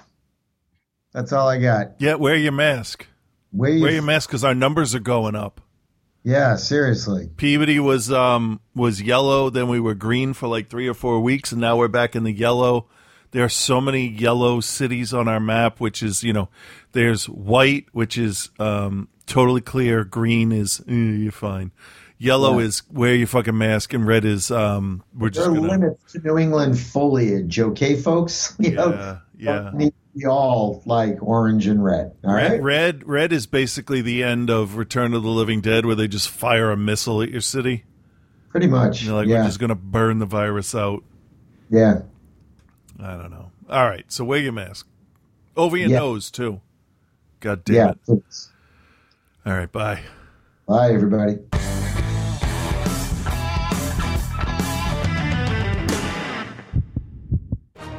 That's 1.12 1.32
all 1.32 1.48
I 1.48 1.58
got. 1.58 1.92
Yeah, 1.98 2.14
wear 2.14 2.36
your 2.36 2.52
mask. 2.52 3.06
Wear 3.52 3.70
your, 3.70 3.82
Wear 3.82 3.92
your 3.92 4.02
mask 4.02 4.28
because 4.28 4.44
our 4.44 4.54
numbers 4.54 4.94
are 4.94 5.00
going 5.00 5.34
up. 5.34 5.60
yeah, 6.22 6.56
seriously. 6.56 7.30
Peabody 7.36 7.80
was 7.80 8.12
um 8.12 8.60
was 8.74 9.02
yellow, 9.02 9.50
then 9.50 9.68
we 9.68 9.80
were 9.80 9.94
green 9.94 10.34
for 10.34 10.46
like 10.48 10.68
three 10.68 10.86
or 10.88 10.94
four 10.94 11.20
weeks, 11.20 11.50
and 11.52 11.60
now 11.60 11.76
we're 11.76 11.88
back 11.88 12.14
in 12.14 12.24
the 12.24 12.32
yellow. 12.32 12.86
There 13.32 13.44
are 13.44 13.48
so 13.50 13.80
many 13.80 14.06
yellow 14.08 14.60
cities 14.60 15.12
on 15.12 15.28
our 15.28 15.40
map, 15.40 15.80
which 15.80 16.02
is 16.02 16.22
you 16.22 16.32
know, 16.32 16.48
there's 16.92 17.28
white, 17.28 17.86
which 17.92 18.16
is 18.16 18.50
um 18.58 19.08
totally 19.26 19.60
clear. 19.62 20.04
Green 20.04 20.52
is 20.52 20.80
eh, 20.88 20.92
you're 20.92 21.32
fine. 21.32 21.72
Yellow 22.20 22.58
is 22.58 22.82
wear 22.90 23.14
your 23.14 23.28
fucking 23.28 23.56
mask, 23.56 23.92
and 23.94 24.06
red 24.06 24.24
is 24.24 24.50
um 24.50 25.04
we're 25.16 25.28
just 25.30 25.46
There 25.46 25.52
are 25.52 25.56
gonna 25.56 25.70
limits 25.70 26.12
to 26.12 26.18
New 26.20 26.36
England 26.38 26.78
foliage, 26.78 27.60
okay, 27.60 27.94
folks? 27.96 28.54
You 28.60 28.72
know, 28.72 28.90
yeah 28.90 29.18
yeah. 29.38 29.52
don't 29.62 29.74
need 29.76 29.90
to 29.90 30.18
be 30.18 30.26
all 30.26 30.82
like 30.84 31.22
orange 31.22 31.68
and 31.68 31.82
red. 31.82 32.12
All 32.24 32.34
right. 32.34 32.50
Red, 32.60 32.64
red 32.64 33.06
red 33.08 33.32
is 33.32 33.46
basically 33.46 34.00
the 34.02 34.24
end 34.24 34.50
of 34.50 34.76
Return 34.76 35.14
of 35.14 35.22
the 35.22 35.28
Living 35.28 35.60
Dead, 35.60 35.86
where 35.86 35.94
they 35.94 36.08
just 36.08 36.28
fire 36.28 36.72
a 36.72 36.76
missile 36.76 37.22
at 37.22 37.28
your 37.30 37.40
city. 37.40 37.84
Pretty 38.48 38.66
much. 38.66 39.00
And 39.02 39.10
they're 39.10 39.16
like, 39.16 39.28
yeah. 39.28 39.42
we're 39.42 39.46
just 39.46 39.60
gonna 39.60 39.74
burn 39.76 40.18
the 40.18 40.26
virus 40.26 40.74
out. 40.74 41.04
yeah. 41.70 42.00
I 43.00 43.16
don't 43.16 43.30
know. 43.30 43.52
All 43.70 43.84
right, 43.88 44.10
so 44.10 44.24
wear 44.24 44.40
your 44.40 44.50
mask 44.52 44.88
over 45.56 45.76
your 45.76 45.88
Yeah. 45.90 45.98
nose 46.00 46.32
too. 46.32 46.60
God 47.38 47.62
damn 47.64 47.74
Yeah. 47.76 47.92
it! 48.08 48.22
All 49.46 49.52
right, 49.52 49.70
bye. 49.70 50.00
Bye, 50.66 50.90
everybody. 50.92 51.38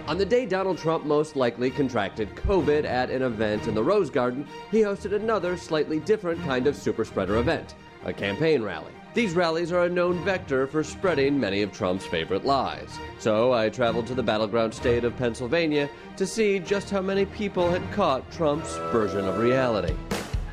On 0.10 0.18
the 0.18 0.26
day 0.26 0.48
Donald 0.48 0.80
Trump 0.80 1.06
most 1.06 1.36
likely 1.36 1.69
contracted 1.69 2.34
COVID 2.34 2.84
at 2.84 3.11
an 3.11 3.22
event 3.22 3.68
in 3.68 3.76
the 3.76 3.84
Rose 3.84 4.10
Garden, 4.10 4.48
he 4.72 4.80
hosted 4.80 5.14
another 5.14 5.56
slightly 5.56 5.99
different 5.99 6.44
kind 6.45 6.65
of 6.65 6.76
super 6.76 7.06
spreader 7.06 7.38
event, 7.38 7.76
a 8.06 8.11
campaign 8.11 8.64
rally. 8.64 8.91
These 9.14 9.36
rallies 9.36 9.72
are 9.72 9.84
a 9.84 9.90
known 9.90 10.18
vector 10.26 10.65
for 10.65 10.84
spreading 10.84 11.40
many 11.40 11.61
of 11.61 11.72
Trump's 11.72 12.07
favorite 12.07 12.44
lies. 12.44 12.90
So 13.19 13.53
I 13.53 13.69
traveled 13.69 14.07
to 14.07 14.15
the 14.15 14.23
battleground 14.23 14.73
state 14.73 15.03
of 15.03 15.15
Pennsylvania 15.15 15.88
to 16.18 16.26
see 16.26 16.57
just 16.57 16.90
how 16.90 17.03
many 17.03 17.26
people 17.26 17.69
had 17.69 17.91
caught 17.91 18.31
Trump's 18.31 18.77
version 18.91 19.27
of 19.27 19.38
reality. 19.38 19.94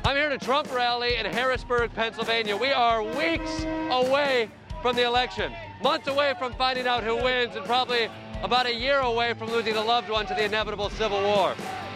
I'm 0.05 0.15
here 0.15 0.27
at 0.27 0.33
a 0.33 0.37
Trump 0.37 0.71
rally 0.71 1.15
in 1.15 1.25
Harrisburg, 1.25 1.91
Pennsylvania. 1.95 2.55
We 2.55 2.69
are 2.73 3.01
weeks 3.01 3.63
away 3.89 4.51
from 4.83 4.95
the 4.95 5.07
election, 5.07 5.51
months 5.81 6.07
away 6.07 6.35
from 6.37 6.53
finding 6.53 6.85
out 6.85 7.03
who 7.03 7.15
wins, 7.15 7.55
and 7.55 7.65
probably 7.65 8.07
about 8.43 8.65
a 8.65 8.73
year 8.73 8.99
away 8.99 9.33
from 9.33 9.49
losing 9.51 9.75
a 9.75 9.83
loved 9.83 10.09
one 10.09 10.25
to 10.27 10.33
the 10.33 10.43
inevitable 10.43 10.89
civil 10.89 11.21
war. 11.21 11.55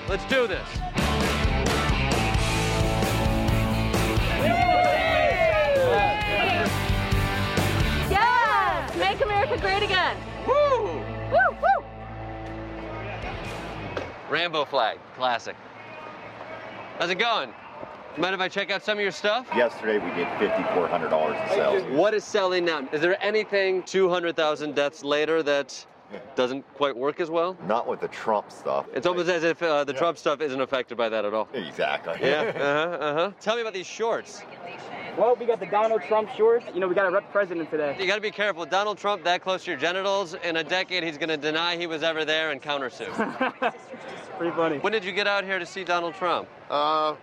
Let's 0.09 0.25
do 0.25 0.47
this. 0.47 0.67
Yes! 8.09 8.97
Make 8.97 9.21
America 9.21 9.57
great 9.57 9.83
again. 9.83 10.17
Woo! 10.47 10.87
Woo, 11.31 11.57
woo! 11.61 11.85
Rambo 14.29 14.65
flag, 14.65 14.97
classic. 15.15 15.55
How's 16.97 17.09
it 17.09 17.19
going? 17.19 17.53
Mind 18.17 18.35
if 18.35 18.41
I 18.41 18.49
check 18.49 18.71
out 18.71 18.83
some 18.83 18.97
of 18.97 19.01
your 19.01 19.11
stuff? 19.11 19.47
Yesterday 19.55 19.97
we 19.97 20.13
did 20.15 20.27
$5,400 20.37 21.41
in 21.41 21.49
sales. 21.49 21.83
What 21.97 22.13
is 22.13 22.25
selling 22.25 22.65
now? 22.65 22.87
Is 22.91 22.99
there 22.99 23.17
anything 23.23 23.83
200,000 23.83 24.75
deaths 24.75 25.03
later 25.03 25.41
that 25.43 25.85
doesn't 26.35 26.65
quite 26.75 26.95
work 26.95 27.19
as 27.19 27.29
well? 27.29 27.57
Not 27.67 27.87
with 27.87 27.99
the 28.01 28.07
Trump 28.07 28.51
stuff. 28.51 28.87
It's 28.93 29.05
almost 29.07 29.29
as 29.29 29.43
if 29.43 29.61
uh, 29.61 29.83
the 29.83 29.93
Trump 29.93 30.17
stuff 30.17 30.41
isn't 30.41 30.59
affected 30.61 30.97
by 30.97 31.09
that 31.09 31.25
at 31.25 31.33
all. 31.33 31.47
Exactly. 31.53 32.15
Yeah. 32.21 32.41
Uh 32.41 32.59
huh. 32.59 32.97
Uh 32.97 33.13
huh. 33.13 33.31
Tell 33.39 33.55
me 33.55 33.61
about 33.61 33.73
these 33.73 33.87
shorts. 33.87 34.41
Well, 35.17 35.35
we 35.35 35.45
got 35.45 35.59
the 35.59 35.65
Donald 35.65 36.01
Trump 36.03 36.29
shorts. 36.37 36.65
You 36.73 36.79
know, 36.79 36.87
we 36.87 36.95
got 36.95 37.03
to 37.03 37.11
rep 37.11 37.29
president 37.31 37.69
today. 37.69 37.97
You 37.99 38.07
got 38.07 38.15
to 38.15 38.21
be 38.21 38.31
careful. 38.31 38.65
Donald 38.65 38.97
Trump 38.97 39.23
that 39.25 39.41
close 39.41 39.65
to 39.65 39.71
your 39.71 39.79
genitals. 39.79 40.35
In 40.43 40.57
a 40.57 40.63
decade, 40.63 41.03
he's 41.03 41.17
going 41.17 41.29
to 41.29 41.37
deny 41.37 41.75
he 41.75 41.85
was 41.85 42.01
ever 42.01 42.23
there 42.23 42.51
and 42.51 42.61
countersue. 42.61 43.11
Pretty 44.37 44.55
funny. 44.55 44.77
when 44.79 44.93
did 44.93 45.03
you 45.03 45.11
get 45.11 45.27
out 45.27 45.43
here 45.43 45.59
to 45.59 45.65
see 45.65 45.83
Donald 45.83 46.15
Trump? 46.15 46.47
Uh, 46.69 47.15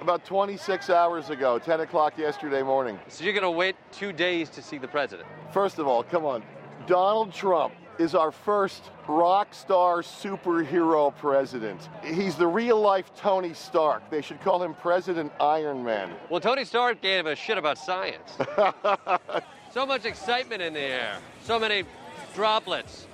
about 0.00 0.24
26 0.24 0.90
hours 0.90 1.30
ago, 1.30 1.58
10 1.58 1.80
o'clock 1.80 2.16
yesterday 2.16 2.62
morning. 2.62 2.98
So 3.08 3.24
you're 3.24 3.32
going 3.32 3.42
to 3.42 3.50
wait 3.50 3.76
two 3.92 4.12
days 4.12 4.48
to 4.50 4.62
see 4.62 4.78
the 4.78 4.88
president? 4.88 5.28
First 5.52 5.78
of 5.78 5.86
all, 5.86 6.02
come 6.02 6.24
on. 6.24 6.42
Donald 6.86 7.32
Trump 7.32 7.72
is 7.98 8.14
our 8.14 8.30
first 8.30 8.90
rock 9.08 9.52
star 9.54 10.02
superhero 10.02 11.14
president. 11.16 11.88
He's 12.04 12.36
the 12.36 12.46
real 12.46 12.80
life 12.80 13.12
Tony 13.16 13.54
Stark. 13.54 14.08
They 14.10 14.22
should 14.22 14.40
call 14.40 14.62
him 14.62 14.74
President 14.74 15.32
Iron 15.40 15.82
Man. 15.82 16.10
Well, 16.30 16.40
Tony 16.40 16.64
Stark 16.64 17.00
gave 17.00 17.26
a 17.26 17.34
shit 17.36 17.58
about 17.58 17.78
science. 17.78 18.36
so 19.72 19.86
much 19.86 20.04
excitement 20.04 20.62
in 20.62 20.74
the 20.74 20.80
air, 20.80 21.18
so 21.44 21.58
many 21.58 21.84
droplets. 22.34 23.06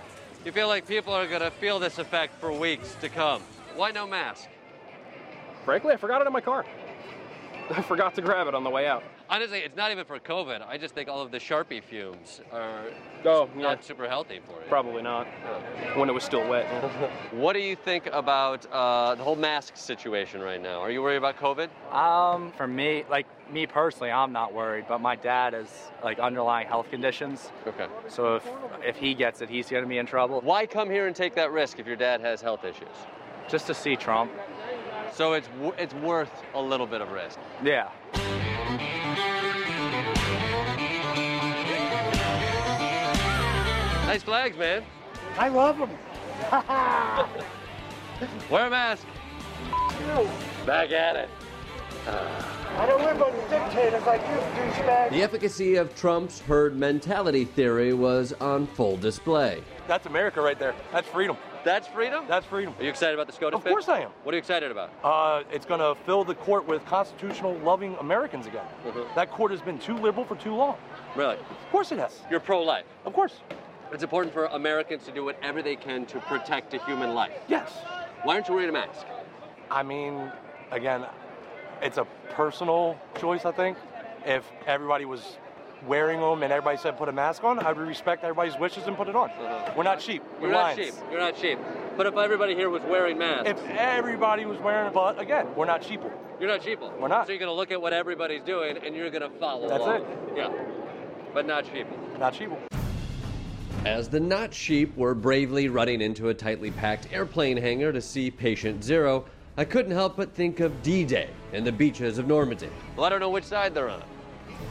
You 0.45 0.53
feel 0.53 0.69
like 0.69 0.87
people 0.87 1.13
are 1.15 1.27
going 1.27 1.43
to 1.43 1.51
feel 1.51 1.79
this 1.79 1.99
effect 1.99 2.35
for 2.41 2.53
weeks 2.53 2.97
to 3.01 3.09
come. 3.09 3.43
Why 3.77 3.93
no 3.93 4.07
mask? 4.07 4.49
Frankly, 5.65 5.93
I 5.93 5.97
forgot 5.97 6.21
it 6.21 6.27
in 6.27 6.33
my 6.33 6.41
car. 6.41 6.67
I 7.71 7.83
forgot 7.83 8.15
to 8.17 8.23
grab 8.23 8.49
it 8.49 8.55
on 8.55 8.65
the 8.65 8.71
way 8.71 8.87
out. 8.89 9.05
Honestly, 9.33 9.61
it's 9.61 9.79
not 9.79 9.91
even 9.91 10.05
for 10.05 10.19
COVID. 10.19 10.61
I 10.69 10.77
just 10.77 10.95
think 10.95 11.09
all 11.09 11.23
of 11.23 11.31
the 11.31 11.39
Sharpie 11.39 11.83
fumes 11.83 12.43
are 12.53 12.83
Oh, 13.25 13.49
yeah. 13.57 13.63
not 13.63 13.83
super 13.83 14.07
healthy 14.07 14.41
for 14.45 14.53
you. 14.63 14.69
Probably 14.69 15.01
not. 15.03 15.27
When 15.97 16.11
it 16.11 16.13
was 16.13 16.23
still 16.23 16.47
wet. 16.47 16.67
What 17.33 17.55
do 17.55 17.61
you 17.61 17.75
think 17.75 18.09
about 18.13 18.67
uh, 18.71 19.15
the 19.15 19.25
whole 19.25 19.37
mask 19.37 19.79
situation 19.79 20.43
right 20.43 20.61
now? 20.61 20.83
Are 20.83 20.91
you 20.91 21.01
worried 21.01 21.17
about 21.17 21.39
COVID? 21.39 21.71
Um, 21.91 22.53
for 22.59 22.67
me, 22.67 23.05
like 23.09 23.27
me 23.51 23.67
personally, 23.67 24.11
I'm 24.11 24.33
not 24.33 24.53
worried, 24.53 24.85
but 24.87 25.01
my 25.01 25.17
dad 25.17 25.55
has 25.55 25.91
like 26.05 26.19
underlying 26.19 26.67
health 26.69 26.91
conditions. 26.91 27.51
Okay. 27.67 27.87
So 28.09 28.37
if 28.37 28.47
if 28.85 28.97
he 28.97 29.15
gets 29.15 29.41
it, 29.41 29.49
he's 29.49 29.71
gonna 29.71 29.87
be 29.87 29.97
in 29.97 30.05
trouble. 30.05 30.43
Why 30.43 30.67
come 30.67 30.91
here 30.91 31.07
and 31.07 31.17
take 31.17 31.35
that 31.37 31.53
risk 31.53 31.79
if 31.79 31.87
your 31.87 31.97
dad 31.97 32.21
has 32.21 32.43
health 32.43 32.65
issues? 32.67 32.97
Just 33.49 33.67
to 33.69 33.75
see 33.75 33.97
Trump. 33.97 34.31
So 35.15 35.33
it's 35.33 35.49
it's 35.79 35.95
worth 35.95 36.33
a 36.55 36.61
little 36.61 36.87
bit 36.87 37.01
of 37.01 37.11
risk. 37.13 37.39
Yeah. 37.65 37.89
Nice 44.13 44.23
flags, 44.23 44.59
man. 44.59 44.85
I 45.39 45.49
love 45.49 45.79
them. 45.79 45.89
Wear 48.51 48.67
a 48.67 48.71
mask. 48.71 49.07
Back 50.67 50.93
at 50.93 51.17
it. 51.17 51.31
I 52.07 52.85
don't 52.85 53.01
live 53.01 53.23
under 53.23 53.49
dictators 53.49 54.05
like 54.05 54.21
you, 54.29 54.35
douchebag. 54.35 55.13
The 55.13 55.23
efficacy 55.23 55.77
of 55.77 55.95
Trump's 55.95 56.41
herd 56.41 56.77
mentality 56.77 57.47
theory 57.47 57.95
was 57.95 58.35
on 58.35 58.67
full 58.67 58.99
display. 58.99 59.63
That's 59.89 60.05
America 60.05 60.43
right 60.43 60.59
there. 60.59 60.75
That's 60.93 61.09
freedom. 61.09 61.39
That's 61.65 61.89
freedom? 61.89 62.27
That's 62.29 62.45
freedom. 62.45 62.75
Are 62.79 62.83
you 62.83 62.91
excited 62.91 63.15
about 63.15 63.29
the 63.29 63.33
SCOTUS 63.33 63.57
Of 63.57 63.65
course 63.65 63.89
I 63.89 64.01
am. 64.01 64.11
What 64.25 64.35
are 64.35 64.37
you 64.37 64.41
excited 64.41 64.71
about? 64.71 64.93
Uh, 65.03 65.43
it's 65.51 65.65
going 65.65 65.81
to 65.81 65.95
fill 66.05 66.23
the 66.23 66.35
court 66.35 66.69
with 66.69 66.85
constitutional 66.85 67.55
loving 67.61 67.97
Americans 67.99 68.47
again. 68.47 68.67
Mhm. 68.85 69.07
That 69.15 69.31
court 69.31 69.53
has 69.53 69.63
been 69.63 69.79
too 69.79 69.97
liberal 69.97 70.27
for 70.27 70.37
too 70.37 70.55
long. 70.55 70.77
Really? 71.17 71.37
Of 71.37 71.71
course 71.71 71.93
it 71.93 71.99
has. 71.99 72.21
You're 72.31 72.41
pro-life. 72.41 72.85
Of 73.07 73.15
course. 73.15 73.41
It's 73.93 74.03
important 74.03 74.33
for 74.33 74.47
Americans 74.47 75.05
to 75.05 75.13
do 75.13 75.25
whatever 75.25 75.63
they 75.63 75.77
can 75.77 76.07
to 76.07 76.19
protect 76.21 76.73
a 76.75 76.79
human 76.85 77.15
life. 77.15 77.33
Yes. 77.49 77.71
Why 78.23 78.35
aren't 78.35 78.49
you 78.49 78.55
wearing 78.55 78.71
a 78.71 78.73
mask? 78.73 79.05
I 79.71 79.83
mean, 79.83 80.33
again, 80.71 81.05
it's 81.83 81.99
a 81.99 82.07
personal 82.31 82.99
choice, 83.19 83.45
I 83.45 83.53
think. 83.53 83.77
If 84.25 84.45
everybody 84.67 85.05
was 85.05 85.37
wearing 85.87 86.21
them 86.21 86.43
and 86.43 86.53
everybody 86.53 86.79
said 86.79 86.97
put 86.97 87.09
a 87.09 87.13
mask 87.13 87.45
on, 87.45 87.59
I 87.59 87.73
would 87.73 87.87
respect 87.87 88.23
everybody's 88.23 88.57
wishes 88.59 88.87
and 88.87 88.97
put 88.97 89.09
it 89.09 89.17
on. 89.17 89.29
Uh-huh. 89.31 89.73
We're 89.77 89.83
not 89.83 90.01
sheep. 90.01 90.23
We're 90.41 90.47
You're 90.49 90.53
not 90.53 90.77
lions. 90.77 90.79
cheap. 90.79 90.95
You're 91.11 91.21
not 91.21 91.37
cheap. 91.37 91.59
But 91.97 92.07
if 92.07 92.17
everybody 92.17 92.55
here 92.55 92.71
was 92.71 92.83
wearing 92.85 93.19
masks, 93.19 93.51
If 93.51 93.59
everybody 93.71 94.47
was 94.47 94.59
wearing 94.61 94.93
but 94.95 95.21
again, 95.21 95.49
we're 95.57 95.67
not 95.67 95.83
sheeple. 95.83 96.11
you're 96.41 96.49
not 96.49 96.63
sheeple. 96.63 96.97
We're 96.99 97.09
not. 97.09 97.27
So 97.27 97.33
you're 97.33 97.41
gonna 97.41 97.53
look 97.53 97.71
at 97.73 97.83
what 97.83 97.93
everybody's 97.93 98.43
doing 98.43 98.79
and 98.79 98.95
you're 98.97 99.11
gonna 99.11 99.29
follow 99.41 99.69
That's 99.69 99.83
along. 99.85 100.03
it. 100.03 100.07
Yeah. 100.37 100.53
But 101.35 101.47
not 101.47 101.65
sheeple. 101.65 102.19
Not 102.19 102.33
sheeple. 102.33 102.57
As 103.85 104.09
the 104.09 104.21
not 104.21 104.55
sheep 104.55 104.97
were 104.97 105.13
bravely 105.13 105.69
running 105.69 106.01
into 106.03 106.29
a 106.29 106.35
tightly 106.35 106.71
packed 106.71 107.13
airplane 107.13 107.57
hangar 107.57 107.93
to 107.93 108.01
see 108.01 108.31
Patient 108.31 108.85
Zero, 108.85 109.25
I 109.57 109.65
couldn't 109.65 109.91
help 109.91 110.17
but 110.17 110.33
think 110.33 110.61
of 110.61 110.85
D 110.85 111.05
Day 111.05 111.29
and 111.53 111.67
the 111.67 111.73
beaches 111.73 112.17
of 112.19 112.29
Normandy. 112.29 112.69
Well, 112.95 113.05
I 113.05 113.09
don't 113.09 113.19
know 113.19 113.29
which 113.29 113.43
side 113.43 113.75
they're 113.75 113.91
on. 113.91 114.05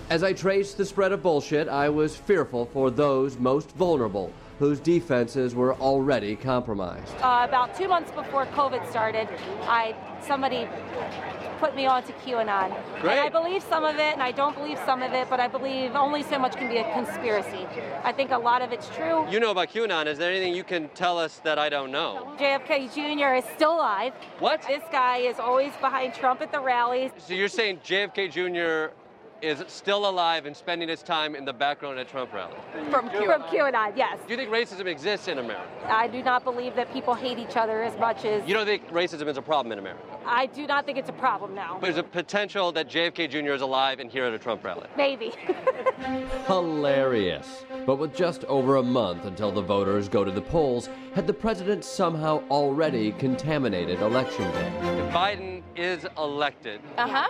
As 0.09 0.23
I 0.23 0.31
traced 0.31 0.77
the 0.77 0.85
spread 0.85 1.11
of 1.11 1.21
bullshit, 1.21 1.67
I 1.67 1.89
was 1.89 2.15
fearful 2.15 2.67
for 2.67 2.89
those 2.89 3.37
most 3.37 3.71
vulnerable, 3.71 4.31
whose 4.61 4.79
defenses 4.79 5.55
were 5.55 5.73
already 5.77 6.35
compromised. 6.35 7.11
Uh, 7.15 7.47
about 7.49 7.75
two 7.75 7.87
months 7.87 8.11
before 8.11 8.45
COVID 8.45 8.87
started, 8.91 9.27
I 9.63 9.95
somebody 10.21 10.67
put 11.59 11.75
me 11.75 11.87
on 11.87 12.03
to 12.03 12.13
QAnon. 12.13 12.69
Great. 13.01 13.13
And 13.13 13.21
I 13.21 13.29
believe 13.29 13.63
some 13.63 13.83
of 13.83 13.95
it, 13.95 14.13
and 14.13 14.21
I 14.21 14.31
don't 14.31 14.55
believe 14.55 14.77
some 14.85 15.01
of 15.01 15.13
it, 15.13 15.27
but 15.31 15.39
I 15.39 15.47
believe 15.47 15.95
only 15.95 16.21
so 16.21 16.37
much 16.37 16.57
can 16.57 16.69
be 16.69 16.77
a 16.77 16.93
conspiracy. 16.93 17.65
I 18.03 18.11
think 18.11 18.29
a 18.29 18.37
lot 18.37 18.61
of 18.61 18.71
it's 18.71 18.87
true. 18.89 19.27
You 19.31 19.39
know 19.39 19.49
about 19.49 19.69
QAnon. 19.69 20.05
Is 20.05 20.19
there 20.19 20.29
anything 20.29 20.53
you 20.53 20.63
can 20.63 20.89
tell 20.89 21.17
us 21.17 21.39
that 21.43 21.57
I 21.57 21.67
don't 21.67 21.91
know? 21.91 22.31
JFK 22.37 22.93
Jr. 22.93 23.33
is 23.33 23.45
still 23.55 23.73
alive. 23.73 24.13
What? 24.37 24.61
This 24.67 24.83
guy 24.91 25.17
is 25.17 25.39
always 25.39 25.73
behind 25.81 26.13
Trump 26.13 26.39
at 26.41 26.51
the 26.51 26.59
rallies. 26.61 27.09
So 27.17 27.33
you're 27.33 27.47
saying 27.47 27.79
JFK 27.83 28.29
Jr. 28.29 28.93
is 29.41 29.63
still 29.67 30.09
alive 30.09 30.45
and 30.45 30.55
spending 30.55 30.87
his 30.89 31.01
time 31.01 31.35
in 31.35 31.45
the 31.45 31.53
background 31.53 31.99
at 31.99 32.07
Trump 32.07 32.31
rally? 32.33 32.53
From 32.89 33.09
QAnon. 33.09 33.25
From 33.25 33.41
QAnon, 33.43 33.93
yes. 33.95 34.17
Do 34.27 34.33
you 34.33 34.37
think 34.37 34.49
racism 34.51 34.85
exists 34.85 35.27
in 35.27 35.39
America? 35.39 35.67
I 35.87 36.07
do 36.07 36.21
not 36.23 36.43
believe 36.43 36.75
that 36.75 36.91
people 36.93 37.13
hate 37.13 37.39
each 37.39 37.57
other 37.57 37.81
as 37.83 37.97
much 37.99 38.25
as. 38.25 38.47
You 38.47 38.53
don't 38.53 38.65
think 38.65 38.87
racism 38.89 39.27
is 39.27 39.37
a 39.37 39.41
problem 39.41 39.71
in 39.71 39.79
America? 39.79 40.03
I 40.25 40.45
do 40.45 40.67
not 40.67 40.85
think 40.85 40.97
it's 40.97 41.09
a 41.09 41.13
problem 41.13 41.55
now. 41.55 41.73
But 41.79 41.87
There's 41.87 41.97
a 41.97 42.03
potential 42.03 42.71
that 42.73 42.87
JFK 42.89 43.29
Jr. 43.29 43.53
is 43.53 43.61
alive 43.61 43.99
and 43.99 44.11
here 44.11 44.25
at 44.25 44.33
a 44.33 44.39
Trump 44.39 44.63
rally. 44.63 44.87
Maybe. 44.95 45.31
Hilarious. 46.47 47.65
But 47.85 47.95
with 47.95 48.15
just 48.15 48.43
over 48.45 48.75
a 48.75 48.83
month 48.83 49.25
until 49.25 49.51
the 49.51 49.61
voters 49.61 50.07
go 50.07 50.23
to 50.23 50.31
the 50.31 50.41
polls, 50.41 50.89
had 51.15 51.25
the 51.27 51.33
president 51.33 51.83
somehow 51.83 52.43
already 52.49 53.11
contaminated 53.13 54.01
election 54.01 54.49
day? 54.51 54.67
If 54.99 55.13
Biden 55.13 55.63
is 55.75 56.05
elected, 56.17 56.81
Uh 56.97 57.07
huh. 57.07 57.27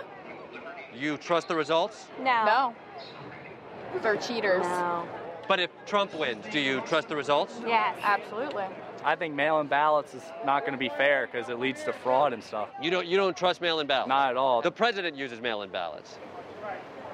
You 0.94 1.16
trust 1.16 1.48
the 1.48 1.54
results? 1.56 2.06
No. 2.18 2.44
No. 2.44 2.74
They're 4.02 4.16
cheaters. 4.16 4.62
No. 4.62 5.06
But 5.48 5.60
if 5.60 5.70
Trump 5.86 6.14
wins, 6.14 6.44
do 6.50 6.60
you 6.60 6.80
trust 6.82 7.08
the 7.08 7.16
results? 7.16 7.60
Yes. 7.66 7.98
Absolutely. 8.02 8.64
I 9.04 9.16
think 9.16 9.34
mail-in 9.34 9.66
ballots 9.66 10.14
is 10.14 10.22
not 10.46 10.60
going 10.60 10.72
to 10.72 10.78
be 10.78 10.88
fair 10.90 11.28
because 11.30 11.48
it 11.48 11.58
leads 11.58 11.82
to 11.84 11.92
fraud 11.92 12.32
and 12.32 12.42
stuff. 12.42 12.68
You 12.80 12.90
don't 12.90 13.06
you 13.06 13.16
don't 13.16 13.36
trust 13.36 13.60
mail-in 13.60 13.86
ballots? 13.86 14.08
Not 14.08 14.30
at 14.30 14.36
all. 14.36 14.62
The 14.62 14.70
president 14.70 15.16
uses 15.16 15.40
mail-in 15.40 15.70
ballots. 15.70 16.18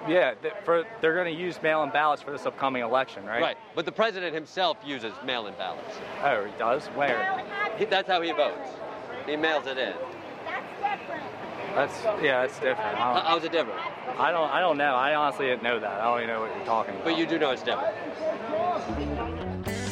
Yeah, 0.06 0.34
th- 0.34 0.54
for 0.64 0.84
they're 1.00 1.14
going 1.14 1.34
to 1.34 1.40
use 1.40 1.60
mail-in 1.62 1.90
ballots 1.90 2.22
for 2.22 2.30
this 2.30 2.46
upcoming 2.46 2.82
election, 2.82 3.24
right? 3.24 3.40
Right. 3.40 3.56
But 3.74 3.84
the 3.84 3.92
president 3.92 4.34
himself 4.34 4.76
uses 4.84 5.12
mail-in 5.24 5.54
ballots. 5.54 5.96
Oh, 6.22 6.44
he 6.44 6.52
does. 6.58 6.86
Where? 6.88 7.42
He, 7.78 7.86
that's 7.86 8.08
how 8.08 8.20
he 8.20 8.32
votes. 8.32 8.68
He 9.26 9.36
mails 9.36 9.66
it 9.66 9.78
in. 9.78 9.94
That's 10.44 10.64
yeah, 10.80 11.28
that's 11.74 12.04
yeah, 12.22 12.44
it's 12.44 12.54
different. 12.58 12.80
I 12.80 12.94
How- 12.96 13.14
don't, 13.14 13.24
How's 13.24 13.44
it 13.44 13.52
different? 13.52 13.80
I 14.18 14.30
don't. 14.32 14.50
I 14.50 14.60
don't 14.60 14.78
know. 14.78 14.94
I 14.94 15.14
honestly 15.14 15.46
didn't 15.46 15.62
know 15.62 15.78
that. 15.78 16.00
I 16.00 16.04
don't 16.04 16.22
even 16.22 16.28
know 16.34 16.40
what 16.40 16.56
you're 16.56 16.64
talking 16.66 16.94
about. 16.94 17.04
But 17.04 17.18
you 17.18 17.26
do 17.26 17.38
know 17.38 17.50
it's 17.50 17.62
different. 17.62 17.94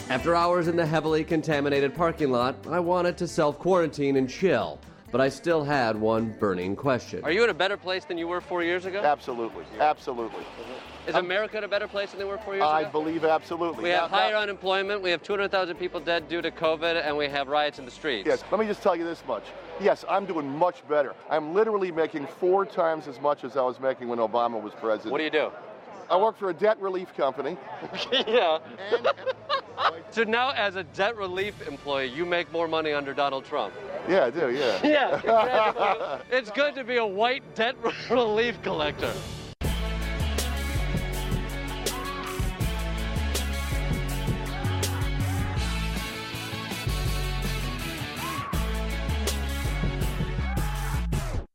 After 0.09 0.35
hours 0.35 0.69
in 0.69 0.77
the 0.77 0.87
heavily 0.87 1.25
contaminated 1.25 1.95
parking 1.95 2.31
lot, 2.31 2.57
I 2.69 2.81
wanted 2.81 3.17
to 3.19 3.29
self 3.29 3.59
quarantine 3.59 4.17
and 4.17 4.29
chill, 4.29 4.79
but 5.13 5.21
I 5.21 5.29
still 5.29 5.65
had 5.65 5.97
one 6.01 6.35
burning 6.39 6.77
question. 6.77 7.25
Are 7.25 7.33
you 7.33 7.45
in 7.45 7.51
a 7.51 7.55
better 7.55 7.77
place 7.77 8.05
than 8.05 8.17
you 8.19 8.29
were 8.29 8.41
four 8.41 8.63
years 8.63 8.85
ago? 8.87 9.01
Absolutely. 9.03 9.65
Absolutely. 9.81 10.45
Is 11.07 11.15
um, 11.15 11.25
America 11.25 11.57
in 11.57 11.65
a 11.65 11.69
better 11.69 11.87
place 11.87 12.11
than 12.11 12.19
they 12.19 12.25
were 12.25 12.39
four 12.39 12.55
years 12.55 12.65
I 12.65 12.81
ago? 12.81 12.89
I 12.89 12.93
believe 12.93 13.25
absolutely. 13.25 13.85
We 13.85 13.91
have 13.91 14.11
higher 14.11 14.33
now- 14.33 14.41
unemployment, 14.41 15.03
we 15.03 15.11
have 15.11 15.23
200,000 15.23 15.77
people 15.77 16.01
dead 16.01 16.29
due 16.29 16.43
to 16.43 16.51
COVID, 16.51 17.07
and 17.07 17.17
we 17.17 17.29
have 17.29 17.49
riots 17.49 17.79
in 17.79 17.85
the 17.85 17.91
streets. 17.91 18.27
Yes, 18.27 18.43
let 18.51 18.59
me 18.59 18.67
just 18.67 18.83
tell 18.83 18.97
you 18.97 19.05
this 19.05 19.23
much. 19.27 19.45
Yes, 19.81 20.05
I'm 20.09 20.27
doing 20.27 20.49
much 20.49 20.87
better. 20.89 21.15
I'm 21.31 21.55
literally 21.55 21.93
making 21.93 22.27
four 22.27 22.67
times 22.67 23.07
as 23.07 23.21
much 23.21 23.45
as 23.45 23.57
I 23.57 23.63
was 23.63 23.79
making 23.79 24.09
when 24.09 24.19
Obama 24.19 24.61
was 24.61 24.73
president. 24.75 25.13
What 25.13 25.19
do 25.19 25.25
you 25.25 25.31
do? 25.31 25.51
I 26.09 26.17
work 26.17 26.39
for 26.39 26.51
a 26.51 26.55
debt 26.55 26.81
relief 26.81 27.15
company. 27.17 27.57
yeah. 28.13 28.59
so 30.11 30.23
now, 30.25 30.51
as 30.53 30.77
a 30.77 30.85
debt 30.85 31.17
relief 31.17 31.67
employee, 31.67 32.07
you 32.07 32.25
make 32.25 32.51
more 32.53 32.69
money 32.69 32.93
under 32.93 33.13
Donald 33.13 33.45
Trump. 33.45 33.75
Yeah, 34.09 34.27
I 34.27 34.31
do, 34.31 34.51
yeah. 34.51 34.81
Yeah, 34.85 35.21
congratulations. 35.21 36.23
it's 36.31 36.51
good 36.51 36.75
to 36.77 36.85
be 36.85 36.97
a 36.97 37.07
white 37.07 37.55
debt 37.55 37.77
relief 38.11 38.61
collector. 38.63 39.13